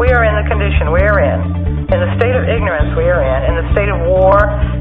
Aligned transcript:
we 0.00 0.08
are 0.16 0.24
in 0.24 0.32
the 0.32 0.46
condition 0.48 0.88
we 0.96 1.04
are 1.04 1.20
in, 1.20 1.40
in 1.92 1.98
the 2.00 2.10
state 2.16 2.32
of 2.32 2.48
ignorance 2.48 2.88
we 2.96 3.04
are 3.04 3.20
in, 3.20 3.52
in 3.52 3.54
the 3.60 3.66
state 3.76 3.92
of 3.92 4.00
war, 4.08 4.32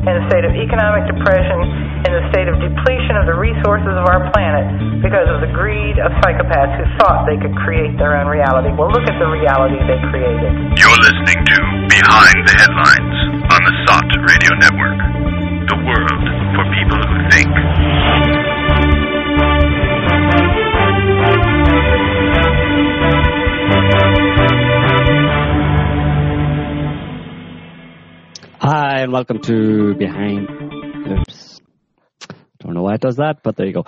in 0.08 0.14
the 0.16 0.24
state 0.32 0.48
of 0.48 0.56
economic 0.56 1.04
depression, 1.12 1.60
in 2.08 2.12
the 2.16 2.24
state 2.32 2.48
of 2.48 2.56
depletion 2.64 3.20
of 3.20 3.28
the 3.28 3.36
resources 3.36 3.92
of 4.00 4.08
our 4.08 4.32
planet 4.32 4.64
because 5.04 5.28
of 5.28 5.44
the 5.44 5.52
greed 5.52 6.00
of 6.00 6.16
psychopaths 6.24 6.72
who 6.80 6.88
thought 7.04 7.28
they 7.28 7.36
could 7.36 7.52
create 7.68 8.00
their 8.00 8.16
own 8.16 8.32
reality. 8.32 8.72
Well, 8.72 8.88
look 8.96 9.04
at 9.12 9.20
the 9.20 9.28
reality 9.28 9.76
they 9.84 10.00
created. 10.08 10.56
You're 10.80 11.02
listening 11.04 11.40
to 11.44 11.58
Behind 11.92 12.40
the 12.48 12.56
Headlines 12.56 13.18
on 13.52 13.60
the 13.68 13.76
SOTT 13.92 14.10
Radio 14.24 14.52
Network. 14.56 15.00
The 15.68 15.80
world 15.84 16.24
for 16.56 16.64
people 16.72 16.96
who 16.96 17.18
think. 17.28 18.29
Hi, 29.00 29.04
and 29.04 29.14
welcome 29.14 29.40
to 29.44 29.96
Behind. 29.96 30.50
Oops. 31.08 31.62
Don't 32.60 32.74
know 32.74 32.82
why 32.82 32.96
it 32.96 33.00
does 33.00 33.16
that, 33.16 33.44
but 33.44 33.56
there 33.56 33.66
you 33.66 33.72
go. 33.72 33.86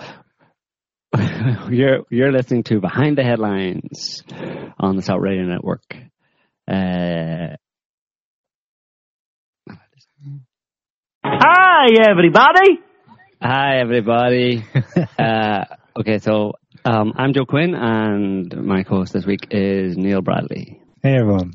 you're 1.70 2.04
you're 2.08 2.32
listening 2.32 2.62
to 2.62 2.80
Behind 2.80 3.18
the 3.18 3.22
Headlines 3.22 4.22
on 4.80 4.96
the 4.96 5.02
SOTT 5.02 5.20
Radio 5.20 5.42
Network. 5.42 5.82
Uh, 6.66 7.56
Hi, 11.22 11.88
everybody. 12.08 12.80
hi, 13.42 13.80
everybody. 13.80 14.64
uh, 15.18 15.64
okay, 15.94 16.20
so 16.20 16.54
um, 16.86 17.12
I'm 17.16 17.34
Joe 17.34 17.44
Quinn, 17.44 17.74
and 17.74 18.50
my 18.64 18.82
co-host 18.82 19.12
this 19.12 19.26
week 19.26 19.48
is 19.50 19.94
Neil 19.98 20.22
Bradley. 20.22 20.80
Hey 21.02 21.16
everyone. 21.18 21.52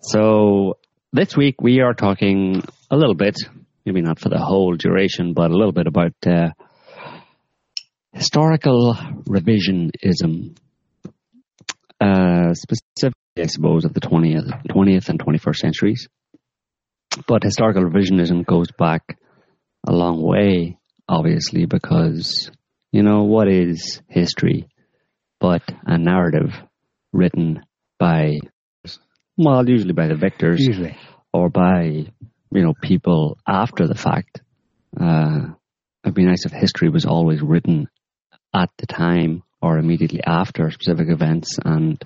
So 0.00 0.76
this 1.12 1.36
week 1.36 1.60
we 1.60 1.80
are 1.80 1.94
talking 1.94 2.62
a 2.90 2.96
little 2.96 3.14
bit, 3.14 3.36
maybe 3.84 4.00
not 4.00 4.18
for 4.18 4.28
the 4.28 4.38
whole 4.38 4.76
duration, 4.76 5.34
but 5.34 5.50
a 5.50 5.56
little 5.56 5.72
bit 5.72 5.86
about 5.86 6.14
uh, 6.26 6.50
historical 8.12 8.94
revisionism, 9.28 10.56
uh, 12.00 12.54
specifically, 12.54 13.14
I 13.38 13.46
suppose, 13.46 13.84
of 13.84 13.94
the 13.94 14.00
twentieth, 14.00 14.46
twentieth 14.70 15.08
and 15.08 15.18
twenty-first 15.18 15.60
centuries. 15.60 16.08
But 17.26 17.42
historical 17.42 17.82
revisionism 17.82 18.46
goes 18.46 18.70
back 18.70 19.18
a 19.86 19.92
long 19.92 20.22
way, 20.22 20.78
obviously, 21.08 21.66
because 21.66 22.50
you 22.92 23.02
know 23.02 23.24
what 23.24 23.48
is 23.48 24.00
history, 24.08 24.68
but 25.40 25.62
a 25.84 25.98
narrative 25.98 26.54
written 27.12 27.62
by 27.98 28.38
well, 29.44 29.68
usually 29.68 29.92
by 29.92 30.06
the 30.08 30.14
victors 30.16 30.60
Usually. 30.60 30.96
or 31.32 31.48
by 31.48 31.82
you 32.52 32.62
know 32.62 32.74
people 32.80 33.38
after 33.46 33.86
the 33.86 33.94
fact. 33.94 34.40
Uh, 34.98 35.50
it'd 36.04 36.14
be 36.14 36.24
nice 36.24 36.44
if 36.46 36.52
history 36.52 36.88
was 36.90 37.04
always 37.04 37.40
written 37.40 37.88
at 38.54 38.70
the 38.78 38.86
time 38.86 39.42
or 39.62 39.78
immediately 39.78 40.20
after 40.26 40.70
specific 40.70 41.08
events 41.08 41.58
and 41.64 42.02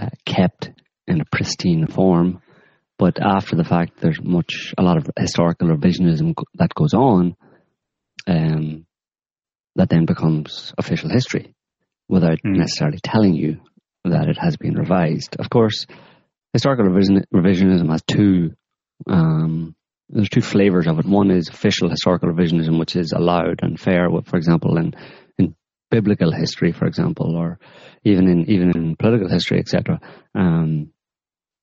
uh, 0.00 0.08
kept 0.24 0.70
in 1.06 1.20
a 1.20 1.24
pristine 1.24 1.86
form. 1.86 2.40
But 2.98 3.18
after 3.20 3.56
the 3.56 3.64
fact, 3.64 4.00
there's 4.00 4.20
much 4.22 4.74
a 4.78 4.82
lot 4.82 4.96
of 4.96 5.10
historical 5.18 5.68
revisionism 5.68 6.34
that 6.54 6.74
goes 6.74 6.94
on, 6.94 7.34
um, 8.28 8.86
that 9.74 9.88
then 9.88 10.04
becomes 10.06 10.72
official 10.78 11.10
history 11.10 11.54
without 12.08 12.38
Mm. 12.44 12.58
necessarily 12.58 12.98
telling 13.02 13.34
you 13.34 13.60
that 14.04 14.28
it 14.28 14.38
has 14.38 14.56
been 14.56 14.74
revised. 14.74 15.34
Of 15.38 15.48
course, 15.50 15.86
historical 16.52 16.84
revision, 16.84 17.24
revisionism 17.34 17.90
has 17.90 18.02
two 18.02 18.54
um, 19.06 19.74
there's 20.08 20.28
two 20.28 20.42
flavors 20.42 20.86
of 20.86 20.98
it. 20.98 21.06
One 21.06 21.30
is 21.30 21.48
official 21.48 21.88
historical 21.88 22.28
revisionism, 22.28 22.78
which 22.78 22.96
is 22.96 23.12
allowed 23.12 23.60
and 23.62 23.80
fair. 23.80 24.08
For 24.24 24.36
example, 24.36 24.76
in 24.76 24.94
in 25.38 25.54
biblical 25.90 26.32
history, 26.32 26.72
for 26.72 26.86
example, 26.86 27.34
or 27.34 27.58
even 28.04 28.28
in 28.28 28.50
even 28.50 28.76
in 28.76 28.96
political 28.96 29.28
history, 29.28 29.58
etc. 29.58 30.00
Um, 30.34 30.92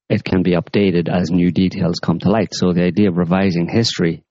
it 0.09 0.23
can 0.23 0.41
be 0.41 0.53
updated 0.53 1.07
as 1.07 1.29
new 1.29 1.51
details 1.51 1.99
come 1.99 2.17
to 2.19 2.31
light. 2.31 2.53
So 2.53 2.73
the 2.73 2.83
idea 2.83 3.09
of 3.09 3.17
revising 3.17 3.69
history 3.69 4.23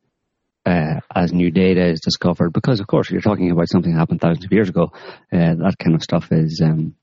uh, 0.67 1.01
as 1.15 1.33
new 1.33 1.53
data 1.53 1.87
is 1.87 2.01
discovered, 2.01 2.53
because 2.53 2.81
of 2.81 2.89
course 2.89 3.09
you're 3.11 3.21
talking 3.21 3.53
about 3.53 3.69
something 3.69 3.93
that 3.93 4.01
happened 4.01 4.21
thousands 4.21 4.47
of 4.47 4.53
years 4.53 4.69
ago, 4.69 4.91
uh, 5.33 5.55
that 5.55 5.77
kind 5.79 5.95
of 5.95 6.03
stuff 6.03 6.33
is 6.33 6.61
um, 6.65 6.97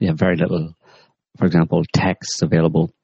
have 0.00 0.16
very 0.16 0.36
little, 0.36 0.76
for 1.38 1.46
example, 1.46 1.82
texts 1.92 2.42
available 2.42 2.94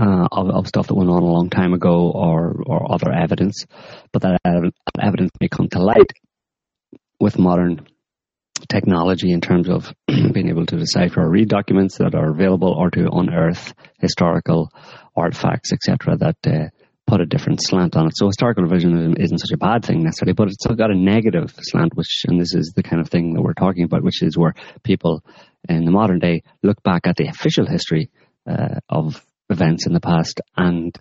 uh, 0.00 0.28
of, 0.30 0.50
of 0.50 0.66
stuff 0.66 0.86
that 0.88 0.94
went 0.94 1.10
on 1.10 1.22
a 1.22 1.26
long 1.26 1.50
time 1.50 1.72
ago 1.72 2.10
or, 2.10 2.62
or 2.66 2.92
other 2.92 3.12
evidence, 3.12 3.64
but 4.12 4.22
that 4.22 4.72
evidence 5.00 5.30
may 5.40 5.48
come 5.48 5.68
to 5.68 5.78
light 5.78 6.12
with 7.20 7.38
modern 7.38 7.86
technology 8.68 9.30
in 9.30 9.40
terms 9.40 9.68
of 9.68 9.92
being 10.06 10.48
able 10.48 10.66
to 10.66 10.76
decipher 10.76 11.22
or 11.22 11.30
read 11.30 11.48
documents 11.48 11.98
that 11.98 12.14
are 12.14 12.30
available 12.30 12.72
or 12.72 12.90
to 12.90 13.08
unearth 13.12 13.74
historical 13.98 14.70
artifacts, 15.16 15.72
etc., 15.72 16.16
that 16.16 16.36
uh, 16.46 16.68
put 17.06 17.20
a 17.20 17.26
different 17.26 17.62
slant 17.62 17.96
on 17.96 18.06
it. 18.06 18.16
So 18.16 18.26
historical 18.26 18.64
revisionism 18.64 19.18
isn't 19.18 19.38
such 19.38 19.52
a 19.52 19.58
bad 19.58 19.84
thing 19.84 20.02
necessarily, 20.02 20.32
but 20.32 20.48
it's 20.48 20.56
still 20.64 20.76
got 20.76 20.90
a 20.90 20.96
negative 20.96 21.54
slant, 21.60 21.94
which, 21.94 22.22
and 22.26 22.40
this 22.40 22.54
is 22.54 22.72
the 22.74 22.82
kind 22.82 23.00
of 23.00 23.08
thing 23.08 23.34
that 23.34 23.42
we're 23.42 23.54
talking 23.54 23.84
about, 23.84 24.02
which 24.02 24.22
is 24.22 24.38
where 24.38 24.54
people 24.82 25.22
in 25.68 25.84
the 25.84 25.90
modern 25.90 26.18
day 26.18 26.42
look 26.62 26.82
back 26.82 27.06
at 27.06 27.16
the 27.16 27.26
official 27.26 27.66
history 27.66 28.10
uh, 28.48 28.80
of 28.88 29.24
events 29.54 29.86
in 29.86 29.92
the 29.94 30.00
past 30.00 30.40
and 30.56 30.94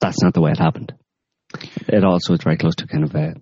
that's 0.00 0.22
not 0.22 0.34
the 0.34 0.40
way 0.40 0.50
it 0.52 0.58
happened. 0.58 0.92
It 1.88 2.04
also 2.04 2.34
is 2.34 2.40
very 2.42 2.56
close 2.56 2.74
to 2.76 2.86
kind 2.86 3.04
of 3.04 3.14
a 3.14 3.34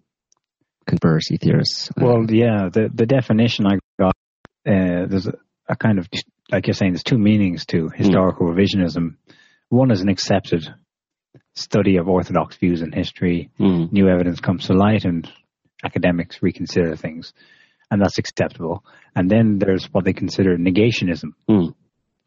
conspiracy 0.86 1.36
theorists. 1.38 1.91
uh, 1.91 2.04
Well, 2.04 2.31
yeah, 2.31 2.69
the 2.72 2.88
the 2.92 3.06
definition 3.06 3.66
I 3.66 3.78
got 3.98 4.14
uh, 4.66 5.06
there's 5.10 5.26
a, 5.26 5.34
a 5.69 5.76
kind 5.76 5.98
of 5.98 6.08
like 6.50 6.66
you're 6.66 6.75
saying, 6.75 6.92
there's 6.92 7.02
two 7.02 7.19
meanings 7.19 7.64
to 7.66 7.88
historical 7.94 8.47
revisionism. 8.47 9.16
One 9.70 9.91
is 9.91 10.02
an 10.02 10.08
accepted 10.08 10.62
study 11.54 11.97
of 11.97 12.08
orthodox 12.08 12.56
views 12.56 12.82
in 12.82 12.92
history. 12.92 13.50
mm, 13.58 13.91
New 13.91 14.08
evidence 14.08 14.41
comes 14.41 14.66
to 14.66 14.75
light, 14.75 15.04
and 15.04 15.31
academics 15.82 16.42
reconsider 16.42 16.94
things, 16.97 17.32
and 17.91 18.00
that's 18.02 18.19
acceptable. 18.19 18.84
And 19.16 19.31
then 19.31 19.58
there's 19.58 19.86
what 19.92 20.04
they 20.04 20.12
consider 20.12 20.56
negationism, 20.58 21.31
mm, 21.48 21.75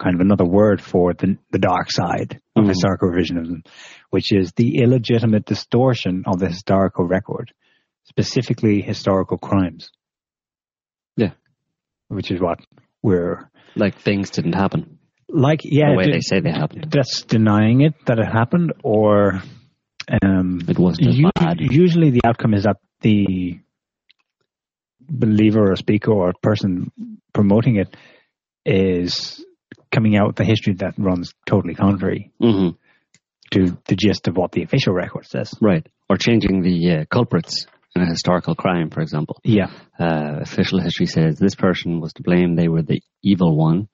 kind 0.01 0.16
of 0.16 0.22
another 0.22 0.45
word 0.45 0.81
for 0.81 1.13
the 1.13 1.38
the 1.51 1.59
dark 1.59 1.91
side 1.91 2.41
of 2.56 2.63
Mhm. 2.66 2.69
historical 2.69 3.09
revisionism, 3.09 3.66
which 4.09 4.31
is 4.33 4.51
the 4.53 4.78
illegitimate 4.83 5.45
distortion 5.45 6.23
of 6.25 6.39
the 6.39 6.47
historical 6.50 7.06
record, 7.06 7.51
specifically 8.03 8.81
historical 8.81 9.38
crimes. 9.38 9.89
Yeah. 11.17 11.31
which 12.09 12.29
is 12.31 12.39
what 12.39 12.59
we're 13.01 13.50
like 13.75 13.95
things 13.97 14.29
didn't 14.29 14.53
happen 14.53 15.00
like. 15.28 15.61
Yeah, 15.63 15.91
the 15.91 15.97
way 15.97 16.06
d- 16.06 16.12
they 16.12 16.19
say 16.22 16.39
they 16.39 16.51
happened. 16.51 16.88
that's 16.91 17.23
denying 17.23 17.81
it 17.81 17.94
that 18.06 18.19
it 18.19 18.25
happened, 18.27 18.73
or 18.83 19.41
um, 20.22 20.62
It 20.67 20.77
wasn't 20.77 21.13
u- 21.13 21.31
bad. 21.35 21.57
usually 21.62 22.12
the 22.12 22.22
outcome 22.25 22.53
is 22.53 22.63
that 22.63 22.77
the 23.01 23.59
believer 25.09 25.72
or 25.72 25.75
speaker 25.75 26.12
or 26.12 26.33
person 26.41 26.91
promoting 27.33 27.75
it 27.77 27.95
is 28.66 29.44
coming 29.91 30.16
out 30.16 30.28
with 30.28 30.40
a 30.40 30.44
history 30.46 30.73
that 30.75 30.94
runs 30.97 31.34
totally 31.46 31.75
contrary 31.75 32.31
hmm 32.40 32.69
to 33.51 33.78
the 33.85 33.96
gist 33.96 34.28
of 34.28 34.35
what 34.35 34.51
the 34.51 34.63
official 34.63 34.91
record 34.91 35.25
says. 35.25 35.53
Right. 35.62 35.88
Or 36.09 36.18
changing 36.18 36.62
the 36.63 36.91
uh, 36.91 37.06
culprits 37.06 37.68
in 37.95 38.01
a 38.01 38.07
historical 38.07 38.56
crime, 38.56 38.90
for 38.90 39.01
example. 39.01 39.40
Yeah, 39.44 39.69
Uh, 40.00 40.40
official 40.41 40.79
history 40.81 41.06
says 41.06 41.38
this 41.38 41.56
person 41.56 42.01
was 42.01 42.13
to 42.13 42.24
blame, 42.24 42.56
they 42.56 42.68
were 42.68 42.81
the 42.81 43.01
evil 43.24 43.56
one. 43.56 43.88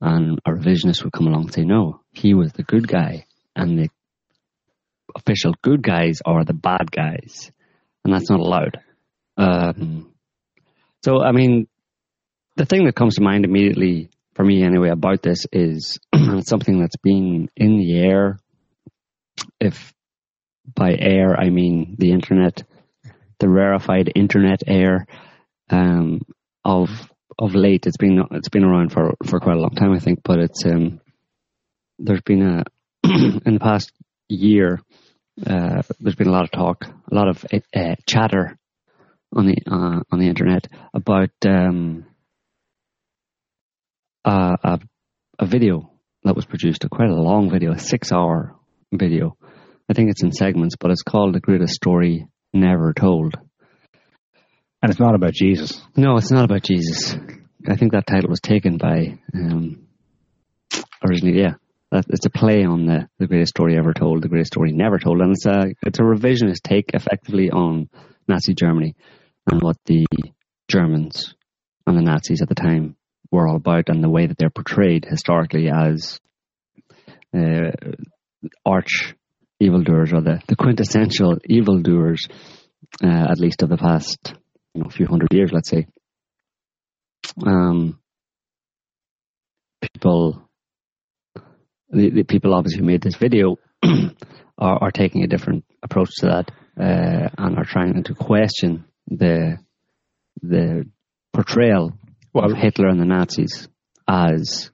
And 0.00 0.40
a 0.44 0.50
revisionist 0.50 1.04
would 1.04 1.12
come 1.12 1.28
along 1.28 1.44
and 1.44 1.54
say, 1.54 1.62
no, 1.64 2.00
he 2.12 2.34
was 2.34 2.52
the 2.52 2.64
good 2.64 2.86
guy. 2.88 3.26
And 3.54 3.78
the 3.78 3.88
official 5.14 5.54
good 5.62 5.82
guys 5.82 6.18
are 6.26 6.44
the 6.44 6.52
bad 6.52 6.90
guys. 6.90 7.50
And 8.04 8.12
that's 8.12 8.28
not 8.28 8.40
allowed. 8.40 8.80
Um, 9.38 10.12
so, 11.04 11.22
I 11.22 11.32
mean, 11.32 11.68
the 12.56 12.66
thing 12.66 12.84
that 12.84 12.96
comes 12.96 13.14
to 13.14 13.22
mind 13.22 13.44
immediately 13.44 14.10
for 14.36 14.44
me 14.44 14.62
anyway 14.62 14.90
about 14.90 15.22
this 15.22 15.46
is 15.50 15.98
something 16.46 16.78
that's 16.78 16.96
been 16.96 17.48
in 17.56 17.78
the 17.78 17.98
air. 17.98 18.38
If 19.58 19.94
by 20.74 20.94
air 20.94 21.34
I 21.34 21.48
mean 21.48 21.96
the 21.98 22.12
internet, 22.12 22.62
the 23.40 23.48
rarefied 23.48 24.12
internet 24.14 24.62
air 24.66 25.06
um, 25.70 26.20
of 26.64 26.90
of 27.38 27.54
late. 27.54 27.86
It's 27.86 27.96
been 27.96 28.22
it's 28.32 28.50
been 28.50 28.64
around 28.64 28.92
for 28.92 29.14
for 29.24 29.40
quite 29.40 29.56
a 29.56 29.60
long 29.60 29.74
time, 29.74 29.92
I 29.92 30.00
think. 30.00 30.20
But 30.22 30.40
it's 30.40 30.66
um, 30.66 31.00
there's 31.98 32.22
been 32.22 32.42
a 32.42 32.64
in 33.04 33.54
the 33.54 33.60
past 33.60 33.90
year. 34.28 34.80
Uh, 35.46 35.82
there's 35.98 36.16
been 36.16 36.28
a 36.28 36.32
lot 36.32 36.44
of 36.44 36.50
talk, 36.50 36.84
a 36.84 37.14
lot 37.14 37.28
of 37.28 37.44
uh, 37.74 37.94
chatter 38.06 38.58
on 39.34 39.46
the 39.46 39.56
uh, 39.66 40.00
on 40.10 40.18
the 40.18 40.28
internet 40.28 40.68
about 40.92 41.30
um, 41.46 42.06
uh, 44.26 44.56
a, 44.62 44.80
a 45.38 45.46
video 45.46 45.90
that 46.24 46.34
was 46.34 46.44
produced, 46.44 46.84
a 46.84 46.88
quite 46.88 47.08
a 47.08 47.14
long 47.14 47.48
video, 47.50 47.72
a 47.72 47.78
six-hour 47.78 48.54
video. 48.92 49.36
I 49.88 49.94
think 49.94 50.10
it's 50.10 50.22
in 50.22 50.32
segments, 50.32 50.74
but 50.78 50.90
it's 50.90 51.02
called 51.02 51.34
"The 51.34 51.40
Greatest 51.40 51.74
Story 51.74 52.26
Never 52.52 52.92
Told." 52.92 53.36
And 54.82 54.90
it's 54.90 55.00
not 55.00 55.14
about 55.14 55.32
Jesus. 55.32 55.80
No, 55.96 56.16
it's 56.16 56.30
not 56.30 56.44
about 56.44 56.62
Jesus. 56.62 57.16
I 57.68 57.76
think 57.76 57.92
that 57.92 58.06
title 58.06 58.28
was 58.30 58.40
taken 58.40 58.76
by 58.76 59.18
um, 59.34 59.86
originally. 61.04 61.40
Yeah, 61.40 61.54
that, 61.92 62.04
it's 62.08 62.26
a 62.26 62.30
play 62.30 62.64
on 62.64 62.86
the 62.86 63.08
the 63.18 63.28
greatest 63.28 63.50
story 63.50 63.78
ever 63.78 63.94
told, 63.94 64.22
the 64.22 64.28
greatest 64.28 64.52
story 64.52 64.72
never 64.72 64.98
told, 64.98 65.20
and 65.20 65.32
it's 65.32 65.46
a 65.46 65.72
it's 65.82 66.00
a 66.00 66.02
revisionist 66.02 66.62
take, 66.62 66.90
effectively, 66.94 67.50
on 67.50 67.88
Nazi 68.26 68.54
Germany 68.54 68.96
and 69.46 69.62
what 69.62 69.76
the 69.86 70.04
Germans 70.68 71.34
and 71.86 71.96
the 71.96 72.02
Nazis 72.02 72.42
at 72.42 72.48
the 72.48 72.56
time 72.56 72.96
were 73.30 73.48
all 73.48 73.56
about, 73.56 73.88
and 73.88 74.02
the 74.02 74.10
way 74.10 74.26
that 74.26 74.38
they're 74.38 74.50
portrayed 74.50 75.04
historically 75.04 75.68
as 75.70 76.20
uh, 77.36 77.70
arch 78.64 79.14
evildoers 79.60 80.12
or 80.12 80.20
the, 80.20 80.40
the 80.48 80.56
quintessential 80.56 81.38
evildoers, 81.44 82.28
uh, 83.02 83.26
at 83.30 83.38
least 83.38 83.62
of 83.62 83.68
the 83.68 83.76
past 83.76 84.34
you 84.74 84.82
know, 84.82 84.90
few 84.90 85.06
hundred 85.06 85.28
years, 85.32 85.50
let's 85.52 85.70
say. 85.70 85.86
Um, 87.44 87.98
people, 89.80 90.48
the, 91.90 92.10
the 92.10 92.22
people 92.24 92.54
obviously 92.54 92.80
who 92.80 92.86
made 92.86 93.02
this 93.02 93.16
video 93.16 93.56
are, 94.58 94.84
are 94.84 94.90
taking 94.90 95.22
a 95.22 95.28
different 95.28 95.64
approach 95.82 96.10
to 96.18 96.26
that 96.26 96.50
uh, 96.78 97.28
and 97.38 97.56
are 97.56 97.64
trying 97.64 98.02
to 98.04 98.14
question 98.14 98.84
the 99.08 99.58
the 100.42 100.84
portrayal 101.32 101.92
Well- 102.42 102.52
of 102.52 102.58
Hitler 102.58 102.88
and 102.88 103.00
the 103.00 103.04
Nazis 103.04 103.68
as 104.08 104.70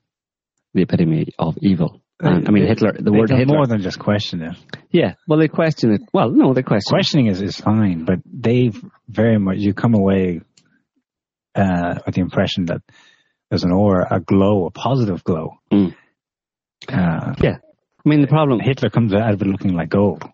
the 0.74 0.82
epitome 0.82 1.28
of 1.38 1.56
evil. 1.60 2.00
And, 2.20 2.48
I 2.48 2.52
mean, 2.52 2.66
Hitler. 2.68 2.92
The 2.92 3.12
word 3.12 3.30
Hitler. 3.30 3.46
more 3.56 3.66
than 3.66 3.80
just 3.82 3.98
question 3.98 4.42
it. 4.42 4.56
yeah. 4.92 5.14
Well, 5.26 5.40
they 5.40 5.48
question 5.48 5.92
it. 5.92 6.02
Well, 6.12 6.30
no, 6.30 6.54
they 6.54 6.62
question. 6.62 6.90
Questioning 6.90 7.26
is, 7.26 7.42
is 7.42 7.56
fine, 7.56 8.04
but 8.04 8.20
they 8.24 8.70
very 9.08 9.38
much, 9.38 9.56
you 9.58 9.74
come 9.74 9.94
away 9.94 10.40
uh, 11.56 11.98
with 12.06 12.14
the 12.14 12.20
impression 12.20 12.66
that 12.66 12.80
there's 13.50 13.64
an 13.64 13.72
aura, 13.72 14.06
a 14.10 14.20
glow, 14.20 14.66
a 14.66 14.70
positive 14.70 15.24
glow. 15.24 15.54
Mm. 15.72 15.94
Uh, 16.88 17.34
Yeah. 17.42 17.56
I 18.04 18.08
mean, 18.08 18.20
the 18.20 18.26
problem. 18.28 18.60
Hitler 18.60 18.90
comes 18.90 19.12
out 19.14 19.32
of 19.32 19.40
it 19.42 19.46
looking 19.46 19.74
like 19.74 19.88
gold. 19.88 20.24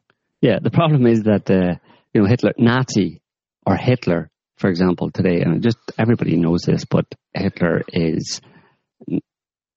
Yeah, 0.41 0.59
the 0.63 0.71
problem 0.71 1.07
is 1.07 1.25
that 1.25 1.51
uh, 1.51 1.75
you 2.15 2.23
know 2.23 2.27
Hitler, 2.29 2.53
Nazi, 2.57 3.21
or 3.67 3.77
Hitler, 3.77 4.31
for 4.59 4.69
example, 4.69 5.11
today, 5.11 5.41
and 5.41 5.63
just 5.63 5.79
everybody 5.99 6.37
knows 6.37 6.63
this, 6.63 6.85
but 6.85 7.07
Hitler 7.35 7.83
is 7.93 8.41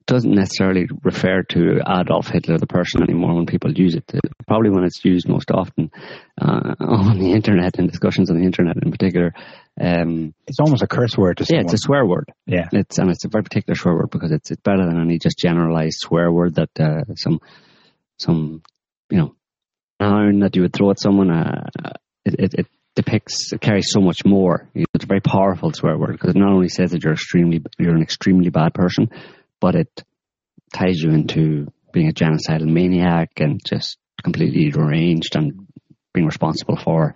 doesn't 0.08 0.34
necessarily 0.34 0.88
refer 1.04 1.44
to 1.44 1.80
Adolf 1.88 2.28
Hitler 2.28 2.58
the 2.58 2.68
person 2.68 3.02
anymore 3.04 3.36
when 3.36 3.46
people 3.46 3.72
use 3.72 3.96
it. 3.96 4.04
Probably 4.48 4.70
when 4.70 4.84
it's 4.84 5.06
used 5.06 5.30
most 5.30 5.52
often 5.52 5.90
uh, 6.42 6.76
on 6.80 7.18
the 7.20 7.32
internet 7.32 7.78
and 7.78 7.90
discussions 7.90 8.30
on 8.30 8.38
the 8.38 8.44
internet 8.46 8.76
in 8.84 8.92
particular. 8.92 9.34
Um, 9.80 10.34
It's 10.48 10.60
almost 10.60 10.84
a 10.84 10.88
curse 10.88 11.18
word 11.18 11.38
to 11.38 11.46
yeah, 11.50 11.62
it's 11.62 11.74
a 11.74 11.78
swear 11.78 12.06
word. 12.06 12.30
yeah. 12.46 12.68
It's 12.74 12.98
and 12.98 13.10
it's 13.10 13.24
a 13.24 13.30
very 13.30 13.44
particular 13.44 13.76
swear 13.76 13.96
word 13.96 14.10
because 14.10 14.32
it's 14.32 14.52
it's 14.52 14.62
better 14.62 14.86
than 14.86 15.00
any 15.00 15.18
just 15.18 15.38
generalized 15.38 16.00
swear 16.00 16.32
word 16.32 16.56
that 16.56 16.72
uh, 16.80 17.14
some 17.16 17.40
some 18.18 18.64
you 19.10 19.18
know 19.18 19.36
noun 20.00 20.40
that 20.40 20.56
you 20.56 20.64
would 20.64 20.74
throw 20.74 20.90
at 20.92 21.00
someone. 21.00 21.32
Uh, 21.32 21.70
it, 22.26 22.36
it, 22.40 22.54
it 22.56 22.68
depicts 23.04 23.52
it 23.54 23.62
carries 23.62 23.88
so 23.90 24.02
much 24.02 24.20
more. 24.26 24.70
You 24.74 24.82
know, 24.82 24.86
it's 24.96 25.06
a 25.06 25.08
very 25.08 25.22
powerful 25.22 25.72
swear 25.74 25.98
word 25.98 26.14
because 26.14 26.32
it 26.36 26.40
not 26.40 26.52
only 26.52 26.70
says 26.70 26.92
that 26.92 27.04
you're 27.04 27.14
extremely 27.14 27.62
you're 27.80 27.96
an 27.96 28.02
extremely 28.02 28.50
bad 28.50 28.74
person, 28.74 29.10
but 29.60 29.76
it 29.76 30.04
ties 30.74 31.00
you 31.04 31.12
into 31.12 31.68
being 31.94 32.10
a 32.10 32.14
genocidal 32.14 32.68
maniac 32.80 33.30
and 33.38 33.60
just 33.66 33.98
completely 34.24 34.70
deranged 34.70 35.36
and 35.36 35.68
being 36.14 36.26
responsible 36.26 36.78
for 36.78 37.16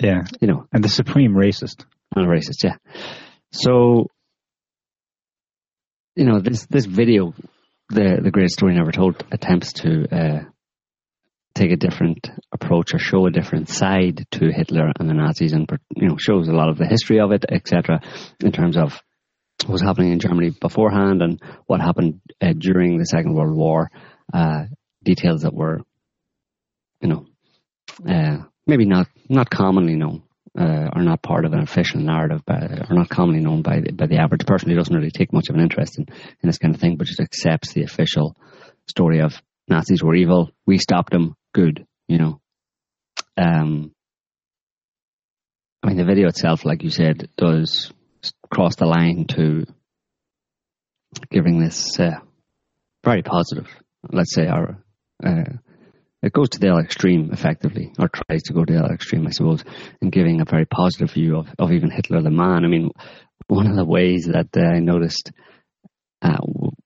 Yeah. 0.00 0.22
you 0.40 0.48
know 0.48 0.66
And 0.72 0.82
the 0.84 0.88
supreme 0.88 1.34
racist. 1.34 1.84
and 2.16 2.26
a 2.26 2.28
racist, 2.28 2.62
yeah. 2.64 2.76
So, 3.52 4.08
you 6.16 6.24
know, 6.24 6.40
this 6.40 6.66
this 6.66 6.86
video, 6.86 7.34
the 7.90 8.20
the 8.22 8.30
greatest 8.30 8.56
story 8.58 8.74
never 8.74 8.92
told, 8.92 9.24
attempts 9.32 9.72
to 9.82 9.90
uh, 10.20 10.40
take 11.54 11.70
a 11.70 11.76
different 11.76 12.28
approach 12.52 12.94
or 12.94 12.98
show 12.98 13.26
a 13.26 13.30
different 13.30 13.68
side 13.68 14.26
to 14.32 14.52
Hitler 14.52 14.92
and 14.98 15.08
the 15.08 15.14
Nazis, 15.14 15.52
and 15.52 15.68
you 15.94 16.08
know, 16.08 16.16
shows 16.18 16.48
a 16.48 16.52
lot 16.52 16.68
of 16.68 16.78
the 16.78 16.86
history 16.86 17.20
of 17.20 17.32
it, 17.32 17.44
etc., 17.48 18.00
in 18.40 18.52
terms 18.52 18.76
of 18.76 19.00
what 19.64 19.72
was 19.72 19.82
happening 19.82 20.12
in 20.12 20.18
Germany 20.18 20.50
beforehand 20.50 21.22
and 21.22 21.40
what 21.66 21.80
happened 21.80 22.20
uh, 22.40 22.52
during 22.58 22.98
the 22.98 23.06
Second 23.06 23.34
World 23.34 23.56
War. 23.56 23.90
Uh, 24.32 24.64
details 25.02 25.42
that 25.42 25.54
were, 25.54 25.82
you 27.00 27.08
know, 27.08 27.26
uh, 28.08 28.38
maybe 28.66 28.86
not 28.86 29.06
not 29.28 29.50
commonly 29.50 29.94
known 29.94 30.22
uh, 30.58 30.88
are 30.92 31.02
not 31.02 31.22
part 31.22 31.44
of 31.44 31.52
an 31.52 31.60
official 31.60 32.00
narrative, 32.00 32.44
by, 32.44 32.54
are 32.54 32.94
not 32.94 33.08
commonly 33.08 33.40
known 33.40 33.62
by 33.62 33.80
the, 33.80 33.92
by 33.92 34.06
the 34.06 34.18
average 34.18 34.46
person 34.46 34.70
who 34.70 34.76
doesn't 34.76 34.94
really 34.94 35.10
take 35.10 35.32
much 35.32 35.48
of 35.48 35.56
an 35.56 35.60
interest 35.60 35.98
in, 35.98 36.06
in 36.08 36.48
this 36.48 36.58
kind 36.58 36.74
of 36.74 36.80
thing, 36.80 36.96
but 36.96 37.06
just 37.06 37.20
accepts 37.20 37.72
the 37.72 37.82
official 37.82 38.36
story 38.86 39.20
of 39.20 39.40
Nazis 39.68 40.02
were 40.02 40.14
evil, 40.14 40.50
we 40.66 40.78
stopped 40.78 41.12
them, 41.12 41.34
good, 41.52 41.86
you 42.08 42.18
know. 42.18 42.40
Um, 43.36 43.92
I 45.82 45.88
mean, 45.88 45.96
the 45.96 46.04
video 46.04 46.28
itself, 46.28 46.64
like 46.64 46.82
you 46.82 46.90
said, 46.90 47.28
does 47.36 47.92
cross 48.50 48.76
the 48.76 48.86
line 48.86 49.26
to 49.30 49.66
giving 51.30 51.60
this 51.60 51.98
uh, 51.98 52.18
very 53.04 53.22
positive, 53.22 53.68
let's 54.10 54.34
say, 54.34 54.46
our 54.46 54.82
uh, 55.24 55.44
it 56.22 56.32
goes 56.32 56.48
to 56.50 56.58
the 56.58 56.70
other 56.70 56.80
extreme 56.80 57.30
effectively, 57.32 57.92
or 57.98 58.08
tries 58.08 58.44
to 58.44 58.54
go 58.54 58.64
to 58.64 58.72
the 58.72 58.82
other 58.82 58.94
extreme, 58.94 59.26
I 59.26 59.30
suppose, 59.30 59.62
in 60.00 60.08
giving 60.08 60.40
a 60.40 60.46
very 60.46 60.64
positive 60.64 61.10
view 61.10 61.36
of, 61.36 61.48
of 61.58 61.70
even 61.70 61.90
Hitler 61.90 62.22
the 62.22 62.30
man. 62.30 62.64
I 62.64 62.68
mean, 62.68 62.90
one 63.46 63.66
of 63.66 63.76
the 63.76 63.84
ways 63.84 64.30
that 64.32 64.48
uh, 64.56 64.64
I 64.64 64.78
noticed 64.78 65.32
uh, 66.22 66.38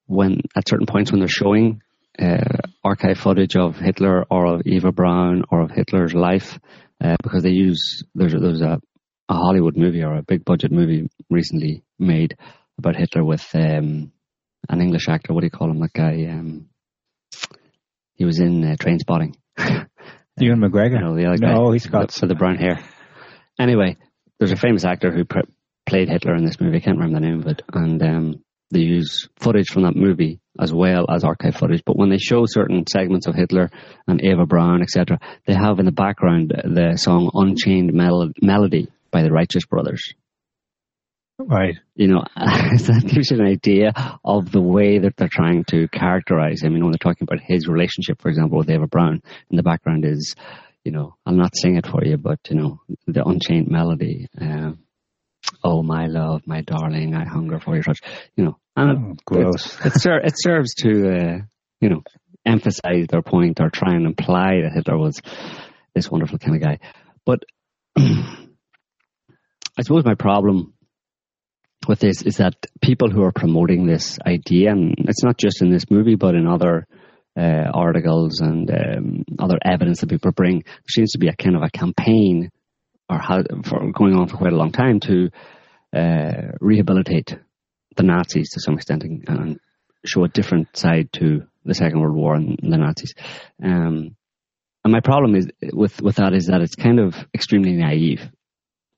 when 0.06 0.40
at 0.56 0.68
certain 0.68 0.86
points 0.86 1.12
when 1.12 1.20
they're 1.20 1.28
showing 1.28 1.82
uh, 2.20 2.58
archive 2.84 3.18
footage 3.18 3.56
of 3.56 3.76
Hitler 3.76 4.24
or 4.30 4.46
of 4.46 4.62
Eva 4.66 4.92
Braun 4.92 5.44
or 5.50 5.62
of 5.62 5.70
Hitler's 5.70 6.14
life, 6.14 6.58
uh, 7.02 7.16
because 7.22 7.42
they 7.42 7.50
use 7.50 8.02
there's 8.14 8.32
there's 8.32 8.60
a, 8.60 8.80
a 9.28 9.34
Hollywood 9.34 9.76
movie 9.76 10.02
or 10.02 10.16
a 10.16 10.22
big 10.22 10.44
budget 10.44 10.72
movie 10.72 11.08
recently 11.30 11.82
made 11.98 12.36
about 12.78 12.96
Hitler 12.96 13.24
with 13.24 13.46
um, 13.54 14.12
an 14.68 14.80
English 14.80 15.08
actor. 15.08 15.32
What 15.32 15.40
do 15.40 15.46
you 15.46 15.50
call 15.50 15.70
him? 15.70 15.80
That 15.80 15.92
guy. 15.92 16.26
Um, 16.30 16.68
he 18.14 18.24
was 18.24 18.40
in 18.40 18.64
uh, 18.64 18.76
Trainspotting. 18.76 19.34
Ewan 20.40 20.60
McGregor. 20.60 21.00
No, 21.00 21.16
the 21.16 21.26
other 21.26 21.38
no, 21.38 21.72
he's 21.72 21.86
got 21.86 22.14
with 22.20 22.28
the 22.28 22.34
brown 22.34 22.56
hair. 22.56 22.80
Anyway, 23.58 23.96
there's 24.38 24.52
a 24.52 24.56
famous 24.56 24.84
actor 24.84 25.10
who 25.10 25.24
pr- 25.24 25.50
played 25.86 26.08
Hitler 26.08 26.36
in 26.36 26.44
this 26.44 26.60
movie. 26.60 26.76
I 26.76 26.80
can't 26.80 26.98
remember 26.98 27.20
the 27.20 27.26
name 27.26 27.40
of 27.40 27.46
it, 27.46 27.62
and 27.72 28.02
um, 28.02 28.44
they 28.70 28.80
use 28.80 29.28
footage 29.36 29.68
from 29.68 29.84
that 29.84 29.96
movie 29.96 30.40
as 30.58 30.72
well 30.72 31.06
as 31.10 31.24
archive 31.24 31.56
footage. 31.56 31.82
But 31.84 31.96
when 31.96 32.10
they 32.10 32.18
show 32.18 32.44
certain 32.46 32.84
segments 32.86 33.26
of 33.26 33.34
Hitler 33.34 33.70
and 34.06 34.22
Eva 34.22 34.46
Braun, 34.46 34.82
etc., 34.82 35.18
they 35.46 35.54
have 35.54 35.78
in 35.78 35.86
the 35.86 35.92
background 35.92 36.52
the 36.64 36.96
song 36.96 37.30
"Unchained 37.34 37.92
Mel- 37.92 38.32
Melody" 38.42 38.88
by 39.10 39.22
the 39.22 39.32
Righteous 39.32 39.64
Brothers. 39.64 40.12
right. 41.38 41.76
You 41.94 42.08
know, 42.08 42.24
that 42.36 43.04
gives 43.06 43.30
you 43.30 43.38
an 43.38 43.46
idea 43.46 43.92
of 44.24 44.50
the 44.50 44.60
way 44.60 44.98
that 44.98 45.16
they're 45.16 45.28
trying 45.30 45.64
to 45.70 45.88
characterize 45.88 46.62
him. 46.62 46.72
You 46.72 46.80
know, 46.80 46.86
when 46.86 46.92
they're 46.92 47.12
talking 47.12 47.26
about 47.30 47.44
his 47.44 47.68
relationship, 47.68 48.20
for 48.20 48.28
example, 48.28 48.58
with 48.58 48.70
Eva 48.70 48.86
Braun, 48.86 49.22
in 49.50 49.56
the 49.56 49.62
background 49.62 50.04
is, 50.04 50.34
you 50.84 50.92
know, 50.92 51.14
I'll 51.24 51.34
not 51.34 51.56
sing 51.56 51.76
it 51.76 51.86
for 51.86 52.04
you, 52.04 52.16
but 52.16 52.40
you 52.50 52.56
know, 52.56 52.80
the 53.06 53.24
Unchained 53.26 53.68
Melody. 53.68 54.26
Um, 54.38 54.80
oh 55.62 55.82
my 55.82 56.06
love, 56.06 56.42
my 56.46 56.62
darling, 56.62 57.14
I 57.14 57.24
hunger 57.24 57.58
for 57.60 57.74
your 57.74 57.82
touch. 57.82 58.00
You 58.36 58.44
know, 58.44 58.58
and 58.76 58.98
Oh, 58.98 59.16
gross. 59.24 59.78
It, 59.80 59.86
it, 59.86 60.00
ser- 60.00 60.20
it 60.24 60.34
serves 60.36 60.74
to, 60.76 60.90
uh, 60.90 61.38
you 61.80 61.88
know, 61.88 62.02
emphasize 62.46 63.06
their 63.08 63.22
point 63.22 63.60
or 63.60 63.70
try 63.70 63.94
and 63.94 64.06
imply 64.06 64.60
that 64.62 64.72
Hitler 64.74 64.96
was 64.96 65.20
this 65.94 66.10
wonderful 66.10 66.38
kind 66.38 66.56
of 66.56 66.62
guy. 66.62 66.78
But 67.24 67.44
I 67.98 69.82
suppose 69.82 70.04
my 70.04 70.14
problem 70.14 70.74
with 71.86 72.00
this 72.00 72.22
is 72.22 72.38
that 72.38 72.54
people 72.82 73.10
who 73.10 73.22
are 73.22 73.32
promoting 73.32 73.86
this 73.86 74.18
idea, 74.26 74.70
and 74.70 74.94
it's 74.98 75.22
not 75.22 75.38
just 75.38 75.62
in 75.62 75.70
this 75.70 75.90
movie, 75.90 76.16
but 76.16 76.34
in 76.34 76.46
other 76.46 76.86
uh, 77.38 77.70
articles 77.72 78.40
and 78.40 78.70
um, 78.70 79.24
other 79.38 79.58
evidence 79.64 80.00
that 80.00 80.10
people 80.10 80.32
bring, 80.32 80.62
there 80.64 80.88
seems 80.88 81.12
to 81.12 81.18
be 81.18 81.28
a 81.28 81.36
kind 81.36 81.54
of 81.56 81.62
a 81.62 81.70
campaign 81.70 82.50
or 83.08 83.18
how, 83.18 83.42
for 83.64 83.92
going 83.92 84.14
on 84.14 84.28
for 84.28 84.36
quite 84.36 84.52
a 84.52 84.56
long 84.56 84.72
time 84.72 85.00
to 85.00 85.30
uh, 85.94 86.52
rehabilitate 86.60 87.36
the 87.96 88.02
Nazis 88.02 88.50
to 88.50 88.60
some 88.60 88.74
extent 88.74 89.02
and, 89.04 89.24
and 89.28 89.60
show 90.04 90.24
a 90.24 90.28
different 90.28 90.76
side 90.76 91.12
to 91.14 91.42
the 91.64 91.74
Second 91.74 92.00
World 92.00 92.16
War 92.16 92.34
and 92.34 92.58
the 92.62 92.78
Nazis. 92.78 93.14
Um, 93.62 94.16
and 94.84 94.92
my 94.92 95.00
problem 95.00 95.34
is 95.34 95.48
with 95.72 96.00
with 96.00 96.16
that 96.16 96.32
is 96.32 96.46
that 96.46 96.60
it's 96.60 96.76
kind 96.76 97.00
of 97.00 97.14
extremely 97.34 97.72
naive 97.72 98.30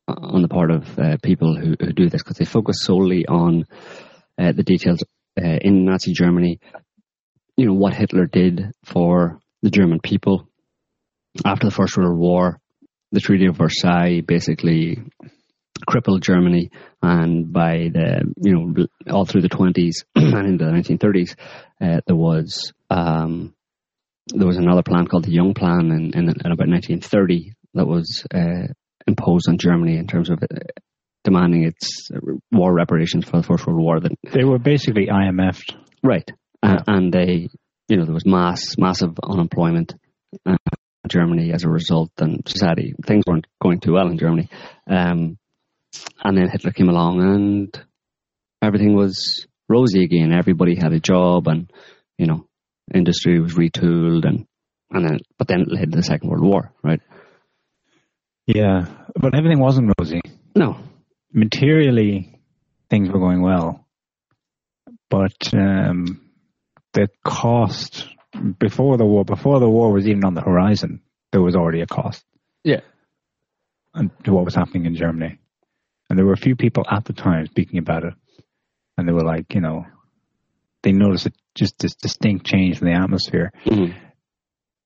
on 0.07 0.43
the 0.43 0.49
part 0.49 0.71
of 0.71 0.99
uh, 0.99 1.17
people 1.23 1.57
who, 1.57 1.75
who 1.81 1.93
do 1.93 2.09
this 2.09 2.23
because 2.23 2.37
they 2.37 2.45
focus 2.45 2.83
solely 2.83 3.27
on 3.27 3.65
uh, 4.39 4.53
the 4.53 4.63
details 4.63 5.03
uh, 5.41 5.59
in 5.61 5.85
Nazi 5.85 6.13
Germany, 6.13 6.61
you 7.57 7.67
know, 7.67 7.75
what 7.75 7.95
Hitler 7.95 8.27
did 8.27 8.73
for 8.85 9.41
the 9.63 9.71
German 9.71 10.01
people 10.01 10.49
after 11.45 11.67
the 11.67 11.75
First 11.75 11.97
World 11.97 12.19
War. 12.19 12.61
The 13.13 13.21
Treaty 13.21 13.47
of 13.47 13.57
Versailles 13.57 14.21
basically 14.21 14.99
crippled 15.87 16.23
Germany, 16.23 16.71
and 17.03 17.53
by 17.53 17.91
the 17.93 18.33
you 18.41 18.53
know 18.55 18.87
all 19.13 19.25
through 19.25 19.43
the 19.43 19.49
twenties 19.49 20.05
and 20.15 20.47
into 20.47 20.65
the 20.65 20.71
nineteen 20.71 20.99
thirties, 20.99 21.35
uh, 21.81 22.01
there 22.07 22.17
was 22.17 22.73
um, 22.91 23.55
there 24.29 24.47
was 24.47 24.57
another 24.57 24.83
plan 24.83 25.07
called 25.07 25.25
the 25.25 25.33
Young 25.33 25.55
Plan 25.55 25.91
in, 25.91 26.13
in, 26.15 26.29
in 26.29 26.53
about 26.53 26.69
nineteen 26.69 27.01
thirty 27.01 27.53
that 27.75 27.87
was 27.87 28.25
uh, 28.35 28.69
imposed 29.07 29.49
on 29.49 29.59
Germany 29.59 29.97
in 29.97 30.07
terms 30.07 30.31
of 30.31 30.43
uh, 30.43 30.57
demanding 31.25 31.65
its 31.65 32.11
war 32.53 32.73
reparations 32.73 33.25
for 33.25 33.39
the 33.39 33.43
First 33.43 33.67
World 33.67 33.81
War. 33.81 34.01
That 34.01 34.13
They 34.33 34.45
were 34.45 34.59
basically 34.59 35.07
IMF. 35.07 35.61
right, 36.03 36.31
uh, 36.63 36.83
and 36.87 37.13
they 37.13 37.49
you 37.89 37.97
know 37.97 38.05
there 38.05 38.15
was 38.15 38.27
mass 38.27 38.77
massive 38.79 39.19
unemployment. 39.23 39.95
Germany 41.09 41.53
as 41.53 41.65
a 41.65 41.69
result, 41.69 42.13
and 42.19 42.43
society 42.47 42.95
things 43.05 43.25
weren't 43.27 43.47
going 43.61 43.81
too 43.81 43.93
well 43.93 44.09
in 44.09 44.19
Germany. 44.19 44.49
Um, 44.87 45.39
and 46.23 46.37
then 46.37 46.49
Hitler 46.49 46.73
came 46.73 46.89
along 46.89 47.21
and 47.21 47.85
everything 48.63 48.95
was 48.95 49.47
rosy 49.69 50.05
again. 50.05 50.33
Everybody 50.33 50.77
had 50.77 50.93
a 50.93 51.01
job 51.01 51.49
and, 51.49 51.73
you 52.19 52.27
know, 52.27 52.47
industry 52.93 53.41
was 53.41 53.55
retooled 53.55 54.25
and, 54.27 54.47
and 54.91 55.05
then, 55.05 55.19
but 55.39 55.49
then 55.49 55.63
it 55.63 55.73
led 55.73 55.91
to 55.93 55.97
the 55.97 56.03
Second 56.03 56.29
World 56.29 56.45
War, 56.45 56.73
right? 56.83 57.01
Yeah, 58.47 58.87
but 59.15 59.35
everything 59.35 59.61
wasn't 59.61 59.93
rosy. 59.99 60.21
No. 60.55 60.79
Materially, 61.33 62.41
things 62.89 63.09
were 63.09 63.21
going 63.21 63.41
well, 63.41 63.87
but 65.09 65.55
um, 65.55 66.21
the 66.93 67.09
cost 67.25 68.09
before 68.59 68.97
the 68.97 69.05
war, 69.05 69.25
before 69.25 69.61
the 69.61 69.69
war 69.69 69.93
was 69.93 70.07
even 70.07 70.25
on 70.25 70.35
the 70.35 70.41
horizon, 70.41 71.01
there 71.33 71.43
was 71.43 71.57
already 71.57 71.81
a 71.81 71.87
cost. 71.87 72.25
Yeah. 72.65 72.81
And 73.95 74.11
to 74.25 74.33
what 74.33 74.45
was 74.45 74.55
happening 74.55 74.87
in 74.87 74.95
Germany, 74.95 75.39
and 76.09 76.19
there 76.19 76.27
were 76.27 76.33
a 76.33 76.37
few 76.39 76.57
people 76.57 76.85
at 76.91 77.05
the 77.05 77.13
time 77.13 77.47
speaking 77.47 77.79
about 77.79 78.05
it, 78.05 78.15
and 78.97 79.09
they 79.09 79.13
were 79.13 79.25
like, 79.25 79.55
you 79.55 79.61
know, 79.61 79.87
they 80.83 80.93
noticed 80.93 81.27
a, 81.27 81.33
just 81.55 81.79
this 81.79 81.95
distinct 81.95 82.47
change 82.47 82.81
in 82.81 82.87
the 82.87 82.95
atmosphere. 82.95 83.53
Mhm. 83.65 83.95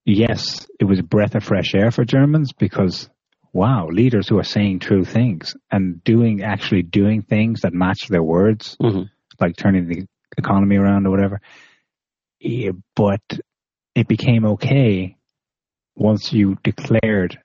Yes, 0.07 0.67
it 0.81 0.85
was 0.85 0.99
a 0.99 1.03
breath 1.05 1.35
of 1.35 1.45
fresh 1.45 1.75
air 1.75 1.91
for 1.91 2.05
Germans 2.05 2.53
because 2.53 3.09
wow, 3.53 3.87
leaders 3.89 4.29
who 4.29 4.37
are 4.39 4.43
saying 4.45 4.81
true 4.81 5.05
things 5.05 5.55
and 5.71 6.03
doing 6.03 6.43
actually 6.43 6.83
doing 6.83 7.23
things 7.23 7.61
that 7.61 7.73
match 7.73 8.09
their 8.09 8.23
words, 8.23 8.77
Mhm. 8.83 9.09
like 9.41 9.55
turning 9.57 9.87
the 9.87 10.07
economy 10.37 10.75
around 10.77 11.07
or 11.07 11.11
whatever. 11.11 11.41
But 12.97 13.21
it 13.95 14.09
became 14.09 14.45
okay 14.45 15.17
once 15.97 16.33
you 16.33 16.57
declared 16.63 17.39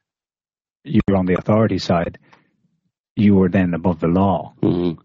you 0.83 1.01
were 1.07 1.15
on 1.17 1.25
the 1.25 1.37
authority 1.37 1.77
side. 1.77 2.17
You 3.15 3.35
were 3.35 3.49
then 3.49 3.73
above 3.73 3.99
the 3.99 4.07
law, 4.07 4.53
Mhm. 4.61 4.97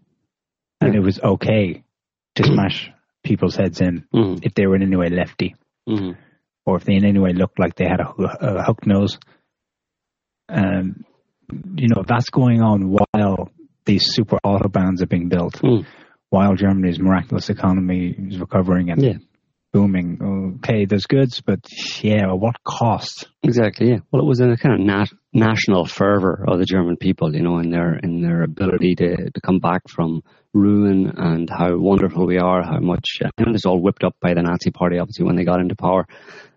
and 0.81 0.95
it 0.95 1.01
was 1.01 1.19
okay 1.21 1.83
to 2.35 2.43
smash 2.43 2.91
people's 3.23 3.55
heads 3.55 3.81
in 3.81 4.05
Mhm. 4.13 4.39
if 4.45 4.53
they 4.53 4.67
were 4.67 4.75
in 4.75 4.83
any 4.83 4.95
way 4.95 5.09
lefty 5.09 5.55
Mhm. 5.87 6.15
or 6.65 6.77
if 6.77 6.85
they 6.85 6.95
in 6.95 7.05
any 7.05 7.19
way 7.19 7.33
looked 7.33 7.59
like 7.59 7.75
they 7.75 7.85
had 7.87 7.99
a, 7.99 8.09
a 8.59 8.63
hook 8.63 8.85
nose. 8.87 9.19
And, 10.47 11.03
you 11.75 11.87
know, 11.89 12.03
that's 12.07 12.29
going 12.29 12.61
on 12.61 12.89
while 12.89 13.51
these 13.85 14.03
super 14.13 14.37
autobahns 14.45 15.01
are 15.01 15.07
being 15.07 15.27
built, 15.29 15.55
Mm. 15.61 15.85
while 16.29 16.55
Germany's 16.55 16.99
miraculous 16.99 17.49
economy 17.49 18.09
is 18.11 18.39
recovering 18.39 18.91
and 18.91 19.01
Yeah. 19.01 19.17
Booming. 19.75 20.57
Okay, 20.63 20.85
there's 20.85 21.05
goods, 21.05 21.41
but 21.41 21.59
yeah, 22.01 22.31
what 22.31 22.63
cost? 22.63 23.27
Exactly. 23.43 23.89
Yeah. 23.89 23.99
Well, 24.09 24.21
it 24.21 24.25
was 24.25 24.39
a 24.39 24.55
kind 24.55 24.79
of 24.79 24.79
nat- 24.79 25.17
national 25.33 25.85
fervor 25.85 26.45
of 26.47 26.59
the 26.59 26.65
German 26.65 26.95
people, 26.95 27.35
you 27.35 27.41
know, 27.41 27.59
in 27.59 27.71
their 27.71 27.97
in 27.97 28.21
their 28.21 28.43
ability 28.43 28.95
to, 28.95 29.31
to 29.31 29.41
come 29.41 29.59
back 29.59 29.81
from 29.89 30.23
ruin 30.53 31.11
and 31.17 31.49
how 31.49 31.77
wonderful 31.77 32.25
we 32.25 32.37
are, 32.37 32.63
how 32.63 32.79
much 32.79 33.19
uh, 33.23 33.29
and 33.37 33.53
it's 33.53 33.65
all 33.65 33.81
whipped 33.81 34.05
up 34.05 34.15
by 34.21 34.33
the 34.33 34.41
Nazi 34.41 34.71
Party, 34.71 34.97
obviously, 34.97 35.25
when 35.25 35.35
they 35.35 35.43
got 35.43 35.59
into 35.59 35.75
power, 35.75 36.07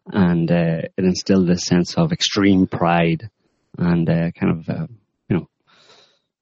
and 0.07 0.49
uh, 0.49 0.83
it 0.97 1.05
instilled 1.05 1.49
this 1.49 1.65
sense 1.67 1.99
of 1.99 2.13
extreme 2.13 2.69
pride 2.69 3.29
and 3.77 4.09
uh, 4.09 4.31
kind 4.31 4.59
of 4.61 4.69
uh, 4.69 4.87
you 5.29 5.37
know 5.37 5.49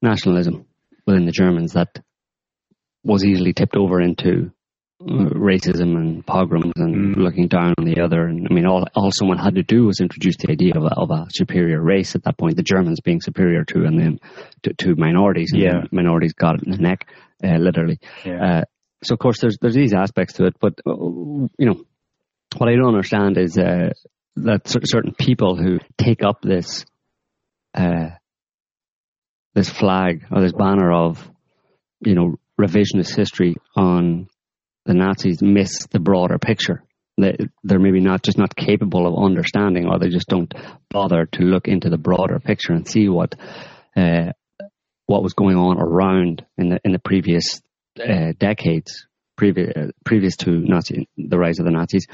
nationalism 0.03 0.67
within 1.07 1.25
the 1.25 1.31
Germans 1.31 1.73
that 1.73 2.03
was 3.03 3.25
easily 3.25 3.53
tipped 3.53 3.75
over 3.75 3.99
into 3.99 4.31
uh, 4.41 4.56
racism 5.01 5.95
and 5.95 6.25
pogroms 6.25 6.73
and 6.75 7.15
Mm. 7.15 7.17
looking 7.17 7.47
down 7.47 7.73
on 7.77 7.85
the 7.85 8.01
other. 8.01 8.25
And 8.25 8.47
I 8.49 8.53
mean, 8.53 8.65
all 8.65 8.85
all 8.95 9.11
someone 9.11 9.37
had 9.37 9.55
to 9.55 9.63
do 9.63 9.85
was 9.85 9.99
introduce 10.01 10.37
the 10.37 10.51
idea 10.51 10.73
of 10.75 10.83
a, 10.83 10.93
of 10.95 11.11
a 11.11 11.27
superior 11.29 11.81
race 11.81 12.15
at 12.15 12.23
that 12.23 12.37
point. 12.37 12.55
The 12.57 12.63
Germans 12.63 12.99
being 13.01 13.21
superior 13.21 13.63
to 13.65 13.85
and 13.85 13.99
then 13.99 14.19
to, 14.63 14.73
to 14.73 14.95
minorities. 14.95 15.51
And 15.53 15.61
Yeah. 15.61 15.83
minorities 15.91 16.33
got 16.33 16.55
it 16.55 16.63
in 16.63 16.71
the 16.71 16.77
neck, 16.77 17.07
uh, 17.43 17.57
literally. 17.57 17.99
Uh, 18.25 18.63
so 19.03 19.13
of 19.13 19.19
course 19.19 19.39
there's 19.39 19.57
there's 19.61 19.75
these 19.75 19.93
aspects 19.93 20.33
to 20.35 20.45
it, 20.45 20.55
but 20.59 20.73
uh, 20.87 20.93
you 20.95 21.49
know 21.67 21.83
what 22.57 22.69
I 22.69 22.75
don't 22.75 22.87
understand 22.87 23.37
is 23.37 23.57
uh, 23.57 23.91
that 24.37 24.67
cer- 24.67 24.85
certain 24.85 25.13
people 25.13 25.55
who 25.55 25.77
take 25.97 26.23
up 26.23 26.41
this 26.41 26.85
uh, 27.75 28.09
this 29.53 29.69
flag 29.69 30.25
or 30.31 30.41
this 30.41 30.53
banner 30.53 30.91
of 30.91 31.29
you 32.01 32.15
know 32.15 32.35
revisionist 32.59 33.15
history 33.15 33.57
on 33.75 34.27
the 34.87 34.93
Nazis 34.93 35.41
miss 35.41 35.85
the 35.87 35.99
broader 35.99 36.39
picture. 36.39 36.83
They, 37.19 37.35
they're 37.63 37.79
maybe 37.79 37.99
not 37.99 38.23
just 38.23 38.37
not 38.37 38.55
capable 38.55 39.07
of 39.07 39.23
understanding, 39.23 39.87
or 39.87 39.99
they 39.99 40.09
just 40.09 40.27
don't 40.27 40.53
bother 40.89 41.25
to 41.25 41.43
look 41.43 41.67
into 41.67 41.89
the 41.89 41.97
broader 41.97 42.39
picture 42.39 42.73
and 42.73 42.87
see 42.87 43.09
what 43.09 43.35
uh, 43.95 44.31
what 45.07 45.23
was 45.23 45.33
going 45.33 45.57
on 45.57 45.79
around 45.79 46.45
in 46.57 46.69
the 46.69 46.79
in 46.83 46.91
the 46.91 46.99
previous 46.99 47.61
uh, 47.99 48.33
decades, 48.39 49.07
previous 49.35 49.71
uh, 49.75 49.91
previous 50.05 50.35
to 50.37 50.51
Nazi 50.51 51.07
the 51.17 51.37
rise 51.37 51.59
of 51.59 51.65
the 51.65 51.71
Nazis, 51.71 52.05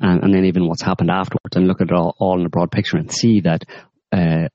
and, 0.00 0.22
and 0.24 0.34
then 0.34 0.46
even 0.46 0.66
what's 0.66 0.82
happened 0.82 1.10
afterwards, 1.10 1.54
and 1.54 1.68
look 1.68 1.80
at 1.80 1.88
it 1.88 1.94
all, 1.94 2.16
all 2.18 2.36
in 2.36 2.42
the 2.42 2.48
broad 2.50 2.70
picture 2.72 2.96
and 2.96 3.12
see 3.12 3.40
that 3.42 3.64
uh, 4.12 4.48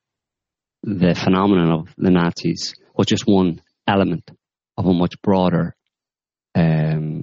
the 0.83 1.15
phenomenon 1.15 1.71
of 1.71 1.87
the 1.97 2.11
Nazis 2.11 2.73
was 2.95 3.07
just 3.07 3.23
one 3.25 3.61
element 3.87 4.29
of 4.77 4.85
a 4.85 4.93
much 4.93 5.21
broader, 5.21 5.75
um, 6.53 7.14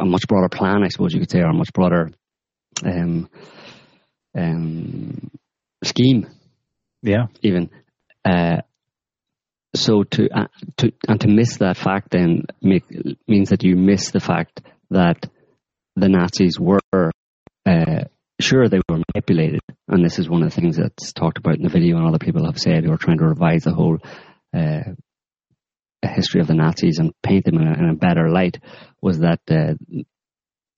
a 0.00 0.04
much 0.04 0.26
broader 0.28 0.48
plan, 0.48 0.82
I 0.82 0.88
suppose 0.88 1.12
you 1.12 1.20
could 1.20 1.30
say, 1.30 1.40
or 1.40 1.50
a 1.50 1.54
much 1.54 1.72
broader 1.72 2.10
um, 2.84 3.28
um, 4.36 5.30
scheme 5.84 6.26
Yeah. 7.02 7.26
even. 7.42 7.70
Uh, 8.24 8.62
so 9.74 10.02
to 10.02 10.28
uh, 10.30 10.48
to 10.78 10.92
and 11.08 11.20
to 11.20 11.28
miss 11.28 11.58
that 11.58 11.76
fact 11.76 12.10
then 12.10 12.44
make, 12.60 12.84
means 13.28 13.50
that 13.50 13.62
you 13.62 13.76
miss 13.76 14.10
the 14.10 14.20
fact 14.20 14.60
that 14.90 15.28
the 15.96 16.08
Nazis 16.08 16.58
were 16.58 17.12
uh, 17.66 18.04
sure 18.40 18.68
they 18.68 18.80
were 18.88 19.00
manipulated, 19.14 19.60
and 19.88 20.04
this 20.04 20.18
is 20.18 20.28
one 20.28 20.42
of 20.42 20.50
the 20.50 20.60
things 20.60 20.76
that's 20.76 21.12
talked 21.12 21.38
about 21.38 21.56
in 21.56 21.62
the 21.62 21.68
video, 21.68 21.96
and 21.96 22.06
other 22.06 22.18
people 22.18 22.46
have 22.46 22.58
said 22.58 22.84
who 22.84 22.92
are 22.92 22.98
trying 22.98 23.18
to 23.18 23.26
revise 23.26 23.64
the 23.64 23.72
whole 23.72 23.98
uh, 24.54 24.94
history 26.08 26.40
of 26.40 26.46
the 26.46 26.54
Nazis 26.54 26.98
and 26.98 27.12
paint 27.22 27.44
them 27.44 27.56
in 27.56 27.66
a, 27.66 27.72
in 27.72 27.88
a 27.88 27.94
better 27.94 28.30
light. 28.30 28.58
Was 29.00 29.20
that 29.20 29.40
uh, 29.48 29.74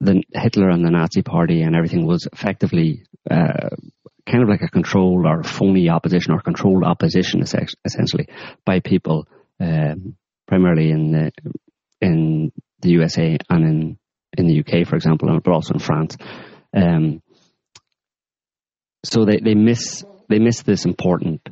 the 0.01 0.23
Hitler 0.33 0.69
and 0.71 0.85
the 0.85 0.91
Nazi 0.91 1.23
Party 1.23 1.63
and 1.63 1.77
everything 1.77 2.07
was 2.07 2.27
effectively 2.33 3.05
uh, 3.31 3.71
kind 4.29 4.43
of 4.43 4.49
like 4.49 4.63
a 4.63 4.69
controlled 4.69 5.27
or 5.27 5.43
phony 5.43 5.89
opposition 5.89 6.33
or 6.33 6.41
controlled 6.41 6.85
opposition, 6.85 7.43
essentially, 7.43 8.29
by 8.65 8.81
people 8.81 9.27
um, 9.61 10.17
primarily 10.47 10.91
in 10.91 11.13
the 11.13 11.33
in 12.01 12.53
the 12.81 12.91
USA 12.91 13.39
and 13.49 13.65
in 13.65 13.99
in 14.37 14.47
the 14.47 14.61
UK, 14.61 14.87
for 14.87 14.97
example, 14.97 15.29
and 15.29 15.43
but 15.43 15.53
also 15.53 15.75
in 15.75 15.81
France. 15.81 16.17
Um, 16.75 17.23
so 19.05 19.25
they, 19.25 19.39
they 19.39 19.55
miss 19.55 20.05
they 20.29 20.39
miss 20.39 20.63
this 20.63 20.85
important 20.85 21.49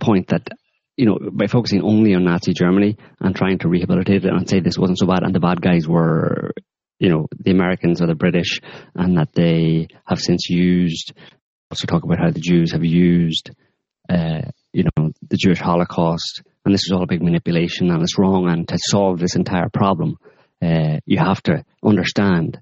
point 0.00 0.28
that 0.28 0.48
you 0.96 1.06
know 1.06 1.18
by 1.32 1.46
focusing 1.46 1.82
only 1.82 2.14
on 2.14 2.24
Nazi 2.24 2.52
Germany 2.52 2.96
and 3.20 3.34
trying 3.34 3.58
to 3.58 3.68
rehabilitate 3.68 4.24
it 4.24 4.32
and 4.32 4.48
say 4.48 4.60
this 4.60 4.78
wasn't 4.78 4.98
so 4.98 5.06
bad 5.06 5.22
and 5.22 5.34
the 5.34 5.40
bad 5.40 5.60
guys 5.60 5.86
were 5.88 6.52
you 6.98 7.08
know 7.08 7.26
the 7.38 7.50
Americans 7.50 8.02
or 8.02 8.06
the 8.06 8.14
British 8.14 8.60
and 8.94 9.16
that 9.18 9.32
they 9.32 9.88
have 10.06 10.20
since 10.20 10.48
used 10.48 11.12
also 11.70 11.86
talk 11.86 12.04
about 12.04 12.18
how 12.18 12.30
the 12.30 12.40
Jews 12.40 12.72
have 12.72 12.84
used 12.84 13.50
uh, 14.08 14.42
you 14.72 14.84
know 14.84 15.12
the 15.28 15.36
Jewish 15.36 15.60
Holocaust 15.60 16.42
and 16.64 16.74
this 16.74 16.84
is 16.84 16.92
all 16.92 17.02
a 17.02 17.06
big 17.06 17.22
manipulation 17.22 17.90
and 17.90 18.02
it's 18.02 18.18
wrong 18.18 18.48
and 18.48 18.68
to 18.68 18.78
solve 18.78 19.18
this 19.18 19.36
entire 19.36 19.68
problem 19.68 20.16
uh, 20.60 20.98
you 21.06 21.18
have 21.18 21.42
to 21.42 21.64
understand 21.82 22.60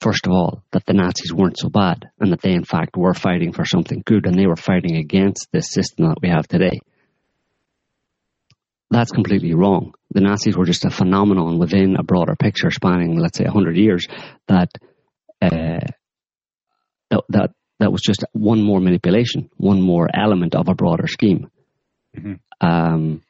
first 0.00 0.26
of 0.26 0.32
all, 0.32 0.62
that 0.72 0.86
the 0.86 0.94
Nazis 0.94 1.32
weren't 1.32 1.58
so 1.58 1.68
bad 1.68 2.10
and 2.18 2.32
that 2.32 2.40
they, 2.40 2.52
in 2.52 2.64
fact, 2.64 2.96
were 2.96 3.14
fighting 3.14 3.52
for 3.52 3.64
something 3.64 4.02
good 4.04 4.26
and 4.26 4.34
they 4.34 4.46
were 4.46 4.56
fighting 4.56 4.96
against 4.96 5.48
this 5.52 5.70
system 5.70 6.08
that 6.08 6.22
we 6.22 6.28
have 6.28 6.48
today. 6.48 6.80
That's 8.90 9.12
completely 9.12 9.54
wrong. 9.54 9.94
The 10.10 10.20
Nazis 10.20 10.56
were 10.56 10.64
just 10.64 10.84
a 10.84 10.90
phenomenon 10.90 11.58
within 11.58 11.96
a 11.96 12.02
broader 12.02 12.34
picture 12.34 12.70
spanning, 12.70 13.18
let's 13.18 13.38
say, 13.38 13.44
100 13.44 13.76
years 13.76 14.06
that, 14.48 14.70
uh, 15.40 15.86
that, 17.10 17.22
that, 17.28 17.50
that 17.78 17.92
was 17.92 18.02
just 18.02 18.24
one 18.32 18.62
more 18.62 18.80
manipulation, 18.80 19.48
one 19.56 19.80
more 19.80 20.08
element 20.12 20.56
of 20.56 20.68
a 20.68 20.74
broader 20.74 21.06
scheme. 21.06 21.50
Mm-hmm. 22.16 22.66
Um, 22.66 23.22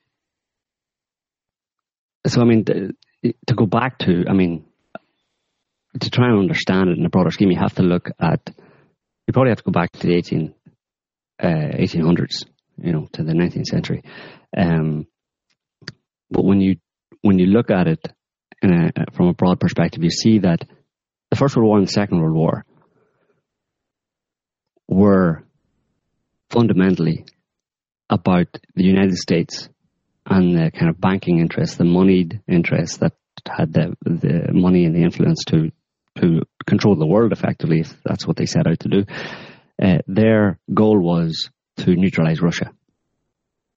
so, 2.26 2.40
I 2.40 2.45
mean, 2.45 2.64
to, 2.64 2.95
to 3.23 3.55
go 3.55 3.67
back 3.67 3.99
to, 3.99 4.25
I 4.29 4.33
mean, 4.33 4.64
to 6.00 6.11
try 6.11 6.29
and 6.29 6.38
understand 6.38 6.88
it 6.88 6.99
in 6.99 7.05
a 7.05 7.11
broader 7.11 7.31
scheme, 7.31 7.50
you 7.50 7.59
have 7.59 7.75
to 7.75 7.83
look 7.83 8.09
at, 8.19 8.40
you 9.26 9.33
probably 9.33 9.50
have 9.50 9.59
to 9.59 9.64
go 9.64 9.73
back 9.73 9.93
to 9.93 10.07
the 10.07 10.14
18, 10.14 10.55
uh, 11.43 11.47
1800s, 11.47 12.47
you 12.79 12.93
know, 12.93 13.09
to 13.12 13.23
the 13.23 13.33
19th 13.33 13.67
century. 13.67 14.02
Um, 14.57 15.07
but 16.31 16.45
when 16.45 16.61
you 16.61 16.77
when 17.23 17.39
you 17.39 17.47
look 17.47 17.71
at 17.71 17.87
it 17.87 18.07
a, 18.63 19.11
from 19.13 19.29
a 19.29 19.35
broad 19.35 19.61
perspective, 19.61 20.03
you 20.03 20.11
see 20.11 20.39
that 20.41 20.65
the 21.31 21.37
First 21.37 21.57
World 21.57 21.69
War 21.69 21.79
and 21.79 21.87
the 21.87 21.93
Second 21.93 22.21
World 22.21 22.37
War 22.37 22.65
were 24.89 25.45
fundamentally 26.51 27.25
about 28.09 28.49
the 28.75 28.85
United 28.85 29.17
States 29.17 29.69
and 30.27 30.57
the 30.57 30.71
kind 30.71 30.91
of 30.91 31.01
banking 31.01 31.39
interests, 31.39 31.77
the 31.77 31.85
moneyed 31.85 32.41
interests 32.49 32.99
that 32.99 33.13
had 33.49 33.73
the 33.73 33.97
the 34.03 34.53
money 34.53 34.85
and 34.85 34.95
the 34.95 35.03
influence 35.03 35.45
to 35.45 35.71
to 36.19 36.43
control 36.67 36.97
the 36.97 37.07
world 37.07 37.33
effectively, 37.33 37.81
if 37.81 37.97
that's 38.05 38.27
what 38.27 38.37
they 38.37 38.47
set 38.47 38.67
out 38.67 38.81
to 38.81 38.89
do. 38.89 39.05
Uh, 39.83 39.99
their 40.07 40.59
goal 40.75 40.99
was 41.01 41.49
to 41.79 41.95
neutralize 41.97 42.43
Russia. 42.43 42.71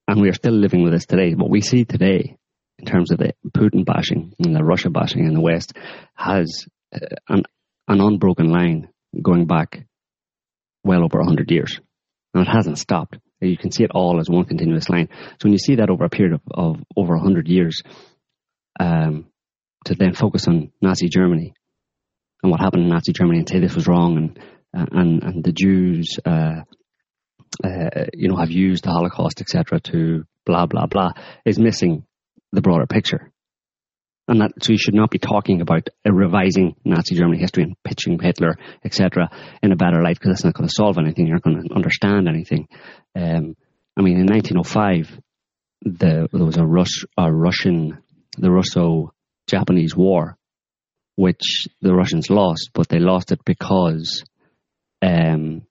And 0.08 0.20
we 0.20 0.30
are 0.30 0.34
still 0.34 0.54
living 0.54 0.84
with 0.84 0.92
this 0.92 1.06
today. 1.06 1.34
What 1.34 1.50
we 1.50 1.62
see 1.62 1.86
today 1.86 2.38
in 2.84 2.92
terms 2.92 3.12
of 3.12 3.18
the 3.18 3.34
Putin 3.50 3.86
bashing 3.86 4.34
and 4.40 4.54
the 4.54 4.64
Russia 4.64 4.90
bashing 4.90 5.26
in 5.26 5.34
the 5.34 5.42
West 5.42 5.74
has 6.16 6.66
uh, 6.94 7.16
an, 7.30 7.44
an 7.88 8.02
unbroken 8.02 8.50
line 8.50 8.90
going 9.22 9.48
back 9.48 9.86
well 10.84 11.04
over 11.04 11.20
100 11.20 11.50
years. 11.50 11.80
And 12.34 12.46
it 12.46 12.52
hasn't 12.52 12.80
stopped. 12.80 13.18
You 13.40 13.58
can 13.58 13.72
see 13.72 13.84
it 13.84 13.92
all 13.92 14.20
as 14.20 14.30
one 14.30 14.46
continuous 14.46 14.90
line. 14.90 15.08
So 15.12 15.46
when 15.46 15.54
you 15.54 15.60
see 15.60 15.76
that 15.76 15.90
over 15.90 16.04
a 16.04 16.10
period 16.10 16.34
of, 16.34 16.42
of 16.52 16.84
over 16.98 17.16
100 17.16 17.48
years, 17.48 17.82
um, 18.80 19.28
to 19.86 19.96
then 19.96 20.14
focus 20.14 20.48
on 20.48 20.72
Nazi 20.82 21.08
Germany 21.08 21.54
and 22.42 22.52
what 22.52 22.60
happened 22.60 22.84
in 22.84 22.90
Nazi 22.90 23.14
Germany 23.14 23.40
and 23.40 23.50
say 23.50 23.60
this 23.60 23.76
was 23.76 23.88
wrong 23.88 24.18
and 24.18 24.40
uh, 24.76 24.88
and 24.92 25.24
and 25.24 25.44
the 25.44 25.52
Jews, 25.52 26.18
uh, 26.26 26.62
uh, 27.64 28.06
you 28.14 28.28
know, 28.28 28.38
have 28.38 28.50
used 28.50 28.86
the 28.86 28.90
Holocaust, 28.90 29.40
etc., 29.40 29.80
to 29.82 30.24
blah 30.46 30.66
blah 30.66 30.88
blah, 30.88 31.12
is 31.46 31.60
missing 31.60 32.06
the 32.54 32.62
broader 32.62 32.86
picture. 32.86 33.32
And 34.28 34.40
that, 34.40 34.52
so 34.62 34.72
you 34.72 34.78
should 34.78 34.94
not 34.94 35.12
be 35.12 35.20
talking 35.20 35.60
about 35.60 35.90
revising 36.06 36.76
Nazi 36.86 37.16
Germany 37.16 37.40
history 37.40 37.64
and 37.64 37.76
pitching 37.84 38.18
Hitler, 38.18 38.58
etc., 38.86 39.30
in 39.62 39.74
a 39.74 39.76
better 39.76 40.02
light 40.02 40.18
because 40.18 40.30
that's 40.30 40.46
not 40.46 40.54
going 40.54 40.70
to 40.70 40.74
solve 40.74 40.98
anything. 40.98 41.28
You're 41.28 41.36
not 41.36 41.44
going 41.44 41.68
to 41.68 41.76
understand 41.76 42.30
anything. 42.30 42.70
Um, 43.16 43.58
I 43.98 44.02
mean, 44.02 44.20
in 44.20 44.28
1905, 44.28 45.20
the, 45.82 46.30
there 46.32 46.46
was 46.46 46.56
a, 46.56 46.66
Rus, 46.66 47.04
a 47.18 47.30
Russian, 47.34 47.98
the 48.38 48.50
Russo-Japanese 48.50 49.94
War, 49.94 50.38
which 51.16 51.68
the 51.82 51.94
Russians 51.94 52.30
lost, 52.30 52.70
but 52.74 52.88
they 52.88 53.00
lost 53.00 53.34
it 53.34 53.44
because 53.44 54.24
um, 55.02 55.64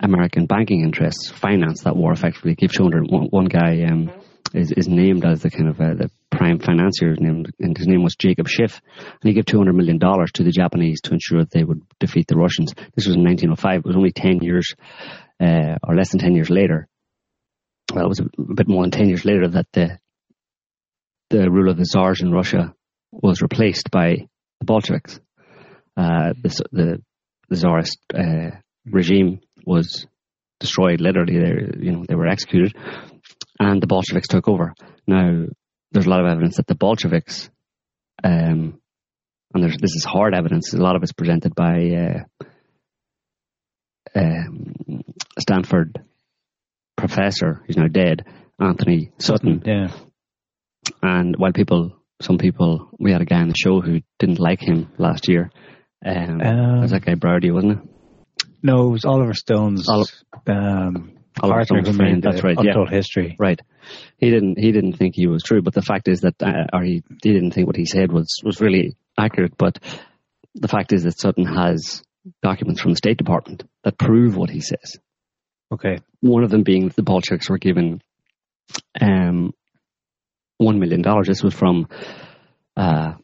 American 0.00 0.46
banking 0.46 0.82
interests 0.82 1.28
financed 1.28 1.84
that 1.84 1.96
war 1.96 2.12
effectively. 2.12 2.54
Give 2.54 2.72
200, 2.72 3.10
one, 3.10 3.26
one 3.30 3.46
guy 3.46 3.82
um, 3.90 4.12
is, 4.54 4.72
is 4.72 4.88
named 4.88 5.24
as 5.24 5.42
the 5.42 5.50
kind 5.50 5.68
of 5.68 5.80
uh, 5.80 5.94
the 5.94 6.10
prime 6.30 6.60
financier, 6.60 7.14
named, 7.18 7.52
and 7.58 7.76
his 7.76 7.88
name 7.88 8.02
was 8.02 8.14
Jacob 8.14 8.48
Schiff, 8.48 8.80
and 8.96 9.28
he 9.28 9.32
gave 9.32 9.46
two 9.46 9.58
hundred 9.58 9.74
million 9.74 9.98
dollars 9.98 10.30
to 10.32 10.44
the 10.44 10.52
Japanese 10.52 11.00
to 11.02 11.12
ensure 11.12 11.40
that 11.40 11.50
they 11.50 11.64
would 11.64 11.82
defeat 11.98 12.28
the 12.28 12.36
Russians. 12.36 12.72
This 12.94 13.06
was 13.06 13.16
in 13.16 13.24
1905. 13.24 13.80
It 13.80 13.84
was 13.84 13.96
only 13.96 14.12
ten 14.12 14.38
years, 14.40 14.74
uh, 15.40 15.76
or 15.82 15.94
less 15.94 16.10
than 16.10 16.20
ten 16.20 16.34
years 16.34 16.50
later. 16.50 16.86
Well, 17.92 18.06
it 18.06 18.08
was 18.08 18.20
a, 18.20 18.54
bit 18.54 18.68
more 18.68 18.82
than 18.82 18.92
ten 18.92 19.08
years 19.08 19.24
later 19.24 19.48
that 19.48 19.66
the 19.72 19.98
the 21.30 21.50
rule 21.50 21.70
of 21.70 21.76
the 21.76 21.84
Tsars 21.84 22.22
in 22.22 22.30
Russia 22.30 22.74
was 23.10 23.42
replaced 23.42 23.90
by 23.90 24.28
the 24.60 24.64
Bolsheviks. 24.64 25.18
Uh, 25.96 26.32
the, 26.40 26.64
the, 26.72 27.02
the 27.48 27.56
Tsarist 27.56 27.98
uh, 28.14 28.56
regime 28.84 29.40
was 29.66 30.06
destroyed. 30.60 31.00
Literally, 31.00 31.38
they 31.38 31.84
you 31.84 31.92
know 31.92 32.04
they 32.06 32.14
were 32.14 32.28
executed, 32.28 32.74
and 33.58 33.82
the 33.82 33.86
Bolsheviks 33.86 34.28
took 34.28 34.48
over. 34.48 34.74
Now, 35.06 35.46
there's 35.92 36.06
a 36.06 36.10
lot 36.10 36.20
of 36.20 36.26
evidence 36.26 36.56
that 36.56 36.66
the 36.66 36.74
Bolsheviks, 36.74 37.50
um, 38.22 38.80
and 39.52 39.62
there's, 39.62 39.76
this 39.78 39.94
is 39.94 40.04
hard 40.04 40.34
evidence, 40.34 40.72
a 40.72 40.78
lot 40.78 40.96
of 40.96 41.02
it's 41.02 41.12
presented 41.12 41.54
by 41.54 42.24
uh, 42.44 42.48
um, 44.14 45.02
Stanford 45.38 46.02
professor, 46.96 47.62
who's 47.66 47.76
now 47.76 47.88
dead, 47.88 48.24
Anthony 48.58 49.12
Sutton. 49.18 49.62
Yeah. 49.64 49.88
And 51.02 51.36
while 51.36 51.52
people, 51.52 51.96
some 52.20 52.38
people, 52.38 52.90
we 52.98 53.12
had 53.12 53.22
a 53.22 53.26
guy 53.26 53.40
on 53.40 53.48
the 53.48 53.54
show 53.56 53.80
who 53.80 54.00
didn't 54.18 54.40
like 54.40 54.60
him 54.60 54.92
last 54.98 55.28
year. 55.28 55.50
Um, 56.04 56.40
um, 56.40 56.80
was 56.82 56.90
that 56.90 57.04
guy 57.04 57.14
Browdy, 57.14 57.52
wasn't 57.52 57.80
it? 57.80 57.88
No, 58.62 58.88
it 58.88 58.90
was 58.90 59.04
Oliver 59.04 59.34
Stone's 59.34 59.88
um, 60.46 61.12
Arthur 61.42 61.80
who 61.80 61.92
made 61.92 62.22
that's 62.22 62.42
right, 62.42 62.56
Untold 62.56 62.88
yeah. 62.90 62.96
History. 62.96 63.36
Right. 63.38 63.60
He 64.18 64.30
didn't. 64.30 64.58
He 64.58 64.72
didn't 64.72 64.94
think 64.94 65.14
he 65.14 65.26
was 65.26 65.42
true, 65.42 65.62
but 65.62 65.74
the 65.74 65.82
fact 65.82 66.08
is 66.08 66.20
that, 66.20 66.40
uh, 66.42 66.66
or 66.72 66.82
he, 66.82 67.02
he 67.22 67.32
didn't 67.32 67.52
think 67.52 67.66
what 67.66 67.76
he 67.76 67.86
said 67.86 68.12
was 68.12 68.40
was 68.44 68.60
really 68.60 68.96
accurate. 69.18 69.56
But 69.58 69.78
the 70.54 70.68
fact 70.68 70.92
is 70.92 71.02
that 71.02 71.18
Sutton 71.18 71.46
has 71.46 72.02
documents 72.42 72.80
from 72.80 72.92
the 72.92 72.96
State 72.96 73.18
Department 73.18 73.64
that 73.82 73.98
prove 73.98 74.36
what 74.36 74.50
he 74.50 74.60
says. 74.60 74.98
Okay. 75.72 75.98
One 76.20 76.44
of 76.44 76.50
them 76.50 76.62
being 76.62 76.86
that 76.86 76.96
the 76.96 77.02
Bolsheviks 77.02 77.50
were 77.50 77.58
given 77.58 78.00
um, 79.00 79.52
one 80.58 80.78
million 80.78 81.02
dollars. 81.02 81.26
This 81.26 81.42
was 81.42 81.54
from 81.54 81.88
uh, 82.76 83.14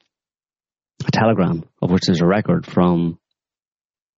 a 1.06 1.10
telegram 1.12 1.64
of 1.80 1.90
which 1.90 2.02
there's 2.06 2.20
a 2.20 2.26
record 2.26 2.66
from 2.66 3.18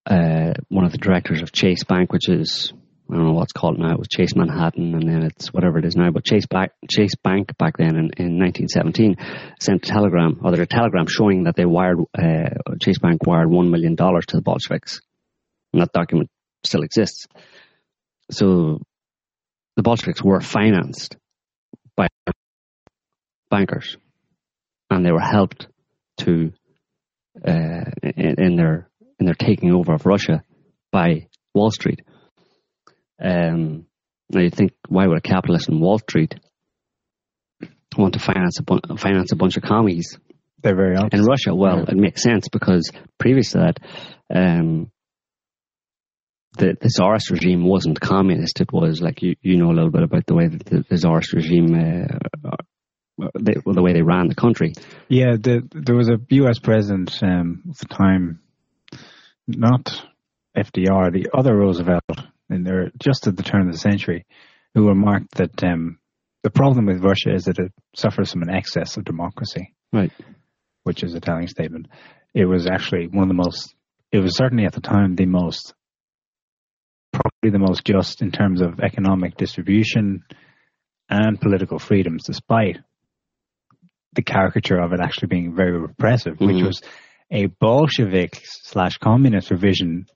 uh, 0.06 0.54
one 0.68 0.84
of 0.84 0.92
the 0.92 0.98
directors 0.98 1.42
of 1.42 1.52
Chase 1.52 1.84
Bank, 1.84 2.12
which 2.12 2.28
is 2.28 2.72
I 3.12 3.16
don't 3.16 3.26
know 3.26 3.32
what's 3.34 3.52
called 3.52 3.78
now. 3.78 3.92
It 3.92 3.98
was 3.98 4.08
Chase 4.08 4.34
Manhattan, 4.34 4.94
and 4.94 5.06
then 5.06 5.22
it's 5.22 5.52
whatever 5.52 5.78
it 5.78 5.84
is 5.84 5.94
now. 5.96 6.10
But 6.10 6.24
Chase, 6.24 6.46
back, 6.46 6.72
Chase 6.90 7.14
Bank 7.22 7.56
back 7.58 7.76
then 7.76 7.90
in, 7.90 8.10
in 8.16 8.38
1917 8.38 9.16
sent 9.60 9.86
a 9.86 9.86
telegram, 9.86 10.40
or 10.42 10.50
there's 10.50 10.62
a 10.62 10.66
telegram 10.66 11.06
showing 11.06 11.44
that 11.44 11.54
they 11.54 11.66
wired 11.66 11.98
uh, 12.18 12.74
Chase 12.80 12.98
Bank 12.98 13.26
wired 13.26 13.50
one 13.50 13.70
million 13.70 13.96
dollars 13.96 14.24
to 14.28 14.36
the 14.36 14.42
Bolsheviks, 14.42 15.02
and 15.74 15.82
that 15.82 15.92
document 15.92 16.30
still 16.64 16.82
exists. 16.82 17.26
So 18.30 18.80
the 19.76 19.82
Bolsheviks 19.82 20.22
were 20.22 20.40
financed 20.40 21.16
by 21.94 22.08
bankers, 23.50 23.98
and 24.88 25.04
they 25.04 25.12
were 25.12 25.20
helped 25.20 25.68
to 26.20 26.52
uh, 27.46 27.90
in, 28.02 28.42
in 28.42 28.56
their 28.56 28.88
in 29.20 29.26
their 29.26 29.34
taking 29.34 29.74
over 29.74 29.92
of 29.92 30.06
Russia 30.06 30.42
by 30.90 31.26
Wall 31.54 31.70
Street. 31.70 32.00
Um, 33.20 33.86
now 34.30 34.40
you 34.40 34.50
think, 34.50 34.72
why 34.88 35.06
would 35.06 35.18
a 35.18 35.20
capitalist 35.20 35.68
in 35.68 35.80
Wall 35.80 35.98
Street 35.98 36.34
want 37.96 38.14
to 38.14 38.20
finance 38.20 38.58
a, 38.58 38.62
bu- 38.62 38.96
finance 38.96 39.32
a 39.32 39.36
bunch 39.36 39.56
of 39.56 39.62
commies? 39.62 40.18
They're 40.62 40.76
very 40.76 40.96
honest. 40.96 41.14
in 41.14 41.24
Russia. 41.24 41.54
Well, 41.54 41.78
yeah. 41.78 41.90
it 41.90 41.96
makes 41.96 42.22
sense 42.22 42.48
because 42.48 42.90
previous 43.18 43.52
to 43.52 43.58
that, 43.58 43.78
um, 44.34 44.90
the, 46.56 46.76
the 46.80 46.88
Tsarist 46.88 47.30
regime 47.30 47.64
wasn't 47.64 48.00
communist. 48.00 48.60
It 48.60 48.72
was 48.72 49.00
like 49.00 49.22
you, 49.22 49.36
you 49.42 49.56
know 49.56 49.70
a 49.70 49.74
little 49.74 49.90
bit 49.90 50.02
about 50.02 50.26
the 50.26 50.34
way 50.34 50.48
that 50.48 50.64
the, 50.64 50.84
the 50.88 50.96
Tsarist 50.96 51.32
regime, 51.32 51.74
uh, 51.74 52.48
uh 52.48 52.56
the, 53.34 53.62
the 53.64 53.82
way 53.82 53.92
they 53.92 54.02
ran 54.02 54.28
the 54.28 54.34
country. 54.34 54.72
Yeah, 55.08 55.36
the, 55.38 55.68
there 55.72 55.96
was 55.96 56.08
a 56.08 56.18
U.S. 56.30 56.58
president 56.58 57.22
um, 57.22 57.62
at 57.70 57.78
the 57.78 57.86
time, 57.86 58.40
not 59.46 60.02
FDR, 60.56 61.12
the 61.12 61.30
other 61.34 61.54
Roosevelt, 61.56 62.04
in 62.52 62.64
there 62.64 62.90
just 62.98 63.26
at 63.26 63.36
the 63.36 63.42
turn 63.42 63.66
of 63.66 63.72
the 63.72 63.78
century, 63.78 64.26
who 64.74 64.88
remarked 64.88 65.34
that 65.36 65.62
um, 65.64 65.98
the 66.42 66.50
problem 66.50 66.86
with 66.86 67.04
Russia 67.04 67.34
is 67.34 67.44
that 67.44 67.58
it 67.58 67.72
suffers 67.94 68.32
from 68.32 68.42
an 68.42 68.50
excess 68.50 68.96
of 68.96 69.04
democracy. 69.04 69.74
Right. 69.92 70.12
Which 70.84 71.02
is 71.02 71.14
a 71.14 71.20
telling 71.20 71.48
statement. 71.48 71.88
It 72.34 72.46
was 72.46 72.66
actually 72.66 73.08
one 73.08 73.24
of 73.24 73.28
the 73.28 73.34
most, 73.34 73.74
it 74.10 74.18
was 74.18 74.36
certainly 74.36 74.64
at 74.64 74.72
the 74.72 74.80
time 74.80 75.14
the 75.14 75.26
most, 75.26 75.74
probably 77.12 77.50
the 77.50 77.58
most 77.58 77.84
just 77.84 78.22
in 78.22 78.32
terms 78.32 78.60
of 78.60 78.80
economic 78.80 79.36
distribution 79.36 80.24
and 81.08 81.40
political 81.40 81.78
freedoms, 81.78 82.24
despite 82.24 82.78
the 84.14 84.22
caricature 84.22 84.80
of 84.80 84.92
it 84.92 85.00
actually 85.00 85.28
being 85.28 85.54
very 85.54 85.78
repressive, 85.78 86.34
mm-hmm. 86.34 86.46
which 86.46 86.64
was 86.64 86.80
a 87.30 87.46
Bolshevik 87.46 88.40
slash 88.44 88.98
communist 88.98 89.50
revision 89.50 90.06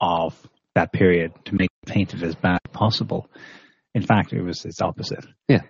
of 0.00 0.36
that 0.74 0.92
period 0.92 1.32
to 1.46 1.54
make 1.54 1.70
it 1.82 1.88
painted 1.88 2.22
as 2.22 2.34
bad 2.34 2.60
as 2.64 2.72
possible. 2.72 3.28
In 3.94 4.02
fact, 4.02 4.32
it 4.32 4.42
was 4.42 4.64
its 4.64 4.80
opposite. 4.80 5.24
Yeah. 5.48 5.62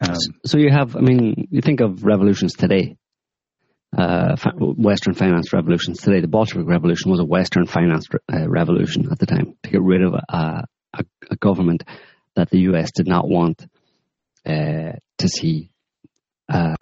Um, 0.00 0.16
So 0.44 0.58
you 0.58 0.70
have, 0.70 0.96
I 0.96 1.00
mean, 1.00 1.48
you 1.50 1.60
think 1.60 1.80
of 1.80 2.04
revolutions 2.04 2.54
today, 2.54 2.96
uh, 3.96 4.36
Western 4.58 5.14
finance 5.14 5.52
revolutions 5.52 6.00
today. 6.00 6.20
The 6.20 6.28
Bolshevik 6.28 6.66
Revolution 6.66 7.10
was 7.10 7.20
a 7.20 7.24
Western 7.24 7.66
finance 7.66 8.06
uh, 8.32 8.48
revolution 8.48 9.08
at 9.10 9.18
the 9.18 9.26
time 9.26 9.56
to 9.62 9.70
get 9.70 9.82
rid 9.82 10.02
of 10.02 10.14
a, 10.14 10.66
a, 10.94 11.04
a 11.30 11.36
government 11.36 11.84
that 12.36 12.50
the 12.50 12.60
U.S. 12.60 12.92
did 12.92 13.08
not 13.08 13.28
want 13.28 13.66
uh, 14.46 14.92
to 15.18 15.28
see 15.28 15.70
uh, 16.48 16.74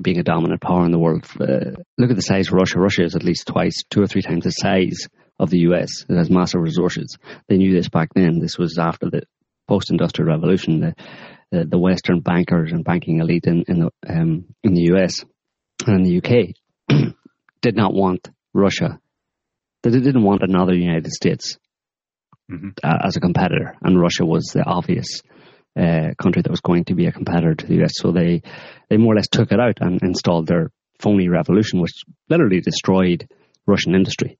being 0.00 0.18
a 0.18 0.22
dominant 0.22 0.60
power 0.60 0.84
in 0.84 0.92
the 0.92 0.98
world. 0.98 1.26
Uh, 1.38 1.76
look 1.98 2.10
at 2.10 2.16
the 2.16 2.22
size 2.22 2.48
of 2.48 2.54
Russia. 2.54 2.78
Russia 2.78 3.04
is 3.04 3.14
at 3.16 3.24
least 3.24 3.46
twice, 3.46 3.82
two 3.90 4.02
or 4.02 4.06
three 4.06 4.22
times 4.22 4.44
the 4.44 4.50
size 4.50 5.08
of 5.38 5.50
the 5.50 5.58
U.S. 5.60 6.04
It 6.08 6.16
has 6.16 6.30
massive 6.30 6.60
resources. 6.62 7.16
They 7.48 7.56
knew 7.58 7.74
this 7.74 7.88
back 7.88 8.08
then. 8.14 8.38
This 8.40 8.58
was 8.58 8.78
after 8.78 9.10
the 9.10 9.22
post-industrial 9.68 10.30
revolution. 10.30 10.80
The, 10.80 10.94
the, 11.50 11.64
the 11.64 11.78
Western 11.78 12.20
bankers 12.20 12.72
and 12.72 12.84
banking 12.84 13.20
elite 13.20 13.44
in, 13.46 13.64
in 13.68 13.78
the 13.80 13.90
um, 14.08 14.46
in 14.64 14.74
the 14.74 14.92
US 14.94 15.24
and 15.86 15.96
in 15.96 16.02
the 16.02 16.18
UK 16.18 17.14
did 17.60 17.76
not 17.76 17.94
want 17.94 18.28
Russia. 18.54 18.98
They 19.82 19.90
didn't 19.90 20.22
want 20.24 20.42
another 20.42 20.74
United 20.74 21.12
States 21.12 21.58
Mhm. 22.50 22.78
uh, 22.84 22.98
as 23.02 23.16
a 23.16 23.20
competitor, 23.20 23.74
and 23.82 24.00
Russia 24.00 24.24
was 24.24 24.44
the 24.54 24.62
obvious 24.64 25.20
uh, 25.76 26.10
country 26.16 26.42
that 26.42 26.50
was 26.50 26.60
going 26.60 26.84
to 26.84 26.94
be 26.94 27.06
a 27.06 27.12
competitor 27.12 27.56
to 27.56 27.66
the 27.66 27.82
US. 27.82 27.94
So 27.96 28.12
they 28.12 28.42
they 28.88 28.98
more 28.98 29.14
or 29.14 29.16
less 29.16 29.26
took 29.28 29.50
it 29.50 29.58
out 29.58 29.78
and 29.80 30.00
installed 30.00 30.46
their 30.46 30.70
phony 31.00 31.28
revolution, 31.28 31.80
which 31.80 32.04
literally 32.30 32.60
destroyed 32.60 33.28
Russian 33.66 33.96
industry. 33.96 34.38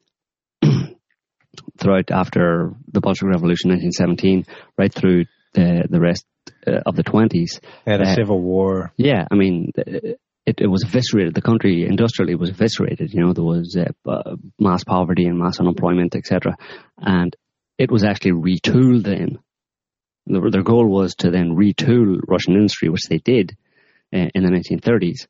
Throughout 1.79 2.11
after 2.11 2.75
the 2.91 3.01
Bolshevik 3.01 3.35
Revolution, 3.35 3.71
1917, 3.71 4.47
right 4.79 4.93
through 4.93 5.27
the 5.55 5.87
the 5.89 6.01
rest 6.01 6.25
uh, 6.67 6.81
of 6.87 6.97
the 6.97 7.05
20s, 7.05 7.61
they 7.85 7.93
had 7.93 8.01
a 8.01 8.11
uh, 8.11 8.15
civil 8.15 8.41
war. 8.41 8.93
yeah, 8.97 9.27
I 9.31 9.35
mean, 9.35 9.73
it, 10.47 10.61
it 10.61 10.69
was 10.69 10.85
eviscerated. 10.85 11.35
The 11.35 11.43
country 11.43 11.85
industrially 11.85 12.37
was 12.37 12.51
eviscerated. 12.51 13.13
You 13.13 13.21
know, 13.21 13.33
there 13.33 13.45
was 13.45 13.77
uh, 13.77 14.09
uh, 14.09 14.37
mass 14.59 14.85
poverty 14.85 15.25
and 15.25 15.39
mass 15.39 15.59
unemployment, 15.59 16.15
etc. 16.15 16.57
And 16.99 17.35
it 17.79 17.91
was 17.91 18.05
actually 18.05 18.33
retooled 18.33 19.03
then. 19.03 19.39
Their, 20.27 20.51
their 20.51 20.63
goal 20.63 20.87
was 20.89 21.17
to 21.17 21.31
then 21.31 21.57
retool 21.57 22.21
Russian 22.27 22.55
industry, 22.55 22.89
which 22.89 23.07
they 23.09 23.19
did 23.19 23.57
uh, 24.15 24.29
in 24.35 24.45
the 24.45 24.51
1930s. 24.51 25.27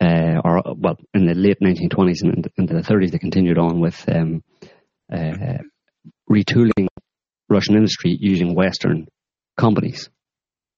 Uh, 0.00 0.40
or 0.44 0.62
well, 0.76 0.98
in 1.14 1.24
the 1.24 1.34
late 1.34 1.60
1920s 1.60 2.22
and 2.22 2.50
into 2.58 2.74
the 2.74 2.82
30s, 2.82 3.12
they 3.12 3.18
continued 3.18 3.58
on 3.58 3.80
with 3.80 4.04
um, 4.08 4.42
uh, 5.14 5.58
retooling 6.30 6.88
Russian 7.48 7.76
industry 7.76 8.16
using 8.18 8.54
Western 8.54 9.06
companies. 9.56 10.10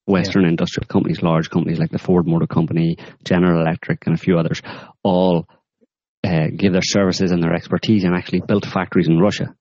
Western 0.07 0.45
industrial 0.45 0.87
companies, 0.87 1.21
large 1.21 1.51
companies 1.51 1.81
like 1.81 1.91
the 1.91 1.99
Ford 1.99 2.29
Motor 2.29 2.47
Company, 2.47 2.97
General 3.25 3.61
Electric, 3.61 4.07
and 4.07 4.15
a 4.15 4.19
few 4.19 4.39
others, 4.39 4.63
all 5.03 5.49
uh, 6.23 6.47
gave 6.57 6.73
their 6.73 6.83
services 6.83 7.33
and 7.33 7.43
their 7.43 7.55
expertise 7.55 8.05
and 8.05 8.15
actually 8.15 8.41
built 8.47 8.65
factories 8.65 9.09
in 9.09 9.19
Russia 9.19 9.55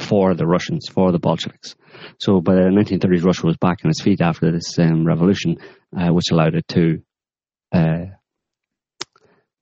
for 0.00 0.34
the 0.34 0.46
Russians, 0.46 0.88
for 0.88 1.12
the 1.12 1.20
Bolsheviks. 1.20 1.76
So 2.18 2.40
by 2.40 2.54
the 2.54 2.62
1930s, 2.62 3.24
Russia 3.24 3.46
was 3.46 3.56
back 3.56 3.78
on 3.84 3.90
its 3.90 4.02
feet 4.02 4.20
after 4.20 4.50
this 4.50 4.78
um, 4.78 5.06
revolution, 5.06 5.58
uh, 5.96 6.12
which 6.12 6.30
allowed 6.32 6.56
it 6.56 6.66
to, 6.68 7.02
uh, 7.72 8.06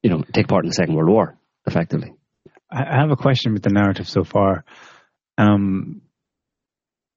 you 0.03 0.11
know, 0.11 0.22
take 0.33 0.48
part 0.48 0.64
in 0.64 0.68
the 0.68 0.75
Second 0.75 0.94
World 0.94 1.11
War, 1.11 1.38
effectively. 1.66 2.14
I 2.72 3.00
have 3.00 3.11
a 3.11 3.16
question 3.16 3.52
with 3.52 3.62
the 3.62 3.70
narrative 3.70 4.08
so 4.08 4.24
far. 4.24 4.64
Um, 5.37 6.02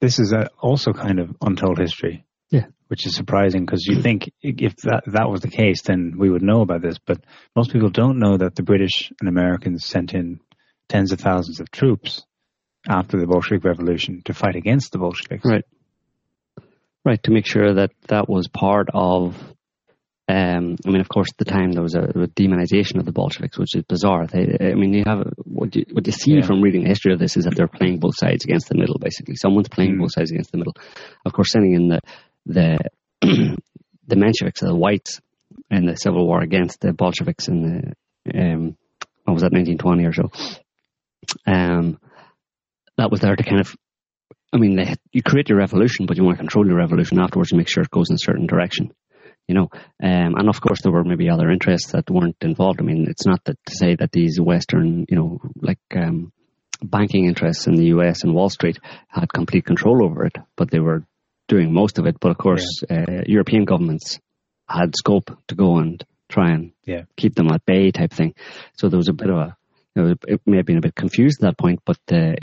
this 0.01 0.19
is 0.19 0.33
a, 0.33 0.49
also 0.59 0.91
kind 0.91 1.19
of 1.19 1.35
untold 1.41 1.79
history. 1.79 2.25
Yeah. 2.51 2.65
Which 2.87 3.05
is 3.05 3.15
surprising 3.15 3.65
because 3.65 3.85
you 3.85 4.01
think 4.01 4.31
if 4.41 4.75
that 4.77 5.03
that 5.07 5.29
was 5.29 5.41
the 5.41 5.49
case, 5.49 5.81
then 5.81 6.15
we 6.17 6.29
would 6.29 6.43
know 6.43 6.61
about 6.61 6.81
this. 6.81 6.97
But 6.99 7.23
most 7.55 7.71
people 7.71 7.89
don't 7.89 8.19
know 8.19 8.37
that 8.37 8.55
the 8.55 8.63
British 8.63 9.11
and 9.19 9.27
Americans 9.27 9.85
sent 9.85 10.13
in 10.13 10.39
tens 10.89 11.11
of 11.11 11.19
thousands 11.19 11.59
of 11.59 11.71
troops 11.71 12.23
after 12.87 13.19
the 13.19 13.25
Bolshevik 13.25 13.63
Revolution 13.63 14.21
to 14.25 14.33
fight 14.33 14.55
against 14.55 14.91
the 14.91 14.99
Bolsheviks. 14.99 15.43
Right. 15.45 15.65
Right, 17.03 17.21
to 17.23 17.31
make 17.31 17.45
sure 17.45 17.75
that 17.75 17.91
that 18.07 18.27
was 18.27 18.47
part 18.47 18.89
of. 18.93 19.35
Um, 20.27 20.75
I 20.85 20.89
mean, 20.89 21.01
of 21.01 21.07
course, 21.09 21.27
at 21.31 21.37
the 21.37 21.45
time 21.45 21.71
there 21.71 21.83
was 21.83 21.93
a, 21.93 22.01
a 22.01 22.27
demonization 22.27 22.97
of 22.97 23.05
the 23.05 23.11
Bolsheviks, 23.11 23.59
which 23.59 23.75
is 23.75 23.83
bizarre. 23.83 24.25
They, 24.25 24.57
I 24.59 24.73
mean, 24.73 24.91
you 24.93 25.03
have 25.05 25.19
what 25.43 25.75
you, 25.75 25.85
what 25.91 26.05
you 26.07 26.11
see 26.13 26.33
Yeah. 26.33 26.41
from 26.45 26.61
reading 26.63 26.81
the 26.83 26.89
history 26.89 27.13
of 27.13 27.19
this 27.19 27.37
is 27.37 27.43
that 27.45 27.55
they're 27.55 27.67
playing 27.67 27.99
both 27.99 28.15
sides 28.17 28.43
against 28.43 28.67
the 28.67 28.75
middle. 28.75 28.97
Basically, 28.97 29.35
someone's 29.35 29.69
playing 29.69 29.95
Mm. 29.95 29.99
both 29.99 30.13
sides 30.13 30.31
against 30.31 30.51
the 30.51 30.57
middle. 30.57 30.73
Of 31.25 31.33
course, 31.33 31.51
sending 31.51 31.73
in 31.73 31.87
the 31.89 31.99
the 32.47 32.79
the 33.21 34.15
Mensheviks, 34.15 34.61
the 34.61 34.73
whites, 34.75 35.21
in 35.69 35.85
the 35.85 35.95
civil 35.95 36.25
war 36.25 36.41
against 36.41 36.81
the 36.81 36.91
Bolsheviks 36.93 37.47
in 37.47 37.61
the 37.61 38.39
um, 38.39 38.75
what 39.25 39.33
was 39.33 39.41
that, 39.43 39.51
1920 39.53 40.05
or 40.05 40.13
so. 40.13 40.31
Um, 41.45 41.99
that 42.97 43.11
was 43.11 43.19
there 43.19 43.35
to 43.35 43.43
kind 43.43 43.59
of 43.61 43.75
I 44.53 44.57
mean, 44.57 44.77
they, 44.77 44.95
you 45.11 45.21
create 45.21 45.49
your 45.49 45.57
revolution, 45.57 46.05
but 46.05 46.15
you 46.17 46.23
want 46.23 46.37
to 46.37 46.41
control 46.41 46.65
your 46.65 46.77
revolution 46.77 47.19
afterwards 47.19 47.51
and 47.51 47.57
make 47.57 47.67
sure 47.69 47.83
it 47.83 47.89
goes 47.91 48.09
in 48.09 48.15
a 48.15 48.19
certain 48.19 48.47
direction. 48.47 48.91
You 49.47 49.55
know, 49.55 49.69
um, 50.01 50.35
and 50.35 50.49
of 50.49 50.59
course 50.59 50.81
there 50.81 50.91
were 50.91 51.03
maybe 51.03 51.29
other 51.29 51.51
interests 51.51 51.91
that 51.91 52.09
weren't 52.09 52.37
involved. 52.41 52.79
I 52.81 52.83
mean, 52.83 53.07
it's 53.07 53.27
not 53.27 53.43
that 53.45 53.57
to 53.67 53.75
say 53.75 53.95
that 53.95 54.11
these 54.11 54.39
Western, 54.41 55.05
you 55.07 55.15
know, 55.15 55.39
like 55.61 55.79
um, 55.95 56.31
banking 56.81 57.25
interests 57.25 57.67
in 57.67 57.75
the 57.75 57.85
U.S. 57.87 58.23
and 58.23 58.33
Wall 58.33 58.49
Street 58.49 58.79
had 59.07 59.31
complete 59.31 59.65
control 59.65 60.03
over 60.03 60.25
it, 60.25 60.35
but 60.55 60.71
they 60.71 60.79
were 60.79 61.03
doing 61.47 61.71
most 61.71 61.99
of 61.99 62.07
it. 62.07 62.17
But 62.19 62.31
of 62.31 62.37
course, 62.37 62.83
uh, 62.89 63.21
European 63.27 63.65
governments 63.65 64.19
had 64.67 64.95
scope 64.95 65.29
to 65.47 65.55
go 65.55 65.77
and 65.77 66.03
try 66.27 66.51
and 66.51 66.71
Yeah. 66.85 67.03
keep 67.15 67.35
them 67.35 67.49
at 67.51 67.65
bay, 67.65 67.91
type 67.91 68.11
thing. 68.11 68.33
So 68.77 68.89
there 68.89 68.97
was 68.97 69.09
a 69.09 69.13
bit 69.13 69.29
of 69.29 69.37
a 69.37 69.57
you 69.95 70.03
know, 70.03 70.15
it 70.27 70.41
may 70.45 70.57
have 70.57 70.65
been 70.65 70.77
a 70.77 70.81
bit 70.81 70.95
confused 70.95 71.41
at 71.41 71.47
that 71.49 71.57
point, 71.57 71.79
but 71.85 71.97
uh, 72.11 72.33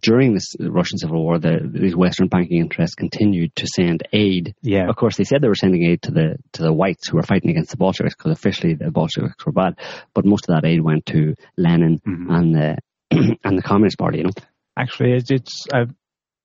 during 0.00 0.32
this 0.34 0.54
Russian 0.60 0.98
Civil 0.98 1.22
War, 1.22 1.38
the, 1.38 1.58
these 1.72 1.96
Western 1.96 2.28
banking 2.28 2.58
interests 2.60 2.94
continued 2.94 3.54
to 3.56 3.66
send 3.66 4.02
aid. 4.12 4.54
Yeah. 4.62 4.88
Of 4.88 4.96
course, 4.96 5.16
they 5.16 5.24
said 5.24 5.42
they 5.42 5.48
were 5.48 5.54
sending 5.54 5.84
aid 5.84 6.02
to 6.02 6.12
the 6.12 6.36
to 6.52 6.62
the 6.62 6.72
whites 6.72 7.08
who 7.08 7.16
were 7.16 7.22
fighting 7.24 7.50
against 7.50 7.72
the 7.72 7.76
Bolsheviks 7.76 8.14
because 8.14 8.32
officially 8.32 8.74
the 8.74 8.90
Bolsheviks 8.90 9.44
were 9.44 9.52
bad, 9.52 9.74
but 10.14 10.24
most 10.24 10.48
of 10.48 10.54
that 10.54 10.66
aid 10.68 10.80
went 10.82 11.06
to 11.06 11.34
Lenin 11.56 11.98
Mhm. 12.06 12.26
and 12.30 12.54
the 12.54 12.76
and 13.44 13.58
the 13.58 13.62
Communist 13.62 13.98
Party. 13.98 14.18
You 14.18 14.24
know, 14.24 14.30
Actually, 14.78 15.14
it's, 15.14 15.30
it's 15.30 15.66
I, 15.74 15.80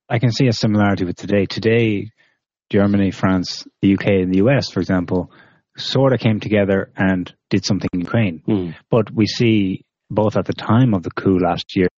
I 0.08 0.18
can 0.18 0.30
see 0.32 0.48
a 0.48 0.52
similarity 0.52 1.04
with 1.04 1.16
today. 1.16 1.46
Today, 1.46 2.10
Germany, 2.70 3.12
France, 3.12 3.64
the 3.80 3.94
UK, 3.94 4.06
and 4.08 4.34
the 4.34 4.38
US, 4.44 4.68
for 4.70 4.80
example, 4.80 5.30
sort 5.78 6.12
of 6.12 6.18
came 6.20 6.40
together 6.40 6.90
and 6.96 7.32
did 7.50 7.64
something 7.64 7.88
in 7.92 8.00
Ukraine. 8.00 8.42
Mm. 8.48 8.74
But 8.90 9.10
we 9.12 9.26
see 9.26 9.84
both 10.10 10.36
at 10.36 10.44
the 10.46 10.52
time 10.52 10.94
of 10.94 11.02
the 11.02 11.10
coup 11.10 11.38
last 11.38 11.76
year 11.76 11.88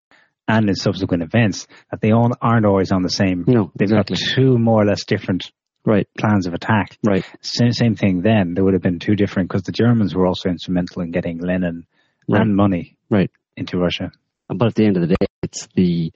and 0.46 0.68
in 0.68 0.74
subsequent 0.74 1.22
events 1.22 1.66
that 1.90 2.00
they 2.00 2.12
all 2.12 2.30
aren't 2.40 2.64
always 2.66 2.90
on 2.92 3.02
the 3.02 3.10
same. 3.10 3.44
No, 3.46 3.70
They've 3.76 3.86
exactly. 3.90 4.16
got 4.16 4.34
two 4.34 4.58
more 4.58 4.82
or 4.82 4.86
less 4.86 5.04
different 5.04 5.50
right, 5.84 6.06
plans 6.18 6.46
of 6.46 6.54
attack. 6.54 6.96
right, 7.04 7.24
Same, 7.42 7.72
same 7.72 7.94
thing 7.96 8.22
then. 8.22 8.54
There 8.54 8.64
would 8.64 8.72
have 8.74 8.82
been 8.82 8.98
two 8.98 9.14
different 9.14 9.48
because 9.48 9.62
the 9.62 9.72
Germans 9.72 10.14
were 10.14 10.26
also 10.26 10.48
instrumental 10.48 11.02
in 11.02 11.10
getting 11.10 11.38
Lenin 11.38 11.86
Right. 12.30 12.42
and 12.42 12.54
money 12.54 12.96
right. 13.08 13.30
into 13.56 13.78
Russia. 13.78 14.10
But 14.48 14.68
at 14.68 14.74
the 14.74 14.84
end 14.84 14.96
of 14.96 15.02
the 15.08 15.14
day, 15.18 15.26
it's 15.42 15.66
the 15.74 16.12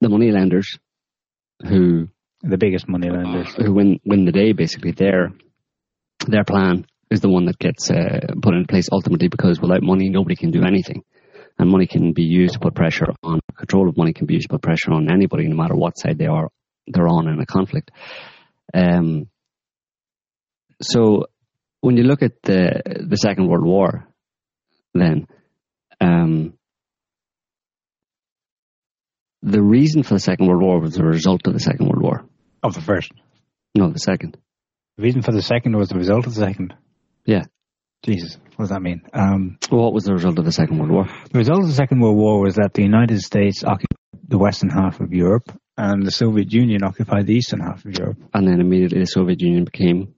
the 0.00 0.08
money 0.08 0.30
lenders 0.30 0.78
who 1.66 2.08
The 2.42 2.58
biggest 2.58 2.88
money 2.88 3.08
lenders. 3.10 3.52
who 3.54 3.72
win 3.72 3.98
win 4.04 4.24
the 4.26 4.32
day. 4.32 4.52
Basically, 4.52 4.92
their 4.92 5.32
their 6.28 6.44
plan 6.44 6.86
is 7.10 7.20
the 7.20 7.28
one 7.28 7.46
that 7.46 7.58
gets 7.58 7.90
uh, 7.90 8.34
put 8.42 8.54
in 8.54 8.66
place 8.66 8.88
ultimately 8.90 9.28
because 9.28 9.60
without 9.60 9.82
money, 9.82 10.08
nobody 10.08 10.36
can 10.36 10.50
do 10.50 10.64
anything, 10.64 11.02
and 11.58 11.70
money 11.70 11.86
can 11.86 12.12
be 12.12 12.24
used 12.24 12.54
to 12.54 12.60
put 12.60 12.74
pressure 12.74 13.06
on 13.22 13.40
control 13.56 13.88
of 13.88 13.96
money 13.96 14.12
can 14.12 14.26
be 14.26 14.34
used 14.34 14.48
to 14.48 14.54
put 14.54 14.62
pressure 14.62 14.92
on 14.92 15.10
anybody, 15.10 15.46
no 15.46 15.56
matter 15.56 15.74
what 15.74 15.98
side 15.98 16.18
they 16.18 16.26
are 16.26 16.48
they're 16.86 17.08
on 17.08 17.28
in 17.28 17.40
a 17.40 17.46
conflict. 17.46 17.90
Um. 18.74 19.28
So, 20.82 21.26
when 21.80 21.96
you 21.96 22.02
look 22.02 22.22
at 22.22 22.42
the 22.42 22.82
the 23.08 23.16
Second 23.16 23.48
World 23.48 23.64
War, 23.64 24.06
then 24.92 25.26
um, 26.00 26.54
the 29.42 29.62
reason 29.62 30.02
for 30.02 30.14
the 30.14 30.20
Second 30.20 30.48
World 30.48 30.62
War 30.62 30.80
was 30.80 30.94
the 30.94 31.04
result 31.04 31.46
of 31.46 31.54
the 31.54 31.60
Second 31.60 31.86
World 31.86 32.02
War. 32.02 32.24
Of 32.62 32.74
the 32.74 32.80
first. 32.80 33.12
No, 33.74 33.90
the 33.90 33.98
second. 33.98 34.36
The 34.96 35.02
reason 35.02 35.22
for 35.22 35.32
the 35.32 35.42
second 35.42 35.76
was 35.76 35.88
the 35.88 35.98
result 35.98 36.26
of 36.26 36.34
the 36.34 36.40
second. 36.40 36.74
Yeah. 37.26 37.44
Jesus, 38.04 38.38
what 38.54 38.64
does 38.64 38.68
that 38.70 38.82
mean? 38.82 39.02
Um, 39.12 39.58
What 39.70 39.92
was 39.92 40.04
the 40.04 40.12
result 40.12 40.38
of 40.38 40.44
the 40.44 40.52
Second 40.52 40.78
World 40.78 40.92
War? 40.92 41.06
the 41.32 41.38
result 41.38 41.60
of 41.62 41.66
the 41.66 41.74
Second 41.74 42.00
World 42.00 42.16
War 42.16 42.40
was 42.40 42.54
that 42.54 42.72
the 42.74 42.82
United 42.82 43.20
States 43.20 43.64
occupied 43.64 43.86
the 44.28 44.38
western 44.38 44.70
half 44.70 45.00
of 45.00 45.12
Europe 45.12 45.50
and 45.76 46.04
the 46.06 46.10
Soviet 46.12 46.52
Union 46.52 46.82
occupied 46.84 47.26
the 47.26 47.34
eastern 47.34 47.60
half 47.60 47.84
of 47.84 47.92
Europe. 47.98 48.18
And 48.32 48.46
then 48.46 48.60
immediately 48.60 49.00
the 49.00 49.06
Soviet 49.06 49.40
Union 49.40 49.64
became, 49.64 50.14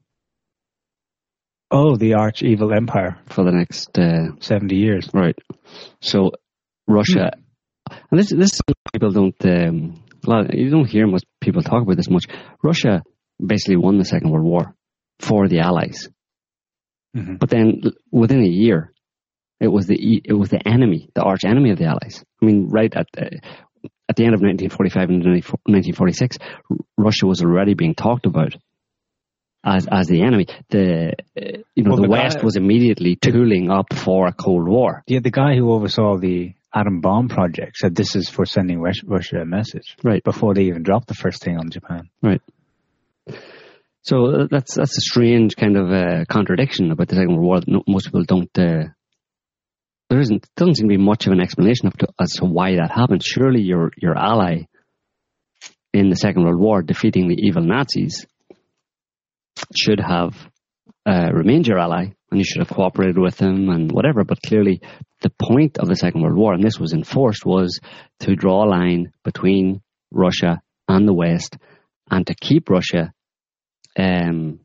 Oh, 1.71 1.97
the 1.97 2.14
arch 2.14 2.42
evil 2.42 2.73
empire, 2.73 3.18
for 3.27 3.44
the 3.44 3.53
next, 3.53 3.99
uh, 3.99 4.38
70 4.40 4.77
years. 4.77 5.09
right. 5.12 5.37
So 6.01 6.33
Russia, 6.87 7.31
and 8.11 8.18
this, 8.18 8.31
this 8.31 8.55
is 8.55 8.61
people 8.92 9.11
don't, 9.12 9.37
um, 9.44 10.03
you 10.53 10.71
don't 10.71 10.88
hear 10.88 11.07
much 11.07 11.23
people 11.40 11.62
talk 11.62 11.83
about 11.83 11.97
this 11.97 12.09
much. 12.11 12.25
Russia 12.62 13.03
basically 13.44 13.77
won 13.77 13.99
the 13.99 14.05
Second 14.05 14.31
World 14.31 14.44
War. 14.47 14.75
for 15.21 15.49
the 15.49 15.59
Allies. 15.61 16.09
Mm-hmm. 17.16 17.37
But 17.37 17.51
then 17.51 17.83
within 18.11 18.42
a 18.42 18.49
year, 18.49 18.92
it 19.61 19.68
was 19.68 19.87
the 19.87 20.21
it 20.25 20.35
was 20.35 20.51
the 20.51 20.66
enemy, 20.66 21.11
the 21.14 21.23
arch 21.23 21.44
enemy 21.44 21.71
of 21.71 21.79
the 21.79 21.87
Allies. 21.87 22.25
I 22.40 22.47
mean, 22.47 22.68
right 22.68 22.92
at 22.94 23.07
uh, 23.16 23.37
at 24.09 24.16
the 24.16 24.25
end 24.25 24.35
of 24.35 24.40
1945 24.40 25.09
and 25.11 25.18
1946, 25.18 26.38
Russia 26.97 27.27
was 27.27 27.42
already 27.42 27.75
being 27.75 27.94
talked 27.94 28.27
about 28.27 28.55
as 29.64 29.87
as 29.90 30.07
the 30.07 30.23
enemy. 30.23 30.47
The 30.71 31.14
uh, 31.37 31.59
you 31.75 31.83
know 31.85 31.90
Well, 31.90 31.97
the, 31.97 32.03
the 32.03 32.09
West 32.09 32.38
guy- 32.38 32.44
was 32.44 32.57
immediately 32.57 33.16
tooling 33.16 33.71
up 33.71 33.92
for 33.92 34.27
a 34.29 34.33
Cold 34.33 34.68
War. 34.68 35.03
Yeah, 35.07 35.21
the 35.21 35.31
guy 35.31 35.57
who 35.57 35.73
oversaw 35.73 36.18
the 36.18 36.55
atom 36.75 37.01
bomb 37.01 37.29
project 37.29 37.77
said 37.79 37.94
this 37.94 38.14
is 38.14 38.29
for 38.29 38.44
sending 38.44 38.81
Russia 38.81 39.40
a 39.40 39.44
message. 39.44 39.97
Right. 40.05 40.23
Before 40.23 40.55
they 40.55 40.64
even 40.64 40.83
dropped 40.83 41.09
the 41.09 41.14
first 41.14 41.42
thing 41.42 41.57
on 41.57 41.71
Japan. 41.71 42.11
Right. 42.23 42.42
So 44.09 44.25
uh, 44.25 44.47
that's 44.51 44.75
that's 44.75 44.97
a 44.97 45.03
strange 45.03 45.55
kind 45.55 45.77
of 45.77 45.92
uh, 45.92 46.25
contradiction 46.31 46.90
about 46.90 47.09
the 47.09 47.16
Second 47.16 47.37
World 47.37 47.44
War 47.44 47.61
no, 47.66 47.83
most 47.87 48.07
people 48.07 48.25
don't. 48.25 48.59
Uh, 48.59 48.85
there 50.09 50.18
isn't 50.18 50.47
doesn't 50.57 50.77
seem 50.77 50.88
to 50.88 50.97
be 50.97 51.05
much 51.05 51.27
of 51.27 51.35
an 51.35 51.42
explanation 51.42 51.90
to, 51.90 52.07
as 52.18 52.31
to 52.38 52.47
why 52.47 52.77
that 52.77 52.90
happened. 52.90 53.23
Surely 53.23 53.61
your 53.61 53.90
your 53.99 54.16
ally 54.16 54.62
in 55.92 56.09
the 56.09 56.16
Second 56.16 56.44
World 56.44 56.59
War 56.59 56.81
defeating 56.81 57.29
the 57.29 57.37
evil 57.37 57.62
Nazis 57.62 58.25
should 59.77 60.01
have 60.01 60.35
uh, 61.05 61.29
remained 61.35 61.66
your 61.66 61.79
ally, 61.79 62.07
and 62.31 62.40
you 62.40 62.44
should 62.44 62.62
have 62.62 62.75
cooperated 62.75 63.18
with 63.18 63.37
them 63.37 63.68
and 63.68 63.92
whatever. 63.92 64.25
But 64.25 64.40
clearly, 64.40 64.81
the 65.21 65.33
point 65.38 65.77
of 65.77 65.87
the 65.87 65.97
Second 65.97 66.23
World 66.23 66.38
War, 66.38 66.55
and 66.55 66.64
this 66.64 66.81
was 66.81 66.94
enforced, 66.94 67.44
was 67.44 67.79
to 68.21 68.35
draw 68.35 68.64
a 68.64 68.71
line 68.71 69.12
between 69.23 69.83
Russia 70.11 70.62
and 70.88 71.07
the 71.07 71.12
West, 71.12 71.59
and 72.11 72.27
to 72.27 72.35
keep 72.35 72.71
Russia 72.71 73.12
um, 73.96 74.61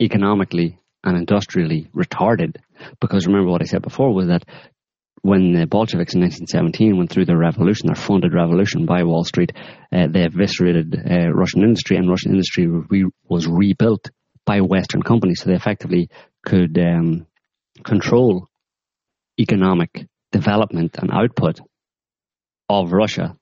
economically 0.00 0.78
and 1.04 1.16
industrially 1.16 1.88
retarded. 1.94 2.56
Because 3.00 3.26
remember 3.26 3.50
what 3.50 3.62
I 3.62 3.66
said 3.66 3.82
before 3.82 4.12
was 4.14 4.28
that 4.28 4.44
when 5.22 5.52
the 5.52 5.66
Bolsheviks 5.66 6.14
in 6.14 6.20
1917 6.20 6.96
went 6.96 7.10
through 7.10 7.24
their 7.24 7.36
revolution, 7.36 7.86
their 7.86 7.96
funded 7.96 8.34
revolution 8.34 8.86
by 8.86 9.02
Wall 9.02 9.24
Street, 9.24 9.52
uh, 9.92 10.06
they 10.08 10.24
eviscerated 10.24 10.94
uh, 10.94 11.30
Russian 11.30 11.62
industry, 11.62 11.96
and 11.96 12.08
Russian 12.08 12.32
industry 12.32 12.66
re- 12.66 13.10
was 13.28 13.46
rebuilt 13.46 14.10
by 14.44 14.60
Western 14.60 15.02
companies, 15.02 15.40
so 15.40 15.50
they 15.50 15.56
effectively 15.56 16.08
could 16.44 16.78
um, 16.78 17.26
control 17.84 18.48
economic 19.38 20.06
development 20.32 20.96
and 20.98 21.10
output 21.12 21.60
of 22.68 22.92
Russia 22.92 23.36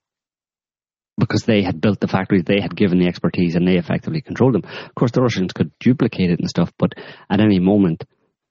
because 1.18 1.44
they 1.44 1.62
had 1.62 1.80
built 1.80 2.00
the 2.00 2.08
factories, 2.08 2.44
they 2.44 2.60
had 2.60 2.76
given 2.76 2.98
the 2.98 3.08
expertise, 3.08 3.54
and 3.54 3.66
they 3.66 3.76
effectively 3.76 4.20
controlled 4.20 4.54
them. 4.54 4.64
Of 4.64 4.94
course, 4.94 5.12
the 5.12 5.22
Russians 5.22 5.52
could 5.52 5.72
duplicate 5.78 6.30
it 6.30 6.40
and 6.40 6.48
stuff, 6.48 6.72
but 6.78 6.92
at 7.30 7.40
any 7.40 7.58
moment, 7.58 8.04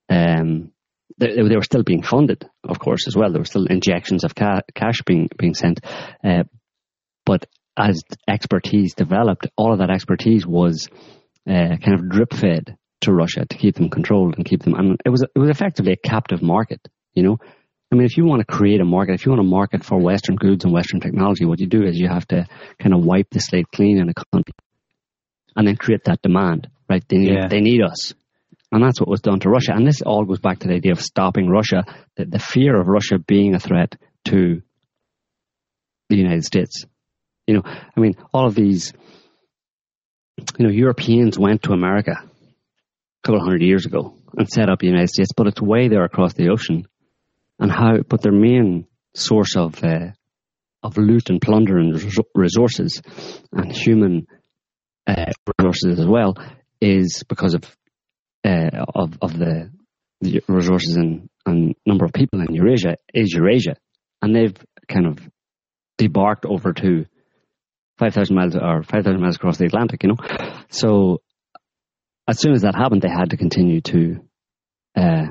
um, 0.10 0.72
they, 1.18 1.36
they 1.36 1.56
were 1.56 1.62
still 1.62 1.84
being 1.84 2.04
funded, 2.04 2.48
of 2.64 2.80
course, 2.80 3.08
as 3.08 3.16
well. 3.16 3.32
There 3.32 3.42
were 3.42 3.46
still 3.46 3.68
injections 3.68 4.24
of 4.24 4.36
ca- 4.36 4.62
cash 4.74 5.02
being 5.06 5.30
being 5.38 5.54
sent, 5.54 5.80
uh, 6.24 6.44
but 7.26 7.46
as 7.78 8.04
expertise 8.28 8.94
developed, 8.94 9.48
all 9.58 9.74
of 9.74 9.80
that 9.80 9.90
expertise 9.90 10.46
was 10.46 10.88
uh, 11.48 11.78
kind 11.78 11.94
of 11.94 12.10
drip 12.10 12.34
fed 12.34 12.78
to 13.02 13.14
Russia 13.14 13.46
to 13.46 13.58
keep 13.58 13.76
them 13.76 13.90
controlled 13.90 14.36
and 14.36 14.46
keep 14.46 14.64
them. 14.64 14.74
And 14.74 15.00
it 15.06 15.10
was 15.10 15.24
it 15.24 15.40
was 15.40 15.50
effectively 15.50 15.94
a 15.94 16.08
captive 16.10 16.42
market, 16.42 16.82
you 17.14 17.24
know. 17.24 17.38
I 17.96 17.98
mean, 17.98 18.08
if 18.08 18.18
you 18.18 18.26
want 18.26 18.42
to 18.42 18.46
create 18.46 18.82
a 18.82 18.86
market, 18.86 19.14
if 19.14 19.26
you 19.26 19.32
want 19.32 19.40
to 19.40 19.48
market 19.48 19.86
for 19.86 19.98
Western 19.98 20.36
goods 20.36 20.66
and 20.66 20.74
Western 20.74 21.00
technology, 21.00 21.46
what 21.46 21.62
you 21.62 21.68
do 21.68 21.84
is 21.84 21.98
you 21.98 22.10
have 22.10 22.28
to 22.28 22.46
kind 22.78 22.94
of 22.94 23.06
wipe 23.06 23.30
the 23.32 23.40
slate 23.40 23.68
clean 23.74 24.00
in 24.00 24.10
a 24.10 24.14
country, 24.14 24.54
and 25.56 25.66
then 25.66 25.78
create 25.78 26.04
that 26.04 26.22
demand. 26.22 26.68
Right? 26.90 27.02
They 27.08 27.18
need 27.18 27.34
Yeah. 27.34 27.48
they 27.48 27.62
need 27.62 27.82
us, 27.82 28.14
and 28.70 28.84
that's 28.84 29.00
what 29.00 29.08
was 29.08 29.22
done 29.22 29.40
to 29.40 29.50
Russia. 29.50 29.72
And 29.74 29.88
this 29.88 30.02
all 30.02 30.26
goes 30.26 30.40
back 30.40 30.60
to 30.60 30.68
the 30.68 30.74
idea 30.74 30.92
of 30.92 31.02
stopping 31.02 31.48
Russia, 31.48 31.86
the, 32.18 32.26
the 32.26 32.38
fear 32.40 32.78
of 32.78 32.88
Russia 32.88 33.18
being 33.18 33.56
a 33.56 33.60
threat 33.62 33.96
to 34.26 34.62
the 36.10 36.18
United 36.18 36.44
States. 36.44 36.84
You 37.48 37.54
know, 37.56 37.62
I 37.66 37.98
mean, 38.02 38.16
all 38.34 38.46
of 38.46 38.56
these, 38.56 38.92
you 40.60 40.66
know, 40.66 40.70
Europeans 40.70 41.40
went 41.40 41.64
to 41.64 41.72
America 41.72 42.12
a 42.20 43.22
couple 43.24 43.40
of 43.40 43.46
hundred 43.46 43.62
years 43.62 43.86
ago 43.86 44.18
and 44.38 44.50
set 44.50 44.70
up 44.70 44.80
the 44.80 44.88
United 44.88 45.12
States, 45.12 45.32
but 45.34 45.48
it's 45.48 45.62
way 45.62 45.88
there 45.88 46.04
across 46.04 46.34
the 46.34 46.50
ocean. 46.50 46.86
And 47.60 47.72
how, 47.72 48.00
but 48.08 48.22
their 48.22 48.34
main 48.34 48.86
source 49.16 49.56
of 49.56 49.82
uh, 49.84 50.12
of 50.84 50.98
loot 50.98 51.30
and 51.30 51.42
plunder 51.42 51.78
and 51.78 52.00
resources 52.36 53.02
and 53.52 53.72
human 53.72 54.28
uh, 55.08 55.32
resources 55.58 56.00
as 56.00 56.06
well 56.06 56.36
is 56.82 57.24
because 57.28 57.54
of 57.54 57.64
uh, 58.44 58.84
of 58.94 59.18
of 59.22 59.38
the, 59.38 59.72
the 60.22 60.42
resources 60.48 60.96
and, 60.96 61.30
and 61.46 61.76
number 61.86 62.06
of 62.06 62.14
people 62.14 62.42
in 62.42 62.54
Eurasia 62.54 62.98
is 63.14 63.34
Eurasia, 63.34 63.78
and 64.22 64.36
they've 64.36 64.58
kind 64.88 65.08
of 65.08 65.20
debarked 65.98 66.46
over 66.46 66.74
to 66.74 67.06
five 67.98 68.14
thousand 68.14 68.36
miles 68.36 68.56
or 68.56 68.84
five 68.84 69.04
thousand 69.04 69.22
miles 69.22 69.38
across 69.38 69.58
the 69.58 69.66
Atlantic. 69.66 70.04
You 70.04 70.10
know, 70.10 70.18
so 70.70 71.22
as 72.28 72.40
soon 72.40 72.54
as 72.54 72.62
that 72.62 72.76
happened, 72.76 73.02
they 73.02 73.10
had 73.10 73.32
to 73.32 73.38
continue 73.38 73.82
to 73.82 74.20
uh, 74.96 75.26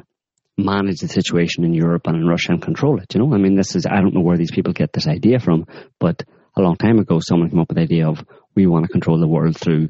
manage 0.56 1.00
the 1.00 1.08
situation 1.08 1.64
in 1.64 1.74
Europe 1.74 2.06
and 2.06 2.16
in 2.16 2.26
Russia 2.26 2.52
and 2.52 2.62
control 2.62 3.00
it. 3.00 3.14
You 3.14 3.20
know, 3.20 3.34
I 3.34 3.38
mean, 3.38 3.56
this 3.56 3.74
is 3.74 3.86
I 3.86 4.00
don't 4.00 4.14
know 4.14 4.20
where 4.20 4.36
these 4.36 4.52
people 4.52 4.72
get 4.72 4.92
this 4.92 5.06
idea 5.06 5.40
from, 5.40 5.66
but 5.98 6.22
a 6.56 6.62
long 6.62 6.76
time 6.76 6.98
ago, 6.98 7.18
someone 7.20 7.50
came 7.50 7.58
up 7.58 7.68
with 7.68 7.76
the 7.76 7.82
idea 7.82 8.08
of 8.08 8.24
we 8.54 8.66
want 8.66 8.84
to 8.84 8.92
control 8.92 9.18
the 9.18 9.26
world 9.26 9.56
through 9.56 9.88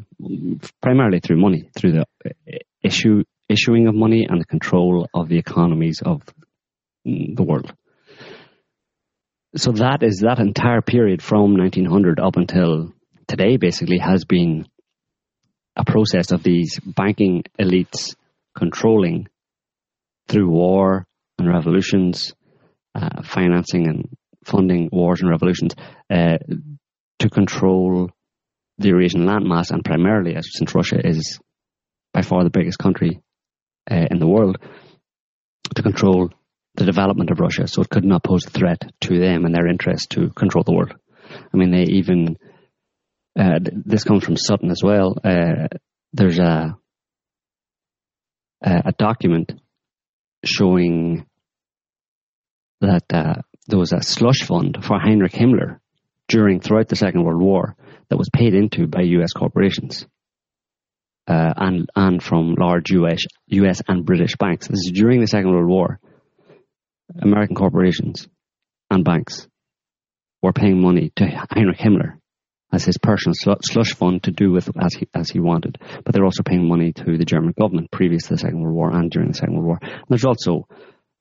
primarily 0.80 1.20
through 1.20 1.40
money, 1.40 1.68
through 1.76 1.92
the 1.92 2.06
uh, 2.26 2.58
issue 2.82 3.24
issuing 3.48 3.86
of 3.86 3.94
money 3.94 4.26
and 4.28 4.40
the 4.40 4.46
control 4.46 5.08
of 5.12 5.28
the 5.28 5.38
economies 5.38 6.00
of 6.04 6.22
the 7.04 7.42
world. 7.42 7.72
So 9.56 9.72
that 9.72 10.02
is 10.02 10.20
that 10.20 10.38
entire 10.38 10.80
period 10.80 11.22
from 11.22 11.56
1900 11.56 12.18
up 12.18 12.36
until 12.36 12.92
today, 13.28 13.56
basically, 13.56 13.98
has 13.98 14.24
been 14.24 14.66
a 15.76 15.84
process 15.84 16.32
of 16.32 16.42
these 16.42 16.80
banking 16.80 17.44
elites 17.60 18.16
controlling 18.56 19.28
through 20.28 20.48
war 20.48 21.06
and 21.38 21.48
revolutions, 21.48 22.34
uh, 22.94 23.22
financing 23.22 23.86
and 23.86 24.08
funding 24.44 24.88
wars 24.92 25.20
and 25.20 25.30
revolutions, 25.30 25.74
uh, 26.10 26.38
to 27.18 27.30
control 27.30 28.10
the 28.78 28.88
Eurasian 28.88 29.24
landmass, 29.24 29.70
and 29.70 29.84
primarily, 29.84 30.34
as 30.34 30.48
since 30.52 30.74
Russia 30.74 30.98
is 31.04 31.38
by 32.12 32.22
far 32.22 32.44
the 32.44 32.50
biggest 32.50 32.78
country 32.78 33.20
uh, 33.90 34.06
in 34.10 34.18
the 34.18 34.26
world, 34.26 34.58
to 35.74 35.82
control 35.82 36.30
the 36.76 36.84
development 36.84 37.30
of 37.30 37.40
Russia, 37.40 37.68
so 37.68 37.82
it 37.82 37.88
could 37.88 38.04
not 38.04 38.24
pose 38.24 38.46
a 38.46 38.50
threat 38.50 38.82
to 39.00 39.18
them 39.18 39.44
and 39.44 39.54
their 39.54 39.68
interest 39.68 40.10
to 40.10 40.30
control 40.30 40.64
the 40.64 40.74
world. 40.74 40.94
I 41.52 41.56
mean, 41.56 41.70
they 41.70 41.84
even 41.84 42.36
uh, 43.38 43.58
this 43.62 44.04
comes 44.04 44.24
from 44.24 44.36
Sutton 44.36 44.70
as 44.70 44.82
well. 44.82 45.16
Uh, 45.22 45.68
there's 46.12 46.38
a 46.38 46.76
a 48.62 48.82
a 48.86 48.92
document 48.92 49.52
showing 50.46 51.26
that 52.80 53.04
uh, 53.12 53.34
there 53.66 53.78
was 53.78 53.92
a 53.92 54.02
slush 54.02 54.42
fund 54.42 54.78
for 54.82 54.98
Heinrich 54.98 55.32
Himmler 55.32 55.78
during 56.28 56.60
throughout 56.60 56.88
the 56.88 56.96
Second 56.96 57.24
World 57.24 57.40
War 57.40 57.76
that 58.08 58.16
was 58.16 58.30
paid 58.34 58.54
into 58.54 58.86
by 58.86 59.02
U.S. 59.02 59.32
corporations 59.32 60.06
uh, 61.26 61.54
and 61.56 61.88
and 61.94 62.22
from 62.22 62.54
large 62.58 62.90
U.S. 62.90 63.22
U.S. 63.46 63.82
and 63.88 64.04
British 64.04 64.36
banks. 64.36 64.68
This 64.68 64.80
is 64.86 64.92
during 64.94 65.20
the 65.20 65.26
Second 65.26 65.50
World 65.50 65.68
War. 65.68 66.00
American 67.20 67.56
corporations 67.56 68.28
and 68.90 69.04
banks 69.04 69.46
were 70.42 70.52
paying 70.52 70.80
money 70.80 71.12
to 71.16 71.26
Heinrich 71.50 71.78
Himmler 71.78 72.18
as 72.74 72.84
his 72.84 72.98
personal 72.98 73.34
slush 73.62 73.94
fund 73.94 74.24
to 74.24 74.32
do 74.32 74.50
with 74.50 74.68
as 74.76 74.94
he 74.94 75.08
as 75.14 75.30
he 75.30 75.38
wanted. 75.38 75.78
But 76.04 76.12
they're 76.12 76.24
also 76.24 76.42
paying 76.42 76.68
money 76.68 76.92
to 76.92 77.16
the 77.16 77.24
German 77.24 77.54
government 77.58 77.90
previous 77.90 78.24
to 78.24 78.34
the 78.34 78.38
Second 78.38 78.60
World 78.60 78.74
War 78.74 78.90
and 78.90 79.10
during 79.10 79.28
the 79.28 79.34
Second 79.34 79.54
World 79.54 79.66
War. 79.66 79.78
And 79.82 80.06
there's 80.08 80.24
also 80.24 80.66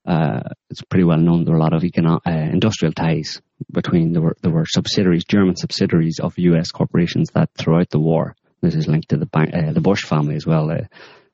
uh, 0.05 0.41
it's 0.69 0.81
pretty 0.81 1.05
well 1.05 1.17
known 1.17 1.45
there 1.45 1.53
were 1.53 1.59
a 1.59 1.63
lot 1.63 1.73
of 1.73 1.83
econo- 1.83 2.21
uh, 2.25 2.31
industrial 2.31 2.93
ties 2.93 3.41
between 3.71 4.13
there 4.13 4.21
were 4.21 4.35
there 4.41 4.51
were 4.51 4.65
subsidiaries, 4.65 5.25
German 5.25 5.55
subsidiaries 5.55 6.19
of 6.19 6.37
U.S. 6.37 6.71
corporations 6.71 7.29
that 7.35 7.49
throughout 7.57 7.89
the 7.89 7.99
war. 7.99 8.35
This 8.61 8.75
is 8.75 8.87
linked 8.87 9.09
to 9.09 9.17
the 9.17 9.25
bank, 9.25 9.51
uh, 9.53 9.73
the 9.73 9.81
Bush 9.81 10.03
family 10.05 10.35
as 10.35 10.47
well. 10.47 10.71
Uh, 10.71 10.85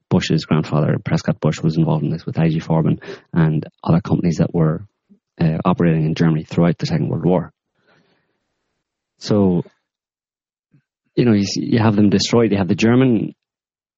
Bush's 0.10 0.46
grandfather, 0.46 0.98
Prescott 1.04 1.40
Bush, 1.40 1.62
was 1.62 1.78
involved 1.78 2.04
in 2.04 2.10
this 2.10 2.26
with 2.26 2.40
IG 2.40 2.64
Farben 2.64 3.00
and 3.32 3.68
other 3.84 4.02
companies 4.02 4.38
that 4.38 4.54
were 4.54 4.88
uh, 5.40 5.60
operating 5.64 6.06
in 6.06 6.16
Germany 6.16 6.44
throughout 6.44 6.80
the 6.80 6.88
Second 6.88 7.10
World 7.10 7.26
War. 7.26 7.54
So, 9.20 9.64
you 11.20 11.26
know, 11.26 11.34
you, 11.34 11.46
you 11.56 11.80
have 11.80 11.98
them 11.98 12.10
destroyed. 12.10 12.52
You 12.52 12.58
have 12.58 12.70
the 12.70 12.76
German 12.76 13.36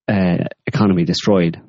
uh, 0.08 0.46
economy 0.66 1.06
destroyed 1.06 1.62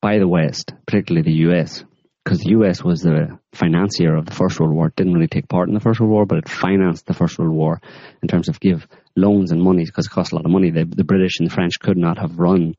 by 0.00 0.18
the 0.18 0.26
West, 0.26 0.72
particularly 0.86 1.22
the 1.22 1.50
US, 1.50 1.84
because 2.24 2.40
the 2.40 2.50
US 2.52 2.82
was 2.82 3.02
the 3.02 3.38
financier 3.52 4.16
of 4.16 4.24
the 4.24 4.32
First 4.32 4.58
World 4.58 4.72
War. 4.72 4.86
It 4.86 4.96
didn't 4.96 5.12
really 5.12 5.28
take 5.28 5.48
part 5.48 5.68
in 5.68 5.74
the 5.74 5.80
First 5.80 6.00
World 6.00 6.12
War, 6.12 6.24
but 6.24 6.38
it 6.38 6.48
financed 6.48 7.04
the 7.04 7.12
First 7.12 7.38
World 7.38 7.52
War 7.52 7.82
in 8.22 8.28
terms 8.28 8.48
of 8.48 8.58
give 8.58 8.86
loans 9.14 9.52
and 9.52 9.62
money 9.62 9.84
because 9.84 10.06
it 10.06 10.12
cost 10.12 10.32
a 10.32 10.36
lot 10.36 10.46
of 10.46 10.50
money. 10.50 10.70
The, 10.70 10.86
the 10.86 11.04
British 11.04 11.38
and 11.38 11.50
the 11.50 11.54
French 11.54 11.78
could 11.78 11.98
not 11.98 12.18
have 12.18 12.38
run 12.38 12.74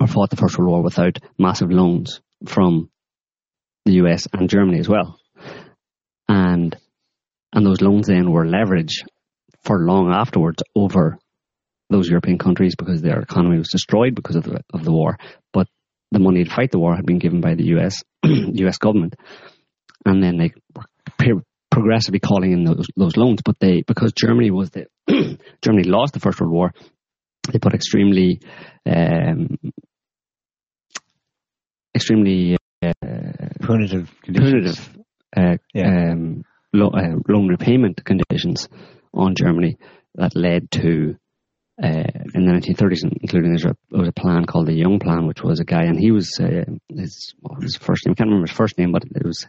or 0.00 0.08
fought 0.08 0.30
the 0.30 0.36
First 0.36 0.58
World 0.58 0.70
War 0.72 0.82
without 0.82 1.18
massive 1.38 1.70
loans 1.70 2.20
from 2.46 2.90
the 3.84 3.94
US 3.94 4.26
and 4.32 4.50
Germany 4.50 4.80
as 4.80 4.88
well. 4.88 5.20
And 6.28 6.76
and 7.52 7.64
those 7.64 7.80
loans 7.80 8.08
then 8.08 8.32
were 8.32 8.44
leveraged 8.44 9.04
for 9.66 9.80
long 9.80 10.10
afterwards 10.12 10.62
over 10.74 11.18
those 11.90 12.08
European 12.08 12.38
countries 12.38 12.74
because 12.76 13.02
their 13.02 13.20
economy 13.20 13.58
was 13.58 13.68
destroyed 13.68 14.14
because 14.14 14.36
of 14.36 14.44
the 14.44 14.60
of 14.72 14.84
the 14.84 14.92
war. 14.92 15.18
But 15.52 15.68
the 16.12 16.18
money 16.18 16.44
to 16.44 16.50
fight 16.50 16.70
the 16.70 16.78
war 16.78 16.94
had 16.96 17.06
been 17.06 17.18
given 17.18 17.40
by 17.40 17.54
the 17.54 17.64
US 17.76 18.02
US 18.24 18.78
government, 18.78 19.14
and 20.04 20.22
then 20.22 20.36
they 20.38 20.52
were 21.32 21.42
progressively 21.70 22.20
calling 22.20 22.52
in 22.52 22.64
those 22.64 22.86
those 22.96 23.16
loans. 23.16 23.40
But 23.44 23.58
they 23.60 23.82
because 23.82 24.12
Germany 24.12 24.50
was 24.50 24.70
the 24.70 24.86
Germany 25.62 25.84
lost 25.88 26.14
the 26.14 26.20
First 26.20 26.40
World 26.40 26.52
War, 26.52 26.72
they 27.52 27.58
put 27.58 27.74
extremely 27.74 28.40
um, 28.86 29.58
extremely 31.94 32.56
uh, 32.82 32.92
Punitive 33.60 34.10
punitive 34.22 34.96
uh, 35.36 35.56
Yeah. 35.74 36.12
um, 36.12 36.44
lo- 36.72 36.90
uh, 36.94 37.16
loan 37.28 37.48
repayment 37.48 38.04
conditions 38.04 38.68
on 39.16 39.34
Germany 39.34 39.78
that 40.14 40.36
led 40.36 40.70
to 40.72 41.16
uh, 41.82 42.08
in 42.34 42.46
the 42.46 42.52
1930s, 42.52 43.04
including 43.20 43.54
there 43.54 43.74
was 43.90 44.08
a 44.08 44.12
plan 44.12 44.46
called 44.46 44.66
the 44.66 44.72
Young 44.72 44.98
Plan, 44.98 45.26
which 45.26 45.42
was 45.42 45.60
a 45.60 45.64
guy, 45.64 45.82
and 45.82 45.98
he 45.98 46.10
was 46.10 46.40
uh, 46.40 46.64
his 46.88 47.34
was 47.42 47.62
his 47.62 47.76
first 47.76 48.06
name? 48.06 48.12
I 48.12 48.16
can't 48.16 48.28
remember 48.28 48.48
his 48.48 48.56
first 48.56 48.78
name, 48.78 48.92
but 48.92 49.04
it 49.04 49.24
was 49.24 49.46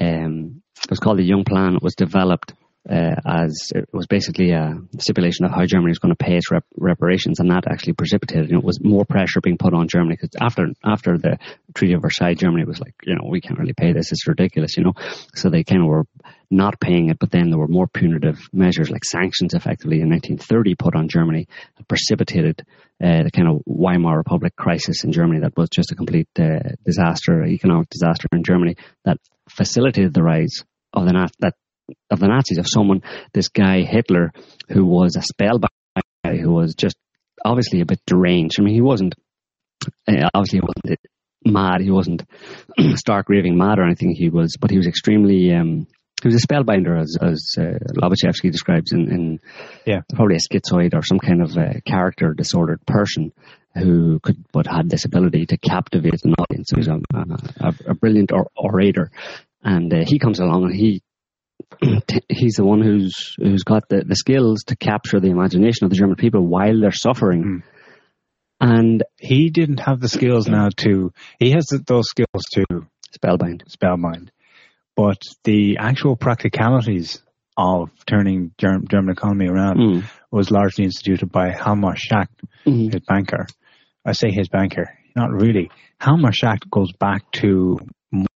um, 0.00 0.62
it 0.82 0.90
was 0.90 1.00
called 1.00 1.18
the 1.18 1.24
Young 1.24 1.44
Plan. 1.44 1.74
It 1.74 1.82
was 1.82 1.96
developed 1.96 2.54
uh, 2.88 3.16
as 3.26 3.72
it 3.74 3.88
was 3.92 4.06
basically 4.06 4.52
a 4.52 4.78
stipulation 4.98 5.44
of 5.44 5.50
how 5.50 5.66
Germany 5.66 5.90
was 5.90 5.98
going 5.98 6.14
to 6.14 6.24
pay 6.24 6.36
its 6.36 6.50
rep- 6.50 6.64
reparations, 6.76 7.40
and 7.40 7.50
that 7.50 7.64
actually 7.68 7.94
precipitated. 7.94 8.48
You 8.48 8.54
know, 8.54 8.60
it 8.60 8.64
was 8.64 8.82
more 8.82 9.04
pressure 9.04 9.40
being 9.40 9.58
put 9.58 9.74
on 9.74 9.88
Germany 9.88 10.16
because 10.16 10.30
after 10.40 10.68
after 10.84 11.18
the 11.18 11.38
Treaty 11.74 11.94
of 11.94 12.02
Versailles, 12.02 12.34
Germany 12.34 12.64
was 12.64 12.80
like, 12.80 12.94
you 13.04 13.14
know, 13.14 13.28
we 13.28 13.40
can't 13.40 13.58
really 13.58 13.74
pay 13.74 13.92
this; 13.92 14.12
it's 14.12 14.26
ridiculous, 14.26 14.76
you 14.76 14.84
know. 14.84 14.94
So 15.34 15.50
they 15.50 15.64
kind 15.64 15.82
of 15.82 15.88
were 15.88 16.04
not 16.50 16.80
paying 16.80 17.10
it, 17.10 17.18
but 17.18 17.30
then 17.30 17.50
there 17.50 17.58
were 17.58 17.68
more 17.68 17.86
punitive 17.86 18.48
measures 18.52 18.90
like 18.90 19.04
sanctions, 19.04 19.54
effectively 19.54 20.00
in 20.00 20.08
1930, 20.08 20.74
put 20.74 20.96
on 20.96 21.08
Germany 21.08 21.46
that 21.76 21.88
precipitated 21.88 22.64
uh, 23.02 23.22
the 23.22 23.30
kind 23.30 23.48
of 23.48 23.62
Weimar 23.66 24.16
Republic 24.16 24.56
crisis 24.56 25.04
in 25.04 25.12
Germany 25.12 25.40
that 25.40 25.56
was 25.56 25.68
just 25.68 25.92
a 25.92 25.94
complete 25.94 26.28
uh, 26.38 26.74
disaster, 26.84 27.44
economic 27.44 27.88
disaster 27.88 28.26
in 28.32 28.42
Germany 28.42 28.76
that 29.04 29.18
facilitated 29.48 30.12
the 30.12 30.22
rise 30.22 30.64
of 30.92 31.06
the 31.06 31.30
that 31.40 31.54
of 32.10 32.20
the 32.20 32.28
Nazis, 32.28 32.58
of 32.58 32.66
someone, 32.68 33.02
this 33.32 33.48
guy 33.48 33.82
Hitler, 33.82 34.32
who 34.68 34.84
was 34.84 35.16
a 35.16 35.22
spellbound 35.22 35.70
guy, 36.24 36.36
who 36.36 36.52
was 36.52 36.74
just 36.74 36.96
obviously 37.44 37.80
a 37.80 37.86
bit 37.86 38.00
deranged. 38.06 38.60
I 38.60 38.62
mean, 38.62 38.74
he 38.74 38.80
wasn't 38.80 39.14
uh, 40.08 40.28
obviously 40.34 40.60
he 40.60 40.66
wasn't 40.66 41.00
mad. 41.44 41.80
He 41.80 41.90
wasn't 41.90 42.24
stark 42.96 43.28
raving 43.28 43.56
mad 43.56 43.78
or 43.78 43.84
anything. 43.84 44.14
He 44.14 44.28
was, 44.28 44.56
but 44.60 44.70
he 44.70 44.76
was 44.76 44.86
extremely. 44.86 45.52
Um, 45.54 45.86
he 46.22 46.28
was 46.28 46.42
a 46.42 46.46
spellbinder, 46.46 47.00
as 47.00 47.16
as 47.20 47.54
uh, 47.58 47.78
Lobaczewski 47.94 48.50
describes 48.50 48.92
in, 48.92 49.10
in 49.10 49.40
Yeah. 49.86 50.00
probably 50.14 50.36
a 50.36 50.38
schizoid 50.38 50.94
or 50.94 51.02
some 51.02 51.18
kind 51.18 51.42
of 51.42 51.56
uh, 51.56 51.80
character 51.86 52.34
disordered 52.34 52.84
person 52.86 53.32
who 53.76 54.18
could 54.20 54.44
but 54.52 54.66
had 54.66 54.90
this 54.90 55.04
ability 55.04 55.46
to 55.46 55.56
captivate 55.56 56.24
an 56.24 56.34
audience. 56.38 56.70
He 56.70 56.76
was 56.76 56.88
a, 56.88 57.00
a, 57.60 57.74
a 57.90 57.94
brilliant 57.94 58.32
or, 58.32 58.48
orator, 58.56 59.10
and 59.62 59.92
uh, 59.92 60.04
he 60.06 60.18
comes 60.18 60.40
along 60.40 60.64
and 60.64 60.74
he 60.74 61.02
he's 62.28 62.54
the 62.54 62.64
one 62.64 62.82
who's 62.82 63.34
who's 63.38 63.62
got 63.62 63.88
the, 63.88 64.02
the 64.04 64.16
skills 64.16 64.64
to 64.64 64.76
capture 64.76 65.20
the 65.20 65.28
imagination 65.30 65.84
of 65.84 65.90
the 65.90 65.96
German 65.96 66.16
people 66.16 66.44
while 66.46 66.80
they're 66.80 66.90
suffering. 66.92 67.62
And 68.60 69.02
He 69.18 69.48
didn't 69.50 69.80
have 69.80 70.00
the 70.00 70.08
skills 70.08 70.46
now 70.46 70.68
to. 70.78 71.12
He 71.38 71.52
has 71.52 71.66
those 71.86 72.08
skills 72.10 72.44
to 72.54 72.64
spellbind. 73.16 73.62
spellbind, 73.70 74.28
but 74.96 75.22
the 75.44 75.78
actual 75.78 76.16
practicalities 76.16 77.22
of 77.56 77.90
turning 78.06 78.52
Germ- 78.58 78.86
German 78.88 79.12
economy 79.12 79.46
around 79.48 79.78
Mm. 79.78 80.04
was 80.30 80.50
largely 80.50 80.84
instituted 80.84 81.30
by 81.30 81.50
Hjalmar 81.52 81.96
Schacht, 81.96 82.28
Mhm. 82.66 82.92
his 82.92 83.02
banker. 83.06 83.46
I 84.04 84.12
say 84.12 84.30
his 84.30 84.48
banker, 84.48 84.88
not 85.16 85.30
really. 85.30 85.70
Hjalmar 86.00 86.32
Schacht 86.32 86.70
goes 86.70 86.92
back 86.92 87.30
to 87.32 87.78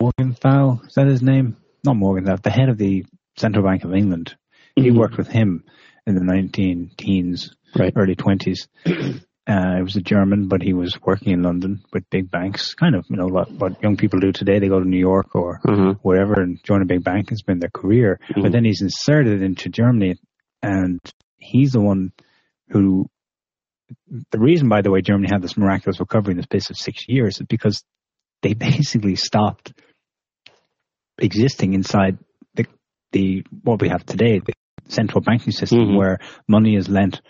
Morgenthau. 0.01 0.81
Is 0.87 0.95
that 0.95 1.07
his 1.07 1.23
name? 1.23 1.57
Not 1.85 1.97
Morgenthau. 1.97 2.37
The 2.37 2.51
head 2.51 2.69
of 2.69 2.79
the 2.79 3.05
Central 3.37 3.65
Bank 3.65 3.85
of 3.85 3.95
England. 3.95 4.35
He 4.77 4.91
Mhm. 4.91 4.97
worked 4.99 5.17
with 5.17 5.29
him 5.29 5.65
in 6.07 6.15
the 6.15 6.25
19 6.25 6.91
teens, 6.97 7.55
Right. 7.77 7.93
early 7.97 8.15
20s. 8.15 8.69
Uh, 9.47 9.77
he 9.77 9.83
was 9.83 9.97
a 9.97 10.01
German, 10.01 10.49
but 10.49 10.63
he 10.63 10.73
was 10.73 10.99
working 11.03 11.33
in 11.35 11.43
London 11.43 11.83
with 11.93 12.09
big 12.09 12.31
banks. 12.31 12.73
Kind 12.75 12.95
of, 12.95 13.05
you 13.11 13.17
know, 13.17 13.27
what, 13.27 13.51
what 13.53 13.83
young 13.83 13.97
people 13.97 14.19
do 14.19 14.33
today. 14.33 14.59
They 14.59 14.69
go 14.69 14.81
to 14.81 14.89
New 14.89 14.99
York 14.99 15.35
or 15.35 15.61
Uh-huh. 15.69 15.95
wherever 16.03 16.41
and 16.41 16.63
join 16.65 16.81
a 16.81 16.87
big 16.87 17.05
bank 17.05 17.29
and 17.31 17.39
spend 17.39 17.61
their 17.61 17.69
career. 17.71 18.19
Mhm. 18.31 18.43
But 18.43 18.53
then 18.53 18.65
he's 18.65 18.81
inserted 18.81 19.43
into 19.43 19.69
Germany, 19.69 20.17
and 20.63 20.99
he's 21.37 21.73
the 21.73 21.81
one 21.83 22.13
who. 22.69 23.07
The 24.33 24.39
reason, 24.39 24.71
by 24.71 24.81
the 24.81 24.91
way, 24.91 25.03
Germany 25.03 25.29
had 25.31 25.43
this 25.43 25.59
miraculous 25.59 26.01
recovery 26.01 26.33
in 26.33 26.37
the 26.39 26.43
space 26.45 26.71
of 26.71 26.79
six 26.79 27.05
years 27.07 27.39
is 27.41 27.47
because 27.47 27.85
they 28.41 28.55
basically 28.71 29.15
stopped 29.17 29.75
existing 31.19 31.75
inside 31.75 32.17
the 32.55 32.65
the 33.13 33.45
what 33.63 33.81
we 33.83 33.89
have 33.91 34.07
today, 34.07 34.39
the 34.39 34.55
central 34.89 35.21
banking 35.21 35.53
system, 35.53 35.81
Mhm. 35.81 35.97
where 35.99 36.19
money 36.49 36.77
is 36.77 36.89
lent 36.89 37.21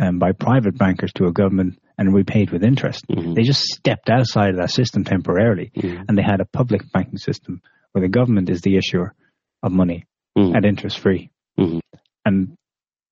um, 0.00 0.18
by 0.18 0.32
private 0.32 0.76
bankers 0.76 1.12
to 1.14 1.26
a 1.26 1.32
government 1.32 1.78
and 1.98 2.14
repaid 2.14 2.50
with 2.50 2.64
interest. 2.64 3.04
Mhm. 3.08 3.34
They 3.34 3.42
just 3.42 3.62
stepped 3.62 4.08
outside 4.10 4.50
of 4.50 4.56
that 4.56 4.70
system 4.70 5.04
temporarily, 5.04 5.70
Mhm. 5.76 6.04
and 6.08 6.16
they 6.18 6.22
had 6.22 6.40
a 6.40 6.46
public 6.46 6.90
banking 6.92 7.18
system 7.18 7.60
where 7.92 8.02
the 8.02 8.08
government 8.08 8.48
is 8.50 8.60
the 8.62 8.76
issuer 8.76 9.14
of 9.62 9.72
money 9.72 10.06
Mhm. 10.38 10.56
at 10.56 10.64
interest 10.64 10.98
free, 10.98 11.30
Mhm. 11.58 11.80
and 12.24 12.56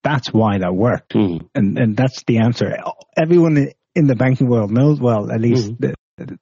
that's 0.02 0.32
why 0.32 0.58
that 0.58 0.74
worked. 0.74 1.14
Mhm. 1.14 1.48
And 1.54 1.78
and 1.78 1.96
that's 1.96 2.22
the 2.24 2.38
answer. 2.38 2.76
Everyone 3.16 3.68
in 3.94 4.06
the 4.06 4.14
banking 4.16 4.48
world 4.48 4.70
knows 4.70 5.00
well, 5.00 5.30
at 5.30 5.40
least 5.40 5.72
Mhm. 5.72 5.78
the, 5.80 5.94
the, 6.24 6.38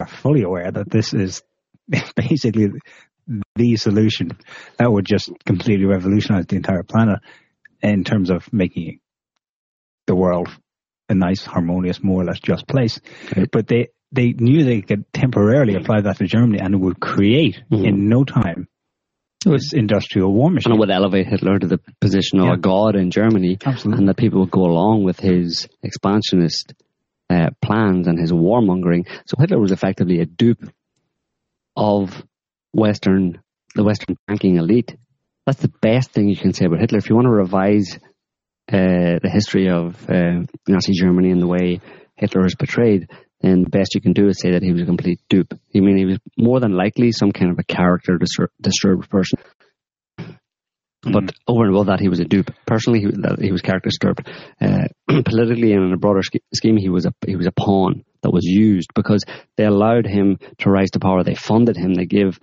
are 0.00 0.06
fully 0.06 0.42
aware 0.42 0.70
that 0.70 0.90
this 0.90 1.12
is 1.12 1.42
basically 2.16 2.70
the 3.56 3.76
solution 3.76 4.30
that 4.78 4.90
would 4.90 5.04
just 5.04 5.30
completely 5.44 5.86
revolutionize 5.86 6.46
the 6.46 6.56
entire 6.56 6.82
planet 6.82 7.18
in 7.82 8.04
terms 8.04 8.30
of 8.30 8.50
making 8.52 9.00
the 10.06 10.14
world 10.14 10.48
a 11.08 11.14
nice, 11.14 11.44
harmonious, 11.44 12.02
more 12.02 12.22
or 12.22 12.24
less 12.24 12.40
just 12.40 12.66
place. 12.66 13.00
Right. 13.36 13.48
But 13.50 13.66
they 13.66 13.88
they 14.12 14.32
knew 14.32 14.64
they 14.64 14.80
could 14.80 15.04
temporarily 15.12 15.74
apply 15.74 16.02
that 16.02 16.18
to 16.18 16.24
Germany, 16.26 16.60
and 16.60 16.74
it 16.74 16.78
would 16.80 17.00
create 17.00 17.60
Mhm. 17.72 17.84
in 17.86 18.08
no 18.08 18.24
time 18.24 18.68
this 19.44 19.74
industrial 19.74 20.32
war 20.32 20.50
machine. 20.50 20.72
And 20.72 20.78
it 20.78 20.80
would 20.80 20.90
elevate 20.90 21.26
Hitler 21.26 21.58
to 21.58 21.66
the 21.66 21.78
position 22.00 22.38
of 22.40 22.46
Yeah. 22.46 22.54
a 22.54 22.56
god 22.56 22.96
in 22.96 23.10
Germany, 23.10 23.58
Absolutely. 23.64 23.98
and 23.98 24.08
that 24.08 24.16
people 24.16 24.40
would 24.40 24.50
go 24.50 24.62
along 24.64 25.04
with 25.04 25.20
his 25.20 25.68
expansionist 25.82 26.72
uh, 27.28 27.50
plans 27.60 28.06
and 28.06 28.18
his 28.18 28.32
warmongering. 28.32 29.06
So 29.26 29.36
Hitler 29.38 29.58
was 29.58 29.72
effectively 29.72 30.20
a 30.20 30.26
dupe 30.26 30.62
of 31.76 32.24
Western, 32.72 33.40
the 33.74 33.84
Western 33.84 34.16
banking 34.26 34.56
elite. 34.56 34.94
That's 35.46 35.60
the 35.60 35.72
best 35.82 36.10
thing 36.12 36.28
you 36.28 36.36
can 36.36 36.52
say 36.52 36.66
about 36.66 36.80
Hitler. 36.80 36.98
If 36.98 37.08
you 37.10 37.16
want 37.16 37.26
to 37.26 37.30
revise 37.32 37.98
uh, 38.72 39.20
the 39.22 39.30
history 39.30 39.68
of 39.68 40.08
uh, 40.08 40.42
Nazi 40.66 40.92
Germany 40.92 41.30
and 41.30 41.42
the 41.42 41.46
way 41.46 41.80
Hitler 42.16 42.46
is 42.46 42.54
portrayed, 42.54 43.08
then 43.40 43.62
the 43.62 43.70
best 43.70 43.94
you 43.94 44.00
can 44.00 44.12
do 44.12 44.28
is 44.28 44.40
say 44.40 44.52
that 44.52 44.62
he 44.62 44.72
was 44.72 44.82
a 44.82 44.86
complete 44.86 45.20
dupe. 45.28 45.52
I 45.52 45.80
mean, 45.80 45.96
he 45.96 46.06
was 46.06 46.18
more 46.38 46.60
than 46.60 46.72
likely 46.72 47.12
some 47.12 47.32
kind 47.32 47.50
of 47.50 47.58
a 47.58 47.64
character 47.64 48.18
distur- 48.18 48.48
disturbed 48.60 49.10
person. 49.10 49.38
But 51.02 51.34
over 51.46 51.64
and 51.64 51.74
above 51.74 51.86
that, 51.86 52.00
he 52.00 52.08
was 52.08 52.20
a 52.20 52.24
dupe. 52.24 52.50
Personally, 52.66 53.00
he, 53.00 53.08
he 53.44 53.52
was 53.52 53.60
character 53.60 53.90
disturbed. 53.90 54.26
Uh, 54.58 54.88
politically 55.24 55.74
and 55.74 55.84
in 55.84 55.92
a 55.92 55.98
broader 55.98 56.22
sch- 56.22 56.40
scheme, 56.54 56.78
he 56.78 56.88
was 56.88 57.04
a 57.04 57.12
he 57.26 57.36
was 57.36 57.46
a 57.46 57.52
pawn 57.52 58.04
that 58.22 58.30
was 58.30 58.44
used 58.44 58.88
because 58.94 59.22
they 59.58 59.64
allowed 59.64 60.06
him 60.06 60.38
to 60.60 60.70
rise 60.70 60.90
to 60.92 61.00
power. 61.00 61.22
They 61.22 61.34
funded 61.34 61.76
him. 61.76 61.92
They 61.92 62.06
gave 62.06 62.40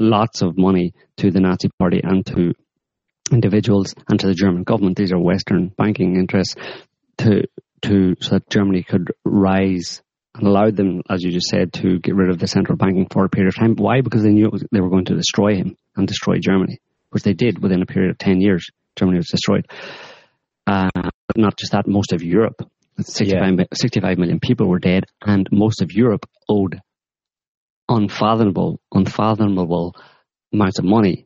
lots 0.00 0.42
of 0.42 0.58
money 0.58 0.94
to 1.18 1.30
the 1.30 1.40
Nazi 1.40 1.68
Party 1.78 2.00
and 2.02 2.26
to 2.26 2.54
individuals 3.30 3.94
and 4.08 4.18
to 4.20 4.26
the 4.26 4.34
German 4.34 4.62
government. 4.62 4.96
These 4.96 5.12
are 5.12 5.18
Western 5.18 5.68
banking 5.68 6.16
interests 6.16 6.54
to 7.18 7.42
to 7.82 8.16
so 8.20 8.30
that 8.30 8.50
Germany 8.50 8.82
could 8.82 9.12
rise 9.24 10.02
and 10.34 10.46
allowed 10.46 10.76
them, 10.76 11.02
as 11.08 11.22
you 11.22 11.30
just 11.32 11.48
said, 11.48 11.72
to 11.74 11.98
get 11.98 12.14
rid 12.14 12.30
of 12.30 12.38
the 12.38 12.46
central 12.46 12.76
banking 12.76 13.06
for 13.10 13.24
a 13.24 13.28
period 13.28 13.48
of 13.48 13.56
time. 13.56 13.74
Why? 13.76 14.00
Because 14.00 14.22
they 14.22 14.32
knew 14.32 14.50
was, 14.50 14.64
they 14.70 14.80
were 14.80 14.90
going 14.90 15.06
to 15.06 15.14
destroy 15.14 15.56
him 15.56 15.76
and 15.96 16.06
destroy 16.06 16.38
Germany, 16.38 16.78
which 17.10 17.22
they 17.22 17.32
did 17.32 17.62
within 17.62 17.82
a 17.82 17.86
period 17.86 18.10
of 18.10 18.18
ten 18.18 18.40
years. 18.40 18.66
Germany 18.96 19.18
was 19.18 19.28
destroyed. 19.28 19.66
Uh, 20.66 20.90
but 20.94 21.36
not 21.36 21.56
just 21.56 21.72
that, 21.72 21.86
most 21.86 22.12
of 22.12 22.22
Europe, 22.22 22.60
65, 22.98 23.54
mi- 23.54 23.66
65 23.72 24.18
million 24.18 24.40
people 24.40 24.68
were 24.68 24.78
dead, 24.78 25.04
and 25.22 25.48
most 25.52 25.80
of 25.80 25.92
Europe 25.92 26.26
owed 26.48 26.80
unfathomable, 27.88 28.80
unfathomable 28.92 29.94
amounts 30.52 30.78
of 30.78 30.84
money 30.84 31.25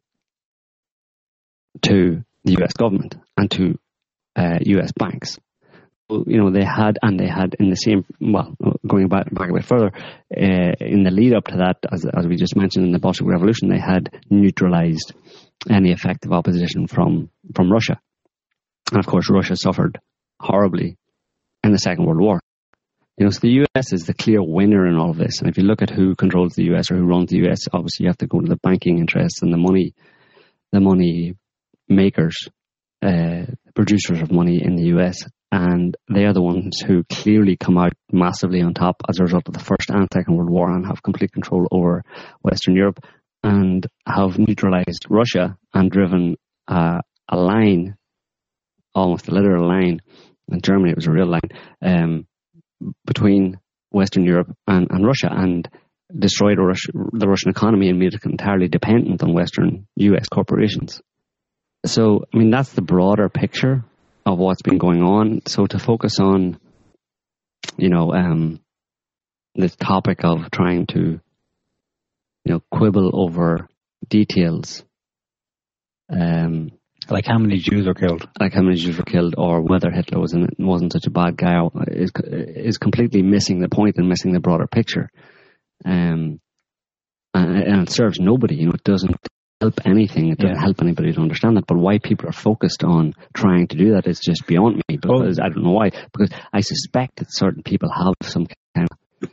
to 1.83 2.25
the 2.45 2.53
U.S. 2.53 2.73
government 2.73 3.16
and 3.37 3.51
to 3.53 3.79
uh, 4.37 4.59
U.S. 4.61 4.93
banks. 4.93 5.39
You 6.11 6.39
know, 6.39 6.51
they 6.51 6.64
had, 6.64 6.99
and 7.03 7.21
they 7.21 7.29
had 7.29 7.55
in 7.61 7.71
the 7.71 7.77
same, 7.77 8.05
well, 8.21 8.57
going 8.85 9.07
back, 9.07 9.33
back 9.33 9.51
a 9.51 9.55
bit 9.55 9.64
further, 9.64 9.93
uh, 10.37 10.73
in 10.81 11.05
the 11.05 11.11
lead 11.12 11.35
up 11.35 11.45
to 11.45 11.59
that, 11.59 11.77
as, 11.91 12.05
as 12.05 12.27
we 12.27 12.35
just 12.35 12.57
mentioned 12.57 12.85
in 12.85 12.93
the 12.93 12.99
Bolshevik 12.99 13.31
Revolution, 13.31 13.68
they 13.68 13.79
had 13.79 14.11
neutralized 14.29 15.12
any 15.68 15.93
effective 15.93 16.33
opposition 16.33 16.89
from, 16.89 17.31
from 17.55 17.71
Russia. 17.71 18.01
And 18.91 18.99
of 18.99 19.07
course, 19.07 19.31
Russia 19.31 19.55
suffered 19.55 20.01
horribly 20.41 20.97
in 21.62 21.71
the 21.71 21.79
Second 21.79 22.07
World 22.07 22.21
War. 22.21 22.41
You 23.16 23.27
know, 23.27 23.31
so 23.31 23.41
the 23.41 23.66
US 23.75 23.93
is 23.93 24.07
the 24.07 24.14
clear 24.14 24.43
winner 24.43 24.87
in 24.87 24.97
all 24.97 25.11
of 25.11 25.18
this. 25.18 25.41
And 25.41 25.49
if 25.49 25.59
you 25.59 25.64
look 25.64 25.83
at 25.83 25.91
who 25.91 26.16
controls 26.16 26.55
the 26.55 26.75
US 26.75 26.91
or 26.91 26.97
who 26.97 27.05
runs 27.05 27.31
the 27.31 27.47
US, 27.47 27.68
obviously 27.73 28.05
you 28.05 28.09
have 28.09 28.18
to 28.18 28.27
go 28.27 28.41
to 28.41 28.49
the 28.49 28.57
banking 28.57 28.99
interests 28.99 29.43
and 29.43 29.53
the 29.53 29.59
money, 29.59 29.95
the 30.73 30.81
money 30.81 31.37
makers, 31.91 32.49
uh, 33.03 33.47
producers 33.74 34.20
of 34.20 34.32
money 34.32 34.62
in 34.62 34.76
the 34.76 34.97
US. 34.97 35.18
And 35.53 35.97
they 36.09 36.24
are 36.24 36.32
the 36.32 36.43
ones 36.43 36.80
who 36.80 37.03
clearly 37.11 37.57
come 37.57 37.76
out 37.76 37.93
massively 38.12 38.62
on 38.62 38.72
top 38.72 38.97
as 39.09 39.18
a 39.18 39.24
result 39.24 39.49
of 39.49 39.55
the 39.55 39.64
First 39.64 39.91
and 39.91 40.09
Second 40.12 40.36
World 40.36 40.51
War 40.51 40.70
and 40.70 40.86
have 40.86 41.03
complete 41.03 41.32
control 41.32 41.66
over 41.72 42.05
Western 42.43 42.76
Europe 42.76 43.01
and 43.43 43.86
have 44.07 44.38
neutralized 44.38 45.07
Russia 45.09 45.57
and 45.74 45.91
driven 45.91 46.36
uh, 46.68 47.01
a 47.28 47.36
line, 47.36 47.97
almost 48.95 49.28
a 49.28 49.32
literal 49.32 49.66
line. 49.66 50.01
In 50.49 50.61
Germany, 50.61 50.91
it 50.91 50.97
was 50.97 51.07
a 51.07 51.12
real 51.12 51.26
line. 51.28 51.51
Um, 51.82 52.26
between 53.07 53.59
Western 53.91 54.24
Europe 54.24 54.55
and, 54.66 54.86
and 54.91 55.05
Russia 55.05 55.28
and 55.30 55.68
destroyed 56.16 56.59
the 56.59 57.28
Russian 57.28 57.51
economy 57.51 57.88
and 57.88 57.99
made 57.99 58.14
it 58.14 58.24
entirely 58.24 58.68
dependent 58.68 59.22
on 59.22 59.32
Western 59.32 59.86
US 59.97 60.28
corporations. 60.28 61.01
So, 61.87 62.24
I 62.33 62.37
mean, 62.37 62.51
that's 62.51 62.72
the 62.72 62.83
broader 62.83 63.28
picture 63.28 63.85
of 64.26 64.39
what's 64.39 64.62
been 64.62 64.78
going 64.78 65.03
on. 65.03 65.43
So, 65.47 65.66
to 65.66 65.78
focus 65.78 66.20
on, 66.20 66.59
you 67.76 67.89
know, 67.89 68.12
um, 68.12 68.61
this 69.55 69.74
topic 69.76 70.24
of 70.24 70.51
trying 70.51 70.87
to, 70.89 71.20
you 72.45 72.53
know, 72.53 72.62
quibble 72.70 73.11
over 73.14 73.68
details 74.09 74.85
um, 76.11 76.72
like 77.09 77.26
how 77.26 77.39
many 77.39 77.59
Jews 77.59 77.87
were 77.87 77.95
killed? 77.95 78.28
Like 78.39 78.53
how 78.53 78.62
many 78.62 78.76
Jews 78.76 78.99
were 78.99 79.05
killed, 79.05 79.35
or 79.39 79.62
whether 79.62 79.91
Hitler 79.91 80.20
was 80.20 80.35
not 80.35 80.51
wasn't 80.59 80.93
such 80.93 81.07
a 81.07 81.11
bad 81.11 81.37
guy, 81.37 81.61
is 81.89 82.11
is 82.18 82.78
completely 82.78 83.22
missing 83.22 83.61
the 83.61 83.68
point 83.68 83.97
and 83.97 84.09
missing 84.09 84.33
the 84.33 84.41
broader 84.41 84.66
picture. 84.66 85.09
Um, 85.85 86.41
and, 87.33 87.57
and 87.57 87.83
it 87.83 87.91
serves 87.91 88.18
nobody. 88.18 88.57
You 88.57 88.66
know, 88.66 88.72
it 88.74 88.85
doesn't 88.85 89.16
help 89.61 89.81
anything. 89.85 90.31
It 90.31 90.39
doesn't 90.39 90.57
yeah. 90.57 90.63
help 90.63 90.81
anybody 90.81 91.13
to 91.13 91.21
understand 91.21 91.57
that. 91.57 91.67
But 91.67 91.77
why 91.77 91.99
people 91.99 92.29
are 92.29 92.33
focused 92.33 92.83
on 92.83 93.15
trying 93.35 93.69
to 93.69 93.77
do 93.77 93.93
that 93.95 94.07
is 94.07 94.19
just 94.19 94.47
beyond 94.47 94.77
me. 94.89 94.97
Because 94.97 95.39
oh. 95.39 95.45
I 95.45 95.49
don't 95.49 95.65
know 95.65 95.73
why. 95.73 95.91
Because 96.13 96.31
I 96.53 96.61
suspect 96.61 97.17
that 97.17 97.27
certain 97.31 97.63
people 97.63 97.91
have 97.91 98.15
some 98.23 98.47
kind 98.75 98.89
of, 99.23 99.31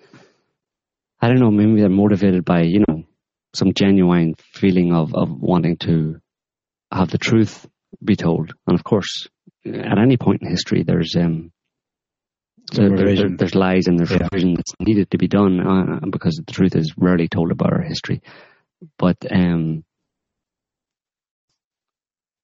I 1.22 1.28
don't 1.28 1.40
know, 1.40 1.52
maybe 1.52 1.80
they're 1.80 1.90
motivated 1.90 2.46
by 2.46 2.62
you 2.64 2.84
know 2.88 3.04
some 3.54 3.74
genuine 3.74 4.36
feeling 4.54 4.94
of 4.94 5.14
of 5.16 5.30
wanting 5.32 5.78
to 5.78 6.20
have 6.92 7.10
the 7.10 7.18
truth 7.18 7.66
be 8.04 8.16
told. 8.16 8.52
And 8.68 8.78
of 8.78 8.84
course, 8.84 9.28
at 9.66 9.98
any 9.98 10.18
point 10.18 10.42
in 10.42 10.50
history, 10.50 10.84
there's 10.84 11.16
um, 11.16 11.52
there, 12.74 12.90
there, 12.90 13.30
there's 13.30 13.56
lies 13.56 13.88
and 13.88 13.98
there's 13.98 14.12
yeah. 14.12 14.28
revision 14.30 14.56
that's 14.56 14.74
needed 14.80 15.12
to 15.12 15.18
be 15.18 15.28
done 15.28 15.60
uh, 15.60 16.06
because 16.10 16.36
the 16.36 16.52
truth 16.52 16.76
is 16.76 16.94
rarely 16.98 17.28
told 17.30 17.52
about 17.52 17.72
our 17.72 17.82
history. 17.82 18.22
But 18.98 19.18
um, 19.32 19.84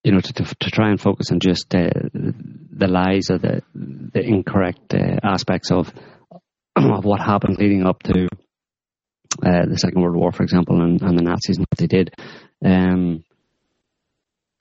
you 0.04 0.12
know, 0.12 0.20
to, 0.20 0.34
to, 0.34 0.56
to 0.60 0.70
try 0.70 0.90
and 0.90 1.00
focus 1.00 1.32
on 1.32 1.40
just 1.40 1.74
uh, 1.74 1.90
the 2.14 2.88
lies 2.88 3.30
or 3.30 3.38
the 3.38 3.64
the 3.74 4.22
incorrect 4.22 4.94
uh, 4.94 5.20
aspects 5.24 5.72
of 5.72 5.94
of 6.76 7.06
what 7.06 7.22
happened 7.22 7.58
leading 7.58 7.86
up 7.86 8.04
to 8.04 8.28
uh, 9.42 9.66
the 9.68 9.78
Second 9.78 10.02
World 10.02 10.16
War, 10.16 10.32
for 10.32 10.44
example, 10.44 10.82
and, 10.82 11.02
and 11.02 11.18
the 11.18 11.24
Nazis 11.24 11.58
and 11.58 11.66
what 11.70 11.78
they 11.78 11.88
did. 11.88 12.14
Um, 12.64 13.24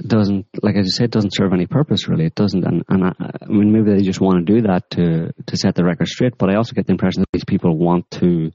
doesn't, 0.04 0.46
like 0.62 0.76
I 0.76 0.82
just 0.82 0.96
said, 0.96 1.10
doesn't 1.10 1.34
serve 1.34 1.52
any 1.52 1.66
purpose 1.66 2.08
really. 2.08 2.24
It 2.24 2.34
doesn't, 2.34 2.64
and, 2.64 2.82
and 2.88 3.04
I, 3.04 3.12
I, 3.42 3.46
mean 3.46 3.72
maybe 3.72 3.94
they 3.94 4.02
just 4.02 4.20
want 4.20 4.44
to 4.44 4.52
do 4.52 4.62
that 4.62 4.90
to 4.92 5.32
to 5.46 5.56
set 5.56 5.74
the 5.74 5.84
record 5.84 6.08
straight. 6.08 6.38
But 6.38 6.50
I 6.50 6.56
also 6.56 6.72
get 6.72 6.86
the 6.86 6.92
impression 6.92 7.22
that 7.22 7.32
these 7.32 7.44
people 7.44 7.76
want 7.76 8.10
to 8.12 8.50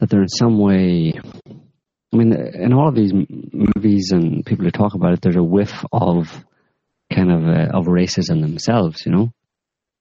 that 0.00 0.10
they're 0.10 0.22
in 0.22 0.28
some 0.28 0.58
way. 0.58 1.14
I 2.14 2.16
mean, 2.16 2.32
in 2.32 2.72
all 2.72 2.88
of 2.88 2.94
these 2.94 3.12
movies 3.12 4.12
and 4.12 4.46
people 4.46 4.64
who 4.64 4.70
talk 4.70 4.94
about 4.94 5.14
it, 5.14 5.20
there's 5.20 5.34
a 5.34 5.42
whiff 5.42 5.84
of 5.92 6.44
kind 7.12 7.32
of 7.32 7.42
uh, 7.42 7.76
of 7.76 7.86
racism 7.86 8.40
themselves, 8.40 9.04
you 9.04 9.10
know. 9.10 9.32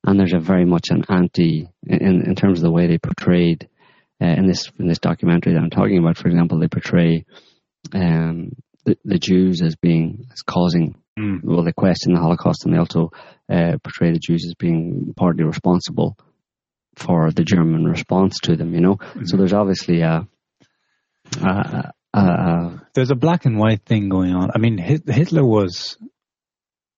And 0.06 0.20
there's 0.20 0.34
a 0.34 0.40
very 0.40 0.66
much 0.66 0.90
an 0.90 1.06
anti 1.10 1.68
in 1.88 2.24
in 2.24 2.36
terms 2.36 2.60
of 2.60 2.64
the 2.64 2.72
way 2.72 2.86
they 2.86 3.00
portrayed 3.00 3.68
uh, 4.22 4.28
in 4.28 4.46
this 4.46 4.72
in 4.80 4.88
this 4.88 5.00
documentary 5.00 5.54
that 5.54 5.60
I'm 5.60 5.72
talking 5.72 5.98
about. 5.98 6.18
For 6.18 6.28
example, 6.28 6.60
they 6.60 6.68
portray 6.68 7.26
um, 7.94 8.52
the, 8.86 8.96
the 9.04 9.18
Jews 9.18 9.62
as 9.64 9.76
being 9.76 10.28
as 10.32 10.44
causing 10.44 10.96
mm. 11.18 11.44
well 11.44 11.64
they 11.64 11.72
question 11.72 12.14
the 12.14 12.20
Holocaust 12.20 12.66
and 12.66 12.76
they 12.76 12.80
also 12.80 13.12
uh, 13.52 13.78
portray 13.84 14.12
the 14.12 14.20
Jews 14.20 14.46
as 14.48 14.54
being 14.54 15.14
partly 15.18 15.46
responsible 15.46 16.16
for 16.96 17.32
the 17.32 17.44
German 17.44 17.86
response 17.86 18.38
to 18.44 18.56
them. 18.56 18.76
You 18.76 18.82
know, 18.82 18.96
mm-hmm. 18.98 19.26
so 19.26 19.38
there's 19.38 19.54
obviously 19.54 20.02
a, 20.02 20.28
a, 21.42 21.92
a, 22.14 22.20
a, 22.20 22.88
there's 22.94 23.12
a 23.12 23.16
black 23.16 23.46
and 23.46 23.58
white 23.58 23.84
thing 23.86 24.10
going 24.10 24.34
on. 24.36 24.52
I 24.54 24.60
mean, 24.60 24.78
Hitler 24.78 25.46
was 25.46 25.98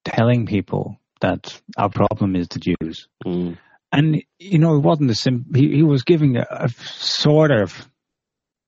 telling 0.03 0.45
people 0.45 0.99
that 1.21 1.59
our 1.77 1.89
problem 1.89 2.35
is 2.35 2.47
the 2.47 2.59
Jews. 2.59 3.07
Mm. 3.25 3.57
And 3.91 4.23
you 4.39 4.59
know, 4.59 4.75
it 4.75 4.81
wasn't 4.83 5.07
the 5.07 5.15
sim. 5.15 5.45
He, 5.53 5.77
he 5.77 5.83
was 5.83 6.03
giving 6.03 6.37
a, 6.37 6.45
a 6.49 6.69
sort 6.69 7.51
of 7.51 7.87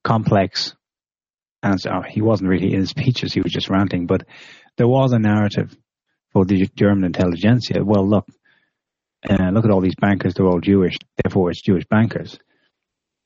complex 0.04 0.74
answer. 1.62 1.92
Oh, 1.94 2.02
he 2.02 2.22
wasn't 2.22 2.50
really 2.50 2.74
in 2.74 2.80
his 2.80 2.90
speeches; 2.90 3.34
he 3.34 3.42
was 3.42 3.52
just 3.52 3.70
ranting. 3.70 4.06
But 4.06 4.24
there 4.78 4.88
was 4.88 5.12
a 5.12 5.20
narrative 5.20 5.76
for 6.32 6.46
the 6.46 6.68
German 6.76 7.04
intelligentsia. 7.04 7.84
Well, 7.84 8.08
look, 8.08 8.28
uh, 9.30 9.50
look 9.52 9.66
at 9.66 9.72
all 9.72 9.82
these 9.82 9.96
bankers; 10.00 10.34
they're 10.34 10.48
all 10.48 10.62
Jewish. 10.62 10.96
Therefore, 11.22 11.52
it's 11.52 11.62
Jewish 11.62 11.86
bankers. 11.90 12.40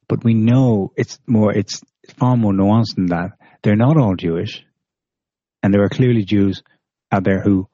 But 0.08 0.24
we 0.24 0.34
know 0.34 0.92
it's 0.98 1.20
more. 1.28 1.54
It's 1.54 1.82
far 2.18 2.36
more 2.36 2.54
nuanced 2.54 2.96
than 2.96 3.08
that. 3.08 3.32
They're 3.64 3.76
not 3.76 3.98
all 3.98 4.16
Jewish, 4.16 4.64
and 5.62 5.74
there 5.74 5.84
are 5.84 5.90
clearly 5.90 6.24
Jews 6.24 6.64
out 7.12 7.24
there 7.24 7.42
who 7.42 7.68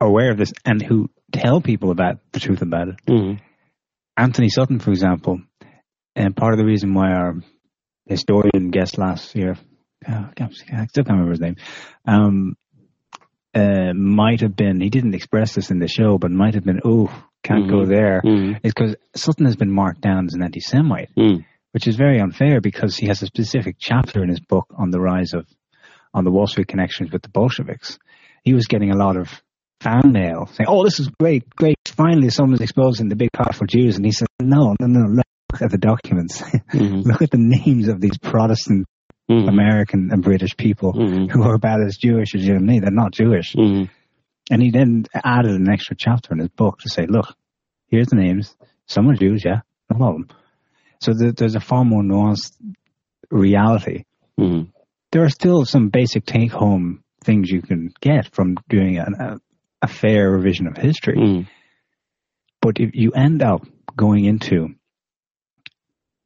are 0.00 0.08
aware 0.08 0.30
of 0.30 0.38
this 0.38 0.52
and 0.64 0.82
who 0.82 1.10
tell 1.32 1.60
people 1.60 1.90
about 1.90 2.18
the 2.32 2.40
truth 2.40 2.62
about 2.62 2.88
it. 2.88 2.96
Mm-hmm. 3.06 3.42
Antony 4.16 4.48
Sutton, 4.48 4.80
for 4.80 4.90
example, 4.90 5.40
and 6.16 6.36
part 6.36 6.52
of 6.52 6.58
the 6.58 6.64
reason 6.64 6.94
why 6.94 7.12
our 7.12 7.34
historian 8.06 8.70
guest 8.70 8.98
last 8.98 9.34
year. 9.34 9.56
Oh, 10.08 10.28
I 10.40 10.86
still 10.86 11.04
can't 11.04 11.10
remember 11.10 11.32
his 11.32 11.40
name. 11.40 11.56
Um, 12.06 12.56
uh, 13.54 13.92
might 13.94 14.40
have 14.40 14.56
been, 14.56 14.80
he 14.80 14.90
didn't 14.90 15.14
express 15.14 15.54
this 15.54 15.70
in 15.70 15.78
the 15.78 15.88
show, 15.88 16.18
but 16.18 16.30
might 16.30 16.54
have 16.54 16.64
been, 16.64 16.80
oh, 16.84 17.06
can't 17.42 17.64
mm-hmm. 17.64 17.70
go 17.70 17.86
there. 17.86 18.20
Mm-hmm. 18.24 18.66
Is 18.66 18.74
because 18.74 18.96
Sutton 19.14 19.46
has 19.46 19.56
been 19.56 19.70
marked 19.70 20.00
down 20.00 20.26
as 20.26 20.34
an 20.34 20.42
anti 20.42 20.60
Semite, 20.60 21.10
mm. 21.16 21.44
Which 21.72 21.86
is 21.86 21.96
very 21.96 22.20
unfair 22.20 22.60
because 22.60 22.96
he 22.96 23.06
has 23.06 23.22
a 23.22 23.26
specific 23.26 23.76
chapter 23.78 24.22
in 24.22 24.28
his 24.28 24.40
book 24.40 24.66
on 24.76 24.90
the 24.90 25.00
rise 25.00 25.32
of, 25.34 25.46
on 26.14 26.24
the 26.24 26.30
Wall 26.30 26.46
Street 26.46 26.68
connections 26.68 27.12
with 27.12 27.22
the 27.22 27.28
Bolsheviks. 27.28 27.98
He 28.42 28.54
was 28.54 28.66
getting 28.66 28.90
a 28.90 28.96
lot 28.96 29.16
of 29.16 29.42
fan 29.80 30.12
mail 30.12 30.46
saying, 30.46 30.66
oh, 30.68 30.84
this 30.84 31.00
is 31.00 31.08
great, 31.08 31.48
great. 31.50 31.76
Finally, 31.86 32.30
someone's 32.30 32.60
exposing 32.60 33.08
the 33.08 33.16
big 33.16 33.32
powerful 33.32 33.66
Jews. 33.66 33.96
And 33.96 34.04
he 34.04 34.12
said, 34.12 34.28
no, 34.40 34.74
no, 34.80 34.86
no, 34.86 35.22
look 35.52 35.62
at 35.62 35.70
the 35.70 35.78
documents. 35.78 36.42
Mm-hmm. 36.68 37.08
look 37.08 37.22
at 37.22 37.30
the 37.30 37.38
names 37.38 37.88
of 37.88 37.98
these 37.98 38.18
Protestant 38.18 38.86
mm-hmm. 39.30 39.48
American 39.48 40.10
and 40.12 40.22
British 40.22 40.54
people 40.54 40.92
mm-hmm. 40.92 41.26
who 41.26 41.42
are 41.42 41.54
about 41.54 41.80
as 41.80 41.96
Jewish 41.96 42.34
as 42.34 42.46
you 42.46 42.56
and 42.56 42.66
me. 42.66 42.80
They're 42.80 42.90
not 42.90 43.12
Jewish. 43.12 43.54
Mm-hmm. 43.54 43.90
And 44.50 44.62
he 44.62 44.70
then 44.70 45.06
added 45.14 45.52
an 45.52 45.68
extra 45.70 45.96
chapter 45.96 46.34
in 46.34 46.40
his 46.40 46.50
book 46.50 46.80
to 46.80 46.90
say, 46.90 47.06
look, 47.06 47.34
here's 47.86 48.08
the 48.08 48.16
names. 48.16 48.54
Some 48.86 49.08
are 49.08 49.14
Jews, 49.14 49.42
yeah, 49.44 49.60
no 49.90 49.96
problem. 49.96 50.28
So 51.00 51.12
there's 51.14 51.54
a 51.54 51.60
far 51.60 51.84
more 51.84 52.02
nuanced 52.02 52.52
reality. 53.30 54.04
Mm-hmm. 54.38 54.70
There 55.12 55.24
are 55.24 55.30
still 55.30 55.64
some 55.64 55.88
basic 55.88 56.26
take 56.26 56.52
home 56.52 57.02
things 57.24 57.50
you 57.50 57.62
can 57.62 57.90
get 58.00 58.32
from 58.34 58.56
doing 58.68 58.98
an, 58.98 59.14
a, 59.18 59.40
a, 59.82 59.88
fair 59.88 60.30
revision 60.30 60.66
of 60.66 60.76
history. 60.76 61.16
Mm-hmm. 61.16 61.42
But 62.60 62.80
if 62.80 62.90
you 62.94 63.12
end 63.12 63.42
up 63.42 63.62
going 63.96 64.24
into 64.24 64.74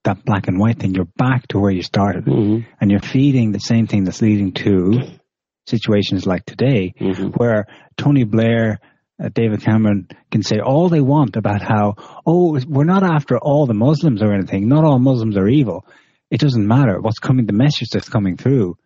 that 0.04 0.24
black 0.24 0.48
and 0.48 0.58
white 0.58 0.78
thing, 0.78 0.94
you're 0.94 1.04
back 1.04 1.46
to 1.48 1.58
where 1.58 1.70
you 1.70 1.82
started. 1.82 2.24
Mm-hmm. 2.24 2.68
And 2.80 2.90
you're 2.90 3.00
feeding 3.00 3.52
the 3.52 3.60
same 3.60 3.86
thing 3.86 4.04
that's 4.04 4.22
leading 4.22 4.52
to 4.52 5.00
situations 5.66 6.26
like 6.26 6.44
today, 6.44 6.94
mm-hmm. 7.00 7.28
where 7.28 7.66
Tony 7.96 8.24
Blair, 8.24 8.80
uh, 9.22 9.28
David 9.32 9.62
Cameron 9.62 10.08
can 10.30 10.42
say 10.42 10.58
all 10.58 10.88
they 10.88 11.00
want 11.00 11.36
about 11.36 11.62
how, 11.62 11.94
oh, 12.26 12.58
we're 12.66 12.84
not 12.84 13.02
after 13.04 13.38
all 13.38 13.66
the 13.66 13.74
Muslims 13.74 14.22
or 14.22 14.32
anything. 14.32 14.68
Not 14.68 14.84
all 14.84 14.98
Muslims 14.98 15.36
are 15.36 15.48
evil. 15.48 15.86
it 16.30 16.40
doesn't 16.40 16.66
matter. 16.66 17.00
What's 17.00 17.18
coming, 17.18 17.46
the 17.46 17.52
message 17.52 17.88
that's 17.92 18.08
coming 18.08 18.36
through 18.36 18.76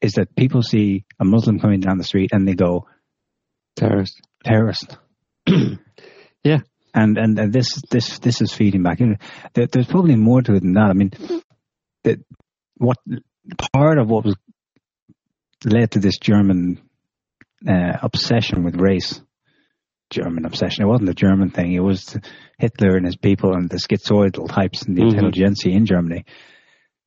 is 0.00 0.12
that 0.12 0.36
people 0.36 0.62
see 0.62 1.04
a 1.20 1.24
Muslim 1.24 1.58
coming 1.58 1.80
down 1.80 1.98
the 1.98 2.04
street 2.04 2.30
and 2.32 2.46
they 2.46 2.54
go, 2.54 2.86
Terrorist. 3.76 4.20
terrorist. 4.44 4.96
Yeah. 6.44 6.58
And, 6.92 7.16
and 7.18 7.38
and 7.38 7.52
this 7.52 7.82
this 7.90 8.18
this 8.20 8.40
is 8.40 8.52
feeding 8.52 8.82
back 8.82 9.00
in. 9.00 9.18
There, 9.54 9.66
there's 9.66 9.86
probably 9.86 10.14
more 10.14 10.42
to 10.42 10.54
it 10.54 10.60
than 10.60 10.74
that. 10.74 10.90
I 10.90 10.92
mean, 10.92 11.10
that 12.04 12.20
what 12.76 12.98
part 13.72 13.98
of 13.98 14.08
what 14.08 14.26
was 14.26 14.36
led 15.64 15.92
to 15.92 15.98
this 15.98 16.18
German 16.18 16.82
uh, 17.66 17.96
obsession 18.02 18.62
with 18.62 18.76
race, 18.76 19.20
German 20.14 20.44
obsession. 20.46 20.84
It 20.84 20.88
wasn't 20.88 21.10
a 21.10 21.14
German 21.14 21.50
thing. 21.50 21.72
It 21.72 21.82
was 21.82 22.16
Hitler 22.58 22.96
and 22.96 23.04
his 23.06 23.16
people 23.16 23.54
and 23.54 23.68
the 23.68 23.76
schizoidal 23.76 24.48
types 24.48 24.82
and 24.82 24.96
the 24.96 25.02
Mhm. 25.02 25.10
intelligentsia 25.12 25.72
in 25.72 25.86
Germany. 25.86 26.24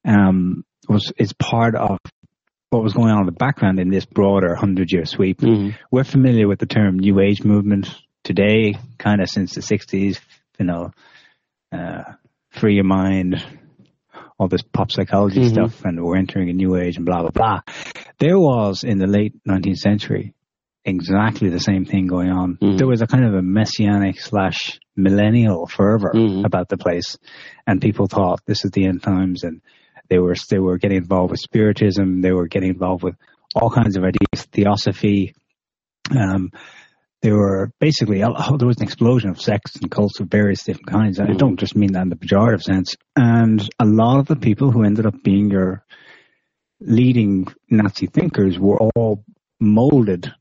Um, 0.05 0.64
was 0.89 1.12
is 1.18 1.34
part 1.34 1.76
of 1.76 1.97
what 2.70 2.84
was 2.84 2.93
going 2.93 3.12
on 3.12 3.22
in 3.22 3.26
the 3.26 3.32
background 3.32 3.80
in 3.80 3.89
this 3.89 4.05
broader 4.05 4.55
hundred 4.55 4.91
year 4.91 5.05
sweep. 5.05 5.39
Mhm. 5.39 5.76
We're 5.91 6.03
familiar 6.03 6.47
with 6.47 6.60
the 6.60 6.66
term 6.66 6.99
New 6.99 7.20
Age 7.20 7.43
movement 7.43 7.93
today, 8.24 8.76
kind 8.97 9.22
of 9.22 9.30
since 9.30 9.55
the 9.55 9.62
'60s. 9.62 10.20
You 10.60 10.66
know, 10.66 10.91
uh, 11.72 12.03
free 12.51 12.76
your 12.76 12.84
mind, 12.84 13.41
all 14.39 14.47
this 14.47 14.64
pop 14.64 14.91
psychology 14.91 15.41
Mhm. 15.41 15.49
stuff, 15.49 15.86
and 15.86 16.03
we're 16.03 16.18
entering 16.18 16.49
a 16.49 16.53
new 16.53 16.76
age 16.76 16.97
and 16.97 17.05
blah 17.05 17.22
blah 17.22 17.32
blah. 17.32 17.62
There 18.20 18.39
was 18.39 18.84
in 18.84 18.97
the 18.97 19.08
late 19.08 19.34
19th 19.45 19.78
century 19.80 20.34
exactly 20.88 21.50
the 21.50 21.60
same 21.60 21.86
thing 21.86 22.08
going 22.08 22.30
on. 22.30 22.58
Mhm. 22.62 22.78
There 22.78 22.88
was 22.88 23.02
a 23.02 23.08
kind 23.08 23.26
of 23.26 23.34
a 23.34 23.42
messianic 23.42 24.20
slash 24.20 24.80
millennial 24.96 25.68
fervor 25.68 26.12
Mhm. 26.16 26.46
about 26.46 26.70
the 26.70 26.78
place, 26.78 27.18
and 27.68 27.82
people 27.82 28.08
thought 28.08 28.40
this 28.48 28.64
is 28.66 28.72
the 28.72 28.86
end 28.86 29.04
times, 29.04 29.44
and 29.44 29.62
they 30.10 30.20
were 30.20 30.36
they 30.50 30.60
were 30.60 30.78
getting 30.78 30.98
involved 30.98 31.32
with 31.32 31.40
spiritism. 31.40 32.22
They 32.22 32.32
were 32.32 32.48
getting 32.48 32.70
involved 32.70 33.04
with 33.04 33.16
all 33.56 33.70
kinds 33.70 33.98
of 33.98 34.04
ideas, 34.04 34.46
theosophy. 34.52 35.34
Um, 36.12 36.52
they 37.22 37.32
were 37.32 37.72
basically 37.80 38.24
oh, 38.24 38.58
there 38.58 38.68
was 38.68 38.78
an 38.78 38.84
explosion 38.84 39.30
of 39.30 39.42
sects 39.42 39.76
and 39.76 39.92
cults 39.92 40.20
of 40.20 40.30
various 40.30 40.64
different 40.64 40.88
kinds. 40.88 41.20
And 41.20 41.30
I 41.30 41.34
don't 41.34 41.60
just 41.60 41.76
mean 41.76 41.94
that 41.94 42.04
in 42.04 42.10
the 42.10 42.16
pejorative 42.16 42.62
sense. 42.64 42.96
And 43.16 43.68
a 43.80 43.86
lot 43.86 44.20
of 44.20 44.28
the 44.28 44.36
people 44.36 44.72
who 44.72 44.84
ended 44.84 45.06
up 45.06 45.16
being 45.24 45.50
your 45.50 45.84
leading 46.80 47.48
Nazi 47.70 48.08
thinkers 48.08 48.60
were 48.60 48.78
all 48.96 49.24
molded 49.60 50.32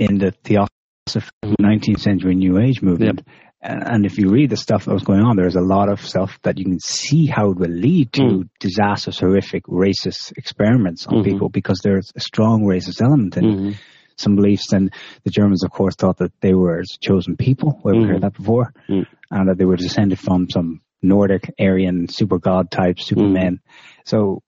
in 0.00 0.18
the 0.18 0.30
theosophy 0.32 1.30
of 1.42 1.50
the 1.50 1.62
19th 1.62 2.00
century 2.00 2.34
New 2.34 2.58
Age 2.58 2.82
movement. 2.82 3.22
And, 3.62 3.82
and 3.86 4.06
if 4.06 4.18
you 4.18 4.30
read 4.30 4.48
the 4.50 4.56
stuff 4.56 4.86
that 4.86 4.94
was 4.94 5.02
going 5.02 5.20
on, 5.20 5.36
there's 5.36 5.56
a 5.56 5.60
lot 5.60 5.90
of 5.90 6.00
stuff 6.00 6.38
that 6.42 6.56
you 6.58 6.64
can 6.64 6.80
see 6.80 7.26
how 7.26 7.50
it 7.50 7.58
will 7.58 7.68
lead 7.70 8.12
to 8.14 8.22
Mm. 8.22 8.48
disastrous, 8.58 9.18
horrific, 9.20 9.64
racist 9.66 10.32
experiments 10.38 11.06
on 11.06 11.16
Mhm. 11.18 11.24
people 11.24 11.48
because 11.50 11.80
there's 11.84 12.10
a 12.16 12.20
strong 12.20 12.62
racist 12.62 13.02
element 13.02 13.36
in 13.36 13.44
Mhm. 13.44 13.74
some 14.16 14.36
beliefs. 14.36 14.72
And 14.72 14.92
the 15.24 15.30
Germans, 15.30 15.62
of 15.62 15.70
course, 15.70 15.94
thought 15.96 16.16
that 16.18 16.32
they 16.40 16.54
were 16.54 16.82
chosen 17.02 17.36
people. 17.36 17.78
We 17.84 17.92
haven't 17.92 18.08
Mhm. 18.08 18.12
heard 18.12 18.22
that 18.22 18.34
before. 18.34 18.72
Mm. 18.88 19.06
And 19.30 19.48
that 19.48 19.58
they 19.58 19.66
were 19.66 19.76
descended 19.76 20.18
from 20.18 20.48
some 20.48 20.80
Nordic, 21.02 21.52
Aryan, 21.60 22.08
super 22.08 22.38
god 22.38 22.70
type, 22.70 22.98
supermen. 23.00 23.60
So, 24.04 24.42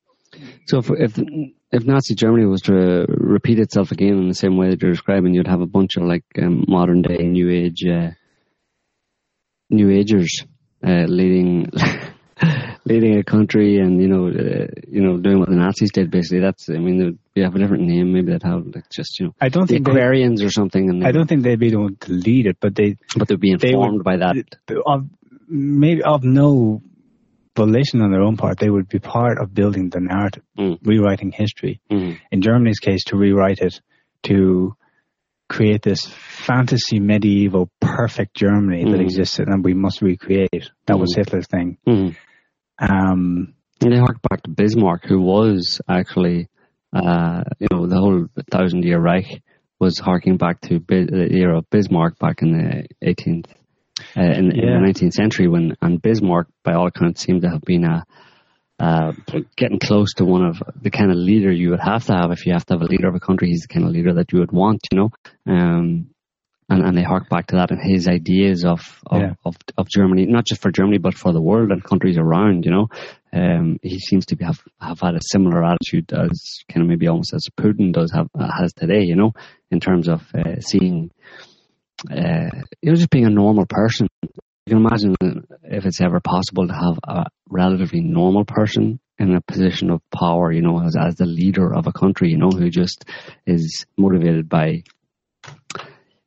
So 0.66 0.78
if, 0.78 0.90
if 0.90 1.18
if 1.70 1.84
Nazi 1.84 2.14
Germany 2.14 2.46
was 2.46 2.62
to 2.62 3.06
repeat 3.08 3.58
itself 3.58 3.92
again 3.92 4.18
in 4.18 4.28
the 4.28 4.34
same 4.34 4.56
way 4.56 4.70
that 4.70 4.82
you're 4.82 4.92
describing, 4.92 5.34
you'd 5.34 5.46
have 5.46 5.60
a 5.60 5.66
bunch 5.66 5.96
of 5.96 6.04
like 6.04 6.24
um, 6.40 6.64
modern 6.68 7.02
day 7.02 7.18
New 7.18 7.50
Age 7.50 7.84
uh, 7.84 8.10
New 9.70 9.90
Agers 9.90 10.44
uh, 10.86 11.04
leading 11.06 11.70
leading 12.84 13.18
a 13.18 13.22
country, 13.24 13.78
and 13.78 14.00
you 14.00 14.08
know 14.08 14.28
uh, 14.28 14.66
you 14.88 15.00
know 15.02 15.16
doing 15.18 15.38
what 15.38 15.48
the 15.48 15.54
Nazis 15.56 15.92
did. 15.92 16.10
Basically, 16.10 16.40
that's 16.40 16.68
I 16.68 16.74
mean 16.78 17.18
they'd 17.34 17.42
have 17.42 17.54
a 17.54 17.58
different 17.58 17.84
name. 17.84 18.12
Maybe 18.12 18.32
they'd 18.32 18.42
have 18.42 18.66
like 18.74 18.88
just 18.90 19.18
you 19.20 19.26
know 19.26 19.34
I 19.40 19.48
don't 19.48 19.66
the 19.66 19.74
think 19.74 19.86
they, 19.86 19.92
Aquarians 19.92 20.44
or 20.44 20.50
something, 20.50 20.90
and 20.90 21.06
I 21.06 21.12
don't 21.12 21.26
think 21.26 21.42
they'd 21.42 21.58
be 21.58 21.70
the 21.70 21.80
one 21.80 21.96
to 22.00 22.12
lead 22.12 22.46
it, 22.46 22.58
but 22.60 22.74
they, 22.74 22.96
but 23.16 23.28
they'd 23.28 23.40
be 23.40 23.54
they 23.54 23.74
would- 23.74 23.82
informed 23.84 24.04
by 24.04 24.16
that. 24.18 24.36
of, 24.86 25.08
maybe 25.48 26.02
of 26.02 26.24
no 26.24 26.82
volition 27.56 28.00
on 28.00 28.10
their 28.10 28.22
own 28.22 28.36
part, 28.36 28.58
they 28.58 28.70
would 28.70 28.88
be 28.88 28.98
part 28.98 29.38
of 29.40 29.54
building 29.54 29.90
the 29.90 30.00
narrative, 30.00 30.42
Mm. 30.58 30.78
rewriting 30.84 31.32
history. 31.32 31.80
Mhm. 31.90 32.18
in 32.30 32.40
Germany's 32.42 32.78
case, 32.78 33.04
to 33.04 33.16
rewrite 33.16 33.60
it, 33.60 33.80
to 34.24 34.74
create 35.48 35.82
this 35.82 36.06
fantasy 36.06 36.98
medieval 36.98 37.70
perfect 37.80 38.34
Germany 38.34 38.84
that 38.84 38.98
Mhm. 39.00 39.04
existed 39.04 39.48
and 39.48 39.62
we 39.64 39.74
must 39.74 40.00
recreate. 40.00 40.70
That 40.86 40.98
was 40.98 41.12
Mhm. 41.12 41.16
Hitler's 41.18 41.46
thing. 41.46 41.76
Um, 42.78 43.54
And 43.80 43.92
they 43.92 43.98
hark 43.98 44.16
back 44.30 44.42
to 44.44 44.50
Bismarck, 44.50 45.04
who 45.04 45.20
was 45.20 45.80
actually, 45.88 46.46
uh, 46.92 47.42
you 47.58 47.66
know, 47.72 47.86
the 47.86 47.96
whole 47.98 48.26
thousand 48.50 48.84
year 48.84 48.98
Reich 49.00 49.42
was 49.80 49.98
harking 49.98 50.36
back 50.36 50.60
to 50.62 50.78
Bi- 50.78 51.04
the 51.04 51.28
era 51.32 51.58
of 51.58 51.68
Bismarck 51.68 52.18
back 52.18 52.42
in 52.42 52.52
the 52.52 52.86
18th, 53.02 53.52
uh, 54.16 54.20
in, 54.22 54.52
in 54.52 54.82
the 54.82 54.92
19th 54.92 55.12
century 55.12 55.48
when, 55.48 55.76
and 55.80 56.00
Bismarck, 56.00 56.48
by 56.64 56.74
all 56.74 56.86
accounts, 56.86 57.22
seemed 57.22 57.42
to 57.42 57.50
have 57.50 57.62
been 57.62 57.84
a, 57.84 58.04
uh, 58.78 59.12
getting 59.56 59.78
close 59.78 60.12
to 60.14 60.24
one 60.24 60.44
of 60.44 60.62
the 60.80 60.90
kind 60.90 61.10
of 61.10 61.16
leader 61.16 61.52
you 61.52 61.70
would 61.70 61.80
have 61.80 62.04
to 62.06 62.14
have 62.14 62.30
if 62.32 62.46
you 62.46 62.52
have 62.52 62.66
to 62.66 62.74
have 62.74 62.82
a 62.82 62.86
leader 62.86 63.08
of 63.08 63.14
a 63.14 63.20
country. 63.20 63.48
He's 63.48 63.62
the 63.68 63.72
kind 63.72 63.86
of 63.86 63.92
leader 63.92 64.14
that 64.14 64.32
you 64.32 64.40
would 64.40 64.52
want, 64.52 64.80
you 64.90 64.98
know. 64.98 65.10
Um, 65.46 66.08
and, 66.68 66.84
and 66.86 66.96
they 66.96 67.02
hark 67.02 67.28
back 67.28 67.48
to 67.48 67.56
that 67.56 67.70
and 67.70 67.80
his 67.82 68.08
ideas 68.08 68.64
of 68.64 68.80
of, 69.06 69.20
Yeah. 69.20 69.34
of 69.44 69.56
of 69.76 69.88
Germany, 69.88 70.26
not 70.26 70.46
just 70.46 70.62
for 70.62 70.70
Germany 70.70 70.98
but 70.98 71.14
for 71.14 71.32
the 71.32 71.40
world 71.42 71.70
and 71.70 71.84
countries 71.84 72.16
around. 72.16 72.64
You 72.64 72.70
know, 72.70 72.86
um, 73.32 73.78
he 73.82 73.98
seems 73.98 74.26
to 74.26 74.36
be 74.36 74.44
have 74.44 74.60
have 74.80 75.00
had 75.00 75.14
a 75.14 75.20
similar 75.20 75.62
attitude 75.64 76.12
as 76.12 76.60
kind 76.72 76.82
of 76.82 76.88
maybe 76.88 77.08
almost 77.08 77.34
as 77.34 77.46
Putin 77.60 77.92
does 77.92 78.12
have 78.12 78.28
has 78.38 78.72
today. 78.72 79.02
You 79.02 79.16
know, 79.16 79.32
in 79.70 79.80
terms 79.80 80.08
of 80.08 80.22
uh, 80.34 80.60
seeing, 80.60 81.10
uh, 82.10 82.50
you 82.80 82.90
know, 82.90 82.94
just 82.94 83.10
being 83.10 83.26
a 83.26 83.30
normal 83.30 83.66
person. 83.66 84.08
You 84.66 84.76
can 84.76 84.78
imagine 84.78 85.16
if 85.64 85.86
it's 85.86 86.00
ever 86.00 86.20
possible 86.20 86.68
to 86.68 86.74
have 86.74 86.98
a 87.02 87.26
relatively 87.48 88.00
normal 88.00 88.44
person 88.44 89.00
in 89.18 89.34
a 89.34 89.40
position 89.40 89.90
of 89.90 90.00
power, 90.10 90.52
you 90.52 90.62
know, 90.62 90.80
as, 90.82 90.96
as 90.96 91.16
the 91.16 91.26
leader 91.26 91.72
of 91.74 91.86
a 91.86 91.92
country, 91.92 92.30
you 92.30 92.38
know, 92.38 92.50
who 92.50 92.70
just 92.70 93.04
is 93.46 93.86
motivated 93.96 94.48
by, 94.48 94.82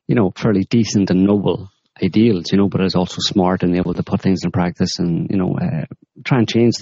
you 0.06 0.14
know, 0.14 0.32
fairly 0.36 0.64
decent 0.64 1.10
and 1.10 1.24
noble 1.24 1.70
ideals, 2.02 2.52
you 2.52 2.58
know, 2.58 2.68
but 2.68 2.82
is 2.82 2.94
also 2.94 3.16
smart 3.18 3.62
and 3.62 3.76
able 3.76 3.94
to 3.94 4.02
put 4.02 4.20
things 4.20 4.44
in 4.44 4.50
practice 4.50 4.98
and, 4.98 5.30
you 5.30 5.36
know, 5.36 5.58
uh, 5.58 5.86
try 6.24 6.38
and 6.38 6.48
change 6.48 6.74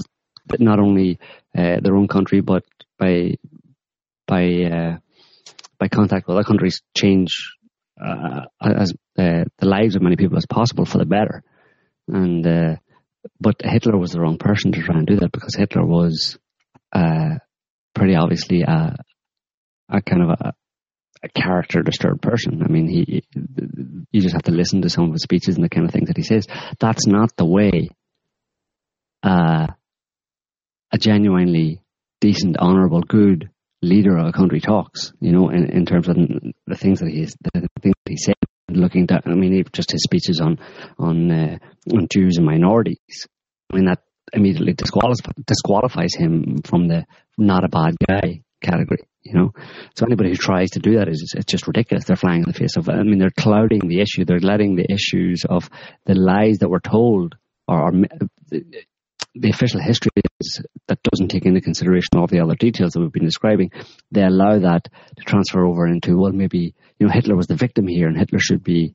not 0.59 0.79
only 0.79 1.19
uh, 1.57 1.79
their 1.81 1.97
own 1.97 2.09
country, 2.09 2.41
but 2.41 2.65
by, 2.99 3.37
by, 4.27 4.45
uh, 4.65 4.97
by 5.79 5.89
contact 5.89 6.27
with 6.27 6.37
other 6.37 6.45
countries, 6.45 6.83
change 6.97 7.57
uh, 8.01 8.47
as 8.61 8.93
uh, 9.19 9.45
the 9.59 9.67
lives 9.67 9.97
of 9.97 10.03
many 10.03 10.17
people 10.17 10.37
as 10.37 10.47
possible 10.47 10.85
for 10.85 10.99
the 10.99 11.07
better. 11.07 11.43
And 12.09 12.47
uh, 12.47 12.77
but 13.41 13.63
Hitler 13.63 13.97
was 13.97 14.13
the 14.13 14.21
wrong 14.21 14.39
person 14.39 14.73
to 14.73 14.83
try 14.83 14.97
and 14.97 15.07
do 15.07 15.17
that 15.17 15.33
because 15.33 15.55
Hitler 15.55 15.85
was 15.85 16.39
uh, 16.93 17.37
pretty 17.95 18.15
obviously 18.15 18.63
a, 18.63 18.97
a 19.89 20.03
kind 20.03 20.23
of 20.23 20.29
a, 20.31 20.55
a 21.23 21.29
character 21.29 21.83
disturbed 21.83 22.23
person. 22.23 22.63
I 22.63 22.69
mean, 22.69 22.89
he 22.89 23.25
you 24.11 24.21
just 24.21 24.35
have 24.35 24.43
to 24.43 24.53
listen 24.53 24.83
to 24.83 24.91
some 24.91 25.05
of 25.05 25.13
his 25.13 25.23
speeches 25.23 25.57
and 25.57 25.65
the 25.65 25.71
kind 25.71 25.87
of 25.87 25.93
things 25.93 26.09
that 26.09 26.17
he 26.17 26.23
says. 26.23 26.47
That's 26.79 27.07
not 27.07 27.37
the 27.37 27.47
way 27.47 27.89
uh, 29.23 29.69
a 30.93 30.99
genuinely 30.99 31.81
decent, 32.21 32.59
honourable, 32.59 33.01
good 33.03 33.51
leader 33.85 34.17
of 34.17 34.27
a 34.27 34.33
country 34.33 34.61
talks. 34.61 35.13
You 35.21 35.33
know, 35.33 35.51
in, 35.51 35.71
in 35.71 35.87
terms 35.87 36.09
of 36.09 36.17
the 36.17 36.77
things 36.77 37.01
that 37.01 37.09
he's 37.09 37.37
the 37.53 37.69
things 37.81 37.95
he 38.09 38.17
said. 38.17 38.37
Looking 38.71 39.07
at, 39.11 39.25
I 39.27 39.35
mean, 39.35 39.63
just 39.73 39.93
his 39.93 40.03
speeches 40.03 40.41
on 40.41 40.59
on 40.99 41.31
uh, 41.31 41.59
on 41.93 42.09
Jews 42.11 42.39
and 42.39 42.47
minorities. 42.47 43.27
I 43.71 43.77
mean, 43.77 43.85
that 43.87 44.01
immediately 44.33 44.73
disqualifies 44.73 45.21
disqualifies 45.47 46.15
him 46.15 46.63
from 46.65 46.89
the 46.89 47.05
not 47.37 47.65
a 47.65 47.69
bad 47.69 47.95
guy 48.09 48.43
category. 48.63 49.07
You 49.23 49.35
know, 49.35 49.53
so 49.97 50.05
anybody 50.05 50.31
who 50.31 50.37
tries 50.37 50.71
to 50.73 50.81
do 50.81 50.99
that 50.99 51.09
is 51.09 51.35
it's 51.37 51.51
just 51.51 51.67
ridiculous. 51.67 52.05
They're 52.05 52.17
flying 52.17 52.43
in 52.43 52.49
the 52.49 52.59
face 52.59 52.77
of. 52.77 52.89
I 52.89 53.03
mean, 53.03 53.19
they're 53.19 53.31
clouding 53.31 53.89
the 53.89 54.01
issue. 54.01 54.25
They're 54.25 54.39
letting 54.39 54.77
the 54.77 54.91
issues 54.91 55.45
of 55.49 55.71
the 56.07 56.15
lies 56.15 56.59
that 56.59 56.69
were 56.69 56.81
told 56.81 57.37
or, 57.67 57.89
or 57.89 57.93
the 59.35 59.51
official 59.51 59.81
history 59.81 60.11
is, 60.41 60.65
that 60.89 61.03
doesn't 61.03 61.29
take 61.29 61.47
into 61.47 61.61
consideration 61.61 62.17
all 62.17 62.27
the 62.27 62.41
other 62.41 62.55
details 62.55 62.93
that 62.93 63.01
we've 63.01 63.13
been 63.13 63.25
describing. 63.25 63.71
They 64.11 64.23
allow 64.23 64.59
that 64.61 64.85
to 64.85 65.25
transfer 65.25 65.65
over 65.65 65.87
into 65.87 66.17
well, 66.19 66.33
maybe 66.33 66.75
you 66.99 67.07
know 67.07 67.13
Hitler 67.13 67.37
was 67.37 67.47
the 67.47 67.57
victim 67.57 67.87
here, 67.87 68.09
and 68.09 68.17
Hitler 68.17 68.39
should 68.39 68.63
be 68.63 68.95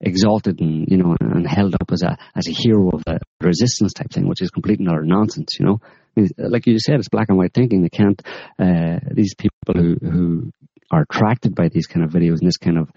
exalted 0.00 0.60
and 0.60 0.86
you 0.88 0.96
know 0.96 1.14
and 1.20 1.46
held 1.46 1.74
up 1.74 1.90
as 1.92 2.02
a 2.02 2.16
as 2.34 2.48
a 2.48 2.52
hero 2.52 2.90
of 2.90 3.04
the 3.04 3.20
resistance 3.40 3.92
type 3.92 4.10
thing, 4.10 4.28
which 4.28 4.42
is 4.42 4.50
complete 4.50 4.78
and 4.78 4.88
utter 4.88 5.04
nonsense. 5.04 5.56
You 5.58 5.66
know, 5.66 5.80
I 6.16 6.20
mean, 6.20 6.30
like 6.38 6.66
you 6.66 6.78
said, 6.78 6.96
it's 6.96 7.08
black 7.08 7.28
and 7.28 7.38
white 7.38 7.54
thinking. 7.54 7.82
They 7.82 7.88
can't. 7.88 8.20
Uh, 8.58 9.00
these 9.10 9.34
people 9.34 9.74
who 9.74 9.96
who 10.00 10.52
are 10.90 11.02
attracted 11.02 11.54
by 11.54 11.68
these 11.68 11.86
kind 11.86 12.04
of 12.04 12.12
videos 12.12 12.38
and 12.40 12.48
this 12.48 12.56
kind 12.56 12.78
of 12.78 12.90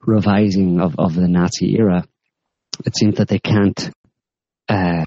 revising 0.00 0.80
of, 0.80 0.94
of 0.98 1.14
the 1.14 1.28
Nazi 1.28 1.76
era, 1.78 2.04
it 2.84 2.96
seems 2.96 3.16
that 3.16 3.28
they 3.28 3.38
can't 3.38 3.90
uh, 4.68 5.04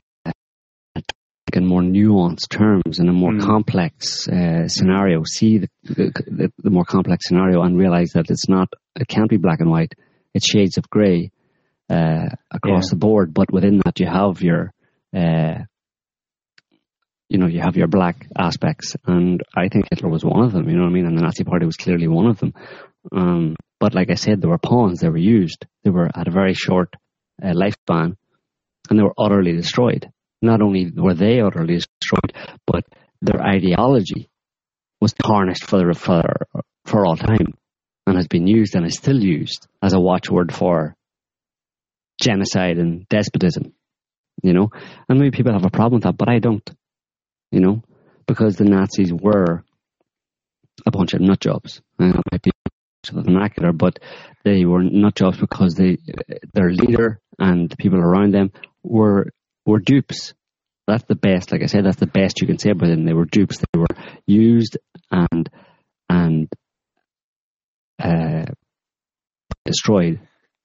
in 1.55 1.65
more 1.65 1.81
nuanced 1.81 2.49
terms 2.49 2.99
in 2.99 3.09
a 3.09 3.13
more 3.13 3.31
Mm. 3.33 3.41
complex 3.45 4.27
uh, 4.27 4.67
scenario, 4.67 5.23
see 5.25 5.59
the, 5.59 5.69
the, 5.83 6.51
the 6.57 6.69
more 6.69 6.85
complex 6.85 7.27
scenario 7.27 7.61
and 7.61 7.77
realize 7.77 8.11
that 8.13 8.29
it's 8.29 8.47
not, 8.49 8.69
it 8.95 9.07
can't 9.07 9.29
be 9.29 9.37
black 9.37 9.59
and 9.59 9.69
white. 9.69 9.93
It's 10.33 10.47
shades 10.49 10.77
of 10.77 10.89
grey 10.89 11.31
uh, 11.89 12.27
across 12.51 12.85
Yeah. 12.85 12.89
the 12.91 12.95
board, 12.97 13.33
but 13.33 13.51
within 13.51 13.81
that 13.85 13.99
you 13.99 14.07
have 14.07 14.41
your, 14.41 14.73
uh, 15.15 15.63
you 17.29 17.37
know, 17.37 17.47
you 17.47 17.61
have 17.61 17.77
your 17.77 17.87
black 17.87 18.27
aspects, 18.37 18.95
and 19.05 19.41
I 19.55 19.67
think 19.69 19.85
Hitler 19.91 20.09
was 20.09 20.25
one 20.25 20.43
of 20.45 20.51
them. 20.51 20.67
You 20.67 20.75
know 20.75 20.83
what 20.83 20.89
I 20.89 20.93
mean? 20.93 21.05
And 21.05 21.17
the 21.17 21.21
Nazi 21.21 21.43
Party 21.43 21.65
was 21.65 21.77
clearly 21.77 22.07
one 22.07 22.25
of 22.27 22.39
them. 22.39 22.53
Um, 23.11 23.55
but 23.79 23.93
like 23.93 24.09
I 24.09 24.15
said, 24.15 24.41
there 24.41 24.49
were 24.49 24.57
pawns. 24.57 24.99
They 24.99 25.09
were 25.09 25.17
used. 25.17 25.65
They 25.83 25.91
were 25.91 26.09
at 26.13 26.27
a 26.27 26.31
very 26.31 26.53
short 26.55 26.95
uh, 27.41 27.53
lifespan, 27.53 28.15
and 28.89 28.99
they 28.99 29.03
were 29.03 29.13
utterly 29.17 29.53
destroyed. 29.55 30.09
Not 30.41 30.61
only 30.61 30.91
were 30.95 31.13
they 31.13 31.41
utterly 31.41 31.75
destroyed, 31.75 32.33
but 32.65 32.85
their 33.21 33.41
ideology 33.41 34.29
was 35.01 35.13
tarnished 35.13 35.65
for 35.65 35.93
for 35.93 36.23
for 36.85 37.05
all 37.05 37.17
time, 37.17 37.53
and 38.07 38.15
has 38.15 38.27
been 38.27 38.47
used 38.47 38.75
and 38.75 38.85
is 38.85 38.95
still 38.95 39.21
used 39.21 39.67
as 39.81 39.93
a 39.93 39.99
watchword 39.99 40.53
for 40.53 40.95
genocide 42.21 42.77
and 42.77 43.07
despotism. 43.09 43.73
You 44.41 44.53
know, 44.53 44.69
and 45.09 45.19
maybe 45.19 45.35
people 45.35 45.51
have 45.53 45.65
a 45.65 45.69
problem 45.69 45.95
with 45.95 46.03
that, 46.03 46.17
but 46.17 46.29
I 46.29 46.39
don't. 46.39 46.69
You 47.51 47.59
know, 47.59 47.83
because 48.27 48.55
the 48.55 48.63
Nazis 48.63 49.11
were 49.11 49.63
a 50.85 50.91
bunch 50.91 51.13
of 51.13 51.21
nut 51.21 51.39
jobs. 51.39 51.81
And 51.97 52.13
that 52.13 52.23
might 52.31 52.41
be 52.41 52.51
vernacular, 53.11 53.73
but 53.73 53.99
they 54.43 54.65
were 54.65 54.83
nut 54.83 55.15
jobs 55.15 55.39
because 55.39 55.75
they, 55.75 55.97
their 56.53 56.71
leader 56.71 57.19
and 57.37 57.69
the 57.69 57.77
people 57.77 57.99
around 57.99 58.33
them 58.33 58.51
were 58.83 59.27
were 59.65 59.79
dupes. 59.79 60.33
That's 60.87 61.03
the 61.03 61.15
best. 61.15 61.51
Like 61.51 61.61
I 61.61 61.67
said, 61.67 61.85
that's 61.85 61.99
the 61.99 62.07
best 62.07 62.41
you 62.41 62.47
can 62.47 62.57
say 62.57 62.71
about 62.71 62.87
them. 62.87 63.05
They 63.05 63.13
were 63.13 63.25
dupes. 63.25 63.59
They 63.59 63.79
were 63.79 63.85
used 64.25 64.77
and 65.11 65.49
and 66.09 66.47
uh, 68.01 68.45
destroyed 69.65 70.19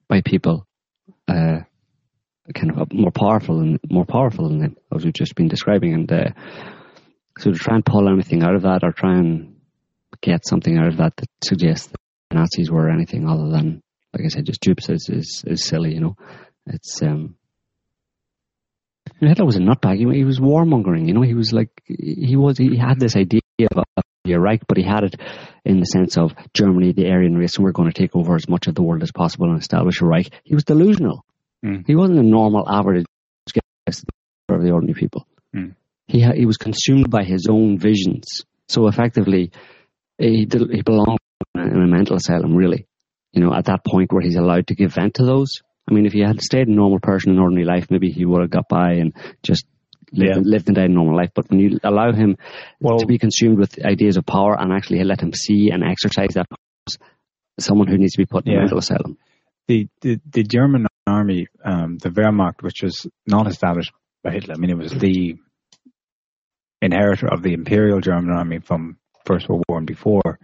by 0.09 0.23
people 0.23 0.67
uh, 1.29 1.61
kind 2.55 2.71
of 2.71 2.93
more 2.93 3.11
powerful 3.11 3.61
and 3.61 3.79
more 3.91 4.07
powerful 4.07 4.49
than 4.49 4.59
them, 4.61 4.77
as 4.95 5.05
we've 5.05 5.13
just 5.13 5.35
been 5.35 5.49
describing. 5.49 5.95
And 5.95 6.13
uh, 6.13 6.31
so 7.39 7.53
to 7.53 7.59
try 7.59 7.75
and 7.75 7.85
pull 7.85 8.09
anything 8.09 8.43
out 8.43 8.55
of 8.55 8.63
that, 8.63 8.81
or 8.83 8.93
try 8.93 9.19
and 9.19 9.57
get 10.23 10.47
something 10.47 10.79
out 10.79 10.89
of 10.89 10.97
that 10.99 11.17
that 11.17 11.29
suggests 11.45 11.89
that 11.89 11.99
Nazis 12.33 12.71
were 12.71 12.89
anything 12.91 13.29
other 13.29 13.51
than, 13.51 13.83
like 14.15 14.25
I 14.25 14.29
said, 14.29 14.47
just 14.47 14.61
dupes 14.61 14.89
is 14.89 15.09
is, 15.11 15.45
is 15.47 15.65
silly. 15.65 15.93
You 15.95 16.01
know, 16.01 16.17
it's 16.67 17.03
um. 17.03 17.37
Hitler 19.21 19.47
was 19.47 19.57
a 19.57 19.61
nutbag. 19.61 19.97
He, 19.97 20.19
he 20.19 20.25
was 20.25 20.41
warmongering. 20.41 21.07
You 21.07 21.15
know, 21.15 21.23
he 21.23 21.35
was 21.35 21.53
like 21.53 21.71
he 21.87 22.37
was. 22.37 22.59
He 22.59 22.77
had 22.77 23.01
this 23.01 23.17
idea 23.17 23.41
of 23.71 23.85
a 23.97 24.03
Reich, 24.33 24.67
but 24.67 24.77
he 24.77 24.83
had 24.83 25.05
it 25.05 25.17
in 25.65 25.81
the 25.81 25.87
sense 25.87 26.17
of 26.17 26.33
Germany, 26.55 26.93
the 26.93 27.11
Aryan 27.11 27.37
race, 27.37 27.57
and 27.57 27.65
we're 27.65 27.73
going 27.73 27.91
to 27.91 27.99
take 27.99 28.17
over 28.17 28.35
as 28.35 28.49
much 28.49 28.67
of 28.67 28.75
the 28.75 28.83
world 28.83 29.03
as 29.03 29.13
possible 29.13 29.51
and 29.51 29.61
establish 29.61 30.01
a 30.01 30.07
Reich. 30.07 30.31
He 30.45 30.55
was 30.55 30.65
delusional. 30.65 31.25
Mm. 31.65 31.85
He 31.87 31.95
wasn't 31.95 32.19
a 32.19 32.23
normal, 32.23 32.69
average 32.69 33.07
guy 33.53 33.93
for 34.49 34.63
the 34.63 34.71
ordinary 34.71 34.95
people. 34.95 35.27
Mm. 35.55 35.75
He 36.07 36.23
ha- 36.23 36.35
he 36.35 36.47
was 36.47 36.57
consumed 36.57 37.11
by 37.11 37.25
his 37.25 37.47
own 37.51 37.79
visions. 37.79 38.45
So 38.69 38.87
effectively, 38.89 39.53
he 40.19 40.47
did, 40.47 40.71
he 40.71 40.83
belonged 40.83 41.19
in 41.55 41.61
a, 41.61 41.65
in 41.65 41.83
a 41.83 41.87
mental 41.87 42.17
asylum. 42.17 42.55
Really, 42.55 42.87
you 43.33 43.43
know, 43.43 43.55
at 43.55 43.67
that 43.67 43.85
point 43.85 44.13
where 44.13 44.23
he's 44.23 44.37
allowed 44.37 44.69
to 44.69 44.75
give 44.75 44.95
vent 44.95 45.15
to 45.15 45.25
those. 45.25 45.63
I 45.89 45.95
mean, 45.95 46.07
if 46.07 46.13
he 46.13 46.21
had 46.21 46.41
stayed 46.41 46.69
a 46.69 46.73
normal 46.73 46.99
person 47.01 47.33
in 47.33 47.39
ordinary 47.39 47.67
life, 47.67 47.91
maybe 47.91 48.11
he 48.11 48.25
would 48.25 48.41
have 48.41 48.51
got 48.51 48.69
by 48.69 48.93
and 48.95 49.13
just 49.43 49.67
lived, 50.13 50.37
Yeah. 50.37 50.43
lived 50.43 50.69
and 50.69 50.77
died 50.77 50.91
a 50.91 50.93
normal 50.93 51.17
life. 51.17 51.31
But 51.35 51.51
when 51.51 51.61
you 51.61 51.79
allow 51.85 52.13
him 52.13 52.37
Well- 52.81 52.99
to 52.99 53.07
be 53.07 53.19
consumed 53.19 53.59
with 53.59 53.85
ideas 53.85 54.17
of 54.17 54.25
power 54.25 54.59
and 54.59 54.73
actually 54.73 55.03
let 55.05 55.21
him 55.21 55.33
see 55.33 55.71
and 55.71 55.83
exercise 55.85 56.35
that, 56.35 56.47
someone 57.61 57.87
who 57.87 57.99
needs 57.99 58.13
to 58.13 58.19
be 58.23 58.27
put 58.27 58.47
in 58.47 58.53
Yeah. 58.53 58.59
mental 58.61 58.79
asylum. 58.79 59.17
the, 59.67 59.89
the 60.03 60.21
the 60.31 60.43
German 60.43 60.87
army, 61.07 61.47
um, 61.65 61.97
the 61.97 62.11
Wehrmacht, 62.11 62.63
which 62.63 62.83
was 62.83 63.07
not 63.27 63.47
established 63.47 63.93
by 64.23 64.31
Hitler. 64.33 64.55
I 64.55 64.59
mean, 64.59 64.69
it 64.69 64.77
was 64.77 64.93
the 64.93 65.37
inheritor 66.83 67.29
of 67.29 67.43
the 67.43 67.55
Imperial 67.55 68.01
German 68.01 68.31
army 68.37 68.59
from 68.59 68.99
First 69.25 69.49
World 69.49 69.65
War 69.69 69.79
and 69.79 69.87
before. 69.87 70.39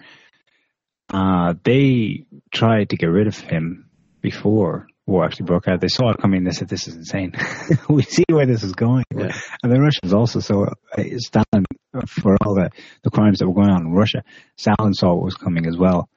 Uh, 1.13 1.53
they 1.65 2.25
tried 2.51 2.91
to 2.91 2.97
get 2.97 3.09
rid 3.11 3.27
of 3.27 3.39
him 3.39 3.91
before 4.23 4.87
war 5.11 5.25
actually 5.25 5.47
broke 5.47 5.69
out. 5.69 5.81
They 5.81 5.89
saw 5.89 6.11
it 6.11 6.19
coming. 6.19 6.45
They 6.45 6.53
said, 6.53 6.69
"This 6.69 6.89
is 6.89 6.97
insane. 6.97 7.33
we 7.89 8.03
see 8.03 8.25
where 8.29 8.47
this 8.47 8.63
is 8.63 8.73
going." 8.73 9.05
Yeah. 9.15 9.37
And 9.63 9.73
the 9.73 9.81
Russians 9.81 10.15
also 10.15 10.41
saw 10.41 10.67
uh, 10.97 11.03
Stalin 11.19 11.67
for 12.07 12.37
all 12.45 12.55
the 12.55 12.71
the 13.03 13.11
crimes 13.11 13.39
that 13.39 13.49
were 13.49 13.55
going 13.55 13.71
on 13.71 13.87
in 13.87 13.93
Russia. 13.93 14.23
Stalin 14.57 14.95
saw 14.95 15.15
what 15.15 15.25
was 15.25 15.35
coming 15.35 15.67
as 15.67 15.77
well. 15.77 16.09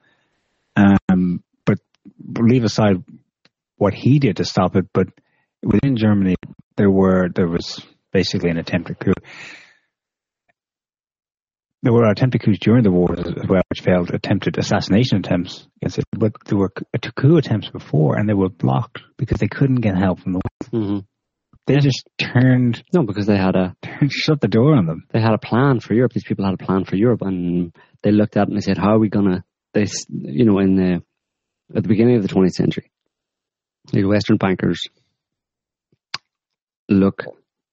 Um, 0.76 1.42
but 1.66 1.78
leave 2.38 2.64
aside 2.64 3.02
what 3.76 3.94
he 3.94 4.18
did 4.18 4.36
to 4.38 4.44
stop 4.44 4.76
it, 4.76 4.86
but 4.92 5.08
within 5.62 5.96
Germany 5.96 6.36
there 6.76 6.90
were 6.90 7.28
there 7.34 7.48
was 7.48 7.80
basically 8.12 8.50
an 8.50 8.58
attempted 8.58 8.98
coup. 8.98 9.12
There 11.84 11.92
were 11.92 12.06
attempted 12.10 12.40
coups 12.40 12.58
during 12.60 12.82
the 12.82 12.90
war 12.90 13.12
as 13.12 13.26
well, 13.46 13.60
which 13.68 13.82
failed. 13.82 14.08
Attempted 14.10 14.56
assassination 14.56 15.18
attempts 15.18 15.68
against 15.82 15.98
it, 15.98 16.04
but 16.12 16.32
there 16.46 16.56
were 16.56 16.70
coup 16.70 17.36
attempts 17.36 17.68
before, 17.68 18.16
and 18.16 18.26
they 18.26 18.32
were 18.32 18.48
blocked 18.48 19.02
because 19.18 19.38
they 19.38 19.48
couldn't 19.48 19.82
get 19.82 19.94
help 19.98 20.20
from 20.20 20.32
the. 20.32 20.40
hmm 20.70 20.98
They 21.66 21.76
just 21.80 22.08
turned, 22.18 22.82
No, 22.94 23.02
because 23.02 23.26
they 23.26 23.36
had 23.36 23.54
a 23.54 23.76
turned 23.82 24.10
shut 24.10 24.40
the 24.40 24.48
door 24.48 24.74
on 24.74 24.86
them. 24.86 25.04
they 25.12 25.20
had 25.20 25.34
a 25.34 25.38
plan 25.38 25.78
for 25.80 25.92
Europe. 25.92 26.12
These 26.14 26.24
people 26.24 26.46
had 26.46 26.54
a 26.54 26.64
plan 26.64 26.86
for 26.86 26.96
Europe, 26.96 27.20
and 27.20 27.74
they 28.02 28.12
looked 28.12 28.38
at 28.38 28.44
it 28.44 28.48
and 28.48 28.56
they 28.56 28.62
said, 28.62 28.78
"How 28.78 28.94
are 28.94 28.98
we 28.98 29.10
gonna?" 29.10 29.44
They, 29.74 29.84
you 30.08 30.46
know, 30.46 30.60
in 30.60 30.76
the 30.76 31.02
at 31.76 31.82
the 31.82 31.88
beginning 31.90 32.16
of 32.16 32.22
the 32.22 32.28
20th 32.28 32.52
century, 32.52 32.90
the 33.92 34.04
Western 34.04 34.38
bankers 34.38 34.80
look 36.88 37.24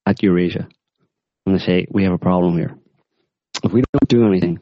at 0.05 0.21
Eurasia 0.21 0.67
and 1.45 1.55
they 1.55 1.63
say, 1.63 1.85
"We 1.89 2.03
have 2.03 2.13
a 2.13 2.17
problem 2.17 2.57
here. 2.57 2.75
If 3.63 3.71
we 3.71 3.83
don't 3.93 4.09
do 4.09 4.25
anything, 4.25 4.59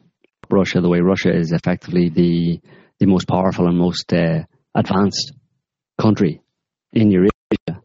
Russia, 0.50 0.80
the 0.80 0.88
way 0.88 1.00
Russia 1.00 1.34
is 1.34 1.52
effectively 1.52 2.08
the 2.08 2.60
the 2.98 3.06
most 3.06 3.26
powerful 3.26 3.66
and 3.66 3.78
most 3.78 4.12
uh, 4.12 4.44
advanced 4.74 5.32
country 5.98 6.42
in 6.92 7.10
Eurasia, 7.10 7.82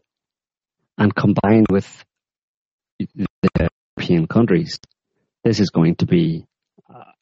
and 0.98 1.14
combined 1.14 1.66
with 1.70 2.04
the 2.98 3.28
European 3.96 4.26
countries, 4.26 4.78
this 5.42 5.60
is 5.60 5.70
going 5.70 5.96
to 5.96 6.06
be 6.06 6.46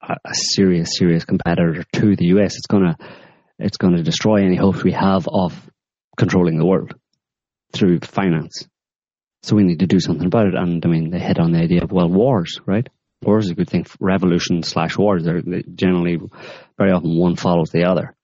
a, 0.03 0.17
a 0.25 0.35
serious, 0.35 0.97
serious 0.97 1.25
competitor 1.25 1.85
to 1.93 2.17
the 2.17 2.27
US. 2.37 2.57
It's 2.57 2.67
gonna, 2.67 2.97
it's 3.59 3.77
gonna 3.77 4.03
destroy 4.03 4.45
any 4.45 4.57
hopes 4.57 4.83
we 4.83 4.93
have 4.93 5.29
of 5.29 5.55
controlling 6.17 6.59
the 6.59 6.67
world 6.67 6.95
through 7.73 8.01
finance. 8.01 8.67
So 9.43 9.57
we 9.57 9.65
need 9.65 9.81
to 9.81 9.87
do 9.87 10.01
something 10.01 10.27
about 10.27 10.47
it. 10.47 10.55
And 10.55 10.85
I 10.85 10.89
mean, 10.89 11.11
they 11.11 11.19
hit 11.19 11.39
on 11.39 11.53
the 11.53 11.59
idea 11.59 11.83
of 11.83 11.93
well, 11.93 12.09
wars, 12.09 12.61
right? 12.67 12.89
Wars 13.27 13.47
is 13.47 13.51
a 13.53 13.55
good 13.55 13.69
thing. 13.69 13.87
Revolution 14.01 14.63
slash 14.63 14.97
wars. 14.97 15.25
They're 15.25 15.43
generally, 15.75 16.19
very 16.79 16.93
often, 16.93 17.17
one 17.17 17.37
follows 17.37 17.71
the 17.71 17.85
other. 17.85 18.15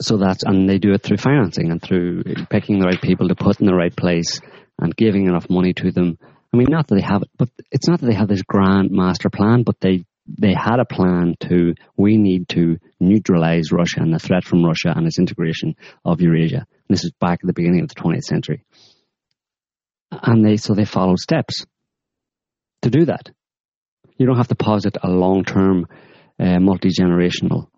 So 0.00 0.18
that's 0.18 0.42
and 0.42 0.68
they 0.68 0.78
do 0.78 0.92
it 0.92 1.02
through 1.02 1.16
financing 1.16 1.70
and 1.70 1.80
through 1.80 2.24
picking 2.50 2.78
the 2.78 2.86
right 2.86 3.00
people 3.00 3.28
to 3.28 3.34
put 3.34 3.60
in 3.60 3.66
the 3.66 3.74
right 3.74 3.94
place 3.94 4.40
and 4.78 4.94
giving 4.94 5.26
enough 5.26 5.48
money 5.48 5.72
to 5.74 5.90
them. 5.90 6.18
I 6.52 6.56
mean, 6.56 6.66
not 6.68 6.86
that 6.88 6.96
they 6.96 7.02
have 7.02 7.22
it, 7.22 7.30
but 7.38 7.48
it's 7.70 7.88
not 7.88 8.00
that 8.00 8.06
they 8.06 8.14
have 8.14 8.28
this 8.28 8.42
grand 8.42 8.90
master 8.90 9.30
plan, 9.30 9.62
but 9.62 9.80
they 9.80 10.04
they 10.26 10.52
had 10.52 10.80
a 10.80 10.84
plan 10.84 11.36
to 11.48 11.74
we 11.96 12.18
need 12.18 12.48
to 12.50 12.78
neutralize 13.00 13.72
Russia 13.72 14.00
and 14.00 14.12
the 14.12 14.18
threat 14.18 14.44
from 14.44 14.64
Russia 14.64 14.92
and 14.94 15.06
its 15.06 15.18
integration 15.18 15.76
of 16.04 16.20
Eurasia. 16.20 16.66
And 16.88 16.96
this 16.96 17.04
is 17.04 17.12
back 17.18 17.38
at 17.42 17.46
the 17.46 17.54
beginning 17.54 17.80
of 17.80 17.88
the 17.88 17.94
20th 17.94 18.24
century, 18.24 18.64
and 20.10 20.44
they 20.44 20.58
so 20.58 20.74
they 20.74 20.84
followed 20.84 21.20
steps 21.20 21.64
to 22.86 22.98
do 22.98 23.04
that. 23.06 23.30
You 24.16 24.26
don't 24.26 24.36
have 24.36 24.48
to 24.48 24.54
posit 24.54 24.96
a 25.02 25.08
long 25.08 25.44
term, 25.44 25.86
uh, 26.38 26.58
multi 26.60 26.88
generational 26.88 27.68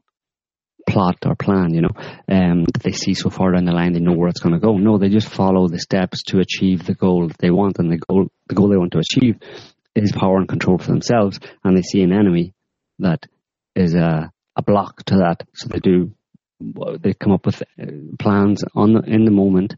plot 0.88 1.18
or 1.26 1.34
plan, 1.34 1.74
you 1.74 1.82
know, 1.82 1.94
um, 2.28 2.64
that 2.64 2.82
they 2.82 2.92
see 2.92 3.14
so 3.14 3.28
far 3.28 3.52
down 3.52 3.64
the 3.64 3.72
line 3.72 3.92
they 3.92 4.00
know 4.00 4.14
where 4.14 4.28
it's 4.28 4.40
going 4.40 4.54
to 4.54 4.60
go. 4.60 4.76
No, 4.76 4.98
they 4.98 5.08
just 5.08 5.28
follow 5.28 5.68
the 5.68 5.78
steps 5.78 6.22
to 6.24 6.38
achieve 6.38 6.86
the 6.86 6.94
goal 6.94 7.28
that 7.28 7.38
they 7.38 7.50
want, 7.50 7.78
and 7.78 7.90
the 7.90 7.98
goal 7.98 8.28
the 8.48 8.54
goal 8.54 8.68
they 8.68 8.76
want 8.76 8.92
to 8.92 8.98
achieve 8.98 9.36
is 9.94 10.12
power 10.12 10.36
and 10.38 10.48
control 10.48 10.78
for 10.78 10.86
themselves, 10.86 11.40
and 11.64 11.76
they 11.76 11.82
see 11.82 12.02
an 12.02 12.12
enemy 12.12 12.54
that 12.98 13.26
is 13.74 13.94
a 13.94 14.30
a 14.56 14.62
block 14.62 15.04
to 15.04 15.16
that, 15.16 15.46
so 15.54 15.68
they 15.68 15.80
do 15.80 16.12
they 17.00 17.14
come 17.14 17.32
up 17.32 17.46
with 17.46 17.62
uh, 17.62 17.86
plans 18.18 18.64
on 18.74 18.94
the, 18.94 19.00
in 19.02 19.24
the 19.24 19.30
moment 19.30 19.76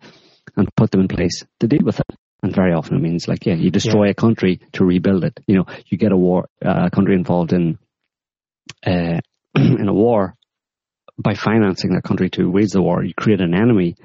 and 0.57 0.75
put 0.75 0.91
them 0.91 1.03
in 1.03 1.09
place 1.09 1.45
to 1.61 1.69
deal 1.69 1.85
with 1.85 2.01
it. 2.01 2.17
And 2.43 2.55
very 2.55 2.73
often 2.73 2.97
it 2.97 3.03
means 3.03 3.29
like 3.29 3.45
yeah, 3.47 3.55
you 3.55 3.71
destroy 3.71 4.11
a 4.11 4.15
country 4.15 4.61
to 4.73 4.85
rebuild 4.85 5.25
it. 5.25 5.39
You 5.47 5.57
know, 5.57 5.67
you 5.87 5.99
get 5.99 6.13
a 6.13 6.17
war, 6.17 6.49
uh, 6.65 6.87
a 6.87 6.91
country 6.91 7.15
involved 7.15 7.53
in 7.53 7.79
uh, 8.87 9.21
in 9.55 9.89
a 9.89 9.93
war 9.95 10.35
by 11.19 11.35
financing 11.35 11.95
that 11.95 12.03
country 12.03 12.31
to 12.31 12.51
wage 12.51 12.71
the 12.71 12.81
war, 12.81 13.05
you 13.05 13.13
create 13.15 13.41
an 13.41 13.55
enemy 13.55 13.97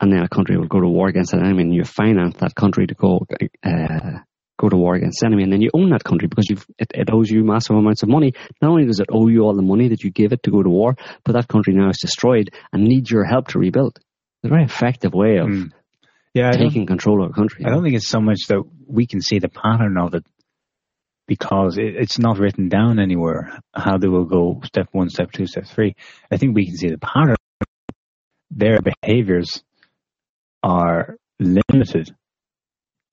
and 0.00 0.12
then 0.12 0.22
a 0.22 0.28
country 0.28 0.56
will 0.56 0.66
go 0.66 0.80
to 0.80 0.88
war 0.88 1.08
against 1.08 1.32
that 1.32 1.42
enemy, 1.42 1.62
and 1.62 1.74
you 1.74 1.84
finance 1.84 2.36
that 2.38 2.54
country 2.54 2.86
to 2.86 2.94
go 2.94 3.26
uh, 3.64 4.18
go 4.58 4.68
to 4.68 4.76
war 4.76 4.94
against 4.94 5.20
the 5.20 5.26
enemy, 5.26 5.42
and 5.42 5.52
then 5.52 5.60
you 5.60 5.70
own 5.74 5.90
that 5.90 6.04
country 6.04 6.28
because 6.28 6.46
you've, 6.48 6.64
it, 6.78 6.90
it 6.94 7.08
owes 7.12 7.30
you 7.30 7.44
massive 7.44 7.76
amounts 7.76 8.02
of 8.02 8.08
money. 8.08 8.32
Not 8.62 8.70
only 8.70 8.86
does 8.86 9.00
it 9.00 9.08
owe 9.10 9.28
you 9.28 9.42
all 9.42 9.54
the 9.54 9.62
money 9.62 9.88
that 9.88 10.02
you 10.02 10.10
give 10.10 10.32
it 10.32 10.42
to 10.44 10.50
go 10.50 10.62
to 10.62 10.68
war, 10.70 10.96
but 11.24 11.32
that 11.32 11.48
country 11.48 11.74
now 11.74 11.90
is 11.90 11.98
destroyed 11.98 12.50
and 12.72 12.84
needs 12.84 13.10
your 13.10 13.24
help 13.24 13.48
to 13.48 13.58
rebuild. 13.58 13.98
It's 14.42 14.44
a 14.44 14.48
very 14.48 14.64
effective 14.64 15.12
way 15.12 15.36
of 15.38 15.48
Mm. 15.48 15.72
Yeah, 16.34 16.52
taking 16.52 16.86
control 16.86 17.24
of 17.24 17.30
a 17.30 17.32
country. 17.32 17.64
I 17.64 17.70
don't 17.70 17.82
think 17.82 17.96
it's 17.96 18.08
so 18.08 18.20
much 18.20 18.46
that 18.48 18.62
we 18.86 19.06
can 19.06 19.20
see 19.20 19.38
the 19.40 19.48
pattern 19.48 19.98
of 19.98 20.14
it 20.14 20.24
because 21.26 21.76
it, 21.78 21.96
it's 21.96 22.18
not 22.18 22.38
written 22.38 22.68
down 22.68 22.98
anywhere 23.00 23.58
how 23.74 23.98
they 23.98 24.08
will 24.08 24.24
go 24.26 24.60
step 24.64 24.88
one, 24.92 25.08
step 25.10 25.32
two, 25.32 25.46
step 25.46 25.66
three. 25.66 25.94
I 26.30 26.36
think 26.36 26.54
we 26.54 26.66
can 26.66 26.76
see 26.76 26.88
the 26.88 26.98
pattern. 26.98 27.36
Their 28.50 28.78
behaviors 28.80 29.62
are 30.62 31.16
limited. 31.38 32.14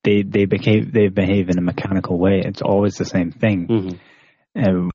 They 0.04 0.22
they 0.24 0.46
behave 0.46 0.92
they 0.94 1.08
behave 1.10 1.50
in 1.50 1.58
a 1.58 1.62
mechanical 1.62 2.18
way. 2.20 2.42
It's 2.46 2.62
always 2.62 2.96
the 2.96 3.06
same 3.06 3.32
thing. 3.32 3.68
Mhm. 3.68 4.00
Um, 4.56 4.92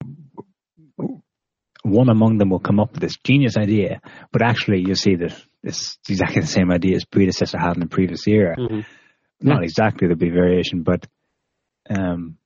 one 1.82 2.08
among 2.08 2.38
them 2.38 2.50
will 2.50 2.60
come 2.60 2.78
up 2.80 2.92
with 2.92 3.00
this 3.00 3.16
genius 3.24 3.56
idea, 3.56 4.00
but 4.30 4.42
actually 4.42 4.84
you 4.86 4.94
see 4.94 5.16
that 5.16 5.34
it's 5.62 5.98
exactly 6.08 6.40
the 6.40 6.46
same 6.46 6.70
idea 6.70 6.96
as 6.96 7.04
predecessor 7.04 7.58
had 7.58 7.74
in 7.76 7.80
the 7.80 7.86
previous 7.86 8.26
era. 8.26 8.56
Mhm. 8.56 8.84
Not 9.40 9.62
exactly, 9.62 10.06
there'll 10.06 10.18
be 10.18 10.30
variation, 10.30 10.82
but 10.82 11.06
um, 11.90 12.36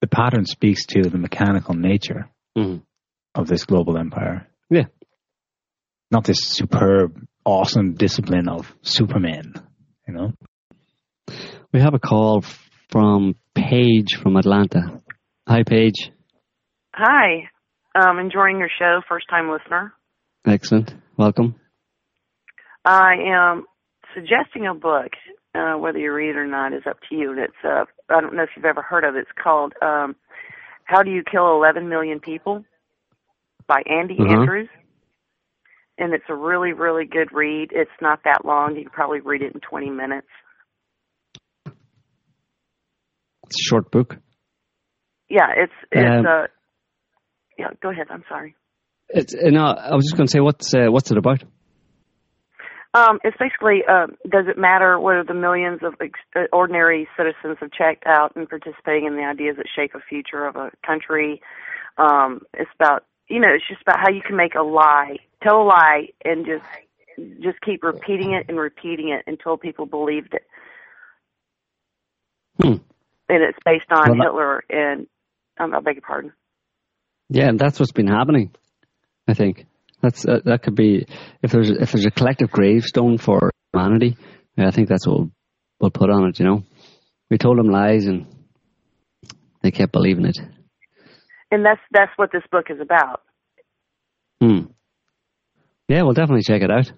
the 0.00 0.06
pattern 0.06 0.44
speaks 0.46 0.86
to 0.86 1.02
the 1.02 1.18
mechanical 1.18 1.74
nature 1.74 2.28
Mhm. 2.56 2.82
of 3.34 3.46
this 3.46 3.64
global 3.64 3.96
empire. 3.98 4.46
Yeah. 4.68 4.86
Not 6.10 6.24
this 6.24 6.38
superb, 6.42 7.26
awesome 7.44 7.94
discipline 7.94 8.48
of 8.48 8.74
Superman, 8.82 9.54
you 10.06 10.14
know? 10.14 10.32
We 11.72 11.80
have 11.80 11.94
a 11.94 11.98
call 12.00 12.42
from 12.90 13.34
Paige 13.54 14.16
from 14.20 14.36
Atlanta. 14.36 15.00
Hi, 15.48 15.62
Paige. 15.62 16.10
Hi. 16.94 17.48
Um, 17.94 18.18
enjoying 18.18 18.58
your 18.58 18.68
show, 18.78 19.00
first 19.08 19.26
time 19.30 19.48
listener. 19.50 19.92
Excellent. 20.46 20.94
Welcome. 21.16 21.54
I 22.84 23.14
am 23.26 23.64
suggesting 24.14 24.66
a 24.66 24.74
book. 24.74 25.12
Uh, 25.52 25.74
whether 25.76 25.98
you 25.98 26.12
read 26.12 26.30
it 26.30 26.36
or 26.36 26.46
not 26.46 26.72
is 26.72 26.84
up 26.88 26.98
to 27.08 27.16
you. 27.16 27.32
And 27.32 27.40
it's 27.40 27.52
uh, 27.64 27.84
I 28.08 28.20
don't 28.20 28.36
know 28.36 28.44
if 28.44 28.50
you've 28.54 28.64
ever 28.64 28.82
heard 28.82 29.02
of 29.02 29.16
it. 29.16 29.22
It's 29.22 29.30
called 29.42 29.72
um, 29.82 30.14
"How 30.84 31.02
Do 31.02 31.10
You 31.10 31.24
Kill 31.28 31.52
11 31.56 31.88
Million 31.88 32.20
People" 32.20 32.64
by 33.66 33.82
Andy 33.84 34.16
Uh-huh. 34.20 34.32
Andrews, 34.42 34.68
and 35.98 36.14
it's 36.14 36.24
a 36.28 36.34
really, 36.36 36.72
really 36.72 37.04
good 37.04 37.32
read. 37.32 37.70
It's 37.72 37.90
not 38.00 38.20
that 38.24 38.44
long. 38.44 38.76
You 38.76 38.82
can 38.82 38.92
probably 38.92 39.18
read 39.18 39.42
it 39.42 39.52
in 39.52 39.60
20 39.60 39.90
minutes. 39.90 40.28
It's 41.66 43.56
a 43.60 43.64
short 43.68 43.90
book. 43.90 44.16
Yeah, 45.28 45.48
it's 45.56 45.72
it's 45.90 46.18
Um, 46.20 46.26
uh, 46.26 46.46
yeah. 47.58 47.70
Go 47.82 47.90
ahead. 47.90 48.06
I'm 48.10 48.22
sorry. 48.28 48.54
It's 49.08 49.34
uh, 49.34 49.50
no. 49.50 49.64
I 49.64 49.96
was 49.96 50.04
just 50.04 50.16
going 50.16 50.28
to 50.28 50.30
say, 50.30 50.38
what's 50.40 50.72
uh, 50.72 50.86
what's 50.90 51.10
it 51.10 51.18
about? 51.18 51.42
Um, 52.92 53.20
it's 53.22 53.36
basically, 53.38 53.84
um, 53.88 54.16
does 54.28 54.46
it 54.48 54.58
matter 54.58 54.98
whether 54.98 55.22
the 55.22 55.34
millions 55.34 55.80
of 55.82 55.94
ex- 56.00 56.18
uh, 56.34 56.44
ordinary 56.52 57.08
citizens 57.16 57.58
have 57.60 57.70
checked 57.70 58.04
out 58.04 58.34
and 58.34 58.48
participating 58.48 59.06
in 59.06 59.14
the 59.14 59.22
ideas 59.22 59.56
that 59.58 59.66
shape 59.74 59.94
a 59.94 60.00
future 60.00 60.44
of 60.44 60.56
a 60.56 60.72
country? 60.84 61.40
Um, 61.98 62.42
it's 62.54 62.70
about, 62.74 63.04
you 63.28 63.38
know, 63.38 63.48
it's 63.54 63.68
just 63.68 63.82
about 63.82 64.00
how 64.00 64.10
you 64.10 64.22
can 64.22 64.36
make 64.36 64.56
a 64.56 64.62
lie, 64.62 65.18
tell 65.42 65.62
a 65.62 65.64
lie, 65.64 66.08
and 66.24 66.44
just 66.44 66.64
just 67.40 67.60
keep 67.60 67.84
repeating 67.84 68.32
it 68.32 68.46
and 68.48 68.58
repeating 68.58 69.10
it 69.10 69.24
until 69.26 69.56
people 69.56 69.84
believed 69.84 70.32
it. 70.32 70.46
Hmm. 72.60 72.82
And 73.28 73.42
it's 73.42 73.58
based 73.64 73.90
on 73.90 74.18
Well, 74.18 74.26
Hitler 74.26 74.64
and, 74.70 75.06
um, 75.58 75.74
I 75.74 75.80
beg 75.80 75.96
your 75.96 76.02
pardon. 76.02 76.32
Yeah, 77.28 77.48
and 77.48 77.58
that's 77.58 77.78
what's 77.78 77.92
been 77.92 78.06
happening. 78.06 78.52
I 79.28 79.34
think 79.34 79.66
that's 80.02 80.26
uh, 80.26 80.40
that 80.44 80.62
could 80.62 80.74
be 80.74 81.06
if 81.42 81.50
there's 81.50 81.70
if 81.70 81.92
there's 81.92 82.06
a 82.06 82.10
collective 82.10 82.50
gravestone 82.50 83.18
for 83.18 83.50
humanity. 83.72 84.16
I 84.58 84.70
think 84.70 84.88
that's 84.88 85.06
what 85.06 85.18
we'll, 85.18 85.30
we'll 85.80 85.90
put 85.90 86.10
on 86.10 86.28
it. 86.28 86.38
You 86.38 86.46
know, 86.46 86.62
we 87.30 87.38
told 87.38 87.58
them 87.58 87.68
lies 87.68 88.06
and 88.06 88.26
they 89.62 89.70
kept 89.70 89.92
believing 89.92 90.26
it. 90.26 90.38
And 91.50 91.64
that's 91.64 91.80
that's 91.90 92.12
what 92.16 92.30
this 92.32 92.42
book 92.50 92.66
is 92.70 92.80
about. 92.80 93.22
Hmm. 94.40 94.70
Yeah, 95.88 96.02
we'll 96.02 96.14
definitely 96.14 96.44
check 96.44 96.62
it 96.62 96.70
out. 96.70 96.92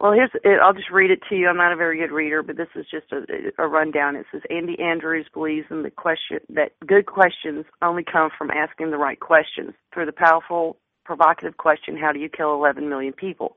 Well, 0.00 0.12
here's 0.12 0.30
it, 0.34 0.60
I'll 0.62 0.74
just 0.74 0.90
read 0.90 1.10
it 1.10 1.20
to 1.30 1.36
you. 1.36 1.48
I'm 1.48 1.56
not 1.56 1.72
a 1.72 1.76
very 1.76 1.98
good 1.98 2.12
reader, 2.12 2.42
but 2.42 2.56
this 2.56 2.68
is 2.74 2.84
just 2.90 3.06
a, 3.12 3.62
a 3.62 3.68
rundown. 3.68 4.16
It 4.16 4.26
says 4.32 4.42
Andy 4.50 4.76
Andrews 4.78 5.26
believes 5.32 5.66
in 5.70 5.82
the 5.82 5.90
question 5.90 6.40
that 6.50 6.72
good 6.84 7.06
questions 7.06 7.64
only 7.80 8.02
come 8.04 8.30
from 8.36 8.50
asking 8.50 8.90
the 8.90 8.98
right 8.98 9.18
questions. 9.18 9.72
Through 9.94 10.06
the 10.06 10.12
powerful, 10.12 10.76
provocative 11.04 11.56
question, 11.56 11.96
"How 11.96 12.12
do 12.12 12.18
you 12.18 12.28
kill 12.28 12.52
11 12.54 12.88
million 12.88 13.12
people?" 13.12 13.56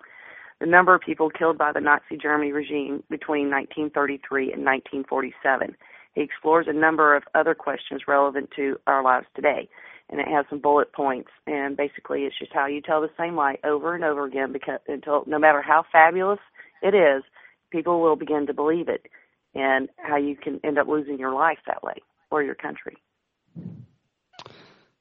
The 0.60 0.66
number 0.66 0.96
of 0.96 1.02
people 1.02 1.30
killed 1.30 1.58
by 1.58 1.72
the 1.72 1.82
Nazi 1.82 2.18
Germany 2.18 2.52
regime 2.52 3.04
between 3.10 3.50
1933 3.50 4.52
and 4.52 4.66
1947. 4.66 5.76
He 6.16 6.22
explores 6.22 6.68
a 6.68 6.74
number 6.74 7.16
of 7.16 7.24
other 7.36 7.54
questions 7.54 8.08
relevant 8.08 8.50
to 8.56 8.80
our 8.88 9.04
lives 9.04 9.28
today, 9.36 9.70
and 10.10 10.20
it 10.20 10.28
has 10.28 10.46
some 10.50 10.60
bullet 10.60 10.92
points. 10.94 11.30
And 11.46 11.78
basically, 11.78 12.24
it's 12.24 12.38
just 12.40 12.54
how 12.54 12.66
you 12.66 12.82
tell 12.82 13.02
the 13.02 13.12
same 13.20 13.36
lie 13.36 13.60
over 13.64 13.94
and 13.94 14.04
over 14.04 14.26
again, 14.26 14.52
because 14.52 14.80
until 14.88 15.24
no 15.28 15.38
matter 15.38 15.62
how 15.62 15.84
fabulous 15.92 16.40
it 16.82 16.96
is, 16.96 17.24
people 17.70 18.02
will 18.02 18.16
begin 18.16 18.48
to 18.48 18.54
believe 18.54 18.90
it, 18.90 19.08
and 19.54 19.90
how 19.98 20.16
you 20.16 20.36
can 20.36 20.60
end 20.64 20.80
up 20.80 20.88
losing 20.88 21.20
your 21.20 21.34
life 21.34 21.60
that 21.68 21.84
way 21.84 22.02
or 22.32 22.42
your 22.42 22.56
country. 22.56 22.98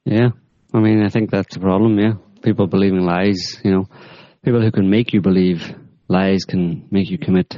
Yeah, 0.05 0.29
I 0.73 0.79
mean, 0.79 1.03
I 1.03 1.09
think 1.09 1.31
that's 1.31 1.55
the 1.55 1.59
problem. 1.59 1.97
Yeah, 1.97 2.13
people 2.41 2.67
believing 2.67 3.05
lies. 3.05 3.59
You 3.63 3.71
know, 3.71 3.85
people 4.43 4.61
who 4.61 4.71
can 4.71 4.89
make 4.89 5.13
you 5.13 5.21
believe 5.21 5.75
lies 6.07 6.45
can 6.45 6.87
make 6.91 7.09
you 7.09 7.17
commit 7.17 7.57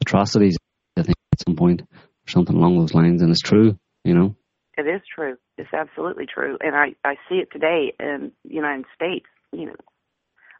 atrocities. 0.00 0.56
I 0.96 1.02
think 1.02 1.16
at 1.32 1.42
some 1.44 1.56
point 1.56 1.82
or 1.82 2.28
something 2.28 2.56
along 2.56 2.78
those 2.78 2.94
lines, 2.94 3.22
and 3.22 3.30
it's 3.30 3.40
true. 3.40 3.78
You 4.04 4.14
know. 4.14 4.36
It 4.76 4.82
is 4.88 5.02
true. 5.14 5.36
It's 5.56 5.72
absolutely 5.72 6.26
true, 6.26 6.58
and 6.60 6.74
I 6.74 6.94
I 7.04 7.14
see 7.28 7.36
it 7.36 7.48
today 7.52 7.94
in 8.00 8.32
the 8.44 8.54
United 8.54 8.86
States. 8.94 9.26
You 9.52 9.66
know, 9.66 9.76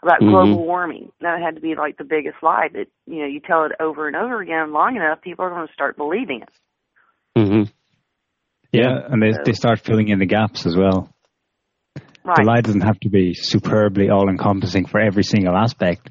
about 0.03 0.21
Mhm. 0.21 0.31
global 0.31 0.65
warming. 0.65 1.11
That 1.21 1.41
had 1.43 1.57
to 1.57 1.61
be 1.61 1.75
like 1.75 1.97
the 1.97 2.05
biggest 2.05 2.37
lie. 2.43 2.69
That 2.73 2.87
you 3.07 3.21
know, 3.21 3.27
you 3.27 3.41
tell 3.41 3.65
it 3.65 3.73
over 3.81 4.07
and 4.07 4.17
over 4.17 4.41
again 4.41 4.73
long 4.73 4.97
enough, 4.97 5.21
people 5.21 5.45
are 5.45 5.51
going 5.51 5.67
to 5.67 5.73
start 5.73 5.97
believing 5.97 6.43
it. 6.43 6.51
hmm 7.37 7.63
Yeah, 8.73 8.99
and 9.09 9.23
they, 9.23 9.33
they 9.45 9.53
start 9.53 9.81
filling 9.81 10.09
in 10.09 10.19
the 10.19 10.27
gaps 10.27 10.67
as 10.67 10.77
well. 10.77 11.14
Right. 12.25 12.37
The 12.37 12.45
lie 12.45 12.61
doesn't 12.63 12.81
have 12.81 12.99
to 13.01 13.11
be 13.11 13.35
superbly 13.35 14.09
all 14.09 14.31
encompassing 14.31 14.87
for 14.87 14.99
every 14.99 15.25
single 15.25 15.55
aspect, 15.55 16.09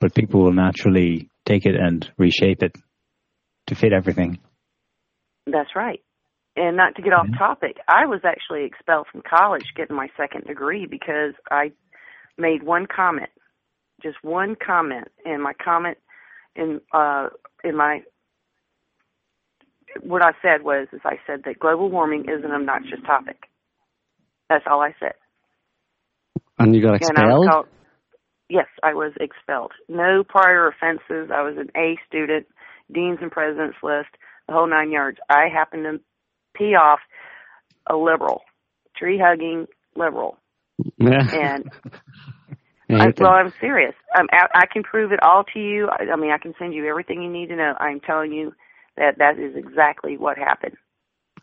but 0.00 0.14
people 0.14 0.42
will 0.42 0.52
naturally 0.52 1.28
take 1.44 1.66
it 1.66 1.74
and 1.74 2.10
reshape 2.16 2.62
it 2.62 2.74
to 3.66 3.74
fit 3.74 3.92
everything. 3.92 4.38
That's 5.46 5.76
right. 5.76 6.00
And 6.56 6.76
not 6.76 6.94
to 6.96 7.02
get 7.02 7.12
off 7.12 7.26
topic, 7.38 7.76
I 7.86 8.06
was 8.06 8.20
actually 8.24 8.64
expelled 8.64 9.08
from 9.12 9.22
college 9.28 9.64
getting 9.76 9.94
my 9.94 10.08
second 10.16 10.46
degree 10.46 10.86
because 10.90 11.34
I 11.50 11.72
made 12.38 12.62
one 12.62 12.86
comment, 12.86 13.30
just 14.02 14.16
one 14.22 14.56
comment, 14.56 15.08
and 15.26 15.42
my 15.42 15.52
comment 15.62 15.98
in 16.54 16.80
uh 16.94 17.28
in 17.62 17.76
my 17.76 18.00
what 20.00 20.22
I 20.22 20.32
said 20.40 20.62
was 20.62 20.88
is 20.94 21.00
I 21.04 21.16
said 21.26 21.42
that 21.44 21.58
global 21.58 21.90
warming 21.90 22.22
is 22.22 22.42
an 22.42 22.52
obnoxious 22.52 23.00
topic. 23.06 23.36
That's 24.48 24.64
all 24.66 24.80
I 24.80 24.94
said. 24.98 25.12
And 26.58 26.74
you 26.74 26.82
got 26.82 26.94
And 27.00 27.18
I 27.18 27.22
expelled. 27.22 27.46
called, 27.48 27.66
yes, 28.48 28.66
I 28.82 28.94
was 28.94 29.12
expelled. 29.20 29.72
No 29.88 30.24
prior 30.26 30.68
offenses. 30.68 31.30
I 31.34 31.42
was 31.42 31.56
an 31.58 31.70
A 31.76 31.96
student, 32.06 32.46
deans 32.92 33.18
and 33.20 33.30
presidents 33.30 33.76
list, 33.82 34.08
the 34.48 34.54
whole 34.54 34.68
nine 34.68 34.90
yards. 34.90 35.18
I 35.28 35.48
happened 35.52 35.84
to 35.84 36.00
pee 36.56 36.74
off 36.74 37.00
a 37.88 37.96
liberal, 37.96 38.42
tree 38.96 39.20
hugging 39.22 39.66
liberal, 39.94 40.38
yeah. 40.98 41.26
and 41.32 41.70
I 42.90 43.12
well, 43.18 43.32
I'm 43.32 43.52
serious. 43.60 43.94
Um, 44.18 44.26
I, 44.32 44.46
I 44.54 44.66
can 44.72 44.82
prove 44.82 45.12
it 45.12 45.20
all 45.22 45.44
to 45.54 45.58
you. 45.58 45.88
I, 45.88 46.12
I 46.12 46.16
mean, 46.16 46.30
I 46.30 46.38
can 46.38 46.54
send 46.58 46.72
you 46.74 46.86
everything 46.86 47.22
you 47.22 47.30
need 47.30 47.48
to 47.48 47.56
know. 47.56 47.74
I'm 47.78 48.00
telling 48.00 48.32
you 48.32 48.54
that 48.96 49.18
that 49.18 49.38
is 49.38 49.56
exactly 49.56 50.16
what 50.16 50.38
happened. 50.38 50.76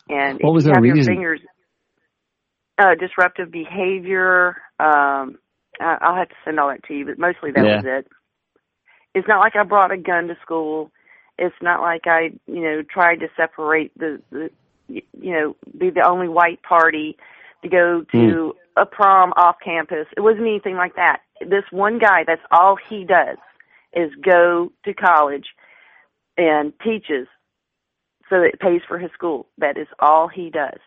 And 0.10 0.40
What 0.40 0.52
if 0.52 0.54
was 0.54 0.66
you 0.66 0.72
your 0.74 0.82
reason? 0.96 1.14
fingers, 1.16 1.42
uh, 2.78 2.96
disruptive 2.96 3.52
behavior. 3.52 4.58
Um, 4.80 5.38
I, 5.80 5.98
I'll 6.02 6.16
have 6.16 6.30
to 6.30 6.36
send 6.46 6.60
all 6.60 6.70
that 6.70 6.84
to 6.86 6.94
you, 6.94 7.06
but 7.06 7.20
mostly 7.20 7.52
that 7.52 7.64
Yeah. 7.66 7.78
was 7.78 7.86
it. 7.86 8.08
It's 9.16 9.28
not 9.28 9.40
like 9.40 9.56
I 9.56 9.64
brought 9.64 9.92
a 9.92 9.98
gun 9.98 10.28
to 10.28 10.38
school. 10.42 10.92
It's 11.38 11.56
not 11.62 11.82
like 11.82 12.08
I, 12.08 12.32
you 12.48 12.62
know, 12.62 12.82
tried 12.84 13.18
to 13.18 13.28
separate 13.36 13.92
the, 13.98 14.22
the 14.32 14.50
you 14.88 15.04
know, 15.34 15.56
be 15.78 15.90
the 15.90 16.08
only 16.08 16.28
white 16.28 16.62
party 16.64 17.18
to 17.64 17.70
go 17.70 18.04
to 18.12 18.56
a 18.76 18.86
prom 18.86 19.34
off 19.38 19.56
campus. 19.64 20.08
It 20.18 20.22
wasn't 20.22 20.48
anything 20.48 20.76
like 20.76 20.96
that. 20.96 21.22
This 21.42 21.64
one 21.72 22.00
guy, 22.00 22.24
that's 22.26 22.42
all 22.52 22.76
he 22.90 23.04
does. 23.04 23.38
is 23.96 24.12
go 24.24 24.72
to 24.86 24.94
college 24.94 25.46
and 26.38 26.74
teaches 26.84 27.28
so 28.30 28.40
that 28.40 28.52
it 28.54 28.60
pays 28.60 28.82
for 28.88 28.98
his 28.98 29.12
school. 29.12 29.48
That 29.58 29.78
is 29.78 29.88
all 30.00 30.28
he 30.28 30.50
does. 30.50 30.80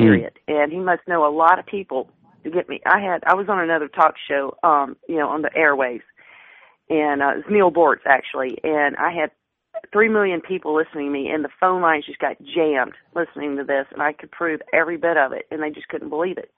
Period. 0.00 0.38
Mm. 0.48 0.62
And 0.62 0.72
he 0.72 0.78
must 0.78 1.06
know 1.06 1.26
a 1.26 1.32
lot 1.34 1.58
of 1.58 1.66
people 1.66 2.08
to 2.44 2.50
get 2.50 2.68
me. 2.68 2.80
I 2.86 3.00
had 3.00 3.22
I 3.26 3.34
was 3.34 3.48
on 3.48 3.60
another 3.60 3.88
talk 3.88 4.14
show, 4.28 4.56
um, 4.62 4.96
you 5.08 5.16
know, 5.16 5.28
on 5.28 5.42
the 5.42 5.54
airways, 5.54 6.02
and 6.88 7.22
uh, 7.22 7.32
it 7.32 7.36
was 7.36 7.44
Neal 7.50 7.70
Boortz 7.70 8.06
actually, 8.06 8.58
and 8.62 8.96
I 8.96 9.12
had 9.12 9.30
three 9.92 10.08
million 10.08 10.40
people 10.40 10.74
listening 10.74 11.06
to 11.06 11.12
me, 11.12 11.28
and 11.28 11.44
the 11.44 11.50
phone 11.60 11.82
lines 11.82 12.06
just 12.06 12.18
got 12.18 12.36
jammed 12.42 12.94
listening 13.14 13.56
to 13.56 13.64
this, 13.64 13.86
and 13.92 14.02
I 14.02 14.12
could 14.12 14.30
prove 14.30 14.60
every 14.72 14.96
bit 14.96 15.16
of 15.16 15.32
it, 15.32 15.46
and 15.50 15.62
they 15.62 15.70
just 15.70 15.88
couldn't 15.88 16.10
believe 16.10 16.38
it. 16.38 16.50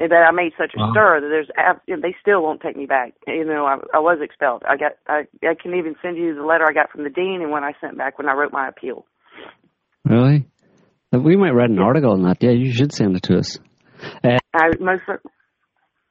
And 0.00 0.12
that 0.12 0.28
I 0.28 0.30
made 0.30 0.52
such 0.56 0.72
a 0.76 0.78
wow. 0.78 0.92
stir 0.92 1.20
that 1.20 1.28
there's 1.28 2.00
they 2.02 2.14
still 2.20 2.42
won't 2.42 2.60
take 2.60 2.76
me 2.76 2.86
back. 2.86 3.14
You 3.26 3.44
know, 3.44 3.66
I, 3.66 3.78
I 3.94 3.98
was 3.98 4.18
expelled. 4.22 4.62
I 4.68 4.76
got 4.76 4.92
I 5.08 5.26
I 5.42 5.54
can 5.60 5.74
even 5.74 5.96
send 6.00 6.16
you 6.16 6.34
the 6.34 6.44
letter 6.44 6.66
I 6.68 6.72
got 6.72 6.90
from 6.90 7.02
the 7.02 7.10
dean 7.10 7.40
and 7.42 7.50
when 7.50 7.64
I 7.64 7.72
sent 7.80 7.98
back 7.98 8.18
when 8.18 8.28
I 8.28 8.34
wrote 8.34 8.52
my 8.52 8.68
appeal. 8.68 9.06
Really? 10.04 10.46
We 11.12 11.36
might 11.36 11.52
write 11.52 11.70
an 11.70 11.78
article 11.78 12.12
on 12.12 12.22
that. 12.24 12.42
Yeah, 12.42 12.50
you 12.50 12.72
should 12.72 12.92
send 12.92 13.16
it 13.16 13.22
to 13.24 13.38
us. 13.38 13.58
Uh, 14.22 14.38
I 14.54 14.68
most. 14.78 15.02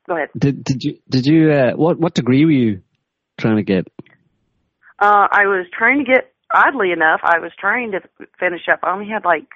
Go 0.08 0.16
ahead. 0.16 0.30
Did 0.38 0.64
did 0.64 0.84
you 0.84 0.98
did 1.10 1.26
you 1.26 1.52
uh, 1.52 1.72
what 1.76 2.00
what 2.00 2.14
degree 2.14 2.46
were 2.46 2.52
you 2.52 2.82
trying 3.40 3.58
to 3.58 3.64
get? 3.64 3.88
Uh, 5.00 5.28
I 5.32 5.46
was 5.46 5.68
trying 5.78 6.04
to 6.04 6.12
get. 6.12 6.32
Oddly 6.54 6.92
enough, 6.94 7.20
I 7.24 7.40
was 7.40 7.52
trying 7.60 7.92
to 7.92 8.00
finish 8.40 8.62
up. 8.72 8.80
I 8.82 8.94
only 8.94 9.08
had 9.10 9.26
like 9.26 9.50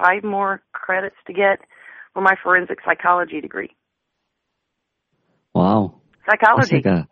five 0.00 0.22
more 0.22 0.62
credits 0.72 1.16
to 1.26 1.32
get 1.32 1.58
for 2.14 2.22
my 2.22 2.34
forensic 2.44 2.78
psychology 2.84 3.40
degree. 3.40 3.74
Wow. 5.52 6.00
Psychology. 6.30 6.76
Like 6.76 6.86
a 6.86 7.08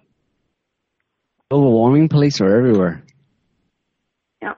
global 1.50 1.72
warming 1.72 2.08
police 2.08 2.40
are 2.40 2.56
everywhere. 2.56 3.02
Yeah. 4.40 4.54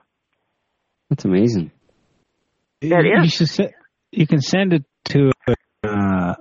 That's 1.09 1.25
amazing. 1.25 1.71
That 2.89 3.05
you, 3.05 3.23
is. 3.23 3.59
You, 3.59 3.69
you 4.11 4.27
can 4.27 4.41
send 4.41 4.73
it 4.73 4.83
to 5.05 5.31
uh, 5.83 6.33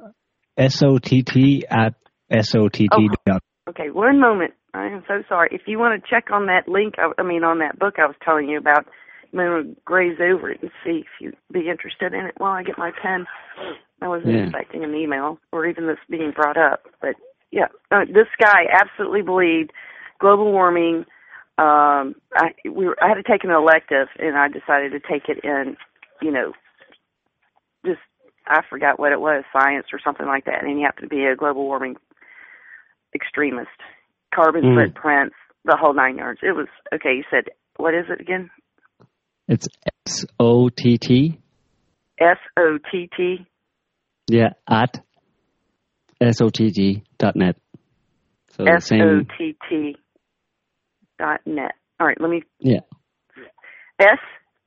SOTT 0.59 1.65
at 1.71 1.95
SOTT. 2.31 2.89
Oh, 2.93 3.39
okay, 3.71 3.91
one 3.91 4.21
moment. 4.21 4.55
I 4.75 4.87
am 4.87 5.05
so 5.07 5.23
sorry. 5.29 5.51
If 5.53 5.63
you 5.67 5.79
want 5.79 6.03
to 6.03 6.11
check 6.11 6.31
on 6.33 6.47
that 6.47 6.67
link, 6.67 6.95
I, 6.99 7.13
I 7.19 7.23
mean, 7.23 7.45
on 7.45 7.59
that 7.59 7.79
book 7.79 7.95
I 7.99 8.07
was 8.07 8.17
telling 8.25 8.49
you 8.49 8.59
about, 8.59 8.87
I'm 9.33 9.39
going 9.39 9.65
to 9.65 9.81
graze 9.85 10.19
over 10.21 10.51
it 10.51 10.61
and 10.63 10.71
see 10.85 11.01
if 11.01 11.07
you'd 11.21 11.37
be 11.53 11.69
interested 11.69 12.13
in 12.15 12.27
it 12.27 12.35
while 12.39 12.53
I 12.53 12.63
get 12.63 12.79
my 12.79 12.91
pen. 13.03 13.27
I 14.01 14.09
wasn't 14.09 14.35
yeah. 14.35 14.45
expecting 14.45 14.83
an 14.85 14.95
email 14.95 15.39
or 15.53 15.67
even 15.67 15.87
this 15.87 15.99
being 16.11 16.33
brought 16.35 16.57
up. 16.57 16.85
But 17.01 17.15
yeah, 17.51 17.69
uh, 17.91 18.05
this 18.07 18.29
guy 18.41 18.65
absolutely 18.73 19.23
believed 19.23 19.73
global 20.19 20.51
warming. 20.53 21.05
Um, 21.59 22.17
I, 22.35 22.53
we 22.65 22.87
were, 22.87 22.97
I 23.03 23.09
had 23.09 23.15
to 23.15 23.23
take 23.23 23.45
an 23.45 23.51
elective 23.51 24.09
and 24.19 24.37
I 24.37 24.49
decided 24.49 24.93
to 24.93 25.01
take 25.01 25.29
it 25.29 25.45
in, 25.45 25.77
you 26.23 26.31
know, 26.31 26.53
just 27.85 28.01
I 28.47 28.61
forgot 28.69 28.99
what 28.99 29.13
it 29.13 29.21
was, 29.21 29.45
science 29.53 29.87
or 29.93 30.01
something 30.05 30.27
like 30.27 30.45
that, 30.47 30.63
and 30.63 30.77
he 30.77 30.83
happened 30.83 31.11
to 31.11 31.15
be 31.15 31.25
a 31.25 31.37
global 31.37 31.65
warming 31.65 31.97
extremist, 33.15 33.69
carbon 34.35 34.63
mm. 34.63 34.87
footprints, 34.87 35.37
the 35.65 35.77
whole 35.79 35.95
nine 35.95 36.17
yards. 36.17 36.41
It 36.43 36.57
was 36.57 36.69
okay. 36.95 37.15
You 37.17 37.25
said 37.31 37.53
what 37.77 37.95
is 37.95 38.07
it 38.09 38.21
again? 38.21 38.51
It's 39.49 39.67
S 40.07 40.25
O 40.39 40.69
T 40.69 40.99
T. 40.99 41.39
S 42.21 42.39
O 42.59 42.79
T 42.91 43.09
T. 43.17 43.47
Yeah, 44.29 44.51
at 44.69 45.01
S 46.21 46.41
O 46.41 46.49
T 46.49 46.71
T 46.71 47.03
dot 47.19 47.37
net. 47.37 47.57
So 48.57 48.65
S 48.65 48.93
O 48.93 49.21
T 49.39 49.57
T 49.69 49.97
dot 51.19 51.41
net. 51.47 51.73
All 51.99 52.07
right, 52.07 52.21
let 52.21 52.31
me. 52.31 52.43
Yeah. 52.59 52.81
S 54.01 54.19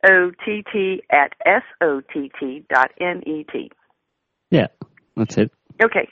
O 0.07 0.31
T 0.45 0.63
T 0.71 1.01
at 1.11 1.33
S 1.45 1.63
O 1.81 2.01
T 2.13 2.31
T 2.39 2.63
dot 2.73 2.91
N 2.99 3.21
E 3.25 3.45
T. 3.51 3.71
Yeah, 4.51 4.67
that's 5.15 5.37
it. 5.37 5.51
Okay. 5.83 6.07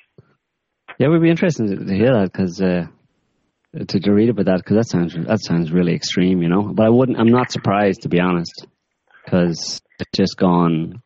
Yeah, 0.99 1.07
we'd 1.09 1.21
be 1.21 1.29
interested 1.29 1.67
to 1.67 1.93
hear 1.93 2.13
that 2.13 2.31
because 2.31 2.61
uh, 2.61 2.85
to, 3.87 3.99
to 3.99 4.11
read 4.11 4.29
about 4.29 4.45
that 4.45 4.57
because 4.57 4.77
that 4.77 4.89
sounds 4.89 5.15
that 5.15 5.39
sounds 5.41 5.71
really 5.71 5.95
extreme, 5.95 6.41
you 6.41 6.49
know. 6.49 6.71
But 6.73 6.85
I 6.85 6.89
wouldn't. 6.89 7.19
I'm 7.19 7.31
not 7.31 7.51
surprised 7.51 8.01
to 8.01 8.09
be 8.09 8.19
honest 8.19 8.67
because 9.23 9.81
it's 9.99 10.11
just 10.15 10.37
gone 10.37 11.01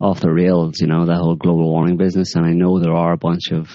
off 0.00 0.20
the 0.20 0.30
rails, 0.30 0.80
you 0.80 0.86
know, 0.86 1.06
that 1.06 1.16
whole 1.16 1.36
global 1.36 1.70
warming 1.70 1.96
business. 1.96 2.34
And 2.34 2.44
I 2.44 2.52
know 2.52 2.78
there 2.78 2.94
are 2.94 3.12
a 3.12 3.18
bunch 3.18 3.50
of 3.52 3.68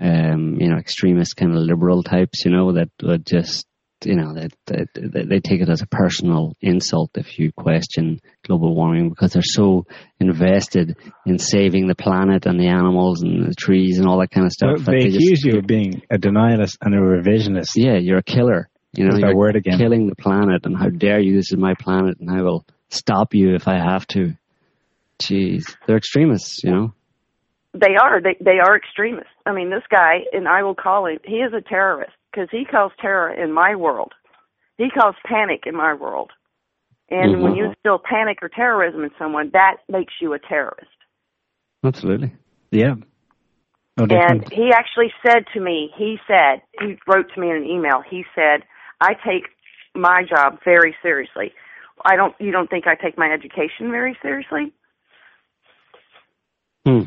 um, 0.00 0.56
you 0.60 0.68
know 0.68 0.76
extremist 0.76 1.36
kind 1.36 1.52
of 1.52 1.58
liberal 1.58 2.02
types, 2.02 2.44
you 2.44 2.50
know, 2.50 2.72
that 2.72 2.90
would 3.02 3.26
just 3.26 3.66
you 4.04 4.16
know, 4.16 4.34
they, 4.34 4.48
they, 4.66 5.24
they 5.24 5.40
take 5.40 5.60
it 5.60 5.68
as 5.68 5.82
a 5.82 5.86
personal 5.86 6.54
insult 6.60 7.10
if 7.14 7.38
you 7.38 7.52
question 7.52 8.20
global 8.44 8.74
warming 8.74 9.08
because 9.08 9.32
they're 9.32 9.42
so 9.42 9.86
invested 10.20 10.96
in 11.26 11.38
saving 11.38 11.86
the 11.86 11.94
planet 11.94 12.46
and 12.46 12.58
the 12.58 12.68
animals 12.68 13.22
and 13.22 13.46
the 13.46 13.54
trees 13.54 13.98
and 13.98 14.06
all 14.06 14.20
that 14.20 14.30
kind 14.30 14.46
of 14.46 14.52
stuff. 14.52 14.86
Well, 14.86 14.96
they, 14.98 15.08
they 15.08 15.16
accuse 15.16 15.40
just, 15.42 15.44
you 15.44 15.58
of 15.58 15.66
being 15.66 16.02
a 16.10 16.18
denialist 16.18 16.78
and 16.80 16.94
a 16.94 16.98
revisionist. 16.98 17.70
Yeah, 17.76 17.98
you're 17.98 18.18
a 18.18 18.22
killer. 18.22 18.68
You 18.92 19.08
know, 19.08 19.16
you're 19.16 19.34
word 19.34 19.56
again. 19.56 19.78
killing 19.78 20.06
the 20.06 20.16
planet 20.16 20.66
and 20.66 20.76
how 20.76 20.88
dare 20.88 21.20
you, 21.20 21.36
this 21.36 21.50
is 21.50 21.58
my 21.58 21.74
planet 21.78 22.18
and 22.20 22.30
I 22.30 22.42
will 22.42 22.66
stop 22.90 23.34
you 23.34 23.54
if 23.54 23.66
I 23.68 23.78
have 23.78 24.06
to. 24.08 24.34
Jeez, 25.20 25.62
they're 25.86 25.96
extremists, 25.96 26.62
you 26.64 26.72
know. 26.72 26.94
They 27.74 27.94
are. 27.98 28.20
They 28.20 28.36
they 28.38 28.58
are 28.62 28.76
extremists. 28.76 29.30
I 29.46 29.52
mean, 29.52 29.70
this 29.70 29.84
guy, 29.90 30.24
and 30.32 30.46
I 30.46 30.62
will 30.62 30.74
call 30.74 31.06
him. 31.06 31.18
He 31.24 31.36
is 31.36 31.54
a 31.54 31.62
terrorist 31.62 32.12
because 32.32 32.48
he 32.50 32.64
calls 32.64 32.92
terror 33.00 33.32
in 33.32 33.52
my 33.52 33.74
world. 33.74 34.12
He 34.78 34.88
calls 34.90 35.14
panic 35.26 35.64
in 35.66 35.76
my 35.76 35.94
world. 35.94 36.30
And 37.10 37.34
mm-hmm. 37.34 37.42
when 37.42 37.54
you 37.54 37.66
instill 37.66 37.98
panic 37.98 38.38
or 38.42 38.48
terrorism 38.48 39.04
in 39.04 39.10
someone, 39.18 39.50
that 39.52 39.76
makes 39.88 40.14
you 40.20 40.32
a 40.32 40.38
terrorist. 40.38 40.88
Absolutely. 41.84 42.32
Yeah. 42.70 42.94
No 43.98 44.06
and 44.08 44.50
he 44.50 44.70
actually 44.74 45.12
said 45.26 45.44
to 45.52 45.60
me, 45.60 45.90
he 45.96 46.16
said, 46.26 46.62
he 46.80 46.96
wrote 47.06 47.26
to 47.34 47.40
me 47.40 47.50
in 47.50 47.56
an 47.56 47.64
email, 47.64 48.02
he 48.08 48.24
said, 48.34 48.62
I 49.00 49.12
take 49.14 49.44
my 49.94 50.22
job 50.24 50.60
very 50.64 50.96
seriously. 51.02 51.52
I 52.04 52.16
don't, 52.16 52.34
you 52.40 52.50
don't 52.52 52.70
think 52.70 52.86
I 52.86 52.94
take 52.94 53.18
my 53.18 53.30
education 53.30 53.90
very 53.90 54.16
seriously? 54.22 54.72
Hmm. 56.86 57.02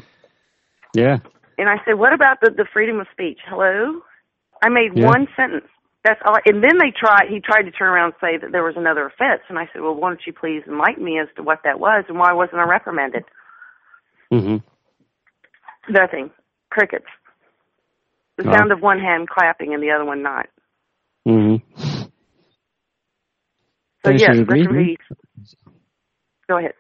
Yeah. 0.94 1.18
And 1.58 1.68
I 1.70 1.78
said, 1.86 1.96
what 1.96 2.14
about 2.14 2.38
the, 2.42 2.52
the 2.52 2.68
freedom 2.72 3.00
of 3.00 3.08
speech? 3.12 3.40
Hello? 3.48 4.02
I 4.66 4.70
made 4.70 4.98
yeah. 4.98 5.06
one 5.06 5.28
sentence. 5.38 5.68
That's 6.04 6.20
all. 6.26 6.38
And 6.44 6.64
then 6.64 6.80
they 6.80 6.92
tried. 6.98 7.30
He 7.30 7.40
tried 7.40 7.64
to 7.64 7.72
turn 7.72 7.90
around 7.90 8.14
and 8.14 8.22
say 8.22 8.38
that 8.42 8.52
there 8.52 8.64
was 8.64 8.74
another 8.76 9.06
offense, 9.06 9.42
and 9.48 9.60
I 9.60 9.70
said, 9.72 9.84
"Well, 9.84 9.94
why 9.94 10.10
don't 10.10 10.22
you 10.26 10.34
please 10.34 10.64
enlighten 10.68 11.04
me 11.04 11.20
as 11.20 11.28
to 11.36 11.44
what 11.44 11.60
that 11.66 11.80
was 11.80 12.06
and 12.10 12.18
why 12.18 12.34
wasn't 12.34 12.62
I 12.62 12.64
reprimanded?" 12.64 13.26
Mm-hmm. 14.34 14.58
Nothing. 15.94 16.32
Crickets. 16.72 17.06
The 18.38 18.50
oh. 18.50 18.52
sound 18.52 18.72
of 18.72 18.82
one 18.82 19.00
hand 19.00 19.30
clapping 19.30 19.76
and 19.76 19.84
the 19.84 19.92
other 19.92 20.04
one 20.04 20.24
not. 20.24 20.48
Mm-hmm. 21.28 22.04
So 24.04 24.12
yes, 24.12 24.38
referee. 24.48 24.98
Go 26.48 26.58
ahead. 26.58 26.74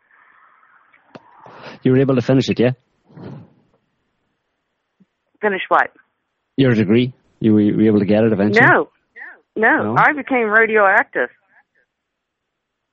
You 1.83 1.91
were 1.91 1.99
able 1.99 2.15
to 2.15 2.21
finish 2.21 2.49
it, 2.49 2.59
yeah? 2.59 2.71
Finish 5.39 5.61
what? 5.69 5.91
Your 6.57 6.73
degree. 6.73 7.13
You 7.39 7.53
were, 7.53 7.61
you 7.61 7.88
able 7.88 7.99
to 7.99 8.05
get 8.05 8.23
it 8.23 8.31
eventually? 8.31 8.65
No. 8.65 8.89
No. 9.55 9.93
no. 9.93 9.95
I 9.97 10.13
became 10.13 10.49
radioactive. 10.49 11.29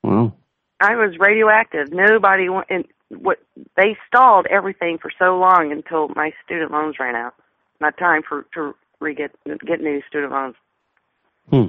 Wow. 0.03 0.33
I 0.79 0.95
was 0.95 1.15
radioactive. 1.19 1.91
Nobody 1.91 2.47
and 2.69 2.85
what 3.09 3.39
they 3.77 3.95
stalled 4.07 4.47
everything 4.49 4.97
for 5.01 5.11
so 5.17 5.37
long 5.37 5.71
until 5.71 6.09
my 6.15 6.31
student 6.45 6.71
loans 6.71 6.95
ran 6.99 7.15
out. 7.15 7.33
My 7.79 7.91
time 7.91 8.21
for 8.27 8.45
to 8.53 8.75
re 8.99 9.13
get 9.13 9.31
get 9.65 9.81
new 9.81 10.01
student 10.07 10.31
loans. 10.31 10.55
Hmm. 11.49 11.67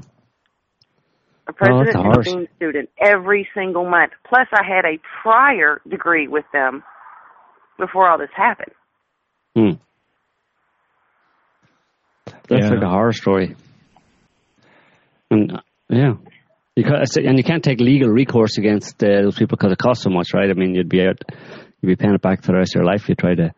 A 1.46 1.52
president 1.52 1.96
oh, 1.96 2.20
a 2.20 2.46
student 2.56 2.88
every 2.98 3.46
single 3.54 3.88
month. 3.88 4.12
Plus, 4.26 4.48
I 4.52 4.64
had 4.64 4.84
a 4.84 4.98
prior 5.22 5.80
degree 5.86 6.26
with 6.26 6.44
them 6.52 6.82
before 7.78 8.08
all 8.08 8.16
this 8.16 8.30
happened. 8.34 8.72
Hmm. 9.54 9.72
That's 12.48 12.64
yeah. 12.64 12.70
like 12.70 12.82
a 12.82 12.88
horror 12.88 13.12
story. 13.12 13.56
And 15.30 15.52
uh, 15.52 15.60
yeah, 15.88 16.14
you 16.76 16.84
can, 16.84 16.94
and 17.26 17.38
you 17.38 17.44
can't 17.44 17.62
take 17.62 17.80
legal 17.80 18.08
recourse 18.08 18.58
against 18.58 19.02
uh, 19.02 19.22
those 19.22 19.36
people 19.36 19.56
because 19.56 19.72
it 19.72 19.78
costs 19.78 20.04
so 20.04 20.10
much, 20.10 20.34
right? 20.34 20.50
I 20.50 20.54
mean, 20.54 20.74
you'd 20.74 20.88
be 20.88 21.02
out, 21.02 21.22
you'd 21.80 21.88
be 21.88 21.96
paying 21.96 22.14
it 22.14 22.22
back 22.22 22.42
for 22.42 22.52
the 22.52 22.58
rest 22.58 22.74
of 22.74 22.80
your 22.80 22.84
life. 22.84 23.02
If 23.02 23.08
you 23.10 23.14
try 23.14 23.34
to 23.34 23.54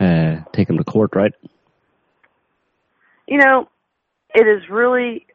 uh, 0.00 0.44
take 0.52 0.68
them 0.68 0.78
to 0.78 0.84
court, 0.84 1.10
right? 1.14 1.32
You 3.26 3.38
know, 3.38 3.68
it 4.34 4.46
is 4.46 4.68
really. 4.70 5.26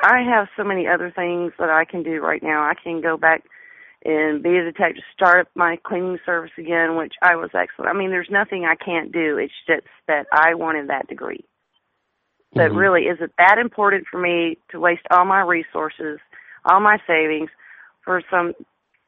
I 0.00 0.22
have 0.34 0.48
so 0.56 0.64
many 0.64 0.86
other 0.88 1.12
things 1.14 1.52
that 1.58 1.68
I 1.68 1.84
can 1.84 2.02
do 2.02 2.18
right 2.20 2.42
now. 2.42 2.62
I 2.62 2.72
can 2.82 3.02
go 3.02 3.18
back 3.18 3.44
and 4.04 4.42
be 4.42 4.56
a 4.56 4.64
detective, 4.64 5.02
start 5.12 5.40
up 5.40 5.48
my 5.54 5.76
cleaning 5.84 6.18
service 6.24 6.52
again, 6.58 6.96
which 6.96 7.12
I 7.22 7.36
was 7.36 7.50
excellent. 7.54 7.94
I 7.94 7.98
mean, 7.98 8.10
there's 8.10 8.30
nothing 8.30 8.64
I 8.64 8.82
can't 8.82 9.12
do. 9.12 9.36
It's 9.36 9.52
just 9.66 9.86
that 10.08 10.26
I 10.32 10.54
wanted 10.54 10.88
that 10.88 11.08
degree. 11.08 11.44
So 12.56 12.62
it 12.62 12.72
Mhm. 12.72 12.76
really 12.76 13.02
is 13.02 13.20
it 13.20 13.32
that 13.38 13.58
important 13.58 14.06
for 14.08 14.18
me 14.18 14.58
to 14.70 14.80
waste 14.80 15.06
all 15.10 15.24
my 15.24 15.42
resources, 15.42 16.18
all 16.64 16.80
my 16.80 16.98
savings 17.06 17.50
for 18.02 18.22
some 18.30 18.54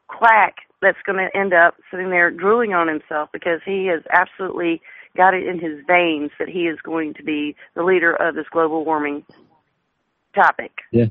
quack 0.07 0.55
that's 0.81 1.01
going 1.05 1.17
to 1.17 1.35
end 1.37 1.53
up 1.53 1.75
sitting 1.91 2.09
there 2.09 2.31
drooling 2.31 2.73
on 2.73 2.87
himself 2.87 3.29
because 3.31 3.61
he 3.65 3.87
has 3.87 4.01
absolutely 4.11 4.81
got 5.17 5.33
it 5.33 5.45
in 5.45 5.59
his 5.59 5.83
veins 5.85 6.31
that 6.39 6.47
he 6.47 6.67
is 6.67 6.79
going 6.81 7.13
to 7.15 7.23
be 7.23 7.55
the 7.75 7.83
leader 7.83 8.13
of 8.13 8.35
this 8.35 8.47
global 8.51 8.85
warming 8.85 9.23
topic. 10.35 10.71
Yeah. 10.91 11.05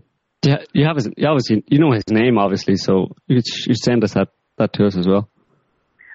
Yeah, 0.44 0.58
you 0.72 0.86
have 0.86 0.94
his, 0.94 1.10
you 1.16 1.26
obviously 1.26 1.64
you 1.66 1.80
know 1.80 1.90
his 1.90 2.04
name 2.08 2.38
obviously, 2.38 2.76
so 2.76 3.08
you 3.26 3.40
you 3.66 3.74
send 3.74 4.04
us 4.04 4.14
that 4.14 4.28
that 4.56 4.72
to 4.74 4.86
us 4.86 4.96
as 4.96 5.06
well. 5.06 5.28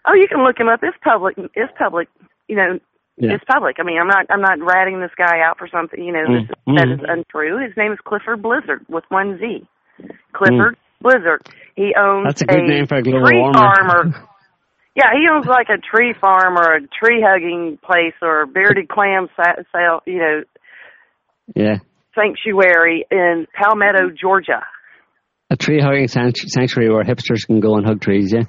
Oh, 0.06 0.14
you 0.14 0.28
can 0.30 0.44
look 0.44 0.58
him 0.58 0.70
up. 0.70 0.80
It's 0.82 0.98
public. 1.04 1.36
It's 1.56 1.74
public. 1.78 2.08
You 2.48 2.56
know, 2.56 2.80
Yeah. 3.18 3.34
it's 3.36 3.44
public. 3.46 3.76
I 3.80 3.84
mean, 3.84 4.00
I'm 4.02 4.08
not. 4.08 4.26
I'm 4.30 4.42
not 4.42 4.58
ratting 4.60 5.00
this 5.00 5.12
guy 5.18 5.40
out 5.46 5.58
for 5.60 5.68
something. 5.68 6.02
You 6.04 6.14
know, 6.14 6.26
this, 6.26 6.50
Mm. 6.68 6.76
that 6.78 6.88
Mm. 6.88 6.94
is 6.94 7.00
untrue. 7.08 7.58
His 7.64 7.76
name 7.78 7.92
is 7.94 8.00
Clifford 8.04 8.42
Blizzard 8.42 8.86
with 8.90 9.04
one 9.10 9.38
Z. 9.40 9.68
Clifford 10.34 10.78
Blizzard. 11.02 11.42
He 11.76 11.94
owns 11.96 12.26
Mm. 12.26 12.28
That's 12.30 12.42
a 12.42 12.46
good 12.46 12.64
name 12.64 12.88
for 12.88 12.96
a 12.98 13.02
global 13.04 13.26
tree 13.28 13.38
warmer. 13.38 13.54
farm 13.54 13.88
or. 13.92 14.14
Yeah, 14.96 15.10
he 15.14 15.28
owns 15.32 15.46
like 15.48 15.70
a 15.70 15.78
tree 15.78 16.14
farm 16.20 16.56
or 16.58 16.76
a 16.76 16.82
tree 16.82 17.22
hugging 17.26 17.78
place 17.84 18.14
or 18.22 18.42
a 18.42 18.48
bearded 18.48 18.90
clam 18.90 19.28
sa- 19.36 19.62
sale. 19.76 20.02
You 20.06 20.20
know, 20.20 20.44
Yeah. 21.56 21.78
sanctuary 22.16 23.06
in 23.12 23.48
Palmetto, 23.54 24.10
Georgia. 24.12 24.64
A 25.52 25.56
tree 25.56 25.80
hugging 25.82 26.08
sanctuary 26.08 26.90
where 26.92 27.04
hipsters 27.04 27.46
can 27.46 27.60
go 27.60 27.76
and 27.76 27.86
hug 27.86 28.02
trees, 28.02 28.34
yeah. 28.34 28.44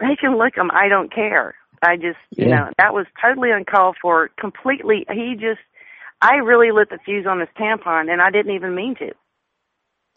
They 0.00 0.14
can 0.20 0.38
lick 0.38 0.54
them. 0.56 0.70
I 0.72 0.88
don't 0.88 1.12
care. 1.12 1.54
I 1.82 1.96
just, 1.96 2.18
you 2.30 2.46
Yeah. 2.48 2.56
know, 2.56 2.70
that 2.78 2.92
was 2.94 3.06
totally 3.22 3.50
uncalled 3.50 3.96
for. 4.00 4.28
Completely. 4.38 5.04
He 5.12 5.34
just, 5.34 5.60
I 6.20 6.36
really 6.36 6.70
lit 6.72 6.88
the 6.90 6.98
fuse 7.04 7.26
on 7.28 7.38
this 7.38 7.48
tampon, 7.58 8.10
and 8.10 8.20
I 8.20 8.30
didn't 8.30 8.54
even 8.54 8.74
mean 8.74 8.94
to. 8.96 9.12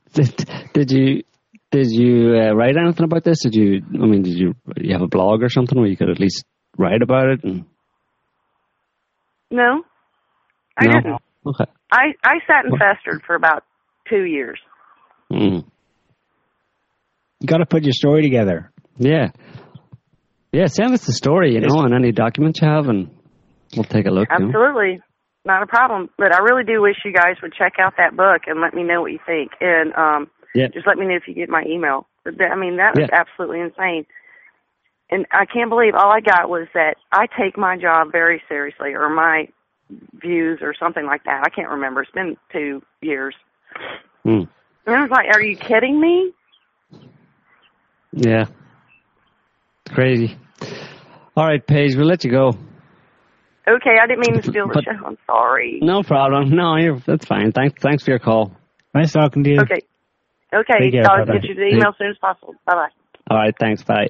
Did, 0.14 0.49
did 0.74 0.91
you 0.91 1.24
did 1.72 1.88
you 1.91 2.36
uh, 2.36 2.55
write 2.55 2.76
anything 2.78 3.03
about 3.03 3.24
this? 3.24 3.43
Did 3.43 3.53
you? 3.53 3.82
I 4.01 4.05
mean, 4.07 4.24
did 4.24 4.34
you 4.34 4.55
you 4.78 4.93
have 4.93 5.03
a 5.03 5.07
blog 5.07 5.43
or 5.43 5.49
something 5.49 5.78
where 5.78 5.88
you 5.88 5.97
could 5.97 6.10
at 6.10 6.20
least 6.20 6.45
write 6.78 7.03
about 7.03 7.28
it? 7.30 7.43
And, 7.43 7.66
No, 9.51 9.84
I 10.78 10.86
no? 10.86 10.91
didn't. 10.93 11.22
Okay. 11.45 11.66
I 11.91 12.05
I 12.24 12.36
sat 12.47 12.66
and 12.66 12.72
What? 12.72 12.82
festered 12.82 13.22
for 13.26 13.36
about 13.36 13.64
two 14.10 14.24
years. 14.24 14.60
Mm. 15.32 15.64
You 17.39 17.47
got 17.47 17.57
to 17.57 17.66
put 17.66 17.84
your 17.84 17.93
story 17.93 18.22
together. 18.24 18.72
Yeah. 18.97 19.30
Yeah. 20.52 20.66
Send 20.68 20.93
us 20.93 21.06
the 21.06 21.14
story, 21.14 21.54
you 21.54 21.62
know, 21.62 21.82
and 21.84 21.93
any 21.93 22.12
documents 22.12 22.62
you 22.62 22.68
have, 22.68 22.88
and 22.88 23.10
we'll 23.76 23.84
take 23.84 24.06
a 24.06 24.12
look. 24.12 24.28
you 24.32 24.39
know. 24.39 24.45
Absolutely. 24.47 25.02
Not 25.45 25.64
a 25.64 25.68
problem. 25.68 26.10
But 26.18 26.34
I 26.34 26.39
really 26.39 26.64
do 26.64 26.82
wish 26.82 26.97
you 27.06 27.14
guys 27.14 27.36
would 27.41 27.54
check 27.54 27.74
out 27.80 27.93
that 27.97 28.16
book 28.16 28.41
and 28.47 28.60
let 28.62 28.74
me 28.74 28.84
know 28.84 29.02
what 29.02 29.12
you 29.12 29.20
think. 29.26 29.52
And 29.62 29.93
um 29.95 30.30
Yeah. 30.56 30.68
just 30.74 30.86
let 30.88 30.97
me 30.97 31.06
know 31.06 31.16
if 31.16 31.28
you 31.28 31.34
get 31.34 31.50
my 31.50 31.64
email. 31.68 32.08
But 32.24 32.38
that, 32.39 32.52
I 32.52 32.56
mean, 32.56 32.78
that 32.78 32.95
was 32.95 33.08
Yeah. 33.10 33.20
absolutely 33.20 33.62
insane. 33.62 34.06
And 35.12 35.26
I 35.32 35.45
can't 35.45 35.70
believe 35.70 35.95
all 35.95 36.12
I 36.12 36.20
got 36.20 36.50
was 36.50 36.68
that 36.74 36.97
I 37.12 37.26
take 37.28 37.58
my 37.58 37.78
job 37.78 38.12
very 38.12 38.43
seriously 38.47 38.93
or 38.93 39.10
my 39.10 39.47
views 40.22 40.60
or 40.62 40.74
something 40.78 41.06
like 41.06 41.24
that. 41.24 41.41
I 41.43 41.50
can't 41.50 41.70
remember. 41.70 42.02
It's 42.04 42.12
been 42.12 42.38
two 42.52 42.84
years. 43.02 43.34
Mm. 44.26 44.47
And 44.86 44.95
I 44.95 45.02
was 45.02 45.10
like, 45.10 45.28
are 45.34 45.41
you 45.41 45.56
kidding 45.58 46.00
me? 46.00 46.32
Yeah. 48.12 48.45
It's 49.90 49.96
crazy. 49.96 50.38
All 51.36 51.48
right, 51.48 51.66
Paige, 51.66 51.96
we'll 51.96 52.06
let 52.06 52.24
you 52.24 52.30
go. 52.30 52.50
Okay, 53.68 53.96
I 54.02 54.06
didn't 54.06 54.20
mean 54.20 54.36
to 54.40 54.44
steal 54.48 54.68
the 54.68 54.74
But- 54.76 54.84
show. 54.84 55.06
I'm 55.06 55.18
sorry. 55.26 55.80
No 55.82 56.04
problem. 56.04 56.52
No, 56.52 56.76
you're, 56.78 57.00
that's 57.00 57.26
fine. 57.26 57.52
Thanks, 57.52 57.82
thanks 57.82 58.04
for 58.04 58.12
your 58.12 58.20
call. 58.20 58.52
Nice 58.94 59.14
talking 59.14 59.44
to 59.44 59.50
you. 59.50 59.60
Okay. 59.62 59.82
Okay, 60.54 60.92
care. 60.92 61.10
I'll 61.10 61.26
Bye-bye. 61.26 61.40
get 61.40 61.44
you 61.50 61.56
the 61.56 61.68
email 61.76 61.90
as 61.90 61.96
soon 61.98 62.10
as 62.12 62.18
possible. 62.20 62.54
Bye 62.68 62.74
bye. 62.74 62.90
All 63.32 63.38
right, 63.38 63.54
thanks. 63.60 63.82
Bye. 63.84 64.10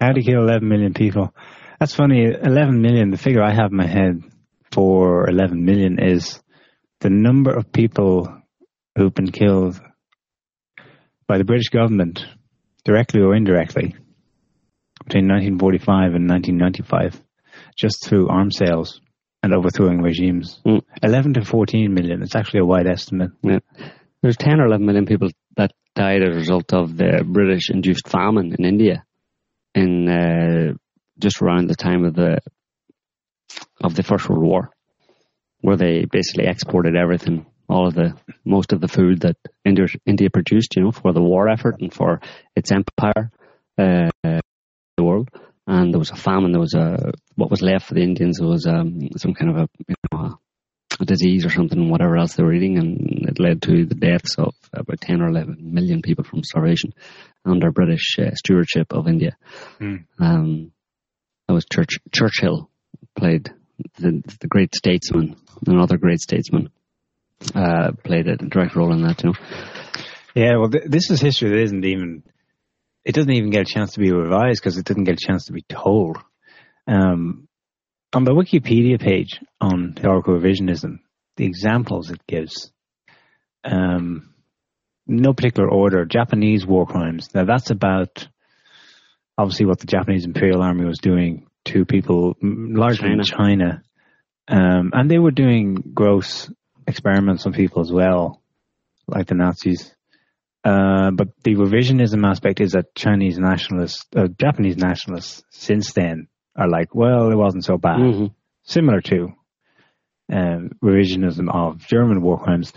How 0.00 0.10
to 0.12 0.22
kill 0.22 0.42
11 0.42 0.68
million 0.68 0.92
people. 0.94 1.32
That's 1.78 1.94
funny. 1.94 2.24
11 2.24 2.80
million, 2.82 3.10
the 3.10 3.16
figure 3.18 3.42
I 3.42 3.52
have 3.54 3.70
in 3.70 3.76
my 3.76 3.86
head 3.86 4.22
for 4.72 5.28
11 5.28 5.64
million 5.64 5.98
is 6.00 6.40
the 7.00 7.10
number 7.10 7.52
of 7.56 7.72
people 7.72 8.28
who've 8.96 9.14
been 9.14 9.30
killed 9.30 9.80
by 11.28 11.38
the 11.38 11.44
British 11.44 11.68
government, 11.68 12.24
directly 12.84 13.20
or 13.20 13.34
indirectly, 13.34 13.94
between 15.04 15.28
1945 15.28 16.14
and 16.14 16.28
1995, 16.28 17.20
just 17.76 18.04
through 18.04 18.28
arms 18.28 18.56
sales 18.56 19.00
and 19.42 19.52
overthrowing 19.52 20.02
regimes. 20.02 20.60
Mm. 20.66 20.82
11 21.02 21.34
to 21.34 21.44
14 21.44 21.92
million. 21.92 22.22
It's 22.22 22.36
actually 22.36 22.60
a 22.60 22.64
wide 22.64 22.86
estimate. 22.86 23.30
Yeah. 23.42 23.58
There's 24.22 24.36
10 24.36 24.60
or 24.60 24.66
11 24.66 24.86
million 24.86 25.06
people 25.06 25.30
that 25.56 25.72
died 25.94 26.22
as 26.22 26.34
a 26.34 26.38
result 26.38 26.72
of 26.72 26.96
the 26.96 27.24
British 27.26 27.70
induced 27.70 28.08
famine 28.08 28.54
in 28.56 28.64
India 28.64 29.04
in 29.74 30.08
uh, 30.08 30.74
just 31.18 31.42
around 31.42 31.68
the 31.68 31.74
time 31.74 32.04
of 32.04 32.14
the 32.14 32.38
of 33.82 33.94
the 33.94 34.02
First 34.02 34.28
World 34.28 34.42
War, 34.42 34.70
where 35.60 35.76
they 35.76 36.04
basically 36.04 36.46
exported 36.46 36.96
everything, 36.96 37.46
all 37.72 37.88
of 37.88 37.94
the 37.94 38.14
most 38.44 38.72
of 38.72 38.80
the 38.80 38.88
food 38.88 39.22
that 39.22 39.36
India, 39.64 39.86
India 40.06 40.28
produced, 40.30 40.76
you 40.76 40.82
know, 40.82 40.92
for 40.92 41.12
the 41.12 41.22
war 41.22 41.48
effort 41.48 41.80
and 41.80 41.92
for 41.92 42.20
its 42.54 42.70
empire, 42.70 43.30
uh, 43.78 44.10
the 44.22 45.04
world. 45.04 45.30
And 45.66 45.92
there 45.92 45.98
was 45.98 46.10
a 46.10 46.16
famine. 46.16 46.52
There 46.52 46.60
was 46.60 46.74
a 46.74 47.12
what 47.36 47.50
was 47.50 47.62
left 47.62 47.86
for 47.86 47.94
the 47.94 48.02
Indians 48.02 48.40
was 48.40 48.66
um, 48.66 49.08
some 49.16 49.34
kind 49.34 49.50
of 49.50 49.56
a 49.56 49.68
you 49.88 49.94
know, 50.12 50.38
a 51.00 51.04
disease 51.04 51.46
or 51.46 51.50
something, 51.50 51.90
whatever 51.90 52.16
else 52.16 52.34
they 52.34 52.42
were 52.42 52.52
eating, 52.52 52.78
and 52.78 53.28
it 53.28 53.38
led 53.38 53.62
to 53.62 53.86
the 53.86 53.94
deaths 53.94 54.36
of 54.38 54.54
about 54.72 55.00
10 55.00 55.22
or 55.22 55.28
11 55.28 55.58
million 55.60 56.02
people 56.02 56.24
from 56.24 56.42
starvation 56.42 56.92
under 57.44 57.70
British 57.70 58.16
uh, 58.18 58.34
stewardship 58.34 58.92
of 58.92 59.08
India. 59.08 59.36
Mm. 59.80 60.04
Um, 60.18 60.72
that 61.46 61.54
was 61.54 61.64
Church, 61.72 61.98
Churchill 62.12 62.70
played 63.16 63.52
the, 63.98 64.22
the 64.40 64.48
great 64.48 64.74
statesman, 64.74 65.36
another 65.66 65.96
great 65.96 66.20
statesman, 66.20 66.70
uh, 67.54 67.92
played 68.04 68.28
a 68.28 68.36
direct 68.36 68.76
role 68.76 68.92
in 68.92 69.02
that, 69.02 69.18
too. 69.18 69.34
Yeah, 70.34 70.56
well, 70.56 70.70
th- 70.70 70.84
this 70.86 71.10
is 71.10 71.20
history 71.20 71.50
that 71.50 71.62
isn't 71.62 71.84
even. 71.84 72.22
It 73.04 73.14
doesn't 73.14 73.32
even 73.32 73.50
get 73.50 73.62
a 73.62 73.72
chance 73.72 73.92
to 73.94 74.00
be 74.00 74.12
revised 74.12 74.60
because 74.62 74.78
it 74.78 74.86
didn't 74.86 75.04
get 75.04 75.20
a 75.20 75.26
chance 75.26 75.46
to 75.46 75.52
be 75.52 75.62
told. 75.62 76.18
Um, 76.86 77.48
on 78.12 78.24
the 78.24 78.32
Wikipedia 78.32 79.00
page 79.00 79.40
on 79.60 79.94
historical 79.94 80.38
revisionism, 80.38 80.98
the 81.36 81.46
examples 81.46 82.10
it 82.10 82.24
gives, 82.28 82.70
um, 83.64 84.34
no 85.06 85.32
particular 85.32 85.68
order. 85.68 86.04
Japanese 86.04 86.66
war 86.66 86.86
crimes. 86.86 87.28
Now 87.34 87.44
that's 87.44 87.70
about 87.70 88.28
obviously 89.36 89.66
what 89.66 89.80
the 89.80 89.86
Japanese 89.86 90.24
Imperial 90.24 90.62
Army 90.62 90.84
was 90.84 90.98
doing 90.98 91.46
to 91.66 91.84
people, 91.84 92.36
m- 92.42 92.74
largely 92.74 93.10
in 93.10 93.22
China, 93.22 93.82
um, 94.48 94.90
and 94.92 95.10
they 95.10 95.18
were 95.18 95.30
doing 95.30 95.74
gross 95.94 96.50
experiments 96.86 97.46
on 97.46 97.52
people 97.52 97.82
as 97.82 97.92
well, 97.92 98.42
like 99.06 99.26
the 99.26 99.34
Nazis. 99.34 99.94
Uh, 100.64 101.10
but 101.10 101.28
the 101.42 101.56
revisionism 101.56 102.24
aspect 102.26 102.60
is 102.60 102.72
that 102.72 102.94
Chinese 102.94 103.38
nationalists, 103.38 104.04
uh, 104.14 104.28
Japanese 104.38 104.76
nationalists, 104.76 105.42
since 105.50 105.92
then 105.92 106.28
are 106.56 106.68
like, 106.68 106.94
well, 106.94 107.30
it 107.30 107.36
wasn't 107.36 107.64
so 107.64 107.78
bad. 107.78 107.98
hmm 107.98 108.26
Similar 108.64 109.00
to 109.00 109.32
um, 110.32 110.70
revisionism 110.82 111.52
of 111.52 111.84
German 111.84 112.22
war 112.22 112.38
crimes. 112.38 112.72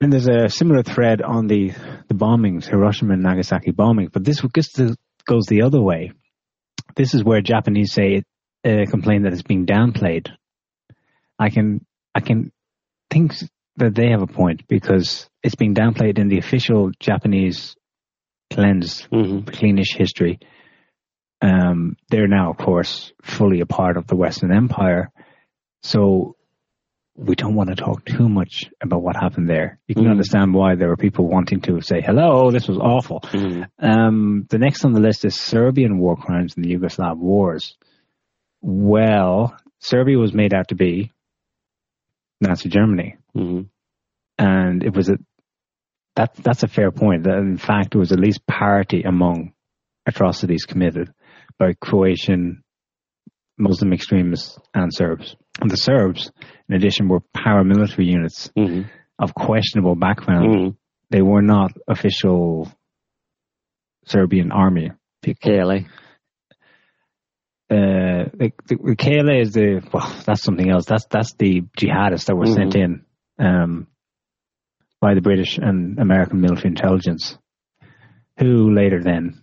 And 0.00 0.12
there's 0.12 0.26
a 0.26 0.48
similar 0.48 0.82
thread 0.82 1.22
on 1.22 1.46
the, 1.46 1.70
the 2.08 2.14
bombings, 2.14 2.64
Hiroshima 2.64 3.14
and 3.14 3.22
Nagasaki 3.22 3.70
bombing. 3.70 4.08
But 4.12 4.24
this 4.24 4.40
to, 4.40 4.96
goes 5.26 5.46
the 5.46 5.62
other 5.62 5.80
way. 5.80 6.12
This 6.96 7.14
is 7.14 7.22
where 7.22 7.40
Japanese 7.40 7.92
say 7.92 8.24
uh, 8.64 8.84
complain 8.90 9.22
that 9.22 9.32
it's 9.32 9.42
being 9.42 9.64
downplayed. 9.64 10.28
I 11.38 11.50
can 11.50 11.84
I 12.14 12.20
can 12.20 12.52
think 13.14 13.32
that 13.76 13.94
they 13.94 14.10
have 14.10 14.22
a 14.22 14.26
point 14.26 14.66
because 14.68 15.28
it's 15.42 15.54
being 15.54 15.74
downplayed 15.74 16.18
in 16.18 16.28
the 16.28 16.38
official 16.38 16.90
Japanese 17.00 17.76
cleansed 18.52 19.06
hmm 19.10 19.38
cleanish 19.40 19.94
history. 19.96 20.38
Um, 21.40 21.96
they're 22.10 22.28
now, 22.28 22.50
of 22.50 22.56
course, 22.56 23.12
fully 23.22 23.60
a 23.60 23.66
part 23.66 23.96
of 23.96 24.06
the 24.06 24.16
Western 24.16 24.52
Empire. 24.52 25.10
So 25.82 26.36
we 27.16 27.34
don't 27.36 27.54
want 27.54 27.68
to 27.70 27.76
talk 27.76 28.04
too 28.04 28.28
much 28.28 28.64
about 28.82 29.02
what 29.02 29.14
happened 29.16 29.48
there. 29.48 29.78
You 29.86 29.94
can 29.94 30.04
Mhm. 30.04 30.10
understand 30.10 30.54
why 30.54 30.74
there 30.74 30.88
were 30.88 30.96
people 31.06 31.28
wanting 31.28 31.60
to 31.62 31.80
say, 31.80 32.00
hello, 32.00 32.50
this 32.50 32.66
was 32.66 32.78
awful. 32.78 33.20
hmm 33.30 33.62
Um, 33.78 34.46
the 34.50 34.58
next 34.58 34.84
on 34.84 34.92
the 34.92 35.00
list 35.08 35.24
is 35.24 35.34
Serbian 35.38 35.98
war 35.98 36.16
crimes 36.16 36.54
in 36.56 36.62
the 36.62 36.72
Yugoslav 36.74 37.16
wars. 37.18 37.76
Well, 38.62 39.56
Serbia 39.80 40.18
was 40.18 40.32
made 40.32 40.54
out 40.54 40.68
to 40.68 40.74
be 40.74 41.12
Nazi 42.40 42.68
Germany 42.68 43.16
hmm 43.34 43.62
and 44.38 44.82
it 44.82 44.94
was 44.94 45.08
a 45.08 45.16
that 46.16 46.34
that's 46.36 46.62
a 46.62 46.68
fair 46.68 46.90
point. 46.92 47.24
That 47.24 47.38
in 47.38 47.56
fact, 47.58 47.94
it 47.94 47.98
was 47.98 48.12
at 48.12 48.20
least 48.20 48.46
parity 48.46 49.02
among 49.02 49.52
atrocities 50.06 50.64
committed 50.64 51.12
by 51.58 51.72
Croatian 51.80 52.62
Muslim 53.58 53.92
extremists 53.92 54.58
and 54.72 54.92
Serbs. 54.94 55.36
And 55.60 55.70
the 55.70 55.76
Serbs, 55.76 56.30
in 56.68 56.74
addition, 56.76 57.08
were 57.08 57.20
paramilitary 57.36 58.06
units 58.06 58.50
Mm-hmm. 58.56 58.82
of 59.18 59.34
questionable 59.34 59.94
background. 59.96 60.54
Mm-hmm. 60.54 60.68
They 61.10 61.22
were 61.22 61.42
not 61.42 61.72
official 61.88 62.70
Serbian 64.06 64.52
army. 64.52 64.90
KLA. 65.42 65.80
Uh, 67.74 68.30
the, 68.38 68.52
the, 68.66 68.76
the 68.76 68.96
KLA 68.96 69.40
is 69.40 69.52
the 69.52 69.82
well, 69.92 70.08
that's 70.24 70.42
something 70.42 70.70
else. 70.70 70.84
That's 70.84 71.06
that's 71.06 71.34
the 71.34 71.62
jihadists 71.78 72.26
that 72.26 72.36
were 72.36 72.44
Mhm. 72.46 72.54
sent 72.54 72.74
in 72.76 73.04
um, 73.38 73.86
by 75.00 75.14
the 75.14 75.20
British 75.20 75.58
and 75.58 75.98
American 75.98 76.40
military 76.40 76.68
intelligence, 76.68 77.36
who 78.38 78.72
later 78.72 79.02
then 79.02 79.42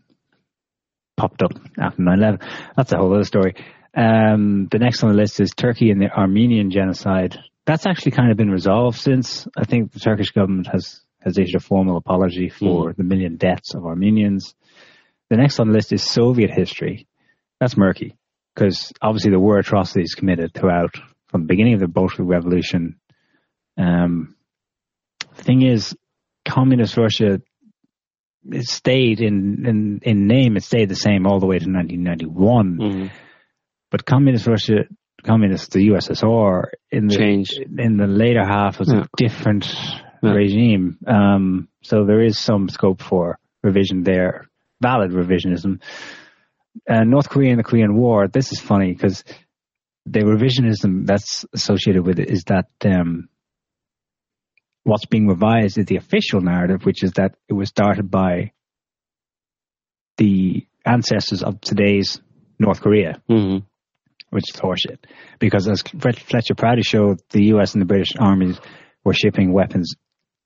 popped 1.18 1.42
up 1.44 1.52
after 1.78 2.02
9/11. 2.02 2.42
That's 2.78 2.92
a 2.94 2.98
whole 2.98 3.14
other 3.14 3.26
story. 3.26 3.56
Um, 3.94 4.68
the 4.72 4.80
next 4.80 5.04
on 5.04 5.10
the 5.12 5.18
list 5.18 5.42
is 5.42 5.52
Turkey 5.52 5.92
and 5.92 6.02
the 6.02 6.10
Armenian 6.10 6.72
genocide. 6.72 7.38
That's 7.66 7.86
actually 7.86 8.12
kind 8.14 8.32
of 8.32 8.38
been 8.38 8.50
resolved 8.52 8.98
since 8.98 9.46
I 9.58 9.66
think 9.66 9.92
the 9.92 10.00
Turkish 10.00 10.32
government 10.32 10.68
has 10.72 11.02
has 11.22 11.38
issued 11.38 11.56
a 11.56 11.60
formal 11.60 11.98
apology 11.98 12.48
for 12.50 12.94
the 12.94 13.04
million 13.04 13.36
deaths 13.36 13.74
of 13.76 13.86
Armenians. 13.86 14.56
The 15.30 15.38
next 15.38 15.60
on 15.60 15.68
the 15.68 15.74
list 15.74 15.92
is 15.92 16.02
Soviet 16.04 16.50
history. 16.52 17.08
That's 17.60 17.76
murky 17.76 18.16
because 18.56 18.92
obviously 19.02 19.32
there 19.32 19.40
were 19.40 19.60
atrocities 19.60 20.16
committed 20.16 20.54
throughout 20.54 20.96
from 21.30 21.42
the 21.42 21.48
beginning 21.48 21.74
of 21.76 21.80
the 21.80 21.88
Bolshevik 21.88 22.28
Revolution. 22.30 23.00
Um, 23.78 24.36
thing 25.36 25.62
is, 25.62 25.96
communist 26.46 26.98
Russia 26.98 27.42
it 28.52 28.66
stayed 28.68 29.22
in, 29.22 29.66
in 29.68 30.00
in 30.02 30.28
name. 30.28 30.58
It 30.58 30.64
stayed 30.64 30.90
the 30.90 30.96
same 30.96 31.28
all 31.28 31.40
the 31.40 31.46
way 31.46 31.60
to 31.60 31.70
1991. 31.70 32.78
Mm-hmm. 32.78 33.08
But 33.92 34.06
communist 34.06 34.48
Russia, 34.48 34.86
communist 35.24 35.72
the 35.74 35.90
USSR 35.90 36.64
in 36.90 37.08
the 37.08 37.16
Changed. 37.16 37.60
in 37.78 37.98
the 37.98 38.08
later 38.08 38.44
half 38.44 38.80
was 38.80 38.92
Yeah. 38.92 39.02
a 39.04 39.08
different 39.16 39.72
Yeah. 40.24 40.32
regime. 40.32 40.98
Um, 41.06 41.68
so 41.84 42.06
there 42.06 42.22
is 42.22 42.40
some 42.40 42.68
scope 42.70 43.02
for 43.02 43.38
revision 43.64 44.02
there, 44.04 44.48
valid 44.82 45.12
revisionism. 45.12 45.82
Uh, 46.90 47.04
North 47.04 47.30
Korea 47.30 47.52
and 47.52 47.60
the 47.60 47.64
Korean 47.64 47.96
War. 47.96 48.28
This 48.28 48.52
is 48.52 48.60
funny 48.60 48.94
because 48.94 49.24
the 50.06 50.22
revisionism 50.22 51.06
that's 51.06 51.46
associated 51.54 52.06
with 52.06 52.20
it 52.20 52.30
is 52.32 52.44
that 52.46 52.68
um, 52.86 53.30
what's 54.84 55.06
being 55.06 55.28
revised 55.28 55.78
is 55.78 55.86
the 55.86 55.98
official 55.98 56.42
narrative, 56.42 56.86
which 56.86 57.04
is 57.04 57.12
that 57.14 57.36
it 57.50 57.54
was 57.54 57.70
started 57.70 58.10
by 58.10 58.52
the 60.18 60.66
ancestors 60.86 61.44
of 61.44 61.62
today's 61.62 62.20
North 62.60 62.82
Korea 62.82 63.22
Mm-hmm. 63.30 63.66
which 64.30 64.46
is 64.54 64.60
horseshit. 64.60 65.00
Because 65.40 65.68
as 65.68 65.82
Flet- 65.82 66.20
Fletcher 66.20 66.56
Prouty 66.56 66.84
showed, 66.84 67.20
the 67.32 67.46
U.S. 67.48 67.74
and 67.74 67.82
the 67.82 67.86
British 67.86 68.14
armies 68.20 68.60
were 69.04 69.14
shipping 69.14 69.52
weapons 69.52 69.96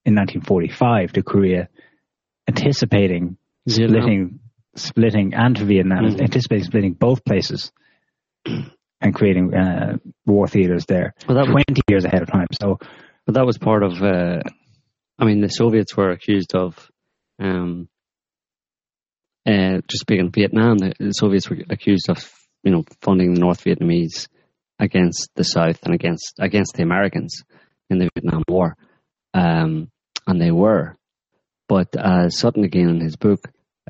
in 0.05 0.15
1945 0.15 1.13
to 1.13 1.23
Korea, 1.23 1.69
anticipating 2.47 3.37
Vietnam. 3.67 3.89
splitting, 4.01 4.39
splitting 4.75 5.33
and 5.33 5.55
to 5.55 5.65
Vietnam, 5.65 6.05
Mhm. 6.05 6.21
anticipating 6.21 6.63
splitting 6.65 6.93
both 6.93 7.23
places 7.25 7.71
and 8.45 9.13
creating 9.15 9.53
uh, 9.53 9.97
war 10.25 10.47
theaters 10.47 10.85
there 10.85 11.13
Well, 11.27 11.35
that 11.35 11.47
was- 11.53 11.63
20 11.67 11.81
years 11.89 12.05
ahead 12.05 12.21
of 12.21 12.29
time. 12.31 12.47
So 12.61 12.77
But 13.25 13.35
that 13.35 13.45
was 13.45 13.57
part 13.57 13.83
of. 13.83 14.01
Uh, 14.03 14.41
I 15.17 15.25
mean, 15.25 15.41
the 15.41 15.47
Soviets 15.49 15.95
were 15.97 16.11
accused 16.11 16.53
of. 16.55 16.89
Um, 17.39 17.87
uh, 19.47 19.81
just 19.87 20.01
speaking 20.01 20.27
of 20.27 20.33
Vietnam, 20.33 20.77
the, 20.77 20.93
the 20.99 21.11
Soviets 21.11 21.49
were 21.49 21.57
accused 21.69 22.09
of, 22.09 22.17
you 22.63 22.71
know, 22.71 22.83
funding 23.01 23.33
the 23.33 23.39
North 23.39 23.63
Vietnamese 23.63 24.27
against 24.79 25.29
the 25.35 25.43
South 25.43 25.79
and 25.85 25.93
against 25.93 26.33
against 26.39 26.73
the 26.75 26.83
Americans 26.83 27.43
in 27.89 27.97
the 27.99 28.09
Vietnam 28.15 28.43
War, 28.47 28.75
um, 29.33 29.89
and 30.27 30.41
they 30.41 30.51
were. 30.51 30.97
But 31.69 31.95
uh, 31.95 32.29
Sutton 32.29 32.63
again 32.63 32.89
in 32.89 32.99
his 32.99 33.15
book 33.15 33.39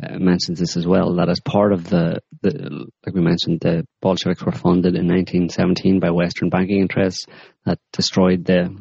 uh, 0.01 0.19
mentions 0.19 0.59
this 0.59 0.75
as 0.75 0.85
well 0.85 1.15
that 1.15 1.29
as 1.29 1.39
part 1.39 1.71
of 1.71 1.89
the, 1.89 2.21
the 2.41 2.85
like 3.05 3.15
we 3.15 3.21
mentioned, 3.21 3.59
the 3.61 3.85
Bolsheviks 4.01 4.43
were 4.43 4.51
funded 4.51 4.95
in 4.95 5.07
1917 5.07 5.99
by 5.99 6.11
Western 6.11 6.49
banking 6.49 6.81
interests 6.81 7.25
that 7.65 7.79
destroyed 7.93 8.45
the 8.45 8.75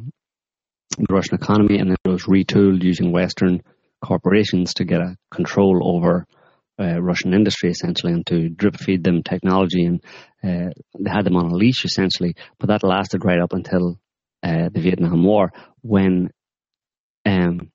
Russian 1.09 1.35
economy, 1.35 1.79
and 1.79 1.91
then 1.91 1.97
was 2.05 2.25
retooled 2.25 2.83
using 2.83 3.13
Western 3.13 3.63
corporations 4.05 4.75
to 4.75 4.85
get 4.85 5.01
a 5.01 5.17
control 5.33 5.81
over 5.83 6.27
uh, 6.81 7.01
Russian 7.01 7.33
industry 7.33 7.71
essentially, 7.71 8.13
and 8.13 8.27
to 8.27 8.49
drip 8.49 8.77
feed 8.77 9.05
them 9.05 9.23
technology, 9.23 9.85
and 9.85 10.03
uh, 10.43 10.71
they 10.99 11.11
had 11.11 11.25
them 11.25 11.37
on 11.37 11.47
a 11.47 11.55
leash 11.55 11.85
essentially. 11.85 12.35
But 12.59 12.69
that 12.69 12.83
lasted 12.83 13.25
right 13.25 13.41
up 13.41 13.53
until 13.53 14.01
uh, 14.43 14.69
the 14.73 14.81
Vietnam 14.81 15.25
War, 15.25 15.53
when, 15.81 16.31
um, 17.25 17.71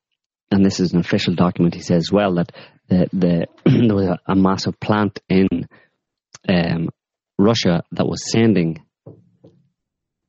and 0.50 0.64
this 0.64 0.80
is 0.80 0.92
an 0.92 1.00
official 1.00 1.34
document. 1.34 1.74
He 1.74 1.82
says 1.82 2.04
as 2.08 2.12
well 2.12 2.34
that 2.34 2.52
the, 2.88 3.08
the 3.12 3.46
there 3.64 3.94
was 3.94 4.06
a, 4.06 4.18
a 4.26 4.34
massive 4.34 4.78
plant 4.80 5.20
in 5.28 5.48
um, 6.48 6.88
Russia 7.38 7.82
that 7.92 8.06
was 8.06 8.30
sending 8.30 8.84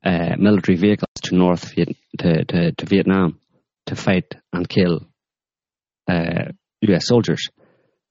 uh, 0.04 0.36
military 0.38 0.78
vehicles 0.78 1.10
to 1.24 1.36
North 1.36 1.74
Viet- 1.76 1.98
to, 2.20 2.46
to, 2.46 2.72
to 2.72 2.86
Vietnam 2.86 3.40
to 3.88 3.96
fight 3.96 4.36
and 4.54 4.68
kill 4.68 5.08
uh, 6.08 6.52
U.S. 6.82 7.08
soldiers, 7.08 7.50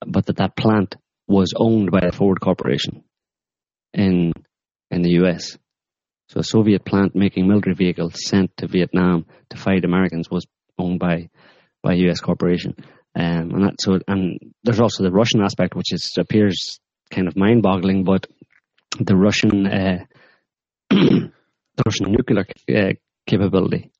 but 0.05 0.25
that 0.25 0.37
that 0.37 0.55
plant 0.55 0.95
was 1.27 1.53
owned 1.55 1.91
by 1.91 1.99
a 2.01 2.11
Ford 2.11 2.39
Corporation 2.39 3.03
in 3.93 4.33
in 4.89 5.01
the 5.01 5.11
U.S. 5.21 5.57
So 6.29 6.39
a 6.39 6.43
Soviet 6.43 6.85
plant 6.85 7.15
making 7.15 7.47
military 7.47 7.75
vehicles 7.75 8.25
sent 8.25 8.55
to 8.57 8.67
Vietnam 8.67 9.25
to 9.49 9.57
fight 9.57 9.83
Americans 9.83 10.29
was 10.29 10.45
owned 10.77 10.99
by 10.99 11.29
by 11.81 11.93
a 11.93 11.97
U.S. 11.97 12.19
corporation, 12.19 12.75
um, 13.15 13.51
and 13.51 13.63
that 13.65 13.81
so 13.81 13.99
and 14.07 14.39
there's 14.63 14.79
also 14.79 15.03
the 15.03 15.11
Russian 15.11 15.41
aspect, 15.41 15.75
which 15.75 15.93
is 15.93 16.13
appears 16.17 16.79
kind 17.09 17.27
of 17.27 17.35
mind-boggling, 17.35 18.03
but 18.03 18.27
the 18.99 19.15
Russian 19.15 19.67
uh, 19.67 20.05
the 20.89 21.31
Russian 21.85 22.11
nuclear 22.11 22.45
uh, 22.73 22.93
capability, 23.25 23.91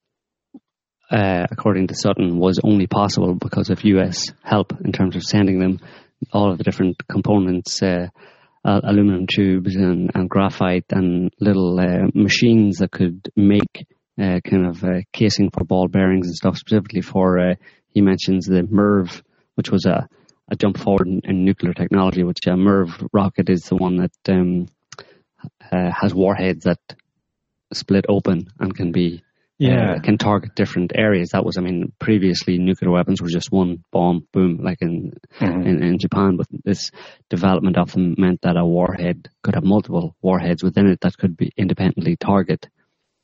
uh, 1.10 1.48
according 1.50 1.88
to 1.88 1.96
Sutton, 1.96 2.38
was 2.38 2.60
only 2.64 2.88
possible 2.88 3.36
because 3.36 3.70
of 3.70 3.84
U.S. 3.84 4.32
help 4.44 4.74
in 4.84 4.92
terms 4.92 5.16
of 5.16 5.24
sending 5.24 5.60
them 5.60 5.80
all 6.32 6.52
of 6.52 6.58
the 6.58 6.64
different 6.64 7.08
components, 7.08 7.82
uh, 7.82 8.08
aluminum 8.64 9.26
tubes 9.28 9.76
and, 9.76 10.12
and 10.14 10.30
graphite 10.30 10.86
and 10.92 11.32
little 11.40 11.80
uh, 11.80 12.08
machines 12.14 12.78
that 12.78 12.92
could 12.92 13.30
make 13.36 13.88
kind 14.50 14.66
of 14.68 14.84
uh, 14.84 15.02
casing 15.14 15.50
for 15.52 15.64
ball 15.64 15.88
bearings 15.88 16.28
and 16.28 16.36
stuff 16.36 16.58
specifically 16.58 17.02
for. 17.02 17.40
Uh, 17.40 17.56
he 17.90 18.02
mentions 18.02 18.46
the 18.46 18.62
MIRV, 18.62 19.22
which 19.56 19.70
was 19.72 19.86
a, 19.86 20.08
a 20.50 20.56
jump 20.56 20.78
forward 20.78 21.08
in, 21.08 21.22
in 21.24 21.46
nuclear 21.46 21.74
technology. 21.74 22.24
Which 22.24 22.46
a 22.48 22.52
MIRV 22.52 23.08
rocket 23.14 23.50
is 23.50 23.62
the 23.64 23.76
one 23.76 23.98
that 23.98 24.12
um, 24.30 24.68
uh, 25.72 25.92
has 25.92 26.14
warheads 26.14 26.66
that 26.66 26.80
split 27.74 28.06
open 28.10 28.48
and 28.60 28.76
can 28.76 28.92
be 28.92 29.24
Yeah. 29.58 29.94
uh, 29.96 30.00
can 30.02 30.18
target 30.18 30.56
different 30.56 30.92
areas. 30.96 31.30
That 31.30 31.46
was, 31.46 31.58
I 31.58 31.62
mean, 31.62 31.92
previously 32.00 32.58
nuclear 32.58 32.92
weapons 32.92 33.22
were 33.22 33.30
just 33.30 33.52
one 33.52 33.84
bomb, 33.92 34.28
boom, 34.34 34.60
like 34.64 34.82
in 34.82 35.14
in, 35.68 35.84
in 35.84 35.98
Japan. 36.00 36.38
But 36.38 36.48
this 36.66 36.92
development 37.30 37.78
of 37.78 37.92
them 37.92 38.16
meant 38.18 38.42
that 38.42 38.58
a 38.58 38.66
warhead 38.66 39.30
could 39.44 39.56
have 39.56 39.64
multiple 39.64 40.16
warheads 40.22 40.64
within 40.64 40.88
it 40.88 41.00
that 41.02 41.18
could 41.18 41.38
be 41.38 41.52
independently 41.58 42.16
target 42.18 42.68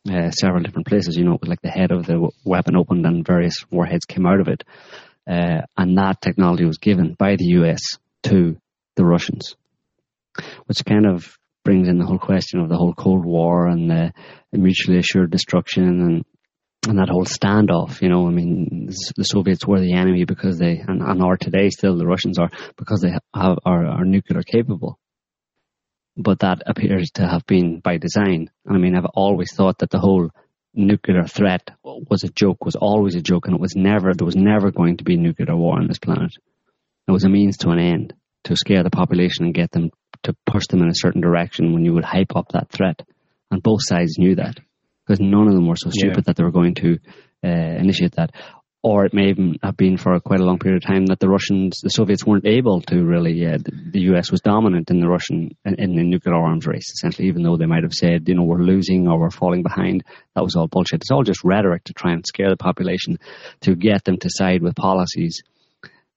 uh, 0.10 0.32
several 0.32 0.64
different 0.64 0.88
places. 0.88 1.16
You 1.16 1.26
know, 1.26 1.34
it 1.34 1.42
was 1.42 1.50
like 1.50 1.62
the 1.62 1.70
head 1.70 1.92
of 1.92 2.06
the 2.06 2.30
weapon 2.44 2.76
opened 2.76 3.06
and 3.06 3.26
various 3.26 3.66
warheads 3.70 4.06
came 4.06 4.26
out 4.26 4.40
of 4.40 4.48
it, 4.48 4.64
uh, 5.30 5.62
and 5.78 5.98
that 5.98 6.22
technology 6.22 6.66
was 6.66 6.78
given 6.78 7.16
by 7.18 7.36
the 7.36 7.46
U.S. 7.60 7.82
to 8.24 8.58
the 8.96 9.06
Russians, 9.06 9.56
which 10.66 10.84
kind 10.86 11.06
of 11.06 11.38
brings 11.64 11.90
in 11.90 11.98
the 11.98 12.06
whole 12.06 12.20
question 12.20 12.62
of 12.62 12.70
the 12.70 12.78
whole 12.78 12.94
Cold 12.94 13.26
War 13.26 13.68
and 13.68 13.90
the, 13.90 14.14
mutually 14.54 14.98
assured 14.98 15.30
destruction 15.30 15.84
and 15.84 16.26
and 16.88 17.00
that 17.00 17.10
whole 17.10 17.26
standoff. 17.26 18.02
You 18.02 18.10
know, 18.10 18.28
I 18.28 18.32
mean, 18.32 18.88
the 18.88 19.24
Soviets 19.24 19.68
were 19.68 19.82
the 19.82 19.94
enemy 19.94 20.24
because 20.24 20.58
they 20.58 20.78
and, 20.78 21.02
and 21.02 21.22
are 21.22 21.36
today 21.38 21.70
still 21.70 21.98
the 21.98 22.08
Russians 22.08 22.40
are 22.40 22.50
because 22.78 23.02
they 23.02 23.10
have 23.10 23.22
are, 23.66 23.86
are 23.86 24.06
nuclear 24.06 24.42
capable. 24.44 24.98
But 26.18 26.40
that 26.40 26.64
appears 26.66 27.12
to 27.12 27.28
have 27.28 27.46
been 27.46 27.80
by 27.80 27.98
design. 27.98 28.50
I 28.68 28.78
mean, 28.78 28.96
I've 28.96 29.06
always 29.06 29.54
thought 29.54 29.80
that 29.80 29.92
the 29.92 30.00
whole 30.00 30.32
nuclear 30.74 31.24
threat 31.26 31.70
was 31.84 32.24
a 32.24 32.30
joke, 32.30 32.66
was 32.66 32.76
always 32.76 33.16
a 33.16 33.22
joke, 33.22 33.46
and 33.46 33.56
it 33.56 33.62
was 33.62 33.76
never 33.76 34.14
there 34.14 34.26
was 34.26 34.36
never 34.36 34.72
going 34.72 34.98
to 34.98 35.04
be 35.04 35.16
nuclear 35.18 35.56
war 35.56 35.78
on 35.80 35.88
this 35.88 36.00
planet. 36.00 36.34
It 37.08 37.12
was 37.12 37.24
a 37.24 37.30
means 37.30 37.58
to 37.58 37.70
an 37.70 37.80
end 37.80 38.14
to 38.46 38.56
scare 38.56 38.84
the 38.84 38.90
population 38.90 39.46
and 39.46 39.54
get 39.54 39.72
them 39.72 39.92
to 40.24 40.36
push 40.46 40.66
them 40.68 40.82
in 40.82 40.90
a 40.90 40.96
certain 40.96 41.22
direction 41.22 41.74
when 41.74 41.86
you 41.86 41.94
would 41.94 42.04
hype 42.06 42.36
up 42.36 42.50
that 42.50 42.70
threat. 42.70 43.02
And 43.52 43.62
both 43.64 43.80
sides 43.84 44.18
knew 44.18 44.36
that 44.36 44.58
because 45.06 45.20
none 45.20 45.48
of 45.48 45.54
them 45.54 45.68
were 45.68 45.76
so 45.78 45.90
Yeah. 45.94 46.00
stupid 46.10 46.26
that 46.26 46.36
they 46.36 46.44
were 46.44 46.52
going 46.52 46.74
to 46.76 46.98
uh, 47.44 47.48
initiate 47.48 48.14
that. 48.14 48.32
Or 48.84 49.06
it 49.06 49.14
may 49.14 49.30
even 49.30 49.58
have 49.64 49.76
been 49.76 49.98
for 49.98 50.20
quite 50.20 50.40
a 50.40 50.46
long 50.46 50.60
period 50.60 50.84
of 50.84 50.88
time 50.88 51.08
that 51.08 51.20
the 51.20 51.28
Russians, 51.28 51.80
the 51.82 51.90
Soviets 51.90 52.26
weren't 52.26 52.46
able 52.46 52.82
to 52.82 53.04
really, 53.04 53.46
uh, 53.46 53.58
the, 53.58 54.02
US 54.12 54.32
was 54.32 54.42
dominant 54.42 54.92
in 54.92 55.00
the 55.00 55.10
Russian, 55.10 55.58
in, 55.66 55.96
the 55.96 56.04
nuclear 56.04 56.36
arms 56.36 56.68
race, 56.68 56.90
essentially, 56.92 57.28
even 57.28 57.42
though 57.42 57.58
they 57.58 57.66
might 57.66 57.84
have 57.84 57.94
said, 57.94 58.30
you 58.30 58.36
know, 58.36 58.44
we're 58.44 58.60
losing 58.60 59.08
or 59.08 59.20
we're 59.20 59.32
falling 59.32 59.64
behind. 59.64 60.04
That 60.36 60.44
was 60.44 60.56
all 60.56 60.68
bullshit. 60.68 61.02
It's 61.02 61.12
all 61.12 61.24
just 61.24 61.44
rhetoric 61.44 61.86
to 61.86 61.94
try 61.94 62.14
and 62.14 62.26
scare 62.26 62.50
the 62.50 62.58
population 62.58 63.20
to 63.62 63.76
get 63.76 64.04
them 64.04 64.18
to 64.18 64.30
side 64.30 64.62
with 64.62 64.76
policies 64.76 65.42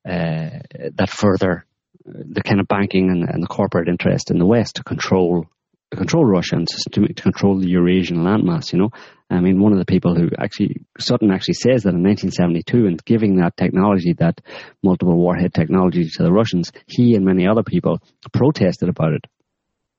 uh, 0.07 0.61
that 0.95 1.11
further 1.11 1.65
the 2.05 2.43
kind 2.43 2.61
of 2.61 2.69
banking 2.69 3.11
and, 3.11 3.29
and, 3.29 3.43
the 3.43 3.47
corporate 3.47 3.89
interest 3.89 4.31
in 4.31 4.39
the 4.39 4.47
West 4.47 4.77
to 4.77 4.85
control 4.85 5.47
to 5.91 5.97
control 5.97 6.25
Russia 6.25 6.57
and 6.57 6.69
to, 6.69 7.09
to 7.09 7.23
control 7.23 7.59
the 7.59 7.69
Eurasian 7.69 8.19
landmass. 8.19 8.73
You 8.73 8.79
know, 8.79 8.91
I 9.29 9.41
mean, 9.41 9.61
one 9.61 9.73
of 9.73 9.79
the 9.79 9.85
people 9.85 10.15
who 10.15 10.29
actually 10.39 10.83
Sutton 10.99 11.31
actually 11.31 11.55
says 11.55 11.85
that 11.85 11.95
in 11.95 12.03
1972, 12.03 12.87
and 12.87 13.05
giving 13.05 13.37
that 13.37 13.57
technology, 13.57 14.15
that 14.15 14.41
multiple 14.83 15.17
warhead 15.17 15.55
technology 15.55 16.09
to 16.09 16.23
the 16.23 16.33
Russians, 16.33 16.73
he 16.87 17.15
and 17.15 17.25
many 17.25 17.47
other 17.47 17.63
people 17.63 18.01
protested 18.33 18.89
about 18.89 19.13
it 19.13 19.25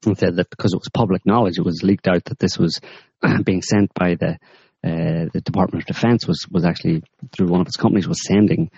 and 0.05 0.17
said 0.17 0.35
that 0.37 0.49
because 0.49 0.73
it 0.73 0.79
was 0.79 0.89
public 0.93 1.25
knowledge, 1.25 1.57
it 1.57 1.65
was 1.65 1.83
leaked 1.83 2.07
out 2.07 2.25
that 2.25 2.39
this 2.39 2.57
was 2.57 2.79
being 3.43 3.61
sent 3.61 3.93
by 3.93 4.15
the 4.15 4.37
uh, 4.83 5.29
the 5.31 5.41
Department 5.45 5.83
of 5.83 5.95
Defense 5.95 6.27
was 6.27 6.45
was 6.49 6.65
actually 6.65 7.03
through 7.31 7.47
one 7.47 7.61
of 7.61 7.67
its 7.67 7.77
companies 7.77 8.07
was 8.07 8.25
sending 8.25 8.71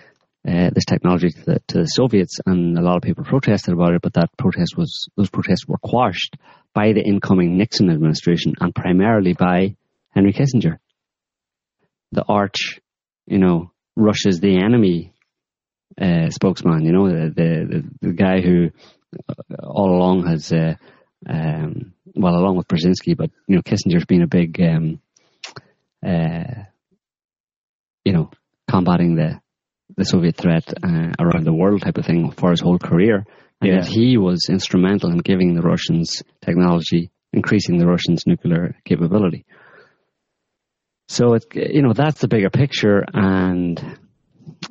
uh, 0.46 0.68
this 0.74 0.84
technology 0.84 1.30
to 1.30 1.44
the, 1.46 1.62
to 1.68 1.78
the, 1.78 1.86
Soviets, 1.86 2.38
and 2.44 2.76
a 2.76 2.82
lot 2.82 2.96
of 2.96 3.02
people 3.02 3.24
protested 3.24 3.72
about 3.72 3.94
it. 3.94 4.02
But 4.02 4.12
that 4.14 4.36
protest 4.36 4.76
was 4.76 5.08
those 5.16 5.30
protests 5.30 5.66
were 5.66 5.78
quashed 5.78 6.36
by 6.74 6.92
the 6.92 7.02
incoming 7.02 7.56
Nixon 7.56 7.90
administration, 7.90 8.54
and 8.60 8.74
primarily 8.74 9.32
by 9.32 9.76
Henry 10.10 10.32
Kissinger, 10.32 10.78
the 12.12 12.24
arch, 12.28 12.80
you 13.26 13.38
know, 13.38 13.70
Russia's 13.96 14.40
the 14.40 14.56
enemy 14.56 15.14
uh, 16.00 16.30
spokesman. 16.30 16.84
You 16.84 16.92
know, 16.92 17.08
the, 17.08 17.32
the 17.34 17.84
the, 18.00 18.12
guy 18.12 18.40
who 18.40 18.70
uh, 19.28 19.34
all 19.62 19.96
along 19.96 20.26
has, 20.26 20.52
uh, 20.52 20.74
um, 21.28 21.94
well, 22.14 22.34
along 22.34 22.56
with 22.56 22.68
Brzezinski, 22.68 23.16
but 23.16 23.30
you 23.46 23.56
know, 23.56 23.62
Kissinger's 23.62 24.04
been 24.04 24.22
a 24.22 24.26
big, 24.26 24.60
um, 24.60 25.00
uh, 26.04 26.64
you 28.04 28.12
know, 28.12 28.30
combating 28.68 29.14
the 29.14 29.40
the 29.96 30.04
Soviet 30.04 30.36
threat 30.36 30.72
uh, 30.82 31.12
around 31.20 31.44
the 31.44 31.52
world 31.52 31.82
type 31.82 31.98
of 31.98 32.06
thing 32.06 32.32
for 32.32 32.50
his 32.50 32.60
whole 32.60 32.78
career. 32.78 33.26
And 33.64 33.84
yeah. 33.84 33.90
he 33.90 34.18
was 34.18 34.46
instrumental 34.48 35.10
in 35.10 35.18
giving 35.18 35.54
the 35.54 35.62
Russians 35.62 36.22
technology, 36.44 37.10
increasing 37.32 37.78
the 37.78 37.86
Russians' 37.86 38.24
nuclear 38.26 38.76
capability. 38.84 39.46
So 41.08 41.34
it, 41.34 41.44
you 41.54 41.82
know, 41.82 41.92
that's 41.92 42.20
the 42.20 42.28
bigger 42.28 42.50
picture. 42.50 43.04
And 43.12 43.98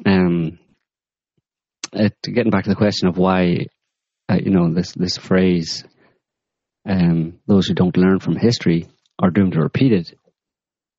um, 0.06 0.60
it, 1.94 2.16
getting 2.24 2.52
back 2.52 2.66
to 2.66 2.70
the 2.70 2.76
question 2.76 3.08
of 3.08 3.18
why, 3.18 3.68
uh, 4.30 4.38
you 4.44 4.52
know, 4.52 4.74
this 4.74 4.94
this 4.94 5.18
phrase, 5.18 5.84
um, 6.88 7.40
"those 7.48 7.68
who 7.68 7.74
don't 7.74 7.98
learn 7.98 8.20
from 8.20 8.36
history 8.36 8.88
are 9.20 9.32
doomed 9.32 9.54
to 9.54 9.62
repeat 9.62 9.94
it." 9.94 10.14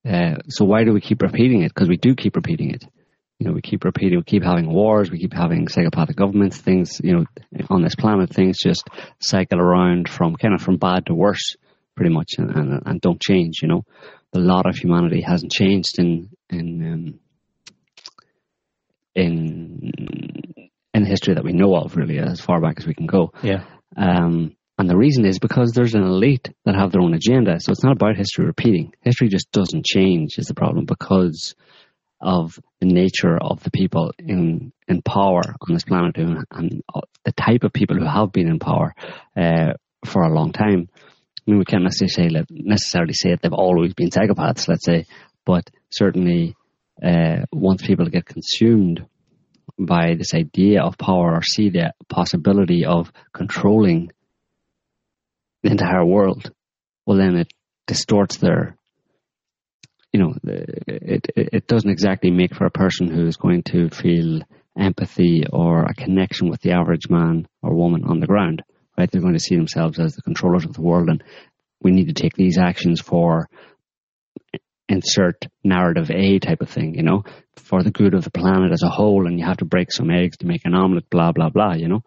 Uh, 0.08 0.36
so 0.48 0.64
why 0.64 0.84
do 0.84 0.92
we 0.92 1.00
keep 1.00 1.22
repeating 1.22 1.62
it? 1.62 1.72
Because 1.74 1.88
we 1.88 1.96
do 1.96 2.14
keep 2.14 2.36
repeating 2.36 2.70
it 2.70 2.84
you 3.38 3.46
know, 3.46 3.52
we 3.52 3.62
keep 3.62 3.84
repeating, 3.84 4.18
we 4.18 4.24
keep 4.24 4.44
having 4.44 4.72
wars, 4.72 5.10
we 5.10 5.18
keep 5.18 5.34
having 5.34 5.68
psychopathic 5.68 6.16
governments, 6.16 6.58
things, 6.58 7.00
you 7.02 7.12
know, 7.12 7.24
on 7.68 7.82
this 7.82 7.96
planet, 7.96 8.30
things 8.30 8.58
just 8.62 8.84
cycle 9.20 9.60
around 9.60 10.08
from 10.08 10.36
kind 10.36 10.54
of 10.54 10.62
from 10.62 10.76
bad 10.76 11.06
to 11.06 11.14
worse, 11.14 11.56
pretty 11.96 12.12
much, 12.12 12.32
and, 12.38 12.50
and, 12.50 12.82
and 12.86 13.00
don't 13.00 13.20
change, 13.20 13.60
you 13.62 13.68
know. 13.68 13.84
A 14.34 14.38
lot 14.38 14.66
of 14.66 14.76
humanity 14.76 15.20
hasn't 15.20 15.52
changed 15.52 15.98
in, 15.98 16.30
in, 16.48 16.92
um, 16.92 17.20
in, 19.14 19.92
in 20.92 21.02
the 21.02 21.08
history 21.08 21.34
that 21.34 21.44
we 21.44 21.52
know 21.52 21.74
of, 21.76 21.96
really, 21.96 22.18
as 22.18 22.40
far 22.40 22.60
back 22.60 22.76
as 22.78 22.86
we 22.86 22.94
can 22.94 23.06
go. 23.06 23.32
Yeah. 23.42 23.64
Um, 23.96 24.56
and 24.76 24.90
the 24.90 24.96
reason 24.96 25.24
is 25.24 25.38
because 25.38 25.72
there's 25.72 25.94
an 25.94 26.02
elite 26.02 26.50
that 26.64 26.74
have 26.74 26.90
their 26.90 27.00
own 27.00 27.14
agenda. 27.14 27.60
So 27.60 27.70
it's 27.70 27.84
not 27.84 27.96
about 27.96 28.16
history 28.16 28.44
repeating. 28.44 28.92
History 29.02 29.28
just 29.28 29.52
doesn't 29.52 29.86
change 29.86 30.36
is 30.36 30.46
the 30.46 30.54
problem 30.54 30.84
because 30.84 31.54
of 32.24 32.58
the 32.80 32.86
nature 32.86 33.36
of 33.36 33.62
the 33.62 33.70
people 33.70 34.12
in 34.18 34.72
in 34.88 35.02
power 35.02 35.42
on 35.60 35.74
this 35.74 35.84
planet 35.84 36.16
and, 36.16 36.44
and 36.50 36.82
the 37.24 37.32
type 37.32 37.62
of 37.62 37.72
people 37.72 37.96
who 37.96 38.06
have 38.06 38.32
been 38.32 38.48
in 38.48 38.58
power 38.58 38.94
uh, 39.36 39.74
for 40.04 40.22
a 40.22 40.34
long 40.34 40.52
time. 40.52 40.88
I 41.46 41.50
mean, 41.50 41.58
we 41.58 41.64
can't 41.64 41.84
necessarily 41.84 42.34
say, 42.34 42.44
necessarily 42.50 43.12
say 43.12 43.30
that 43.30 43.42
they've 43.42 43.52
always 43.52 43.92
been 43.94 44.10
psychopaths, 44.10 44.66
let's 44.66 44.84
say, 44.84 45.06
but 45.44 45.68
certainly 45.90 46.56
uh, 47.02 47.44
once 47.52 47.86
people 47.86 48.06
get 48.06 48.24
consumed 48.24 49.06
by 49.78 50.14
this 50.14 50.32
idea 50.34 50.82
of 50.82 50.96
power 50.96 51.34
or 51.34 51.42
see 51.42 51.68
the 51.68 51.92
possibility 52.08 52.84
of 52.86 53.12
controlling 53.32 54.10
the 55.62 55.70
entire 55.70 56.04
world, 56.04 56.50
well, 57.04 57.18
then 57.18 57.36
it 57.36 57.52
distorts 57.86 58.38
their 58.38 58.76
you 60.14 60.20
know, 60.20 60.34
it, 60.44 61.26
it 61.34 61.66
doesn't 61.66 61.90
exactly 61.90 62.30
make 62.30 62.54
for 62.54 62.66
a 62.66 62.70
person 62.70 63.10
who 63.10 63.26
is 63.26 63.36
going 63.36 63.64
to 63.64 63.90
feel 63.90 64.42
empathy 64.78 65.42
or 65.52 65.82
a 65.82 65.94
connection 65.94 66.48
with 66.48 66.60
the 66.60 66.70
average 66.70 67.10
man 67.10 67.48
or 67.62 67.74
woman 67.74 68.04
on 68.04 68.20
the 68.20 68.28
ground, 68.28 68.62
right? 68.96 69.10
They're 69.10 69.20
going 69.20 69.34
to 69.34 69.40
see 69.40 69.56
themselves 69.56 69.98
as 69.98 70.14
the 70.14 70.22
controllers 70.22 70.64
of 70.64 70.72
the 70.72 70.82
world 70.82 71.08
and 71.08 71.24
we 71.82 71.90
need 71.90 72.06
to 72.06 72.22
take 72.22 72.34
these 72.34 72.58
actions 72.58 73.00
for 73.00 73.48
insert 74.88 75.48
narrative 75.64 76.12
A 76.12 76.38
type 76.38 76.60
of 76.60 76.70
thing, 76.70 76.94
you 76.94 77.02
know, 77.02 77.24
for 77.56 77.82
the 77.82 77.90
good 77.90 78.14
of 78.14 78.22
the 78.22 78.30
planet 78.30 78.70
as 78.70 78.84
a 78.84 78.88
whole 78.88 79.26
and 79.26 79.40
you 79.40 79.44
have 79.44 79.56
to 79.56 79.64
break 79.64 79.90
some 79.90 80.12
eggs 80.12 80.36
to 80.36 80.46
make 80.46 80.64
an 80.64 80.74
omelette, 80.74 81.10
blah, 81.10 81.32
blah, 81.32 81.50
blah, 81.50 81.74
you 81.74 81.88
know. 81.88 82.04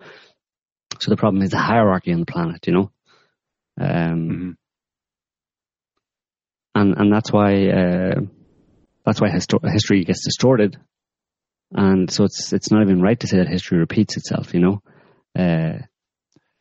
So 1.02 1.10
the 1.10 1.18
problem 1.18 1.44
is 1.44 1.50
the 1.50 1.58
hierarchy 1.58 2.14
on 2.14 2.22
the 2.22 2.26
planet, 2.26 2.66
you 2.68 2.74
know. 2.74 2.92
Um, 3.78 4.30
mm-hmm 4.30 4.52
and 6.78 6.98
and 6.98 7.12
that's 7.12 7.32
why 7.32 7.68
uh, 7.70 8.20
that's 9.06 9.20
why 9.20 9.30
histo- 9.30 9.72
history 9.72 10.04
gets 10.04 10.24
distorted, 10.24 10.78
and 11.72 12.12
so 12.12 12.24
it's 12.26 12.54
it's 12.54 12.72
not 12.72 12.84
even 12.84 13.02
right 13.02 13.20
to 13.20 13.28
say 13.28 13.38
that 13.38 13.48
history 13.48 13.80
repeats 13.80 14.18
itself. 14.18 14.54
You 14.54 14.60
know, 14.60 14.82
uh, 15.38 15.80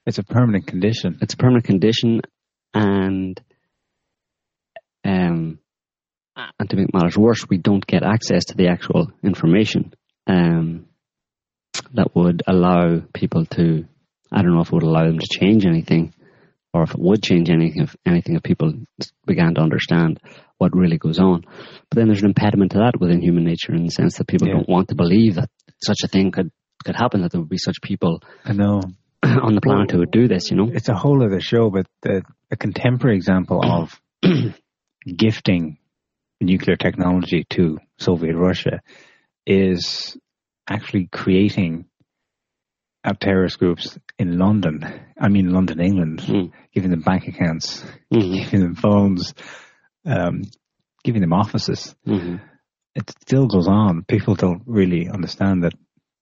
it's 0.07 0.19
a 0.19 0.25
permanent 0.25 0.67
condition. 0.67 1.19
It's 1.21 1.35
a 1.35 1.37
permanent 1.37 1.65
condition, 1.65 2.23
and 2.73 3.41
um, 5.05 5.59
and 6.59 6.71
to 6.71 6.77
make 6.77 6.95
matters 6.95 7.19
worse, 7.19 7.47
we 7.49 7.59
don't 7.59 7.87
get 7.87 8.03
access 8.03 8.47
to 8.47 8.57
the 8.57 8.69
actual 8.69 9.11
information 9.23 9.95
um, 10.27 10.87
that 11.95 12.15
would 12.15 12.43
allow 12.47 13.01
people 13.13 13.45
to. 13.47 13.87
I 14.33 14.43
don't 14.43 14.55
know 14.55 14.63
if 14.63 14.69
it 14.69 14.73
would 14.73 14.83
allow 14.83 15.05
them 15.05 15.19
to 15.19 15.39
change 15.39 15.67
anything, 15.67 16.13
or 16.77 16.82
if 16.82 16.90
it 16.90 17.01
would 17.01 17.23
change 17.23 17.48
anything 17.48 17.82
if 17.82 17.97
anything 18.05 18.36
if 18.36 18.43
people 18.43 18.73
began 19.27 19.55
to 19.55 19.61
understand 19.61 20.20
what 20.59 20.77
really 20.77 20.98
goes 20.98 21.19
on. 21.19 21.43
But 21.89 21.97
then 21.97 22.07
there's 22.07 22.23
an 22.23 22.28
impediment 22.28 22.73
to 22.73 22.78
that 22.78 23.01
within 23.01 23.23
human 23.23 23.44
nature 23.44 23.74
in 23.74 23.85
the 23.85 23.90
sense 23.90 24.19
that 24.19 24.27
people 24.27 24.48
yeah. 24.48 24.55
don't 24.55 24.69
want 24.69 24.89
to 24.89 24.94
believe 24.94 25.36
that 25.36 25.48
such 25.82 25.98
a 26.05 26.09
thing 26.09 26.31
could 26.32 26.51
could 26.85 26.97
happen, 26.97 27.23
that 27.23 27.32
there 27.32 27.40
would 27.40 27.48
be 27.48 27.59
such 27.59 27.81
people 27.82 28.23
I 28.44 28.53
know 28.53 28.81
on 29.23 29.55
the 29.55 29.61
planet 29.61 29.90
who 29.90 29.98
would 29.98 30.11
do 30.11 30.28
this, 30.28 30.51
you 30.51 30.57
know? 30.57 30.69
It's 30.73 30.89
a 30.89 30.94
whole 30.94 31.24
other 31.24 31.40
show, 31.40 31.70
but 31.70 31.86
the, 32.03 32.23
a 32.51 32.57
contemporary 32.57 33.16
example 33.16 33.61
of 33.65 33.98
gifting 35.16 35.78
nuclear 36.40 36.77
technology 36.77 37.44
to 37.51 37.78
Soviet 37.98 38.36
Russia 38.36 38.82
is 39.47 40.16
actually 40.69 41.09
creating 41.11 41.86
of 43.07 43.19
terrorist 43.19 43.59
groups 43.59 43.99
in 44.19 44.39
London, 44.39 44.85
I 45.19 45.28
mean 45.28 45.53
London, 45.53 45.81
England, 45.81 46.20
mm. 46.20 46.53
giving 46.74 46.91
them 46.91 47.01
bank 47.01 47.28
accounts, 47.28 47.85
mm-hmm. 48.12 48.35
giving 48.45 48.61
them 48.61 48.74
phones, 48.74 49.35
um, 50.05 50.43
giving 51.05 51.20
them 51.20 51.33
offices. 51.33 51.95
Mm-hmm. 52.07 52.37
It 52.95 53.11
still 53.23 53.47
goes 53.47 53.69
on. 53.69 54.05
People 54.05 54.35
don't 54.35 54.62
really 54.66 55.09
understand 55.09 55.65
that 55.65 55.74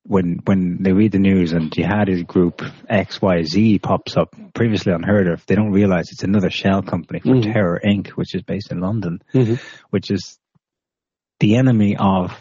when 0.06 0.40
when 0.44 0.82
they 0.82 0.92
read 0.92 1.12
the 1.12 1.18
news 1.18 1.52
and 1.52 1.70
jihadi 1.70 2.26
group 2.26 2.62
X 2.88 3.22
Y 3.22 3.42
Z 3.42 3.78
pops 3.78 4.16
up, 4.16 4.34
previously 4.54 4.92
unheard 4.92 5.28
of, 5.28 5.44
they 5.46 5.54
don't 5.54 5.72
realize 5.72 6.10
it's 6.12 6.24
another 6.24 6.50
shell 6.50 6.82
company 6.82 7.20
for 7.20 7.28
mm-hmm. 7.28 7.52
Terror 7.52 7.80
Inc., 7.82 8.08
which 8.08 8.34
is 8.34 8.42
based 8.42 8.70
in 8.70 8.80
London, 8.80 9.22
mm-hmm. 9.32 9.54
which 9.90 10.10
is 10.10 10.38
the 11.40 11.56
enemy 11.56 11.96
of 11.98 12.36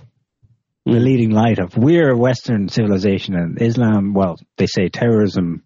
the 0.85 0.99
leading 0.99 1.31
light 1.31 1.59
of 1.59 1.77
we're 1.77 2.15
Western 2.15 2.67
civilization 2.67 3.35
and 3.35 3.61
Islam. 3.61 4.13
Well, 4.13 4.37
they 4.57 4.67
say 4.67 4.89
terrorism 4.89 5.63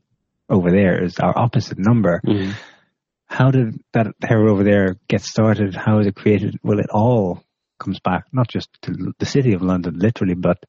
over 0.49 0.69
there 0.72 1.03
is 1.03 1.19
our 1.19 1.38
opposite 1.38 1.77
number. 1.80 2.22
Mm. 2.26 2.53
How 3.26 3.52
did 3.52 3.81
that 3.94 4.07
terror 4.22 4.49
over 4.49 4.64
there 4.64 4.98
get 5.07 5.22
started? 5.22 5.76
How 5.76 5.99
is 5.99 6.07
it 6.07 6.15
created? 6.15 6.60
Well, 6.64 6.80
it 6.80 6.89
all 6.91 7.44
comes 7.80 7.99
back 7.99 8.26
not 8.31 8.48
just 8.48 8.69
to 8.84 9.14
the 9.19 9.26
city 9.26 9.53
of 9.53 9.61
London, 9.61 9.98
literally, 9.98 10.35
but 10.35 10.64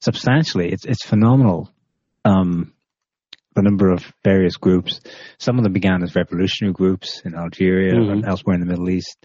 substantially. 0.00 0.72
It's 0.72 0.84
it's 0.84 1.04
phenomenal. 1.04 1.70
Um, 2.24 2.72
the 3.54 3.62
number 3.62 3.90
of 3.90 4.12
various 4.22 4.56
groups. 4.56 5.00
Some 5.38 5.56
of 5.56 5.64
them 5.64 5.72
began 5.72 6.02
as 6.02 6.14
revolutionary 6.14 6.74
groups 6.74 7.22
in 7.24 7.34
Algeria 7.34 7.94
mm-hmm. 7.94 8.12
and 8.12 8.26
elsewhere 8.26 8.54
in 8.54 8.60
the 8.60 8.66
Middle 8.66 8.90
East. 8.90 9.16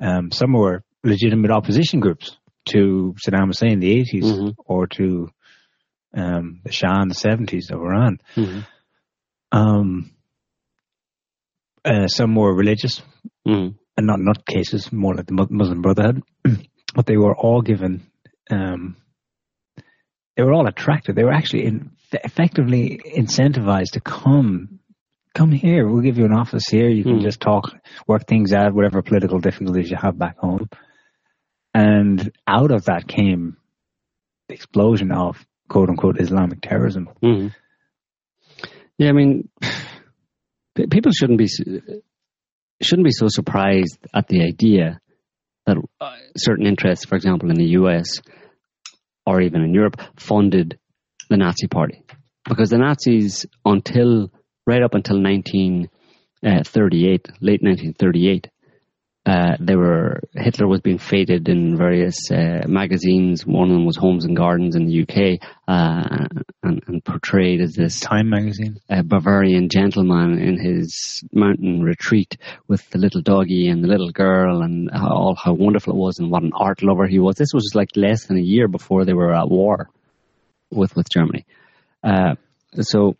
Um, 0.00 0.32
some 0.32 0.54
were 0.54 0.82
legitimate 1.04 1.50
opposition 1.50 2.00
groups 2.00 2.38
to 2.66 3.14
Saddam 3.24 3.46
Hussein 3.48 3.72
in 3.72 3.80
the 3.80 3.90
80s 4.00 4.24
Mhm. 4.24 4.54
or 4.64 4.86
to 4.88 5.28
um, 6.12 6.60
the 6.64 6.72
Shah 6.72 7.02
in 7.02 7.08
the 7.08 7.14
70s 7.14 7.70
of 7.70 7.80
Iran. 7.80 8.18
Mhm. 8.34 8.66
Um, 9.52 10.10
uh, 11.84 12.08
some 12.08 12.34
were 12.34 12.54
religious, 12.54 13.02
Mhm. 13.46 13.76
and 13.96 14.06
not 14.06 14.20
not 14.20 14.44
cases, 14.44 14.92
more 14.92 15.14
like 15.14 15.26
the 15.26 15.46
Muslim 15.50 15.82
Brotherhood, 15.82 16.22
but 16.94 17.06
they 17.06 17.16
were 17.16 17.36
all 17.36 17.62
given. 17.62 18.02
Um, 18.50 18.96
they 20.36 20.42
were 20.42 20.52
all 20.52 20.66
attracted. 20.66 21.14
They 21.16 21.24
were 21.24 21.32
actually 21.32 21.64
in, 21.66 21.90
effectively 22.12 23.00
incentivized 23.16 23.92
to 23.92 24.00
come. 24.00 24.80
Come 25.34 25.52
here. 25.52 25.86
We'll 25.86 26.02
give 26.02 26.18
you 26.18 26.24
an 26.24 26.32
office 26.32 26.66
here. 26.68 26.88
You 26.88 27.04
can 27.04 27.18
Hmm. 27.18 27.24
just 27.24 27.40
talk, 27.40 27.72
work 28.08 28.26
things 28.26 28.52
out, 28.52 28.74
whatever 28.74 29.00
political 29.02 29.38
difficulties 29.38 29.90
you 29.90 29.96
have 29.96 30.18
back 30.18 30.38
home. 30.38 30.68
And 31.74 32.32
out 32.46 32.70
of 32.70 32.86
that 32.86 33.06
came 33.06 33.56
the 34.48 34.54
explosion 34.54 35.12
of 35.12 35.44
quote 35.68 35.88
unquote 35.88 36.20
Islamic 36.20 36.60
terrorism. 36.60 37.08
Mhm. 37.22 37.54
Yeah, 38.98 39.08
I 39.08 39.12
mean, 39.12 39.48
people 40.90 41.12
shouldn't 41.12 41.38
be 41.38 41.48
shouldn't 42.82 43.06
be 43.06 43.12
so 43.12 43.28
surprised 43.28 43.98
at 44.14 44.26
the 44.28 44.42
idea 44.42 45.00
that 45.66 45.76
uh, 46.00 46.16
certain 46.36 46.66
interests, 46.66 47.04
for 47.04 47.14
example, 47.14 47.50
in 47.50 47.56
the 47.56 47.68
U.S. 47.80 48.20
or 49.26 49.40
even 49.42 49.62
in 49.62 49.74
Europe, 49.74 50.00
funded 50.16 50.78
the 51.28 51.36
Nazi 51.36 51.66
Party 51.68 52.02
because 52.48 52.70
the 52.70 52.78
Nazis, 52.78 53.46
until 53.64 54.32
right 54.66 54.82
up 54.82 54.94
until 54.94 55.22
1938, 55.22 57.28
late 57.40 57.62
1938, 57.62 58.48
uh, 59.26 59.54
they 59.60 59.76
were 59.76 60.22
Hitler 60.34 60.66
was 60.66 60.80
being 60.80 60.98
feted 60.98 61.48
in 61.48 61.76
various 61.76 62.30
uh, 62.30 62.62
magazines. 62.66 63.44
One 63.44 63.70
of 63.70 63.74
them 63.74 63.84
was 63.84 63.96
Homes 63.96 64.24
and 64.24 64.34
Gardens 64.34 64.76
in 64.76 64.86
the 64.86 65.02
UK, 65.02 65.46
uh, 65.68 66.26
and, 66.62 66.82
and 66.86 67.04
portrayed 67.04 67.60
as 67.60 67.74
this 67.74 68.00
Time 68.00 68.30
magazine. 68.30 68.80
uh, 68.88 69.02
Bavarian 69.02 69.68
gentleman 69.68 70.38
in 70.38 70.58
his 70.58 71.22
mountain 71.32 71.82
retreat 71.82 72.38
with 72.66 72.88
the 72.90 72.98
little 72.98 73.20
doggy 73.20 73.68
and 73.68 73.84
the 73.84 73.88
little 73.88 74.10
girl, 74.10 74.62
and 74.62 74.90
how, 74.90 75.10
all 75.10 75.34
how 75.34 75.52
wonderful 75.52 75.92
it 75.92 75.98
was, 75.98 76.18
and 76.18 76.30
what 76.30 76.42
an 76.42 76.52
art 76.54 76.82
lover 76.82 77.06
he 77.06 77.18
was. 77.18 77.36
This 77.36 77.52
was 77.52 77.72
like 77.74 77.90
less 77.96 78.24
than 78.24 78.38
a 78.38 78.42
year 78.42 78.68
before 78.68 79.04
they 79.04 79.12
were 79.12 79.34
at 79.34 79.50
war 79.50 79.90
with 80.70 80.96
with 80.96 81.10
Germany. 81.10 81.44
Uh, 82.02 82.36
so 82.80 83.16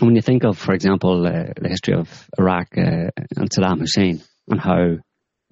when 0.00 0.14
you 0.14 0.22
think 0.22 0.44
of, 0.44 0.58
for 0.58 0.74
example, 0.74 1.26
uh, 1.26 1.52
the 1.60 1.68
history 1.68 1.94
of 1.94 2.28
Iraq 2.38 2.68
uh, 2.76 3.10
and 3.36 3.50
Saddam 3.50 3.80
Hussein 3.80 4.22
and 4.48 4.60
how 4.60 4.98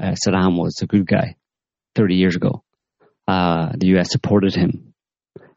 uh, 0.02 0.14
Saddam 0.26 0.58
was 0.58 0.80
a 0.82 0.86
good 0.86 1.06
guy 1.06 1.36
30 1.94 2.14
years 2.16 2.36
ago, 2.36 2.64
uh, 3.28 3.72
the 3.76 3.88
U.S. 3.88 4.10
supported 4.10 4.54
him 4.54 4.94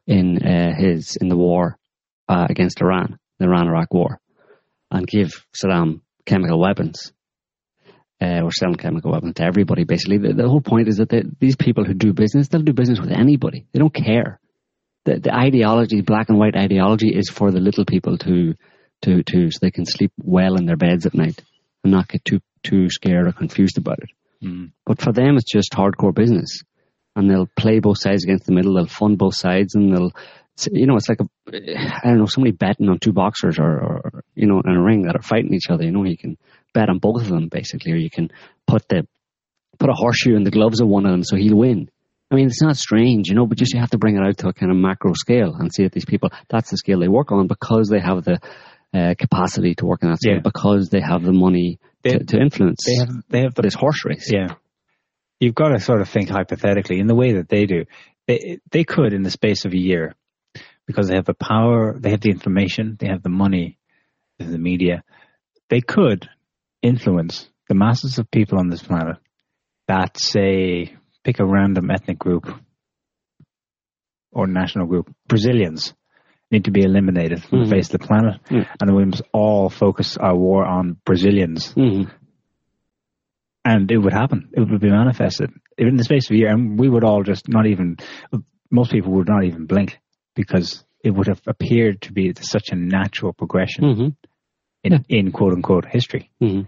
in 0.06 0.38
uh, 0.46 0.74
his 0.78 1.18
in 1.20 1.30
the 1.30 1.38
war 1.38 1.78
uh, 2.30 2.46
against 2.50 2.82
Iran, 2.82 3.18
the 3.40 3.46
Iran-Iraq 3.46 3.94
war, 3.94 4.20
and 4.92 5.08
gave 5.08 5.46
Saddam 5.54 6.02
chemical 6.26 6.60
weapons. 6.60 7.12
Uh, 8.22 8.40
or 8.44 8.50
selling 8.50 8.78
chemical 8.78 9.12
weapons 9.12 9.34
to 9.34 9.44
everybody. 9.44 9.84
Basically, 9.84 10.18
the, 10.18 10.32
the 10.32 10.48
whole 10.48 10.62
point 10.62 10.88
is 10.88 10.98
that 10.98 11.10
they, 11.10 11.24
these 11.42 11.58
people 11.58 11.84
who 11.84 11.94
do 11.94 12.14
business, 12.14 12.48
they'll 12.48 12.62
do 12.62 12.72
business 12.72 12.98
with 12.98 13.12
anybody. 13.12 13.68
They 13.74 13.80
don't 13.80 13.94
care. 13.94 14.40
The, 15.04 15.20
the 15.20 15.36
ideology, 15.36 16.00
black 16.00 16.30
and 16.30 16.40
white 16.40 16.56
ideology, 16.56 17.10
is 17.10 17.30
for 17.30 17.52
the 17.52 17.60
little 17.60 17.84
people 17.84 18.18
to, 18.20 18.56
to, 19.02 19.22
to, 19.22 19.52
so 19.52 19.58
they 19.62 19.70
can 19.70 19.86
sleep 19.86 20.14
well 20.18 20.56
in 20.56 20.66
their 20.66 20.78
beds 20.78 21.06
at 21.06 21.14
night 21.14 21.44
and 21.84 21.92
not 21.92 22.08
get 22.08 22.24
too, 22.24 22.40
too 22.64 22.90
scared 22.90 23.28
or 23.28 23.34
confused 23.34 23.78
about 23.78 24.00
it. 24.00 24.10
Mm. 24.44 24.72
But 24.86 25.02
for 25.02 25.12
them, 25.12 25.36
it's 25.36 25.52
just 25.52 25.72
hardcore 25.74 26.14
business, 26.14 26.62
and 27.16 27.30
they'll 27.30 27.50
play 27.56 27.80
both 27.80 28.00
sides 28.00 28.24
against 28.24 28.46
the 28.46 28.54
middle. 28.54 28.76
They'll 28.76 28.88
fund 28.88 29.18
both 29.18 29.36
sides, 29.36 29.76
and 29.76 29.94
they'll, 29.94 30.12
you 30.72 30.88
know, 30.88 30.96
it's 30.96 31.10
like 31.10 31.20
a, 31.20 31.28
I 31.54 32.08
don't 32.08 32.20
know, 32.20 32.26
somebody 32.26 32.52
betting 32.52 32.90
on 32.90 33.00
two 33.00 33.14
boxers 33.14 33.60
or, 33.60 33.66
or 33.66 34.24
you 34.36 34.48
know, 34.48 34.62
in 34.66 34.72
a 34.72 34.84
ring 34.84 35.04
that 35.04 35.16
are 35.16 35.22
fighting 35.22 35.54
each 35.54 35.70
other. 35.70 35.84
You 35.84 35.92
know, 35.92 36.04
you 36.04 36.18
can 36.18 36.38
bet 36.74 36.90
on 36.90 37.00
both 37.00 37.22
of 37.22 37.30
them 37.30 37.48
basically, 37.50 37.94
or 37.94 37.98
you 37.98 38.10
can 38.10 38.30
put 38.68 38.88
the 38.88 39.08
put 39.80 39.90
a 39.90 39.94
horseshoe 39.94 40.36
in 40.36 40.44
the 40.44 40.52
gloves 40.52 40.80
of 40.80 40.88
one 40.88 41.06
of 41.06 41.12
them 41.12 41.24
so 41.24 41.36
he'll 41.36 41.58
win. 41.58 41.90
I 42.32 42.36
mean, 42.36 42.48
it's 42.48 42.62
not 42.62 42.76
strange, 42.76 43.30
you 43.30 43.36
know, 43.36 43.46
but 43.46 43.58
just 43.58 43.74
you 43.74 43.80
have 43.80 43.92
to 43.92 43.98
bring 43.98 44.16
it 44.16 44.26
out 44.26 44.38
to 44.40 44.48
a 44.48 44.54
kind 44.54 44.72
of 44.72 44.78
macro 44.78 45.14
scale 45.14 45.54
and 45.54 45.72
see 45.72 45.84
that 45.84 45.92
these 45.92 46.06
people, 46.06 46.32
that's 46.50 46.72
the 46.72 46.78
scale 46.78 47.00
they 47.00 47.08
work 47.08 47.32
on 47.32 47.48
because 47.48 47.88
they 47.88 48.00
have 48.00 48.24
the 48.24 48.40
uh, 48.96 49.14
capacity 49.18 49.76
to 49.76 49.86
work 49.86 50.02
in 50.04 50.10
that 50.10 50.18
scale, 50.22 50.36
Yeah. 50.36 50.40
because 50.52 50.90
they 50.90 51.02
have 51.02 51.24
the 51.24 51.34
money 51.34 51.80
They- 52.04 52.18
to, 52.18 52.24
to 52.24 52.38
influence. 52.40 52.80
They 52.86 52.96
have 53.04 53.24
they 53.30 53.42
have 53.42 53.54
the 53.56 53.64
it's 53.64 53.76
horse 53.76 54.06
race. 54.06 54.32
Yeah. 54.32 54.56
You've 55.40 55.56
got 55.56 55.70
to 55.70 55.80
sort 55.80 56.02
of 56.02 56.08
think 56.10 56.30
hypothetically 56.30 57.00
in 57.00 57.08
the 57.08 57.16
way 57.16 57.34
that 57.34 57.50
they 57.50 57.66
do. 57.66 57.86
They 58.28 58.60
they 58.72 58.84
could 58.84 59.14
in 59.14 59.24
the 59.24 59.32
space 59.32 59.66
of 59.66 59.74
a 59.74 59.78
year 59.78 60.16
because 60.88 61.08
they 61.08 61.16
have 61.16 61.26
the 61.26 61.34
power, 61.34 61.98
they 62.00 62.12
have 62.12 62.22
the 62.22 62.30
information, 62.32 62.96
they 63.00 63.08
have 63.08 63.22
the 63.24 63.30
money, 63.30 63.78
they 64.38 64.46
have 64.46 64.52
the 64.54 64.60
media. 64.72 65.04
They 65.70 65.82
could 65.82 66.30
influence 66.82 67.50
the 67.68 67.76
masses 67.76 68.20
of 68.20 68.30
people 68.32 68.60
on 68.60 68.70
this 68.70 68.84
planet 68.84 69.18
that 69.88 70.18
say 70.20 70.96
pick 71.24 71.40
a 71.40 71.46
random 71.46 71.90
ethnic 71.92 72.20
group 72.20 72.46
or 74.32 74.48
national 74.48 74.86
group. 74.88 75.14
Brazilians 75.28 75.94
need 76.52 76.66
to 76.66 76.72
be 76.72 76.84
eliminated 76.84 77.44
from 77.44 77.60
Mhm. 77.60 77.64
the 77.66 77.70
face 77.72 77.94
of 77.94 78.00
the 78.00 78.08
planet 78.08 78.40
Mm. 78.50 78.68
and 78.80 78.96
we 78.96 79.06
must 79.06 79.24
all 79.34 79.70
focus 79.70 80.18
our 80.18 80.36
war 80.36 80.66
on 80.66 80.98
Brazilians 81.06 81.74
Mhm. 81.74 82.10
and 83.64 83.92
it 83.92 83.98
would 83.98 84.14
happen. 84.14 84.50
It 84.54 84.60
would 84.62 84.80
be 84.82 84.90
manifested 84.90 85.52
in 85.78 85.96
the 85.98 86.04
space 86.04 86.30
of 86.30 86.36
a 86.36 86.38
year, 86.38 86.50
and 86.52 86.80
we 86.80 86.88
would 86.88 87.04
all 87.04 87.24
just 87.24 87.50
not 87.50 87.66
even. 87.66 87.98
Most 88.72 88.92
people 88.92 89.12
would 89.14 89.28
not 89.28 89.44
even 89.44 89.66
blink 89.66 90.00
because 90.36 90.86
it 91.04 91.12
would 91.12 91.28
have 91.28 91.42
appeared 91.48 92.02
to 92.02 92.14
be 92.14 92.34
such 92.40 92.70
a 92.72 92.76
natural 92.76 93.34
progression 93.34 93.84
Mhm. 93.84 94.16
in, 94.84 94.92
Yeah. 94.94 95.00
in 95.10 95.32
quote 95.32 95.54
unquote 95.54 95.86
history. 95.86 96.32
hmm 96.40 96.62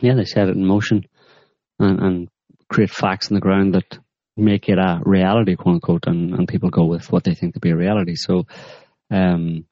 Yeah, 0.00 0.14
they 0.14 0.24
set 0.24 0.48
it 0.48 0.56
in 0.56 0.64
motion 0.64 1.04
and, 1.78 1.98
and 2.00 2.28
create 2.68 2.90
facts 2.90 3.30
on 3.30 3.34
the 3.34 3.40
ground 3.40 3.74
that 3.74 3.98
make 4.40 4.68
it 4.68 4.78
a 4.78 5.00
reality, 5.04 5.56
quote 5.56 5.74
unquote, 5.74 6.04
and, 6.06 6.34
and 6.34 6.48
people 6.48 6.70
go 6.70 6.84
with 6.84 7.10
what 7.12 7.24
they 7.24 7.34
think 7.34 7.54
to 7.54 7.60
be 7.60 7.70
a 7.70 7.76
reality. 7.76 8.14
So, 8.16 8.46
um, 9.10 9.64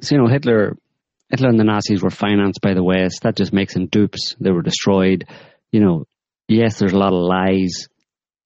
so 0.00 0.14
you 0.14 0.22
know, 0.22 0.28
Hitler, 0.28 0.76
Hitler 1.30 1.48
and 1.48 1.58
the 1.58 1.64
Nazis 1.64 2.02
were 2.02 2.10
financed 2.10 2.60
by 2.60 2.74
the 2.74 2.84
West. 2.84 3.22
That 3.22 3.36
just 3.36 3.52
makes 3.52 3.74
them 3.74 3.86
dupes. 3.86 4.34
They 4.40 4.50
were 4.50 4.62
destroyed. 4.62 5.26
You 5.72 5.80
know, 5.80 6.04
yes, 6.48 6.78
there's 6.78 6.92
a 6.92 6.98
lot 6.98 7.12
of 7.12 7.20
lies 7.20 7.88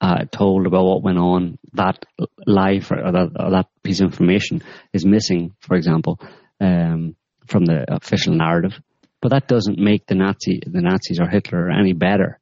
uh, 0.01 0.25
told 0.31 0.67
about 0.67 0.85
what 0.85 1.03
went 1.03 1.19
on. 1.19 1.59
That 1.75 2.05
lie 2.47 2.81
for, 2.81 2.99
or 2.99 3.13
that, 3.13 3.31
or 3.39 3.51
that 3.51 3.67
piece 3.83 4.01
of 4.01 4.07
information 4.07 4.63
is 4.93 5.05
missing, 5.05 5.55
for 5.61 5.77
example, 5.77 6.19
um, 6.61 7.17
from 7.47 7.67
the 7.67 7.85
official 7.93 8.35
narrative. 8.35 8.81
But 9.21 9.31
that 9.33 9.49
doesn't 9.49 9.79
make 9.79 10.07
the 10.07 10.15
Nazi, 10.15 10.61
the 10.65 10.81
Nazis 10.81 11.21
or 11.21 11.29
Hitler 11.29 11.71
any 11.71 11.93
better 11.93 12.40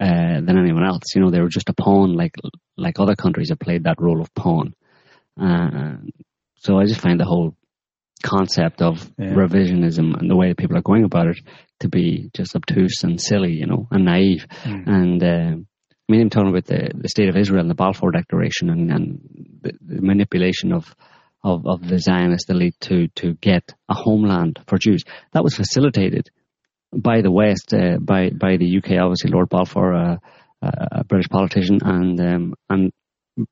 uh, 0.00 0.40
than 0.40 0.58
anyone 0.58 0.84
else. 0.84 1.02
You 1.14 1.22
know, 1.22 1.30
they 1.30 1.40
were 1.40 1.48
just 1.48 1.68
a 1.68 1.74
pawn, 1.74 2.14
like 2.14 2.34
like 2.76 2.98
other 3.00 3.14
countries 3.16 3.50
have 3.50 3.58
played 3.58 3.84
that 3.84 4.00
role 4.00 4.20
of 4.20 4.34
pawn. 4.34 4.74
Uh, 5.40 5.96
so 6.56 6.78
I 6.78 6.84
just 6.86 7.00
find 7.00 7.18
the 7.20 7.24
whole 7.24 7.56
concept 8.22 8.80
of 8.82 9.10
Yeah. 9.18 9.34
revisionism 9.34 10.18
and 10.18 10.30
the 10.30 10.36
way 10.36 10.48
that 10.48 10.56
people 10.56 10.76
are 10.76 10.82
going 10.82 11.04
about 11.04 11.26
it 11.28 11.38
to 11.80 11.88
be 11.88 12.30
just 12.34 12.56
obtuse 12.56 13.04
and 13.04 13.20
silly, 13.20 13.52
you 13.52 13.66
know, 13.66 13.86
and 13.90 14.04
naive. 14.04 14.46
And 14.64 15.22
uh, 15.22 15.56
I 15.56 16.12
mean, 16.12 16.20
I'm 16.22 16.30
talking 16.30 16.48
about 16.50 16.64
the, 16.66 16.90
the 16.94 17.08
state 17.08 17.28
of 17.28 17.36
Israel 17.36 17.60
and 17.60 17.70
the 17.70 17.74
Balfour 17.74 18.10
Declaration 18.12 18.70
and, 18.70 18.90
and 18.90 19.20
the, 19.62 19.72
the 19.80 20.00
manipulation 20.02 20.72
of, 20.72 20.94
of, 21.42 21.66
of 21.66 21.86
the 21.86 21.98
Zionist 21.98 22.48
elite 22.50 22.76
to, 22.80 23.08
to 23.16 23.34
get 23.34 23.74
a 23.88 23.94
homeland 23.94 24.58
for 24.66 24.78
Jews. 24.78 25.04
That 25.32 25.44
was 25.44 25.54
facilitated 25.54 26.30
by 26.94 27.20
the 27.20 27.30
West, 27.30 27.72
uh, 27.74 27.98
by 28.00 28.30
by 28.30 28.56
the 28.56 28.78
UK, 28.78 28.92
obviously 29.00 29.30
Lord 29.30 29.48
Balfour, 29.48 29.94
uh, 29.94 30.16
uh, 30.62 30.70
a 30.92 31.04
British 31.04 31.28
politician, 31.28 31.80
and 31.82 32.20
um, 32.20 32.54
and 32.68 32.92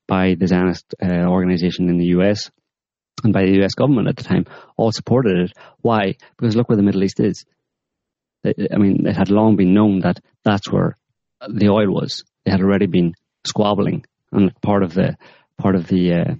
by 0.07 0.35
the 0.35 0.47
Zionist 0.47 0.95
uh, 1.01 1.25
organization 1.25 1.89
in 1.89 1.97
the 1.97 2.07
US 2.17 2.49
and 3.23 3.33
by 3.33 3.45
the 3.45 3.63
US 3.63 3.73
government 3.73 4.07
at 4.07 4.15
the 4.15 4.23
time, 4.23 4.45
all 4.77 4.91
supported 4.91 5.37
it. 5.37 5.51
Why? 5.81 6.15
Because 6.37 6.55
look 6.55 6.69
where 6.69 6.77
the 6.77 6.83
Middle 6.83 7.03
East 7.03 7.19
is. 7.19 7.45
I 8.45 8.77
mean, 8.77 9.07
it 9.07 9.15
had 9.15 9.29
long 9.29 9.55
been 9.55 9.73
known 9.73 9.99
that 9.99 10.19
that's 10.43 10.69
where 10.69 10.97
the 11.47 11.69
oil 11.69 11.89
was. 11.89 12.23
They 12.43 12.51
had 12.51 12.61
already 12.61 12.87
been 12.87 13.13
squabbling, 13.45 14.05
and 14.31 14.53
part 14.61 14.83
of 14.83 14.93
the 14.93 15.15
part 15.57 15.75
of 15.75 15.87
the 15.87 16.13
uh, 16.13 16.33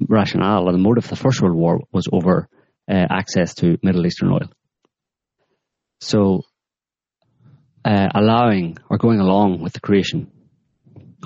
rationale 0.00 0.68
or 0.68 0.72
the 0.72 0.78
motive 0.78 1.04
of 1.04 1.10
the 1.10 1.16
First 1.16 1.42
World 1.42 1.56
War 1.56 1.80
was 1.92 2.08
over 2.12 2.48
uh, 2.88 3.06
access 3.10 3.54
to 3.56 3.78
Middle 3.82 4.06
Eastern 4.06 4.30
oil. 4.30 4.50
So, 6.00 6.42
uh, 7.84 8.08
allowing 8.14 8.78
or 8.88 8.98
going 8.98 9.20
along 9.20 9.60
with 9.60 9.72
the 9.72 9.80
creation 9.80 10.30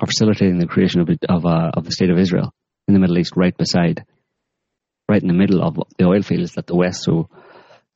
or 0.01 0.07
facilitating 0.07 0.59
the 0.59 0.67
creation 0.67 1.01
of 1.01 1.09
of, 1.29 1.47
uh, 1.47 1.71
of 1.75 1.85
the 1.85 1.93
state 1.93 2.11
of 2.11 2.19
Israel 2.19 2.53
in 2.87 2.95
the 2.95 3.01
Middle 3.01 3.19
East, 3.19 3.35
right 3.37 3.57
beside, 3.57 4.05
right 5.09 5.23
in 5.23 5.29
the 5.29 5.35
middle 5.35 5.63
of 5.63 5.79
the 5.99 6.07
oil 6.07 6.23
fields 6.23 6.53
that 6.53 6.67
the 6.67 6.77
West 6.77 7.03
so 7.03 7.29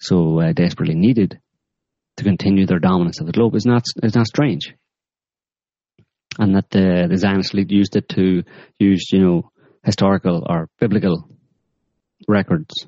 so 0.00 0.40
uh, 0.40 0.52
desperately 0.52 0.94
needed 0.94 1.38
to 2.16 2.24
continue 2.24 2.66
their 2.66 2.80
dominance 2.80 3.20
of 3.20 3.26
the 3.26 3.32
globe, 3.32 3.54
is 3.54 3.66
not 3.66 3.84
is 4.02 4.14
not 4.14 4.26
strange. 4.26 4.74
and 6.38 6.56
that 6.56 6.70
the, 6.70 7.06
the 7.10 7.16
Zionist 7.16 7.54
elite 7.54 7.70
used 7.70 7.96
it 7.96 8.08
to 8.10 8.42
use, 8.78 9.10
you 9.12 9.20
know, 9.20 9.50
historical 9.84 10.46
or 10.48 10.68
biblical 10.78 11.28
records 12.28 12.86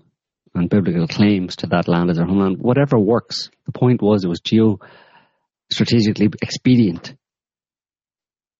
and 0.54 0.70
biblical 0.70 1.08
claims 1.08 1.56
to 1.56 1.66
that 1.68 1.88
land 1.88 2.10
as 2.10 2.16
their 2.16 2.26
homeland. 2.26 2.58
Whatever 2.58 2.98
works. 2.98 3.50
The 3.66 3.72
point 3.72 4.02
was 4.02 4.24
it 4.24 4.28
was 4.28 4.40
geo 4.40 4.78
strategically 5.70 6.30
expedient 6.40 7.14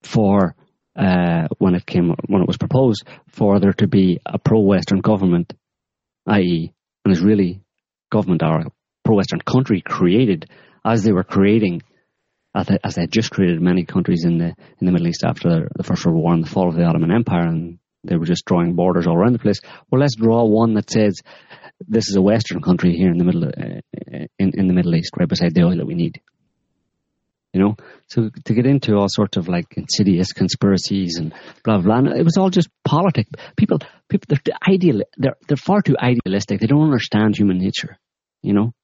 for 0.02 0.54
uh, 0.96 1.48
when 1.58 1.74
it 1.74 1.86
came 1.86 2.14
when 2.26 2.42
it 2.42 2.46
was 2.46 2.56
proposed 2.56 3.04
for 3.28 3.58
there 3.58 3.72
to 3.72 3.86
be 3.86 4.20
a 4.24 4.38
pro-Western 4.38 5.00
government, 5.00 5.52
i.e., 6.26 6.72
an 7.04 7.12
Israeli 7.12 7.60
government 8.10 8.42
or 8.42 8.60
a 8.60 8.72
pro-Western 9.04 9.40
country 9.40 9.82
created 9.84 10.48
as 10.84 11.02
they 11.02 11.12
were 11.12 11.24
creating, 11.24 11.82
as 12.54 12.66
they, 12.66 13.00
had 13.02 13.10
just 13.10 13.30
created 13.30 13.60
many 13.60 13.84
countries 13.84 14.24
in 14.24 14.38
the 14.38 14.54
in 14.78 14.86
the 14.86 14.92
Middle 14.92 15.08
East 15.08 15.24
after 15.24 15.68
the 15.74 15.82
First 15.82 16.06
World 16.06 16.18
War 16.18 16.32
and 16.32 16.44
the 16.44 16.50
fall 16.50 16.68
of 16.68 16.76
the 16.76 16.84
Ottoman 16.84 17.10
Empire, 17.10 17.48
and 17.48 17.78
they 18.04 18.16
were 18.16 18.26
just 18.26 18.44
drawing 18.44 18.74
borders 18.74 19.06
all 19.06 19.16
around 19.16 19.32
the 19.32 19.38
place. 19.38 19.60
Well, 19.90 20.00
let's 20.00 20.16
draw 20.16 20.44
one 20.44 20.74
that 20.74 20.90
says 20.90 21.20
this 21.80 22.08
is 22.08 22.16
a 22.16 22.22
Western 22.22 22.62
country 22.62 22.94
here 22.96 23.10
in 23.10 23.18
the 23.18 23.24
middle 23.24 23.44
uh, 23.44 24.26
in 24.38 24.52
in 24.54 24.68
the 24.68 24.74
Middle 24.74 24.94
East, 24.94 25.12
right 25.18 25.28
beside 25.28 25.54
the 25.54 25.64
oil 25.64 25.76
that 25.76 25.86
we 25.86 25.94
need 25.94 26.20
you 27.54 27.60
know. 27.60 27.76
So 28.08 28.30
to 28.44 28.54
get 28.54 28.66
into 28.66 28.96
all 28.96 29.06
sorts 29.08 29.38
of 29.38 29.48
like 29.48 29.66
insidious 29.76 30.32
conspiracies 30.32 31.16
and 31.16 31.32
blah 31.64 31.78
blah, 31.78 31.98
and 31.98 32.08
it 32.08 32.24
was 32.24 32.36
all 32.36 32.50
just 32.50 32.68
politics. 32.84 33.30
People, 33.56 33.78
people, 34.10 34.36
they're 34.44 34.54
ideal. 34.68 35.02
They're 35.16 35.36
they're 35.48 35.56
far 35.56 35.80
too 35.80 35.96
idealistic. 35.98 36.60
They 36.60 36.66
don't 36.66 36.82
understand 36.82 37.38
human 37.38 37.58
nature, 37.58 37.96
you 38.42 38.52
know. 38.52 38.74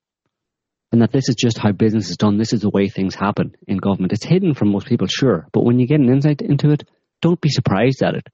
And 0.93 1.03
that 1.03 1.13
this 1.13 1.29
is 1.29 1.37
just 1.37 1.59
how 1.59 1.73
business 1.73 2.11
is 2.11 2.17
done. 2.17 2.39
This 2.39 2.53
is 2.53 2.63
the 2.63 2.71
way 2.71 2.89
things 2.89 3.15
happen 3.15 3.55
in 3.69 3.77
government. 3.77 4.13
It's 4.13 4.25
hidden 4.25 4.55
from 4.55 4.73
most 4.73 4.87
people, 4.87 5.07
sure, 5.07 5.47
but 5.53 5.65
when 5.65 5.79
you 5.79 5.87
get 5.87 6.01
an 6.01 6.09
insight 6.09 6.41
into 6.41 6.71
it, 6.71 6.89
don't 7.23 7.41
be 7.41 7.49
surprised 7.49 8.03
at 8.03 8.15
it, 8.15 8.27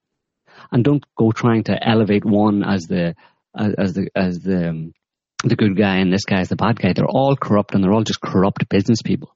and 0.72 0.84
don't 0.84 1.05
go 1.16 1.32
trying 1.32 1.64
to 1.64 1.88
elevate 1.88 2.24
one 2.24 2.62
as 2.64 2.86
the 2.86 3.14
as, 3.56 3.74
as 3.78 3.94
the 3.94 4.09
as 4.14 4.40
the 4.40 4.68
um, 4.70 4.93
the 5.44 5.56
good 5.56 5.76
guy 5.76 5.97
and 5.98 6.12
this 6.12 6.24
guy 6.24 6.40
is 6.40 6.48
the 6.48 6.56
bad 6.56 6.78
guy. 6.78 6.93
They're 6.93 7.06
all 7.06 7.36
corrupt 7.36 7.74
and 7.74 7.82
they're 7.82 7.93
all 7.93 8.05
just 8.05 8.20
corrupt 8.20 8.68
business 8.68 9.02
people. 9.02 9.34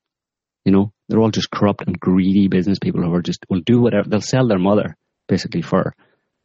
You 0.64 0.72
know, 0.72 0.92
they're 1.08 1.20
all 1.20 1.30
just 1.30 1.50
corrupt 1.50 1.84
and 1.86 1.98
greedy 1.98 2.48
business 2.48 2.78
people 2.78 3.02
who 3.02 3.14
are 3.14 3.22
just 3.22 3.44
will 3.48 3.60
do 3.60 3.80
whatever 3.80 4.08
they'll 4.08 4.20
sell 4.20 4.48
their 4.48 4.58
mother 4.58 4.96
basically 5.28 5.62
for 5.62 5.94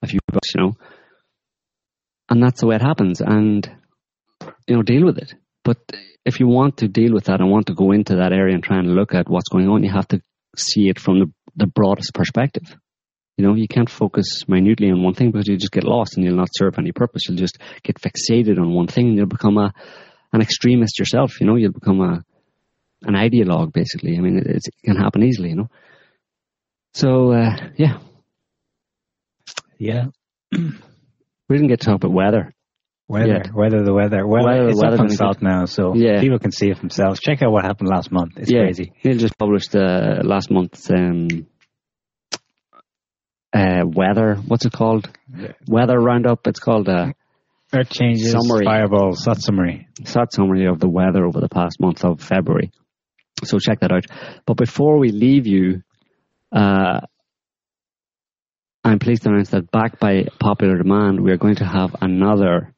a 0.01 0.07
few 0.07 0.19
bucks, 0.31 0.53
you 0.55 0.61
know. 0.61 0.73
And 2.29 2.41
that's 2.41 2.61
the 2.61 2.67
way 2.67 2.75
it 2.75 2.81
happens. 2.81 3.21
And 3.21 3.69
you 4.67 4.75
know, 4.75 4.83
deal 4.83 5.05
with 5.05 5.17
it. 5.17 5.33
But 5.63 5.77
if 6.25 6.39
you 6.39 6.47
want 6.47 6.77
to 6.77 6.87
deal 6.87 7.13
with 7.13 7.25
that 7.25 7.39
and 7.39 7.49
want 7.49 7.67
to 7.67 7.73
go 7.73 7.91
into 7.91 8.17
that 8.17 8.31
area 8.31 8.53
and 8.53 8.63
try 8.63 8.77
and 8.77 8.95
look 8.95 9.13
at 9.13 9.29
what's 9.29 9.49
going 9.49 9.67
on, 9.67 9.83
you 9.83 9.91
have 9.91 10.07
to 10.09 10.21
see 10.55 10.89
it 10.89 10.99
from 10.99 11.19
the, 11.19 11.31
the 11.55 11.67
broadest 11.67 12.13
perspective. 12.13 12.75
You 13.37 13.45
know, 13.45 13.53
you 13.55 13.67
can't 13.67 13.89
focus 13.89 14.47
minutely 14.47 14.89
on 14.89 15.03
one 15.03 15.13
thing 15.13 15.31
because 15.31 15.47
you 15.47 15.57
just 15.57 15.71
get 15.73 15.83
lost 15.83 16.15
and 16.15 16.23
you'll 16.25 16.37
not 16.37 16.47
serve 16.55 16.75
any 16.79 16.91
purpose. 16.93 17.23
You'll 17.27 17.37
just 17.37 17.57
get 17.83 17.99
fixated 17.99 18.57
on 18.57 18.73
one 18.73 18.87
thing 18.87 19.07
and 19.09 19.17
you'll 19.17 19.25
become 19.27 19.57
a 19.57 19.73
an 20.31 20.41
extremist 20.41 20.99
yourself. 20.99 21.39
You 21.41 21.47
know, 21.47 21.55
you'll 21.55 21.73
become 21.73 21.99
a 22.01 22.23
an 23.03 23.13
ideologue, 23.13 23.73
basically. 23.73 24.17
I 24.17 24.21
mean, 24.21 24.37
it, 24.37 24.47
it 24.47 24.63
can 24.83 24.95
happen 24.95 25.21
easily, 25.23 25.49
you 25.49 25.55
know. 25.55 25.69
So, 26.93 27.33
uh, 27.33 27.55
yeah. 27.77 27.99
Yeah. 29.77 30.05
we 30.51 30.59
didn't 31.49 31.67
get 31.67 31.81
to 31.81 31.85
talk 31.87 31.95
about 31.95 32.13
weather. 32.13 32.53
Weather, 33.07 33.27
Yeah. 33.45 33.51
weather, 33.53 33.83
the 33.83 33.93
weather. 33.93 34.25
Well, 34.25 34.45
Weather, 34.45 34.69
it's 34.69 34.81
weather 34.81 34.95
up 34.95 35.01
on 35.01 35.09
SOTT 35.09 35.41
now, 35.43 35.65
so 35.65 35.93
Yeah. 35.93 36.21
people 36.21 36.39
can 36.39 36.51
see 36.51 36.69
it 36.71 36.79
themselves. 36.79 37.19
Check 37.19 37.43
out 37.43 37.51
what 37.51 37.63
happened 37.65 37.89
last 37.89 38.11
month. 38.11 38.31
It's 38.37 38.51
yeah, 38.51 38.61
crazy. 38.61 38.93
Neil 39.03 39.17
just 39.17 39.37
published 39.37 39.75
uh, 39.75 40.21
last 40.23 40.49
month's 40.49 40.89
um, 40.89 41.27
uh, 43.55 43.83
weather. 43.85 44.35
What's 44.35 44.65
it 44.65 44.73
called? 44.73 45.09
Yeah. 45.33 45.53
Weather 45.67 45.97
roundup. 45.99 46.45
It's 46.47 46.59
called 46.59 46.89
a 46.89 47.13
Earth 47.73 47.89
changes, 47.89 48.31
Summary. 48.31 48.65
fireballs, 48.65 49.23
that 49.25 49.41
summary. 49.41 49.87
short 50.05 50.33
summary 50.33 50.67
of 50.67 50.79
the 50.79 50.89
weather 50.89 51.25
over 51.25 51.39
the 51.39 51.49
past 51.49 51.79
month 51.79 52.03
of 52.05 52.21
February. 52.21 52.71
So 53.43 53.57
check 53.59 53.79
that 53.79 53.91
out. 53.91 54.05
But 54.45 54.57
before 54.57 54.97
we 54.97 55.09
leave 55.09 55.47
you, 55.47 55.81
uh, 56.51 57.01
I'm 58.83 58.99
pleased 58.99 59.23
to 59.23 59.29
announce 59.29 59.49
that 59.49 59.71
back 59.71 59.99
by 59.99 60.27
popular 60.39 60.77
demand, 60.77 61.21
we 61.21 61.31
are 61.31 61.37
going 61.37 61.55
to 61.55 61.65
have 61.65 61.95
another 62.01 62.73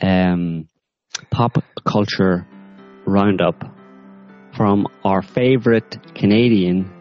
um, 0.00 0.68
pop 1.30 1.56
culture 1.84 2.46
roundup 3.06 3.64
from 4.54 4.86
our 5.02 5.22
favorite 5.22 6.14
Canadian 6.14 6.93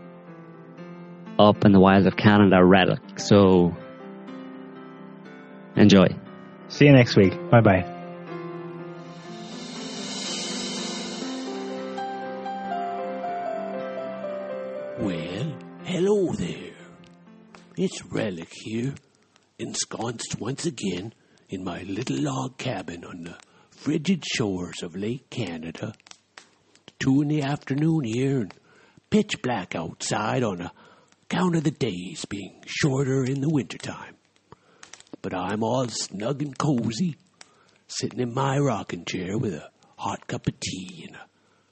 up 1.39 1.65
in 1.65 1.71
the 1.71 1.79
wilds 1.79 2.05
of 2.05 2.15
Canada, 2.15 2.63
Relic. 2.63 2.99
So 3.17 3.75
enjoy. 5.75 6.07
See 6.69 6.85
you 6.85 6.93
next 6.93 7.15
week. 7.15 7.33
Bye 7.49 7.61
bye. 7.61 7.89
Well, 14.99 15.53
hello 15.83 16.33
there. 16.33 16.73
It's 17.75 18.05
Relic 18.05 18.49
here, 18.51 18.93
ensconced 19.57 20.39
once 20.39 20.65
again 20.65 21.13
in 21.49 21.63
my 21.63 21.81
little 21.83 22.17
log 22.19 22.57
cabin 22.57 23.03
on 23.03 23.23
the 23.23 23.35
frigid 23.71 24.23
shores 24.25 24.83
of 24.83 24.95
Lake 24.95 25.29
Canada. 25.29 25.93
Two 26.99 27.21
in 27.23 27.27
the 27.27 27.41
afternoon 27.41 28.03
here 28.03 28.41
and 28.41 28.53
pitch 29.09 29.41
black 29.41 29.75
outside 29.75 30.43
on 30.43 30.69
account 31.33 31.55
of 31.55 31.63
the 31.63 31.71
days 31.71 32.25
being 32.25 32.61
shorter 32.67 33.23
in 33.25 33.41
the 33.41 33.49
wintertime. 33.49 34.15
But 35.23 35.33
I'm 35.33 35.63
all 35.63 35.87
snug 35.87 36.43
and 36.43 36.55
cozy, 36.55 37.15
sitting 37.87 38.19
in 38.19 38.35
my 38.35 38.59
rocking 38.59 39.03
chair 39.03 39.39
with 39.39 39.55
a 39.55 39.69
hot 39.97 40.27
cup 40.27 40.47
of 40.47 40.59
tea 40.59 41.05
and 41.07 41.15
a 41.15 41.25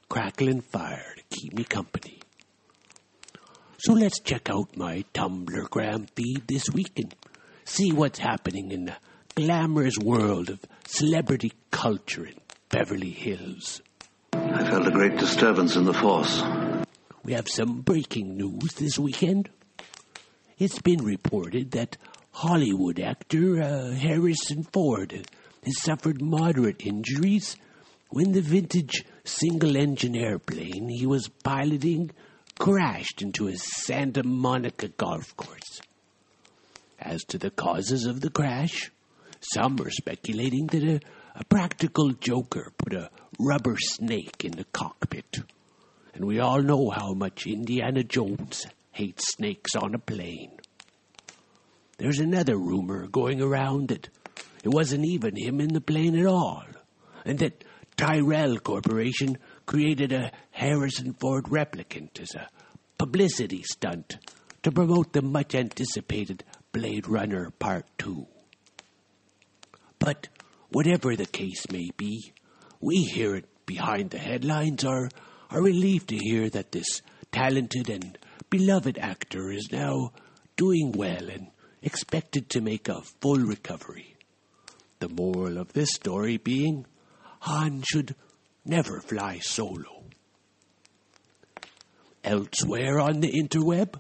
crackling 0.10 0.62
fire 0.62 1.14
to 1.16 1.38
keep 1.38 1.54
me 1.54 1.64
company. 1.64 2.22
So 3.78 3.94
let's 3.94 4.20
check 4.20 4.50
out 4.50 4.76
my 4.76 5.06
Tumblr 5.14 5.70
gram 5.70 6.08
feed 6.16 6.48
this 6.48 6.68
week 6.74 6.94
and 6.98 7.14
see 7.64 7.92
what's 7.92 8.18
happening 8.18 8.72
in 8.72 8.86
the 8.86 8.96
glamorous 9.36 9.98
world 10.00 10.50
of 10.50 10.60
celebrity 10.88 11.52
culture 11.70 12.26
in 12.26 12.36
Beverly 12.70 13.12
Hills. 13.12 13.82
I 14.34 14.64
felt 14.64 14.88
a 14.88 14.92
great 14.92 15.18
disturbance 15.18 15.76
in 15.76 15.84
the 15.84 15.94
force. 15.94 16.42
We 17.24 17.34
have 17.34 17.48
some 17.48 17.82
breaking 17.82 18.36
news 18.36 18.74
this 18.76 18.98
weekend. 18.98 19.50
It's 20.58 20.82
been 20.82 21.04
reported 21.04 21.72
that 21.72 21.98
Hollywood 22.32 23.00
actor 23.00 23.62
uh, 23.62 23.92
Harrison 23.92 24.64
Ford 24.64 25.28
has 25.64 25.82
suffered 25.82 26.22
moderate 26.22 26.86
injuries 26.86 27.58
when 28.10 28.32
the 28.32 28.42
vintage 28.42 29.06
single 29.24 29.78
engine 29.78 30.16
airplane 30.16 30.90
he 30.90 31.06
was 31.06 31.28
piloting 31.44 32.10
crashed 32.58 33.22
into 33.22 33.48
a 33.48 33.56
Santa 33.56 34.24
Monica 34.24 34.88
golf 34.88 35.36
course. 35.38 35.82
As 37.00 37.24
to 37.26 37.38
the 37.38 37.52
causes 37.52 38.06
of 38.06 38.22
the 38.22 38.32
crash, 38.32 38.92
some 39.54 39.80
are 39.80 39.92
speculating 39.92 40.68
that 40.68 40.84
a, 40.84 41.00
a 41.36 41.44
practical 41.46 42.12
joker 42.14 42.72
put 42.78 42.94
a 42.94 43.10
rubber 43.40 43.78
snake 43.78 44.44
in 44.44 44.52
the 44.54 44.66
cockpit. 44.66 45.40
And 46.14 46.26
we 46.26 46.40
all 46.40 46.62
know 46.62 46.90
how 46.90 47.14
much 47.14 47.48
Indiana 47.48 48.04
Jones 48.04 48.66
hates 48.92 49.34
snakes 49.34 49.76
on 49.76 49.96
a 49.96 50.00
plane. 50.00 50.52
There's 51.98 52.20
another 52.20 52.58
rumor 52.58 53.08
going 53.08 53.42
around 53.42 53.90
that 53.90 54.10
it 54.64 54.70
wasn't 54.70 55.06
even 55.06 55.36
him 55.36 55.62
in 55.62 55.74
the 55.74 55.82
plane 55.82 56.18
at 56.18 56.26
all, 56.26 56.66
and 57.26 57.40
that 57.40 57.64
Tyrell 57.96 58.58
Corporation 58.58 59.38
created 59.66 60.12
a 60.12 60.32
Harrison 60.52 61.14
Ford 61.14 61.46
replicant 61.46 62.20
as 62.20 62.34
a 62.36 62.50
publicity 62.98 63.64
stunt 63.64 64.18
to 64.64 64.72
promote 64.72 65.14
the 65.14 65.22
much 65.22 65.56
anticipated 65.56 66.44
Blade 66.72 67.08
Runner 67.08 67.52
Part 67.52 67.86
2. 68.00 68.28
But 70.00 70.28
whatever 70.70 71.16
the 71.16 71.26
case 71.26 71.70
may 71.72 71.90
be, 71.96 72.34
we 72.80 73.04
hear 73.04 73.36
it 73.36 73.46
Behind 73.66 74.10
the 74.10 74.18
Headlines 74.18 74.84
are, 74.84 75.10
are 75.52 75.62
relieved 75.62 76.10
to 76.10 76.18
hear 76.18 76.50
that 76.50 76.72
this 76.72 77.02
talented 77.32 77.90
and 77.90 78.18
beloved 78.50 78.98
actor 78.98 79.52
is 79.52 79.70
now 79.72 80.12
doing 80.56 80.92
well 80.94 81.30
and 81.30 81.48
expected 81.82 82.50
to 82.50 82.62
make 82.62 82.88
a 82.88 83.02
full 83.22 83.40
recovery. 83.40 84.16
The 85.00 85.10
moral 85.10 85.58
of 85.58 85.74
this 85.74 85.94
story 85.94 86.38
being 86.38 86.86
Han 87.42 87.82
should 87.82 88.16
never 88.66 89.02
fly 89.02 89.40
solo. 89.40 90.04
Elsewhere 92.24 93.00
on 93.00 93.20
the 93.20 93.32
interweb, 93.32 94.00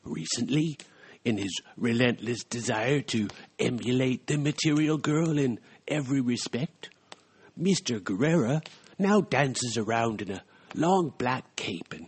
Recently, 0.04 0.78
in 1.26 1.38
his 1.38 1.62
relentless 1.78 2.44
desire 2.44 3.02
to 3.02 3.30
emulate 3.60 4.28
the 4.28 4.38
material 4.38 4.98
girl 4.98 5.38
in 5.38 5.60
every 5.88 6.22
respect, 6.22 6.90
Mr. 7.60 8.00
Guerrera 8.00 8.66
now 9.00 9.22
dances 9.22 9.78
around 9.78 10.22
in 10.22 10.32
a 10.32 10.44
long 10.76 11.14
black 11.18 11.56
cape 11.56 11.94
and 11.94 12.08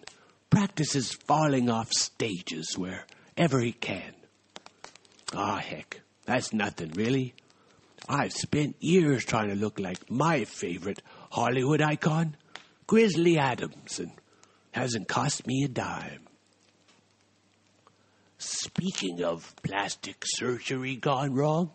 practices 0.50 1.14
falling 1.26 1.70
off 1.70 1.92
stages 1.92 2.78
wherever 2.78 3.60
he 3.60 3.72
can. 3.72 4.14
Ah, 5.34 5.58
heck, 5.58 6.02
that's 6.26 6.54
nothing 6.54 6.92
really. 6.94 7.34
I've 8.08 8.34
spent 8.34 8.76
years 8.80 9.26
trying 9.26 9.50
to 9.50 9.56
look 9.56 9.80
like 9.80 10.10
my 10.10 10.46
favorite 10.46 11.02
Hollywood 11.32 11.82
icon, 11.82 12.36
Grizzly 12.88 13.38
Adams, 13.38 14.00
and 14.00 14.12
hasn't 14.72 15.08
cost 15.08 15.48
me 15.48 15.64
a 15.64 15.68
dime. 15.68 16.25
Speaking 18.46 19.24
of 19.24 19.56
plastic 19.64 20.24
surgery 20.24 20.96
gone 20.96 21.34
wrong, 21.34 21.72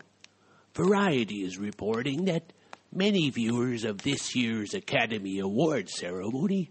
Variety 0.75 1.43
is 1.43 1.59
reporting 1.59 2.27
that 2.27 2.53
many 2.93 3.29
viewers 3.29 3.83
of 3.85 4.03
this 4.03 4.37
year's 4.37 4.73
Academy 4.73 5.41
Awards 5.41 5.99
ceremony 5.99 6.71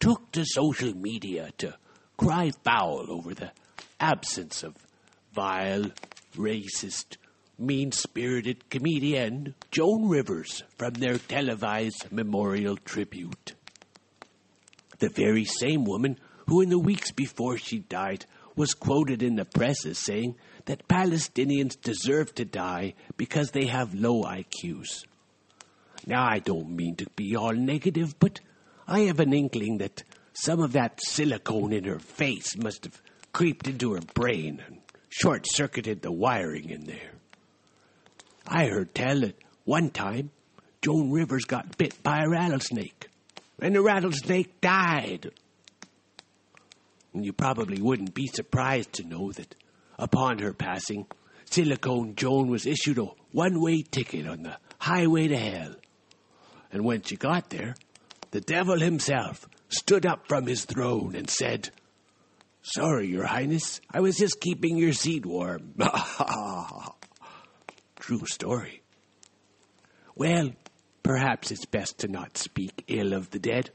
took 0.00 0.32
to 0.32 0.44
social 0.44 0.92
media 0.92 1.50
to 1.58 1.76
cry 2.16 2.50
foul 2.64 3.06
over 3.08 3.32
the 3.32 3.52
absence 4.00 4.64
of 4.64 4.74
vile, 5.32 5.92
racist, 6.34 7.16
mean 7.56 7.92
spirited 7.92 8.68
comedian 8.70 9.54
Joan 9.70 10.08
Rivers 10.08 10.64
from 10.76 10.94
their 10.94 11.18
televised 11.18 12.10
memorial 12.10 12.76
tribute. 12.76 13.54
The 14.98 15.10
very 15.10 15.44
same 15.44 15.84
woman 15.84 16.18
who, 16.48 16.60
in 16.60 16.70
the 16.70 16.78
weeks 16.78 17.12
before 17.12 17.56
she 17.56 17.78
died, 17.78 18.26
was 18.58 18.74
quoted 18.74 19.22
in 19.22 19.36
the 19.36 19.44
press 19.44 19.86
as 19.86 19.98
saying 19.98 20.34
that 20.64 20.88
Palestinians 20.88 21.80
deserve 21.80 22.34
to 22.34 22.44
die 22.44 22.94
because 23.16 23.52
they 23.52 23.66
have 23.66 23.94
low 23.94 24.24
IQs. 24.24 25.04
Now, 26.06 26.26
I 26.26 26.40
don't 26.40 26.70
mean 26.70 26.96
to 26.96 27.06
be 27.14 27.36
all 27.36 27.52
negative, 27.52 28.18
but 28.18 28.40
I 28.86 29.00
have 29.00 29.20
an 29.20 29.32
inkling 29.32 29.78
that 29.78 30.02
some 30.32 30.60
of 30.60 30.72
that 30.72 30.98
silicone 31.06 31.72
in 31.72 31.84
her 31.84 32.00
face 32.00 32.56
must 32.56 32.84
have 32.84 33.00
creeped 33.32 33.68
into 33.68 33.94
her 33.94 34.00
brain 34.14 34.60
and 34.66 34.78
short 35.08 35.46
circuited 35.46 36.02
the 36.02 36.12
wiring 36.12 36.70
in 36.70 36.84
there. 36.84 37.12
I 38.46 38.66
heard 38.66 38.94
tell 38.94 39.20
that 39.20 39.36
one 39.64 39.90
time 39.90 40.30
Joan 40.82 41.12
Rivers 41.12 41.44
got 41.44 41.78
bit 41.78 42.02
by 42.02 42.22
a 42.22 42.28
rattlesnake, 42.28 43.08
and 43.60 43.74
the 43.74 43.82
rattlesnake 43.82 44.60
died. 44.60 45.30
And 47.14 47.24
you 47.24 47.32
probably 47.32 47.80
wouldn't 47.80 48.14
be 48.14 48.26
surprised 48.26 48.92
to 48.94 49.04
know 49.04 49.32
that 49.32 49.54
upon 49.98 50.38
her 50.38 50.52
passing, 50.52 51.06
Silicone 51.46 52.14
Joan 52.14 52.48
was 52.48 52.66
issued 52.66 52.98
a 52.98 53.06
one 53.32 53.60
way 53.60 53.82
ticket 53.82 54.26
on 54.26 54.42
the 54.42 54.56
highway 54.78 55.28
to 55.28 55.36
hell. 55.36 55.74
And 56.70 56.84
when 56.84 57.02
she 57.02 57.16
got 57.16 57.50
there, 57.50 57.74
the 58.30 58.40
devil 58.40 58.78
himself 58.78 59.48
stood 59.68 60.06
up 60.06 60.28
from 60.28 60.46
his 60.46 60.64
throne 60.64 61.14
and 61.14 61.28
said, 61.28 61.70
Sorry, 62.62 63.08
Your 63.08 63.24
Highness, 63.24 63.80
I 63.90 64.00
was 64.00 64.16
just 64.16 64.40
keeping 64.40 64.76
your 64.76 64.92
seat 64.92 65.24
warm. 65.24 65.74
True 67.96 68.26
story. 68.26 68.82
Well, 70.14 70.50
perhaps 71.02 71.50
it's 71.50 71.64
best 71.64 71.98
to 71.98 72.08
not 72.08 72.36
speak 72.36 72.84
ill 72.88 73.14
of 73.14 73.30
the 73.30 73.38
dead. 73.38 73.70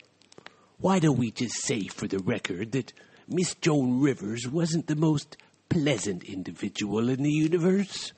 Why 0.78 1.00
don't 1.00 1.18
we 1.18 1.32
just 1.32 1.64
say 1.64 1.88
for 1.88 2.08
the 2.08 2.20
record 2.20 2.74
that 2.74 2.94
Miss 3.28 3.56
Joan 3.56 4.02
Rivers 4.02 4.48
wasn't 4.48 4.88
the 4.88 4.95
most 4.95 5.38
pleasant 5.70 6.24
individual 6.24 7.10
in 7.10 7.24
the 7.24 7.32
universe? 7.32 8.12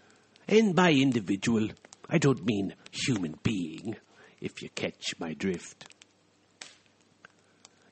And 0.48 0.76
by 0.76 0.92
individual, 0.92 1.70
I 2.10 2.18
don't 2.18 2.46
mean 2.46 2.76
human 2.92 3.38
being, 3.44 3.96
if 4.42 4.62
you 4.62 4.70
catch 4.70 5.20
my 5.20 5.34
drift. 5.34 5.86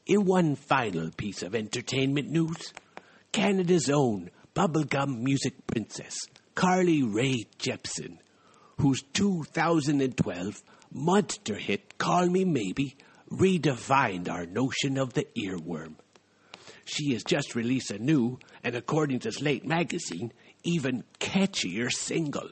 In 0.06 0.26
one 0.26 0.56
final 0.56 1.12
piece 1.12 1.44
of 1.44 1.56
entertainment 1.56 2.30
news, 2.30 2.74
Canada's 3.32 3.90
own 3.90 4.30
bubblegum 4.56 5.22
music 5.22 5.66
princess, 5.68 6.16
Carly 6.56 7.04
Rae 7.04 7.46
Jepsen, 7.58 8.18
whose 8.80 9.02
2012 9.14 10.62
monster 10.92 11.56
hit 11.56 11.98
Call 11.98 12.28
Me 12.28 12.44
Maybe 12.44 12.96
redefined 13.32 14.30
our 14.30 14.46
notion 14.46 14.98
of 14.98 15.14
the 15.14 15.26
earworm. 15.38 15.96
She 16.86 17.14
has 17.14 17.24
just 17.24 17.56
released 17.56 17.92
a 17.92 18.00
new, 18.00 18.40
and 18.64 18.76
according 18.76 19.20
to 19.20 19.32
Slate 19.32 19.66
magazine, 19.66 20.34
even 20.64 21.04
catchier 21.20 21.92
single. 21.92 22.50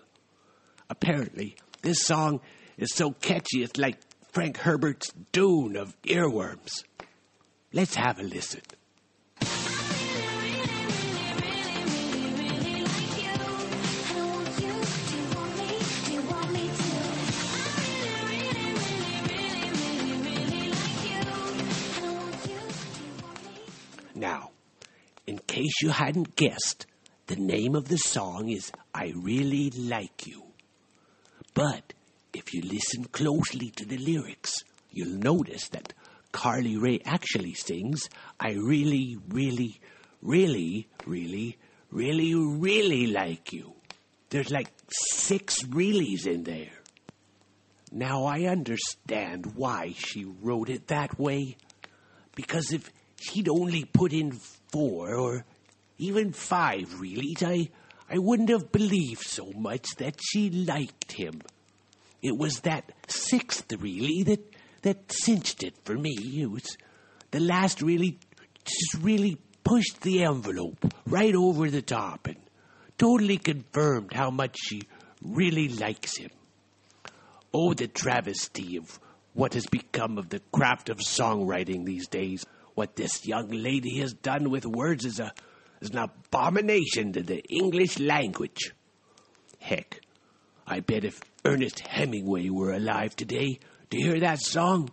Apparently, 0.90 1.56
this 1.82 2.04
song 2.04 2.42
is 2.78 2.94
so 2.94 3.12
catchy 3.12 3.64
it's 3.64 3.78
like 3.78 3.98
Frank 4.32 4.58
Herbert's 4.58 5.12
Dune 5.32 5.76
of 5.76 6.00
earworms. 6.04 6.84
Let's 7.74 7.96
have 7.96 8.20
a 8.20 8.24
listen. 8.24 8.62
Now, 24.22 24.52
in 25.26 25.40
case 25.40 25.82
you 25.82 25.90
hadn't 25.90 26.36
guessed, 26.36 26.86
the 27.26 27.38
name 27.38 27.76
of 27.76 27.88
the 27.88 27.98
song 27.98 28.50
is 28.50 28.72
I 28.94 29.14
Really 29.16 29.72
Like 29.72 30.28
You. 30.28 30.44
But 31.56 31.94
if 32.32 32.54
you 32.54 32.62
listen 32.62 33.06
closely 33.06 33.72
to 33.72 33.86
the 33.86 33.98
lyrics, 33.98 34.54
you'll 34.92 35.18
notice 35.18 35.70
that 35.70 35.94
Carly 36.32 36.78
Rae 36.78 37.00
actually 37.04 37.56
sings 37.56 38.10
I 38.40 38.52
really, 38.52 39.18
really, 39.28 39.82
really, 40.22 40.88
really, 41.08 41.58
really, 41.90 42.36
really 42.36 43.08
like 43.08 43.52
you. 43.52 43.74
There's 44.30 44.52
like 44.52 44.72
six 44.92 45.64
reallys 45.64 46.28
in 46.28 46.44
there. 46.44 46.78
Now 47.92 48.26
I 48.26 48.42
understand 48.44 49.56
why 49.56 49.96
she 49.98 50.26
wrote 50.26 50.70
it 50.70 50.90
that 50.90 51.20
way. 51.20 51.58
Because 52.36 52.72
if 52.72 52.92
she'd 53.22 53.50
only 53.50 53.86
put 53.86 54.14
in 54.14 54.32
four 54.72 55.16
or 55.16 55.46
even 55.98 56.32
five 56.32 56.90
reallys, 57.00 57.44
I, 57.44 57.70
I 58.10 58.18
wouldn't 58.18 58.50
have 58.50 58.72
believed 58.72 59.22
so 59.22 59.52
much 59.56 59.88
that 59.98 60.16
she 60.22 60.50
liked 60.50 61.12
him. 61.12 61.42
It 62.22 62.38
was 62.38 62.62
that 62.62 62.92
sixth 63.08 63.72
really 63.80 64.24
that 64.24 64.56
that 64.82 65.12
cinched 65.12 65.64
it 65.64 65.76
for 65.84 65.94
me. 65.94 66.16
It 66.42 66.50
was 66.50 66.78
the 67.30 67.40
last 67.40 67.82
really 67.82 68.20
just 68.64 69.04
really 69.04 69.38
pushed 69.64 70.02
the 70.02 70.24
envelope 70.24 70.94
right 71.06 71.36
over 71.36 71.70
the 71.70 71.82
top 71.82 72.28
and 72.28 72.38
totally 72.98 73.38
confirmed 73.38 74.14
how 74.14 74.32
much 74.32 74.56
she 74.60 74.82
really 75.24 75.68
likes 75.70 76.18
him. 76.18 76.32
Oh, 77.54 77.74
the 77.74 77.88
travesty 77.88 78.78
of 78.78 79.00
what 79.34 79.54
has 79.54 79.66
become 79.68 80.18
of 80.18 80.30
the 80.30 80.42
craft 80.52 80.90
of 80.90 80.98
songwriting 80.98 81.86
these 81.86 82.08
days. 82.08 82.46
What 82.76 82.96
this 82.96 83.26
young 83.26 83.50
lady 83.50 83.98
has 84.00 84.14
done 84.14 84.50
with 84.50 84.66
words 84.66 85.06
is 85.06 85.20
a 85.20 85.34
is 85.82 85.90
an 85.90 85.98
abomination 85.98 87.14
to 87.14 87.24
the 87.24 87.44
English 87.50 88.00
language. 88.00 88.72
Heck, 89.60 90.00
I 90.66 90.80
bet 90.80 91.04
if 91.04 91.20
Ernest 91.44 91.80
Hemingway 91.80 92.50
were 92.50 92.72
alive 92.72 93.16
today 93.16 93.60
to 93.90 93.98
hear 93.98 94.20
that 94.20 94.40
song, 94.40 94.90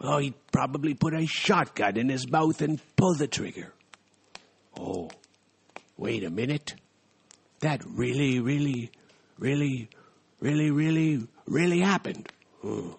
oh, 0.00 0.18
he'd 0.18 0.34
probably 0.52 0.94
put 0.94 1.14
a 1.14 1.26
shotgun 1.26 1.96
in 1.96 2.08
his 2.08 2.30
mouth 2.30 2.60
and 2.60 2.80
pull 2.96 3.14
the 3.14 3.26
trigger. 3.26 3.72
Oh, 4.78 5.10
wait 5.96 6.24
a 6.24 6.30
minute. 6.30 6.74
That 7.60 7.82
really, 7.86 8.40
really, 8.40 8.90
really, 9.38 9.88
really, 10.40 10.70
really, 10.70 11.26
really 11.46 11.80
happened. 11.80 12.28
Hmm. 12.60 12.90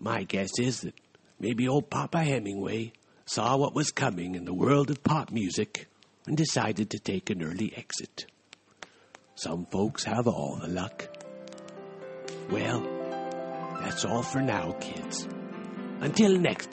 My 0.00 0.24
guess 0.24 0.58
is 0.58 0.80
that 0.80 0.94
maybe 1.42 1.68
old 1.68 1.90
Papa 1.90 2.22
Hemingway 2.22 2.92
saw 3.26 3.56
what 3.56 3.74
was 3.74 3.90
coming 3.90 4.34
in 4.34 4.46
the 4.46 4.54
world 4.54 4.90
of 4.90 5.02
pop 5.02 5.30
music 5.30 5.88
and 6.26 6.36
decided 6.36 6.88
to 6.90 6.98
take 6.98 7.28
an 7.28 7.42
early 7.42 7.72
exit. 7.76 8.26
Some 9.34 9.66
folks 9.66 10.04
have 10.04 10.28
all 10.28 10.56
the 10.56 10.68
luck. 10.68 11.08
Well, 12.48 12.80
that's 13.80 14.04
all 14.04 14.22
for 14.22 14.40
now, 14.40 14.72
kids. 14.80 15.26
Until 16.00 16.38
next 16.38 16.71